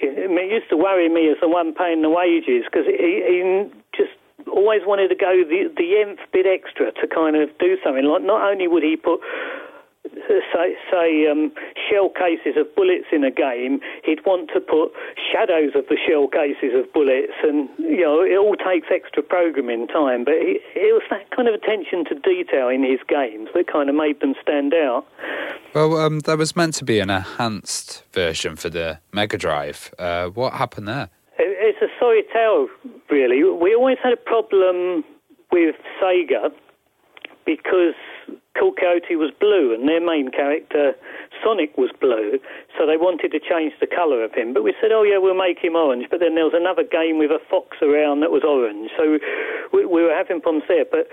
he, 0.00 0.08
I 0.08 0.28
mean, 0.28 0.48
it 0.48 0.52
used 0.52 0.70
to 0.70 0.76
worry 0.76 1.08
me 1.08 1.28
as 1.28 1.36
the 1.40 1.48
one 1.48 1.74
paying 1.74 2.00
the 2.00 2.08
wages 2.08 2.64
because 2.64 2.86
he, 2.86 3.20
he 3.20 3.68
just 3.96 4.16
always 4.48 4.82
wanted 4.86 5.08
to 5.08 5.14
go 5.14 5.44
the 5.44 5.68
the 5.76 6.00
nth 6.00 6.20
bit 6.32 6.46
extra 6.46 6.92
to 6.92 7.06
kind 7.06 7.36
of 7.36 7.48
do 7.58 7.76
something. 7.84 8.04
Like 8.04 8.22
not 8.22 8.40
only 8.48 8.68
would 8.68 8.82
he 8.82 8.96
put 8.96 9.20
say 10.52 10.74
say 10.90 11.26
um, 11.30 11.52
shell 11.88 12.08
cases 12.10 12.56
of 12.56 12.72
bullets 12.74 13.06
in 13.12 13.24
a 13.24 13.30
game, 13.30 13.80
he'd 14.04 14.24
want 14.24 14.50
to 14.54 14.60
put 14.60 14.92
shadows 15.32 15.72
of 15.74 15.84
the 15.88 15.96
shell 16.06 16.28
cases 16.28 16.72
of 16.74 16.92
bullets, 16.92 17.32
and 17.42 17.68
you 17.78 18.00
know 18.02 18.22
it 18.22 18.36
all 18.36 18.56
takes 18.56 18.88
extra 18.90 19.22
programming 19.22 19.86
time. 19.88 20.24
But 20.24 20.34
he, 20.40 20.60
it 20.74 20.92
was 20.94 21.02
that 21.10 21.30
kind 21.34 21.48
of 21.48 21.54
attention 21.54 22.04
to 22.06 22.14
detail 22.20 22.68
in 22.68 22.82
his 22.82 23.00
games 23.08 23.48
that 23.54 23.66
kind 23.66 23.88
of 23.88 23.94
made 23.94 24.20
them 24.20 24.34
stand 24.40 24.74
out. 24.74 25.04
Well, 25.74 25.96
um, 25.98 26.20
there 26.20 26.36
was 26.36 26.54
meant 26.54 26.74
to 26.74 26.84
be 26.84 27.00
an 27.00 27.10
enhanced 27.10 28.04
version 28.12 28.56
for 28.56 28.70
the 28.70 29.00
Mega 29.12 29.36
Drive. 29.36 29.92
Uh, 29.98 30.28
what 30.28 30.52
happened 30.54 30.88
there? 30.88 31.08
It- 31.38 31.74
It's 31.74 31.82
a 31.82 31.88
sorry 31.98 32.22
tale, 32.32 32.68
really. 33.10 33.42
We 33.42 33.74
always 33.74 33.98
had 34.02 34.12
a 34.12 34.16
problem 34.16 35.02
with 35.50 35.74
Sega 36.00 36.52
because 37.44 37.94
Cool 38.58 38.72
Coyote 38.72 39.16
was 39.16 39.30
blue 39.40 39.74
and 39.74 39.88
their 39.88 40.00
main 40.00 40.30
character, 40.30 40.94
Sonic, 41.42 41.76
was 41.76 41.90
blue, 42.00 42.38
so 42.78 42.86
they 42.86 42.96
wanted 42.96 43.32
to 43.32 43.40
change 43.40 43.74
the 43.80 43.86
colour 43.90 44.22
of 44.22 44.32
him. 44.32 44.54
But 44.54 44.62
we 44.62 44.74
said, 44.80 44.92
oh, 44.92 45.02
yeah, 45.02 45.18
we'll 45.18 45.34
make 45.34 45.58
him 45.58 45.74
orange. 45.74 46.06
But 46.10 46.20
then 46.20 46.34
there 46.34 46.44
was 46.46 46.54
another 46.54 46.84
game 46.84 47.18
with 47.18 47.30
a 47.30 47.42
fox 47.50 47.78
around 47.82 48.20
that 48.20 48.30
was 48.30 48.46
orange, 48.46 48.90
so 48.96 49.18
we, 49.72 49.84
we 49.84 50.02
were 50.02 50.14
having 50.14 50.40
problems 50.40 50.64
there. 50.68 50.86
But 50.86 51.10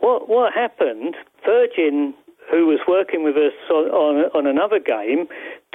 what, 0.00 0.28
what 0.28 0.52
happened, 0.52 1.14
Virgin 1.44 2.14
who 2.50 2.66
was 2.66 2.80
working 2.88 3.22
with 3.22 3.36
us 3.36 3.54
on, 3.70 3.86
on, 3.94 4.14
on 4.34 4.46
another 4.46 4.80
game, 4.80 5.28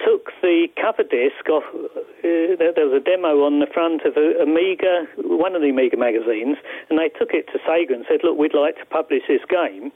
took 0.03 0.29
the 0.41 0.67
cover 0.75 1.03
disc 1.03 1.47
off. 1.49 1.63
Uh, 1.73 2.53
there 2.59 2.85
was 2.85 3.01
a 3.01 3.03
demo 3.03 3.45
on 3.45 3.59
the 3.59 3.71
front 3.71 4.03
of 4.03 4.17
a, 4.17 4.43
Amiga, 4.43 5.07
one 5.17 5.55
of 5.55 5.61
the 5.61 5.69
Amiga 5.69 5.97
magazines, 5.97 6.57
and 6.89 6.99
they 6.99 7.09
took 7.09 7.31
it 7.31 7.47
to 7.53 7.59
Sega 7.63 7.95
and 7.95 8.05
said, 8.07 8.21
"Look, 8.23 8.37
we'd 8.37 8.53
like 8.53 8.75
to 8.77 8.85
publish 8.85 9.23
this 9.27 9.41
game." 9.49 9.91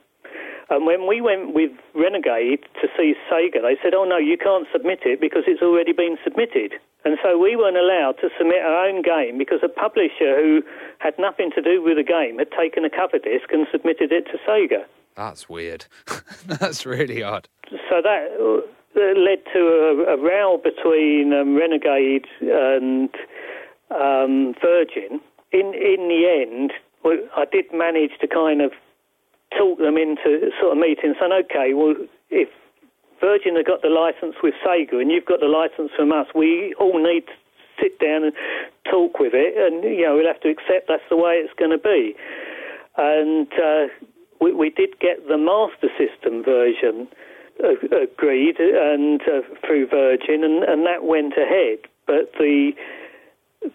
And 0.70 0.86
when 0.86 1.08
we 1.08 1.20
went 1.20 1.54
with 1.54 1.72
Renegade 1.94 2.64
to 2.82 2.88
see 2.98 3.14
Sega, 3.30 3.62
they 3.62 3.78
said, 3.84 3.94
"Oh 3.94 4.06
no, 4.06 4.18
you 4.18 4.38
can't 4.38 4.68
submit 4.72 5.00
it 5.06 5.20
because 5.20 5.44
it's 5.48 5.62
already 5.62 5.92
been 5.92 6.18
submitted." 6.24 6.74
And 7.04 7.18
so 7.24 7.38
we 7.38 7.56
weren't 7.56 7.78
allowed 7.78 8.18
to 8.22 8.30
submit 8.38 8.62
our 8.62 8.88
own 8.88 9.02
game 9.02 9.38
because 9.38 9.60
a 9.64 9.70
publisher 9.70 10.38
who 10.38 10.62
had 11.00 11.18
nothing 11.18 11.52
to 11.56 11.62
do 11.62 11.82
with 11.82 11.98
the 11.98 12.04
game 12.04 12.38
had 12.38 12.52
taken 12.52 12.86
a 12.86 12.90
cover 12.90 13.18
disc 13.18 13.52
and 13.52 13.68
submitted 13.72 14.12
it 14.12 14.26
to 14.32 14.38
Sega. 14.48 14.86
That's 15.16 15.50
weird. 15.50 15.86
That's 16.46 16.86
really 16.86 17.24
odd. 17.24 17.50
so 17.90 18.02
that 18.02 18.30
led 18.96 19.40
to 19.54 19.60
a, 19.60 20.14
a 20.14 20.18
row 20.18 20.58
between 20.64 21.34
um, 21.34 21.56
Renegade 21.56 22.28
and 22.42 23.10
um, 23.90 24.54
Virgin. 24.62 25.20
In 25.52 25.74
in 25.74 26.08
the 26.08 26.46
end, 26.46 26.72
I 27.36 27.46
did 27.52 27.66
manage 27.74 28.12
to 28.22 28.28
kind 28.28 28.62
of 28.62 28.72
talk 29.58 29.80
them 29.80 29.98
into 29.98 30.52
sort 30.60 30.74
of 30.74 30.78
meeting, 30.78 31.16
saying, 31.20 31.32
"Okay, 31.46 31.74
well, 31.74 31.96
if 32.30 32.50
Virgin 33.20 33.56
have 33.56 33.66
got 33.66 33.82
the 33.82 33.90
license 33.90 34.36
with 34.42 34.54
Sega 34.66 35.02
and 35.02 35.12
you've 35.12 35.26
got 35.26 35.40
the 35.40 35.48
license 35.48 35.92
from 35.96 36.12
us, 36.12 36.28
we 36.34 36.74
all 36.80 37.02
need 37.02 37.28
to 37.28 37.34
sit 37.80 38.00
down 38.00 38.24
and 38.24 38.34
talk 38.90 39.20
with 39.20 39.34
it, 39.34 39.58
and 39.58 39.84
you 39.84 40.04
know 40.04 40.16
we'll 40.16 40.28
have 40.28 40.42
to 40.42 40.50
accept 40.50 40.88
that's 40.88 41.08
the 41.10 41.18
way 41.18 41.36
it's 41.36 41.54
going 41.58 41.72
to 41.72 41.78
be." 41.78 42.16
And 42.98 43.48
uh, 43.54 43.88
we, 44.40 44.54
we 44.54 44.70
did 44.70 45.00
get 45.00 45.28
the 45.28 45.38
Master 45.38 45.88
System 45.98 46.44
version 46.44 47.08
agreed 47.92 48.60
and 48.60 49.22
uh, 49.22 49.42
through 49.66 49.88
Virgin, 49.88 50.44
and, 50.44 50.64
and 50.64 50.86
that 50.86 51.04
went 51.04 51.34
ahead. 51.34 51.80
But 52.08 52.32
the 52.38 52.72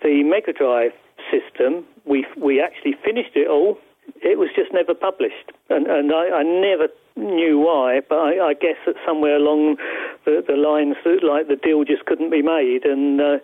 the 0.03 0.23
Mega 0.25 0.53
Drive 0.53 0.93
system, 1.31 1.85
we 2.05 2.27
we 2.37 2.61
actually 2.61 2.95
finished 3.05 3.35
it 3.35 3.49
all. 3.49 3.79
It 4.23 4.39
was 4.39 4.49
just 4.55 4.73
never 4.73 4.95
published, 4.95 5.53
and 5.71 5.87
and 5.87 6.13
I, 6.13 6.41
I 6.41 6.43
never 6.43 6.89
knew 7.17 7.59
why. 7.59 8.01
But 8.09 8.17
I, 8.17 8.49
I 8.49 8.55
guess 8.55 8.77
that 8.87 8.97
somewhere 9.07 9.37
along 9.37 9.77
the, 10.25 10.43
the 10.47 10.57
lines, 10.57 10.97
that, 11.05 11.23
like 11.23 11.49
the 11.49 11.57
deal 11.57 11.85
just 11.85 12.07
couldn't 12.07 12.31
be 12.31 12.43
made, 12.43 12.85
and 12.85 13.21
uh, 13.21 13.39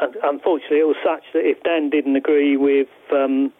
un- 0.00 0.14
unfortunately, 0.22 0.78
it 0.78 0.88
was 0.88 0.96
such 1.04 1.24
that 1.32 1.46
if 1.46 1.62
Dan 1.62 1.90
didn't 1.90 2.16
agree 2.16 2.56
with 2.56 2.88
um, 3.12 3.52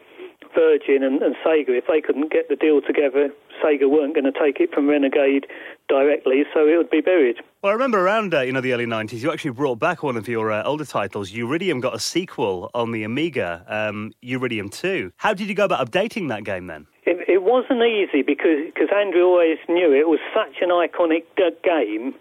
Virgin 0.55 1.03
and, 1.03 1.23
and 1.23 1.35
Sega, 1.45 1.71
if 1.71 1.85
they 1.87 2.01
couldn't 2.01 2.33
get 2.33 2.49
the 2.49 2.57
deal 2.57 2.81
together, 2.81 3.31
Sega 3.63 3.91
weren't 3.91 4.15
going 4.15 4.31
to 4.31 4.33
take 4.33 4.61
it 4.61 4.73
from 4.73 4.89
Renegade 4.89 5.47
directly, 5.89 6.45
so 6.53 6.67
it 6.67 6.77
would 6.77 6.91
be 6.91 7.01
buried. 7.01 7.37
Well, 7.63 7.71
I 7.71 7.75
remember 7.75 7.99
around 7.99 8.35
uh, 8.35 8.41
you 8.41 8.53
know 8.53 8.61
the 8.61 8.73
early 8.73 8.87
'90s, 8.87 9.23
you 9.23 9.33
actually 9.33 9.53
brought 9.53 9.79
back 9.79 10.03
one 10.03 10.17
of 10.17 10.29
your 10.29 10.51
uh, 10.51 10.63
older 10.65 10.85
titles. 10.85 11.33
Uridium 11.33 11.81
got 11.81 11.95
a 11.95 12.01
sequel 12.01 12.71
on 12.75 12.93
the 12.93 13.05
Amiga, 13.05 13.65
um, 13.69 14.13
Uridium 14.23 14.71
2. 14.71 15.13
How 15.17 15.35
did 15.35 15.49
you 15.49 15.55
go 15.55 15.65
about 15.65 15.91
updating 15.91 16.29
that 16.29 16.45
game 16.45 16.67
then? 16.67 16.87
It, 17.05 17.29
it 17.29 17.43
wasn't 17.43 17.83
easy 17.83 18.23
because 18.23 18.73
cause 18.77 18.89
Andrew 18.95 19.25
always 19.25 19.59
knew 19.69 19.93
it 19.93 20.09
was 20.09 20.21
such 20.35 20.63
an 20.63 20.71
iconic 20.71 21.25
game. 21.63 22.15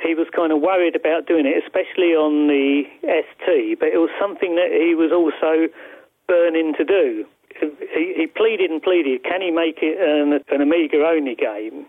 He 0.00 0.14
was 0.14 0.28
kind 0.34 0.52
of 0.52 0.60
worried 0.60 0.94
about 0.94 1.26
doing 1.26 1.44
it, 1.44 1.58
especially 1.58 2.14
on 2.14 2.46
the 2.46 2.84
ST, 3.02 3.80
but 3.80 3.88
it 3.88 3.98
was 3.98 4.10
something 4.20 4.54
that 4.54 4.70
he 4.70 4.94
was 4.94 5.10
also 5.10 5.66
burning 6.28 6.74
to 6.78 6.84
do. 6.84 7.24
He, 7.60 8.14
he 8.16 8.26
pleaded 8.26 8.70
and 8.70 8.82
pleaded, 8.82 9.24
can 9.24 9.40
he 9.40 9.50
make 9.50 9.78
it 9.82 9.98
an, 9.98 10.40
an 10.50 10.62
Amiga 10.62 11.04
only 11.06 11.34
game? 11.34 11.86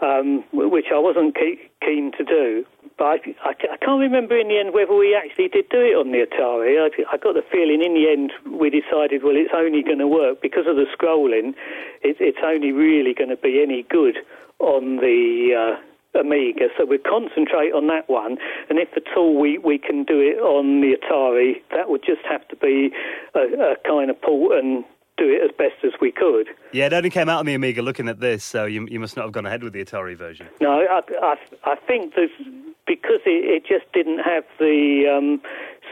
Um, 0.00 0.44
which 0.52 0.86
I 0.92 0.98
wasn't 0.98 1.34
ke- 1.34 1.70
keen 1.80 2.12
to 2.18 2.24
do. 2.24 2.66
But 2.98 3.04
I, 3.04 3.16
I, 3.42 3.50
I 3.72 3.76
can't 3.78 4.00
remember 4.00 4.36
in 4.38 4.48
the 4.48 4.58
end 4.58 4.74
whether 4.74 4.94
we 4.94 5.14
actually 5.14 5.48
did 5.48 5.68
do 5.70 5.80
it 5.80 5.94
on 5.96 6.12
the 6.12 6.26
Atari. 6.26 6.76
I, 6.76 7.14
I 7.14 7.16
got 7.16 7.34
the 7.34 7.44
feeling 7.50 7.82
in 7.82 7.94
the 7.94 8.10
end 8.10 8.32
we 8.58 8.70
decided, 8.70 9.22
well, 9.22 9.36
it's 9.36 9.54
only 9.54 9.82
going 9.82 9.98
to 9.98 10.08
work 10.08 10.42
because 10.42 10.66
of 10.66 10.76
the 10.76 10.86
scrolling. 10.92 11.54
It, 12.02 12.16
it's 12.20 12.42
only 12.44 12.72
really 12.72 13.14
going 13.14 13.30
to 13.30 13.36
be 13.36 13.62
any 13.62 13.82
good 13.88 14.18
on 14.58 14.96
the 14.96 15.54
uh, 15.54 15.93
Amiga. 16.14 16.68
So 16.76 16.84
we 16.84 16.98
concentrate 16.98 17.72
on 17.72 17.86
that 17.88 18.08
one, 18.08 18.38
and 18.68 18.78
if 18.78 18.88
at 18.96 19.16
all 19.16 19.38
we, 19.38 19.58
we 19.58 19.78
can 19.78 20.04
do 20.04 20.20
it 20.20 20.38
on 20.40 20.80
the 20.80 20.96
Atari, 20.96 21.54
that 21.70 21.88
would 21.88 22.02
just 22.04 22.22
have 22.28 22.46
to 22.48 22.56
be 22.56 22.90
a, 23.34 23.40
a 23.40 23.76
kind 23.86 24.10
of 24.10 24.20
port 24.20 24.58
and 24.58 24.84
do 25.16 25.28
it 25.28 25.42
as 25.44 25.50
best 25.56 25.84
as 25.84 25.92
we 26.00 26.10
could. 26.10 26.48
Yeah, 26.72 26.86
it 26.86 26.92
only 26.92 27.10
came 27.10 27.28
out 27.28 27.38
on 27.38 27.46
the 27.46 27.54
Amiga 27.54 27.82
looking 27.82 28.08
at 28.08 28.20
this, 28.20 28.42
so 28.44 28.64
you, 28.64 28.86
you 28.90 28.98
must 28.98 29.16
not 29.16 29.24
have 29.24 29.32
gone 29.32 29.46
ahead 29.46 29.62
with 29.62 29.72
the 29.72 29.84
Atari 29.84 30.16
version. 30.16 30.48
No, 30.60 30.72
I, 30.72 31.00
I, 31.22 31.36
I 31.64 31.76
think 31.76 32.14
because 32.14 33.20
it, 33.24 33.44
it 33.44 33.64
just 33.66 33.90
didn't 33.92 34.18
have 34.18 34.44
the 34.58 35.04
um, 35.06 35.40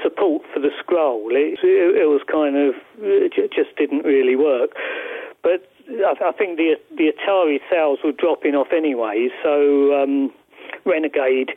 support 0.03 0.43
for 0.53 0.61
the 0.61 0.71
scroll. 0.79 1.29
It, 1.31 1.59
it, 1.63 2.03
it 2.03 2.09
was 2.09 2.23
kind 2.31 2.57
of 2.57 2.75
it 2.99 3.53
just 3.55 3.77
didn't 3.77 4.05
really 4.05 4.37
work. 4.37 4.71
But 5.43 5.72
I, 5.89 6.33
think 6.33 6.57
the 6.57 6.77
the 6.97 7.13
Atari 7.13 7.59
sales 7.71 7.99
were 8.05 8.13
dropping 8.13 8.55
off 8.55 8.69
anyway, 8.73 9.29
so 9.43 10.03
um, 10.03 10.33
Renegade 10.85 11.51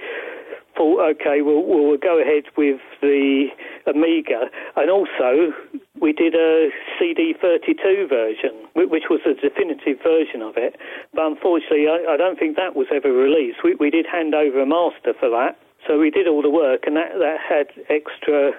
thought, 0.75 0.99
okay, 1.15 1.41
we'll, 1.41 1.63
we'll 1.63 1.97
go 1.97 2.19
ahead 2.21 2.43
with 2.57 2.79
the 3.01 3.47
Amiga, 3.87 4.51
and 4.75 4.89
also 4.89 5.53
we 5.99 6.11
did 6.11 6.35
a 6.35 6.69
CD32 6.99 8.09
version, 8.09 8.51
which 8.75 9.05
was 9.09 9.21
a 9.25 9.33
definitive 9.33 10.03
version 10.03 10.41
of 10.41 10.57
it. 10.57 10.75
But 11.13 11.27
unfortunately, 11.27 11.87
I, 11.87 12.13
I 12.13 12.17
don't 12.17 12.37
think 12.37 12.57
that 12.57 12.75
was 12.75 12.87
ever 12.93 13.11
released. 13.11 13.59
We, 13.63 13.75
we 13.75 13.89
did 13.89 14.05
hand 14.05 14.35
over 14.35 14.61
a 14.61 14.65
master 14.65 15.13
for 15.17 15.29
that, 15.29 15.57
so 15.87 15.97
we 15.97 16.09
did 16.09 16.27
all 16.27 16.41
the 16.41 16.49
work, 16.49 16.83
and 16.85 16.95
that, 16.97 17.15
that 17.19 17.37
had 17.39 17.67
extra 17.89 18.51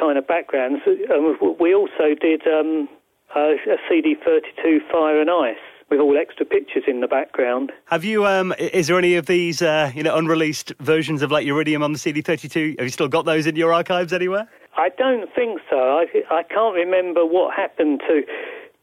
kind 0.00 0.18
of 0.18 0.26
backgrounds. 0.26 0.80
Um, 0.86 1.36
we 1.60 1.74
also 1.74 2.14
did 2.20 2.42
um, 2.46 2.88
a, 3.34 3.54
a 3.66 3.76
CD32 3.90 4.78
Fire 4.90 5.20
and 5.20 5.30
Ice 5.30 5.56
with 5.90 6.00
all 6.00 6.16
extra 6.18 6.44
pictures 6.44 6.84
in 6.86 7.00
the 7.00 7.08
background. 7.08 7.72
Have 7.86 8.04
you? 8.04 8.26
Um, 8.26 8.54
is 8.58 8.88
there 8.88 8.98
any 8.98 9.14
of 9.14 9.26
these, 9.26 9.62
uh, 9.62 9.90
you 9.94 10.02
know, 10.02 10.16
unreleased 10.16 10.72
versions 10.80 11.22
of 11.22 11.30
like 11.30 11.46
Uridium 11.46 11.82
on 11.82 11.92
the 11.92 11.98
CD32? 11.98 12.78
Have 12.78 12.86
you 12.86 12.90
still 12.90 13.08
got 13.08 13.24
those 13.24 13.46
in 13.46 13.56
your 13.56 13.72
archives 13.72 14.12
anywhere? 14.12 14.48
I 14.76 14.90
don't 14.90 15.28
think 15.34 15.60
so. 15.70 15.76
I, 15.76 16.06
I 16.30 16.42
can't 16.42 16.74
remember 16.74 17.24
what 17.24 17.54
happened 17.54 18.00
to 18.08 18.22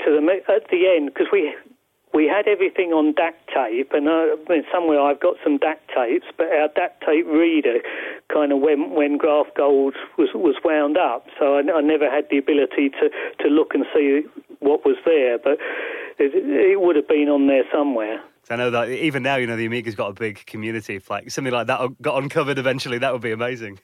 to 0.04 0.14
them 0.14 0.28
at 0.30 0.70
the 0.70 0.94
end 0.94 1.14
because 1.14 1.28
we 1.32 1.56
we 2.16 2.28
had 2.28 2.48
everything 2.48 2.94
on 2.94 3.14
DAT 3.14 3.36
tape, 3.54 3.92
and 3.92 4.08
uh, 4.08 4.12
I 4.12 4.36
mean, 4.48 4.64
somewhere 4.72 5.02
I've 5.02 5.20
got 5.20 5.36
some 5.44 5.58
DAT 5.58 5.82
tapes, 5.94 6.26
but 6.38 6.48
our 6.48 6.70
DAT 6.70 7.02
tape 7.06 7.28
reader 7.28 7.80
kind 8.32 8.54
of 8.54 8.60
went 8.62 8.92
when 8.92 9.20
Graftgold 9.20 9.94
was 10.18 10.30
was 10.34 10.56
wound 10.64 10.98
up, 10.98 11.28
so 11.38 11.56
I, 11.56 11.60
I 11.60 11.82
never 11.82 12.10
had 12.10 12.26
the 12.32 12.38
ability 12.38 12.90
to 12.90 13.10
to 13.44 13.50
look 13.50 13.76
and 13.76 13.86
see 13.94 14.24
what 14.60 14.86
was 14.86 14.96
there, 15.06 15.38
but 15.38 15.60
it, 16.18 16.32
it 16.34 16.80
would 16.80 16.96
have 16.96 17.08
been 17.08 17.28
on 17.28 17.48
there 17.48 17.64
somewhere. 17.72 18.24
I 18.50 18.56
know 18.56 18.72
that 18.72 18.90
even 18.90 19.22
now, 19.24 19.36
you 19.36 19.48
know, 19.48 19.58
the 19.58 19.66
Amiga's 19.66 19.96
got 19.96 20.12
a 20.12 20.14
big 20.14 20.46
community. 20.46 20.96
If 20.96 21.10
like 21.10 21.30
something 21.32 21.52
like 21.52 21.68
that 21.68 22.02
got 22.02 22.24
uncovered 22.24 22.58
eventually, 22.58 22.98
that 23.00 23.12
would 23.12 23.24
be 23.24 23.32
amazing. 23.32 23.80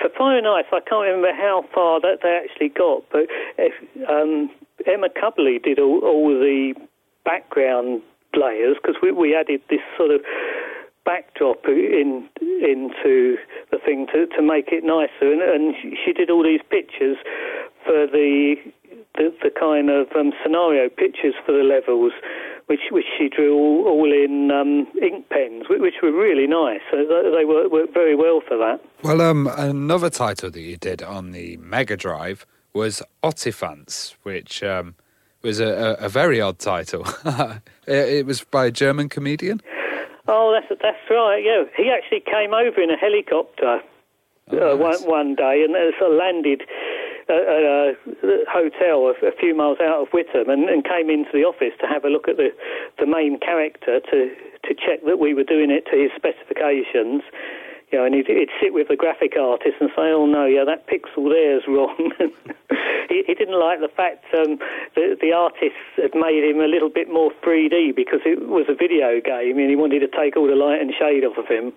For 0.00 0.10
Fire 0.18 0.36
and 0.36 0.46
Ice, 0.46 0.64
I 0.70 0.80
can't 0.80 1.06
remember 1.06 1.32
how 1.32 1.64
far 1.72 2.00
that 2.00 2.18
they 2.22 2.40
actually 2.44 2.68
got, 2.68 3.04
but 3.10 3.26
if, 3.56 3.72
um, 4.08 4.50
Emma 4.86 5.08
Cubley 5.08 5.58
did 5.58 5.78
all, 5.78 6.00
all 6.00 6.28
the 6.28 6.74
background 7.24 8.02
layers 8.34 8.76
because 8.80 8.96
we, 9.02 9.12
we 9.12 9.34
added 9.34 9.60
this 9.68 9.80
sort 9.96 10.10
of 10.10 10.20
backdrop 11.04 11.64
in 11.66 12.28
into 12.40 13.36
the 13.70 13.78
thing 13.84 14.06
to, 14.12 14.26
to 14.26 14.42
make 14.42 14.68
it 14.68 14.84
nicer, 14.84 15.32
and, 15.32 15.42
and 15.42 15.74
she 16.04 16.12
did 16.12 16.30
all 16.30 16.42
these 16.42 16.60
pictures 16.70 17.16
for 17.84 18.06
the 18.06 18.56
the, 19.16 19.34
the 19.42 19.50
kind 19.50 19.90
of 19.90 20.06
um, 20.16 20.32
scenario 20.42 20.88
pictures 20.88 21.34
for 21.44 21.52
the 21.52 21.64
levels, 21.64 22.12
which 22.66 22.80
which 22.90 23.06
she 23.18 23.28
drew 23.28 23.54
all, 23.56 23.84
all 23.88 24.12
in 24.12 24.50
um, 24.50 24.86
ink 25.02 25.28
pens, 25.30 25.64
which, 25.68 25.80
which 25.80 25.94
were 26.02 26.12
really 26.12 26.46
nice. 26.46 26.80
They 26.92 27.44
worked, 27.44 27.72
worked 27.72 27.94
very 27.94 28.14
well 28.14 28.40
for 28.46 28.56
that. 28.58 28.80
Well, 29.02 29.20
um, 29.20 29.48
another 29.56 30.10
title 30.10 30.50
that 30.50 30.60
you 30.60 30.76
did 30.76 31.02
on 31.02 31.32
the 31.32 31.56
Mega 31.56 31.96
Drive 31.96 32.46
was 32.72 33.02
Otifants, 33.24 34.14
which 34.22 34.62
um, 34.62 34.94
was 35.42 35.60
a, 35.60 35.96
a, 36.00 36.06
a 36.06 36.08
very 36.08 36.40
odd 36.40 36.58
title. 36.58 37.06
it, 37.86 38.26
was 38.26 38.44
by 38.44 38.66
a 38.66 38.70
German 38.70 39.08
comedian. 39.08 39.60
Oh, 40.28 40.52
that's 40.52 40.80
that's 40.82 41.10
right. 41.10 41.42
Yeah, 41.42 41.64
he 41.76 41.90
actually 41.90 42.20
came 42.20 42.54
over 42.54 42.80
in 42.80 42.90
a 42.90 42.96
helicopter 42.96 43.80
Oh, 44.52 44.74
uh, 44.74 44.76
nice. 44.76 45.02
one 45.02 45.10
one 45.10 45.34
day 45.34 45.62
and 45.64 45.74
uh, 45.76 45.96
sort 45.98 46.12
of 46.12 46.18
landed 46.18 46.62
at 47.28 47.36
a, 47.36 47.94
hotel 48.50 49.06
a, 49.06 49.14
a 49.26 49.32
few 49.38 49.54
miles 49.54 49.78
out 49.80 50.02
of 50.02 50.08
Witham 50.12 50.50
and, 50.50 50.68
and 50.68 50.84
came 50.84 51.08
into 51.08 51.30
the 51.32 51.44
office 51.44 51.74
to 51.80 51.86
have 51.86 52.04
a 52.04 52.08
look 52.08 52.26
at 52.28 52.36
the 52.36 52.50
the 52.98 53.06
main 53.06 53.38
character 53.38 54.00
to 54.00 54.34
to 54.66 54.74
check 54.74 55.04
that 55.06 55.18
we 55.18 55.34
were 55.34 55.44
doing 55.44 55.70
it 55.70 55.86
to 55.90 55.96
his 55.96 56.10
specifications. 56.16 57.22
You 57.92 57.98
know, 57.98 58.04
and 58.04 58.14
he'd, 58.14 58.26
he'd 58.26 58.50
sit 58.62 58.72
with 58.72 58.88
the 58.88 58.96
graphic 58.96 59.34
artist 59.38 59.76
and 59.80 59.90
say, 59.96 60.14
"Oh 60.14 60.26
no, 60.26 60.46
yeah, 60.46 60.64
that 60.64 60.86
pixel 60.86 61.28
there's 61.28 61.64
wrong." 61.66 62.12
he, 63.08 63.24
he 63.26 63.34
didn't 63.34 63.58
like 63.58 63.80
the 63.80 63.90
fact 63.94 64.24
um, 64.34 64.58
the, 64.94 65.16
the 65.20 65.32
artist 65.32 65.74
had 65.96 66.14
made 66.14 66.44
him 66.44 66.60
a 66.60 66.68
little 66.68 66.90
bit 66.90 67.08
more 67.12 67.32
3D 67.44 67.94
because 67.96 68.20
it 68.24 68.48
was 68.48 68.66
a 68.68 68.74
video 68.74 69.20
game, 69.20 69.58
and 69.58 69.68
he 69.68 69.76
wanted 69.76 70.00
to 70.00 70.08
take 70.08 70.36
all 70.36 70.46
the 70.46 70.54
light 70.54 70.80
and 70.80 70.92
shade 70.98 71.24
off 71.24 71.36
of 71.36 71.46
him. 71.48 71.72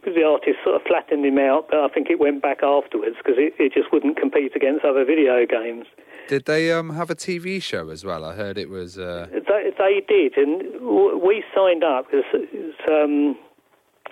Because 0.00 0.16
the 0.16 0.24
artist 0.24 0.56
sort 0.64 0.76
of 0.76 0.82
flattened 0.88 1.26
him 1.26 1.36
out, 1.38 1.66
but 1.68 1.80
I 1.80 1.88
think 1.88 2.08
it 2.08 2.18
went 2.18 2.40
back 2.40 2.62
afterwards 2.62 3.16
because 3.18 3.36
it, 3.36 3.52
it 3.58 3.74
just 3.74 3.92
wouldn't 3.92 4.16
compete 4.16 4.56
against 4.56 4.82
other 4.82 5.04
video 5.04 5.44
games. 5.44 5.84
Did 6.26 6.46
they 6.46 6.72
um, 6.72 6.94
have 6.96 7.10
a 7.10 7.14
TV 7.14 7.60
show 7.62 7.90
as 7.90 8.02
well? 8.02 8.24
I 8.24 8.34
heard 8.34 8.56
it 8.56 8.70
was. 8.70 8.96
Uh, 8.96 9.26
They, 9.30 9.72
they 9.76 10.00
did, 10.08 10.38
and 10.38 10.72
w- 10.80 11.18
we 11.18 11.44
signed 11.54 11.84
up 11.84 12.06
because 12.10 12.24
um, 12.90 13.36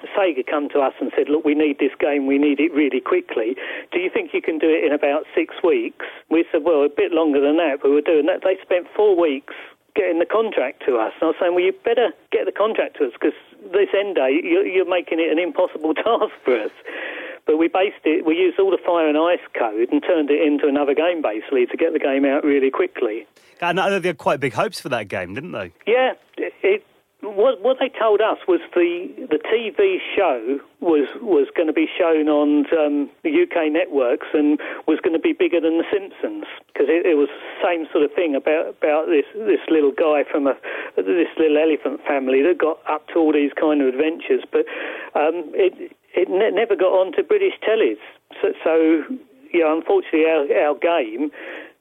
Sega 0.06 0.46
come 0.46 0.68
to 0.70 0.80
us 0.80 0.94
and 1.00 1.10
said, 1.16 1.28
"Look, 1.28 1.44
we 1.44 1.54
need 1.54 1.78
this 1.78 1.94
game. 1.98 2.26
We 2.26 2.38
need 2.38 2.60
it 2.60 2.72
really 2.72 3.00
quickly. 3.00 3.56
Do 3.92 3.98
you 3.98 4.10
think 4.10 4.32
you 4.32 4.42
can 4.42 4.58
do 4.58 4.68
it 4.68 4.84
in 4.84 4.92
about 4.92 5.26
six 5.34 5.54
weeks?" 5.62 6.06
We 6.30 6.44
said, 6.52 6.64
"Well, 6.64 6.82
a 6.82 6.88
bit 6.88 7.12
longer 7.12 7.40
than 7.40 7.56
that, 7.56 7.80
but 7.82 7.90
we're 7.90 8.00
doing 8.00 8.26
that." 8.26 8.42
They 8.42 8.56
spent 8.62 8.86
four 8.94 9.16
weeks 9.16 9.54
getting 9.94 10.18
the 10.18 10.26
contract 10.26 10.84
to 10.86 10.96
us, 10.96 11.12
and 11.20 11.22
I 11.22 11.26
was 11.26 11.36
saying, 11.40 11.54
"Well, 11.54 11.64
you 11.64 11.72
better 11.72 12.12
get 12.30 12.46
the 12.46 12.52
contract 12.52 12.98
to 12.98 13.06
us 13.06 13.12
because 13.12 13.38
this 13.72 13.88
end 13.92 14.14
date, 14.14 14.44
you're, 14.44 14.66
you're 14.66 14.88
making 14.88 15.18
it 15.18 15.32
an 15.32 15.38
impossible 15.38 15.94
task 16.06 16.34
for 16.44 16.58
us." 16.58 16.72
But 17.46 17.56
we 17.56 17.66
based 17.66 18.04
it, 18.04 18.26
we 18.26 18.36
used 18.36 18.60
all 18.60 18.70
the 18.70 18.76
Fire 18.76 19.08
and 19.08 19.16
Ice 19.16 19.40
code 19.58 19.88
and 19.90 20.02
turned 20.02 20.30
it 20.30 20.46
into 20.46 20.68
another 20.68 20.94
game 20.94 21.22
basically 21.22 21.64
to 21.64 21.76
get 21.78 21.94
the 21.94 21.98
game 21.98 22.26
out 22.26 22.44
really 22.44 22.70
quickly. 22.70 23.26
And 23.62 23.78
they 23.78 24.06
had 24.06 24.18
quite 24.18 24.38
big 24.38 24.52
hopes 24.52 24.80
for 24.80 24.90
that 24.90 25.08
game, 25.08 25.34
didn't 25.34 25.52
they? 25.52 25.72
Yeah, 25.86 26.12
what 27.36 27.60
what 27.62 27.78
they 27.80 27.88
told 27.88 28.20
us 28.20 28.38
was 28.46 28.60
the 28.74 29.08
the 29.30 29.38
TV 29.38 29.98
show 30.16 30.60
was 30.80 31.08
was 31.20 31.48
going 31.56 31.66
to 31.66 31.72
be 31.72 31.86
shown 31.86 32.28
on 32.28 32.64
um, 32.72 33.10
the 33.24 33.30
UK 33.30 33.72
networks 33.72 34.26
and 34.32 34.58
was 34.86 34.98
going 35.00 35.12
to 35.12 35.22
be 35.22 35.32
bigger 35.32 35.60
than 35.60 35.78
The 35.78 35.88
Simpsons 35.92 36.44
because 36.66 36.88
it, 36.88 37.06
it 37.06 37.16
was 37.16 37.28
the 37.28 37.58
same 37.62 37.86
sort 37.92 38.04
of 38.04 38.12
thing 38.14 38.34
about 38.34 38.74
about 38.76 39.06
this 39.06 39.26
this 39.34 39.62
little 39.68 39.92
guy 39.92 40.24
from 40.24 40.46
a 40.46 40.54
this 40.96 41.32
little 41.38 41.58
elephant 41.58 42.00
family 42.06 42.42
that 42.42 42.58
got 42.58 42.78
up 42.88 43.06
to 43.08 43.20
all 43.20 43.32
these 43.32 43.52
kind 43.58 43.82
of 43.82 43.88
adventures, 43.88 44.42
but 44.50 44.64
um, 45.14 45.50
it 45.54 45.92
it 46.14 46.28
ne- 46.28 46.54
never 46.54 46.76
got 46.76 46.92
onto 46.92 47.22
British 47.22 47.54
tellies. 47.62 48.00
So, 48.40 48.52
so 48.64 48.72
you 49.52 49.60
know, 49.60 49.76
unfortunately, 49.76 50.26
our, 50.26 50.72
our 50.72 50.76
game 50.78 51.30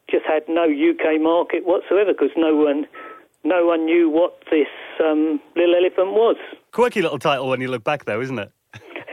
just 0.10 0.26
had 0.26 0.44
no 0.48 0.64
UK 0.64 1.20
market 1.22 1.66
whatsoever 1.66 2.14
because 2.14 2.32
no 2.38 2.56
one 2.56 2.88
no 3.44 3.66
one 3.66 3.86
knew 3.86 4.10
what 4.10 4.38
this 4.52 4.68
um, 5.04 5.40
little 5.56 5.76
elephant 5.76 6.14
was. 6.14 6.38
Quirky 6.72 7.02
little 7.02 7.20
title 7.20 7.48
when 7.50 7.62
you 7.62 7.68
look 7.68 7.84
back, 7.84 8.06
though, 8.06 8.22
isn't 8.22 8.40
it? 8.40 8.52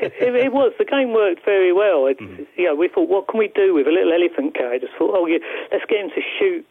It, 0.02 0.12
it, 0.20 0.34
it 0.34 0.52
was. 0.52 0.72
The 0.76 0.84
game 0.84 1.14
worked 1.14 1.44
very 1.44 1.72
well. 1.72 2.06
It, 2.06 2.18
You 2.58 2.66
know, 2.66 2.74
we 2.74 2.88
thought, 2.88 3.08
what 3.08 3.28
can 3.28 3.38
we 3.38 3.48
do 3.54 3.72
with 3.74 3.86
a 3.86 3.90
little 3.90 4.12
elephant 4.12 4.54
character? 4.54 4.86
Just 4.86 4.98
thought, 4.98 5.14
oh, 5.14 5.26
yeah, 5.26 5.38
let's 5.70 5.84
get 5.88 6.00
him 6.00 6.10
to 6.10 6.20
shoot 6.38 6.66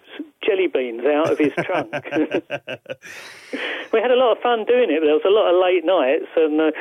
jelly 0.46 0.68
beans 0.68 1.02
out 1.06 1.32
of 1.32 1.40
his 1.40 1.54
trunk. 1.64 1.92
we 3.94 4.00
had 4.00 4.12
a 4.12 4.20
lot 4.20 4.36
of 4.36 4.44
fun 4.44 4.66
doing 4.66 4.92
it. 4.92 5.00
But 5.00 5.08
there 5.08 5.18
was 5.18 5.26
a 5.26 5.32
lot 5.34 5.48
of 5.50 5.56
late 5.56 5.86
nights, 5.88 6.28
and 6.36 6.60
uh, 6.60 6.72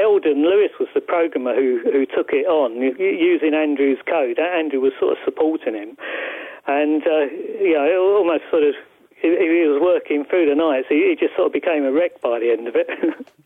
Eldon 0.00 0.42
Lewis 0.42 0.72
was 0.80 0.88
the 0.94 1.00
programmer 1.00 1.54
who 1.54 1.80
who 1.84 2.06
took 2.06 2.32
it 2.32 2.46
on 2.48 2.80
using 2.80 3.54
Andrew's 3.54 4.00
code. 4.08 4.38
Andrew 4.38 4.80
was 4.80 4.92
sort 4.98 5.12
of 5.12 5.18
supporting 5.24 5.74
him, 5.74 5.96
and 6.66 7.02
uh, 7.06 7.28
you 7.60 7.74
know, 7.74 7.84
it 7.84 7.96
almost 8.00 8.44
sort 8.50 8.64
of. 8.64 8.74
He 9.24 9.30
he 9.30 9.66
was 9.66 9.80
working 9.80 10.24
through 10.28 10.48
the 10.48 10.54
nights. 10.54 10.86
He, 10.88 10.96
he 11.08 11.16
just 11.18 11.34
sort 11.34 11.46
of 11.46 11.52
became 11.52 11.84
a 11.84 11.92
wreck 11.92 12.20
by 12.20 12.38
the 12.38 12.50
end 12.50 12.68
of 12.68 12.76
it. 12.76 12.88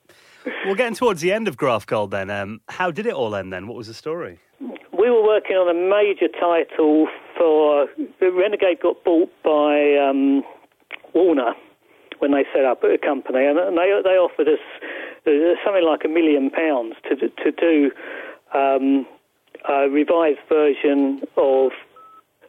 Well, 0.64 0.76
getting 0.76 0.94
towards 0.94 1.20
the 1.20 1.30
end 1.30 1.46
of 1.46 1.58
Graftgold, 1.58 2.10
then, 2.10 2.30
um, 2.30 2.62
how 2.68 2.90
did 2.90 3.04
it 3.04 3.12
all 3.12 3.34
end? 3.34 3.52
Then, 3.52 3.66
what 3.66 3.76
was 3.76 3.86
the 3.86 3.92
story? 3.92 4.38
we 4.98 5.10
were 5.10 5.22
working 5.22 5.56
on 5.56 5.68
a 5.70 5.78
major 5.78 6.28
title 6.28 7.06
for 7.36 7.86
the 8.18 8.32
Renegade 8.32 8.80
got 8.80 9.02
bought 9.04 9.30
by 9.44 9.96
um, 9.96 10.42
Warner 11.14 11.54
when 12.18 12.32
they 12.32 12.44
set 12.52 12.64
up 12.64 12.82
a 12.82 12.98
company, 12.98 13.46
and 13.46 13.56
they 13.56 14.00
they 14.02 14.18
offered 14.18 14.48
us 14.48 14.58
uh, 15.26 15.54
something 15.64 15.84
like 15.84 16.04
a 16.04 16.08
million 16.08 16.50
pounds 16.50 16.96
to 17.08 17.14
to 17.16 17.52
do 17.52 17.92
um, 18.52 19.06
a 19.68 19.88
revised 19.88 20.40
version 20.48 21.22
of 21.36 21.70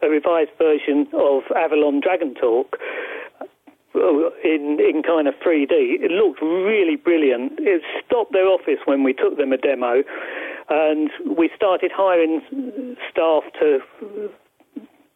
a 0.02 0.08
revised 0.08 0.50
version 0.58 1.06
of 1.12 1.42
Avalon 1.56 2.00
Dragontorc 2.00 2.74
uh, 3.94 4.30
in 4.44 4.78
in 4.78 5.02
kind 5.02 5.26
of 5.26 5.34
3D. 5.44 5.98
It 6.00 6.10
looked 6.10 6.40
really 6.42 6.96
brilliant. 6.96 7.58
It 7.58 7.82
stopped 8.06 8.32
their 8.32 8.46
office 8.46 8.78
when 8.84 9.02
we 9.02 9.12
took 9.12 9.36
them 9.36 9.52
a 9.52 9.58
demo, 9.58 10.02
and 10.68 11.10
we 11.36 11.50
started 11.56 11.90
hiring 11.94 12.40
staff 13.10 13.42
to 13.58 13.80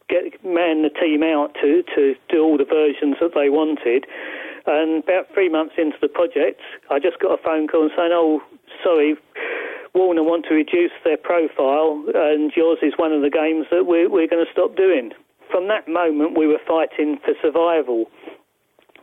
get 0.08 0.44
man 0.44 0.82
the 0.82 0.90
team 0.90 1.22
out 1.22 1.54
to 1.62 1.82
to 1.94 2.14
do 2.28 2.42
all 2.42 2.58
the 2.58 2.64
versions 2.64 3.16
that 3.20 3.32
they 3.34 3.48
wanted. 3.48 4.06
And 4.66 5.04
about 5.04 5.28
three 5.32 5.50
months 5.50 5.74
into 5.76 5.98
the 6.00 6.08
project, 6.08 6.60
I 6.90 6.98
just 6.98 7.20
got 7.20 7.38
a 7.38 7.42
phone 7.42 7.68
call 7.68 7.90
saying, 7.96 8.10
"Oh, 8.12 8.42
sorry." 8.82 9.16
Warner 9.94 10.24
want 10.24 10.44
to 10.48 10.54
reduce 10.54 10.92
their 11.04 11.16
profile, 11.16 12.04
and 12.14 12.50
yours 12.56 12.78
is 12.82 12.94
one 12.96 13.12
of 13.12 13.22
the 13.22 13.30
games 13.30 13.66
that 13.70 13.86
we're, 13.86 14.10
we're 14.10 14.26
going 14.26 14.44
to 14.44 14.52
stop 14.52 14.76
doing. 14.76 15.12
From 15.50 15.68
that 15.68 15.86
moment, 15.86 16.36
we 16.36 16.48
were 16.48 16.58
fighting 16.66 17.18
for 17.24 17.34
survival. 17.40 18.06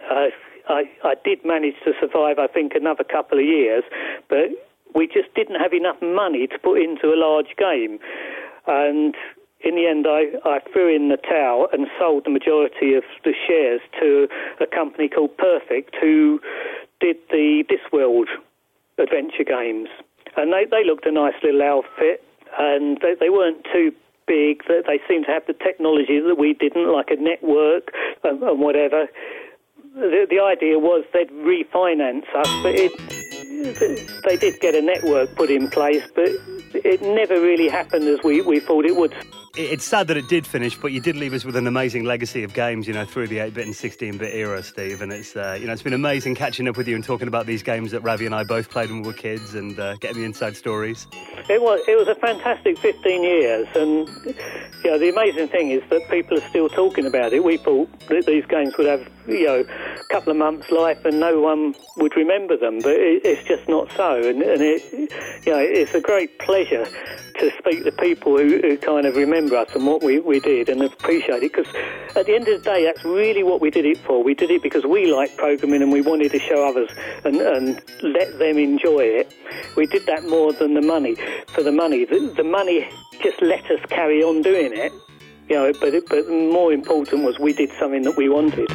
Uh, 0.03 0.27
I, 0.67 0.83
I 1.03 1.15
did 1.23 1.45
manage 1.45 1.75
to 1.85 1.93
survive, 1.99 2.39
I 2.39 2.47
think, 2.47 2.73
another 2.75 3.05
couple 3.05 3.39
of 3.39 3.45
years, 3.45 3.83
but 4.27 4.51
we 4.93 5.07
just 5.07 5.33
didn't 5.33 5.59
have 5.61 5.73
enough 5.73 5.95
money 6.01 6.47
to 6.47 6.59
put 6.59 6.81
into 6.81 7.07
a 7.07 7.17
large 7.17 7.55
game. 7.57 7.97
And 8.67 9.15
in 9.63 9.75
the 9.75 9.87
end, 9.87 10.05
I, 10.07 10.35
I 10.43 10.59
threw 10.73 10.93
in 10.93 11.07
the 11.07 11.17
towel 11.17 11.67
and 11.71 11.87
sold 11.97 12.25
the 12.25 12.31
majority 12.31 12.95
of 12.95 13.03
the 13.23 13.33
shares 13.47 13.81
to 14.01 14.27
a 14.59 14.67
company 14.67 15.07
called 15.07 15.37
Perfect, 15.37 15.95
who 16.01 16.41
did 16.99 17.15
the 17.29 17.63
Discworld 17.71 18.27
adventure 18.97 19.45
games. 19.47 19.87
And 20.37 20.51
they, 20.53 20.65
they 20.69 20.83
looked 20.85 21.05
a 21.05 21.11
nice 21.11 21.33
little 21.43 21.61
outfit, 21.61 22.23
and 22.57 22.97
they, 23.01 23.15
they 23.19 23.29
weren't 23.29 23.65
too 23.73 23.91
big. 24.27 24.63
They, 24.67 24.81
they 24.85 24.99
seemed 25.07 25.25
to 25.25 25.31
have 25.31 25.45
the 25.45 25.53
technology 25.53 26.19
that 26.19 26.37
we 26.37 26.53
didn't, 26.53 26.91
like 26.91 27.11
a 27.11 27.17
network 27.17 27.91
and, 28.23 28.41
and 28.41 28.59
whatever. 28.59 29.07
The, 29.95 30.25
the 30.29 30.39
idea 30.39 30.79
was 30.79 31.03
they'd 31.13 31.29
refinance 31.31 32.23
us, 32.33 32.47
but 32.63 32.73
it, 32.75 32.91
they 34.25 34.37
did 34.37 34.59
get 34.61 34.73
a 34.73 34.81
network 34.81 35.35
put 35.35 35.49
in 35.49 35.69
place, 35.69 36.03
but 36.15 36.29
it 36.73 37.01
never 37.01 37.41
really 37.41 37.67
happened 37.67 38.07
as 38.07 38.23
we, 38.23 38.41
we 38.41 38.59
thought 38.59 38.85
it 38.85 38.95
would. 38.95 39.13
It's 39.57 39.83
sad 39.83 40.07
that 40.07 40.15
it 40.15 40.29
did 40.29 40.47
finish, 40.47 40.77
but 40.77 40.93
you 40.93 41.01
did 41.01 41.17
leave 41.17 41.33
us 41.33 41.43
with 41.43 41.57
an 41.57 41.67
amazing 41.67 42.05
legacy 42.05 42.43
of 42.43 42.53
games, 42.53 42.87
you 42.87 42.93
know, 42.93 43.03
through 43.03 43.27
the 43.27 43.39
8-bit 43.39 43.65
and 43.65 43.75
16-bit 43.75 44.33
era, 44.33 44.63
Steve. 44.63 45.01
And 45.01 45.11
it's, 45.11 45.35
uh, 45.35 45.57
you 45.59 45.67
know, 45.67 45.73
it's 45.73 45.81
been 45.81 45.91
amazing 45.91 46.35
catching 46.35 46.69
up 46.69 46.77
with 46.77 46.87
you 46.87 46.95
and 46.95 47.03
talking 47.03 47.27
about 47.27 47.47
these 47.47 47.61
games 47.61 47.91
that 47.91 47.99
Ravi 47.99 48.25
and 48.25 48.33
I 48.33 48.45
both 48.45 48.69
played 48.69 48.89
when 48.89 49.01
we 49.01 49.07
were 49.07 49.13
kids 49.13 49.53
and 49.53 49.77
uh, 49.77 49.97
getting 49.97 50.19
the 50.19 50.23
inside 50.23 50.55
stories. 50.55 51.05
It 51.49 51.61
was 51.61 51.81
it 51.85 51.97
was 51.97 52.07
a 52.07 52.15
fantastic 52.15 52.77
15 52.77 53.23
years, 53.23 53.67
and 53.75 54.07
you 54.85 54.91
know, 54.91 54.97
the 54.97 55.09
amazing 55.09 55.49
thing 55.49 55.71
is 55.71 55.83
that 55.89 56.09
people 56.09 56.37
are 56.37 56.47
still 56.49 56.69
talking 56.69 57.05
about 57.05 57.33
it. 57.33 57.43
We 57.43 57.57
thought 57.57 57.89
that 58.07 58.25
these 58.25 58.45
games 58.45 58.77
would 58.77 58.87
have 58.87 59.05
you 59.27 59.45
know 59.45 59.59
a 59.59 60.03
couple 60.13 60.31
of 60.31 60.37
months 60.37 60.71
life 60.71 61.03
and 61.05 61.19
no 61.19 61.39
one 61.39 61.75
would 61.97 62.15
remember 62.15 62.57
them, 62.57 62.79
but 62.79 62.93
it, 62.93 63.25
it's 63.25 63.47
just 63.47 63.67
not 63.67 63.91
so. 63.93 64.17
And, 64.17 64.41
and 64.41 64.61
it 64.61 64.83
you 65.45 65.53
know 65.53 65.59
it's 65.59 65.93
a 65.93 66.01
great 66.01 66.39
pleasure 66.39 66.85
to 67.39 67.51
speak 67.57 67.83
to 67.83 67.91
people 67.91 68.37
who, 68.37 68.59
who 68.61 68.77
kind 68.77 69.05
of 69.05 69.15
remember 69.15 69.55
us 69.55 69.73
and 69.73 69.87
what 69.87 70.03
we, 70.03 70.19
we 70.19 70.39
did 70.39 70.69
and 70.69 70.81
appreciate 70.81 71.41
it 71.41 71.53
because 71.53 71.67
at 72.15 72.25
the 72.25 72.35
end 72.35 72.47
of 72.47 72.63
the 72.63 72.69
day 72.69 72.85
that's 72.85 73.03
really 73.03 73.43
what 73.43 73.61
we 73.61 73.71
did 73.71 73.85
it 73.85 73.97
for. 73.97 74.23
We 74.23 74.33
did 74.33 74.51
it 74.51 74.61
because 74.61 74.85
we 74.85 75.11
like 75.11 75.35
programming 75.37 75.81
and 75.81 75.91
we 75.91 76.01
wanted 76.01 76.31
to 76.31 76.39
show 76.39 76.67
others 76.67 76.89
and, 77.23 77.37
and 77.37 77.81
let 78.03 78.37
them 78.37 78.57
enjoy 78.57 79.01
it. 79.01 79.33
We 79.75 79.87
did 79.87 80.05
that 80.05 80.23
more 80.25 80.53
than 80.53 80.73
the 80.73 80.81
money 80.81 81.15
for 81.47 81.63
the 81.63 81.71
money. 81.71 82.05
The, 82.05 82.33
the 82.35 82.43
money 82.43 82.87
just 83.21 83.41
let 83.41 83.69
us 83.71 83.79
carry 83.89 84.21
on 84.23 84.41
doing 84.41 84.73
it 84.73 84.93
you 85.51 85.57
know, 85.57 85.73
but, 85.81 85.93
but 86.07 86.29
more 86.29 86.71
important 86.71 87.25
was 87.25 87.37
we 87.37 87.51
did 87.51 87.73
something 87.77 88.03
that 88.03 88.15
we 88.15 88.29
wanted. 88.29 88.69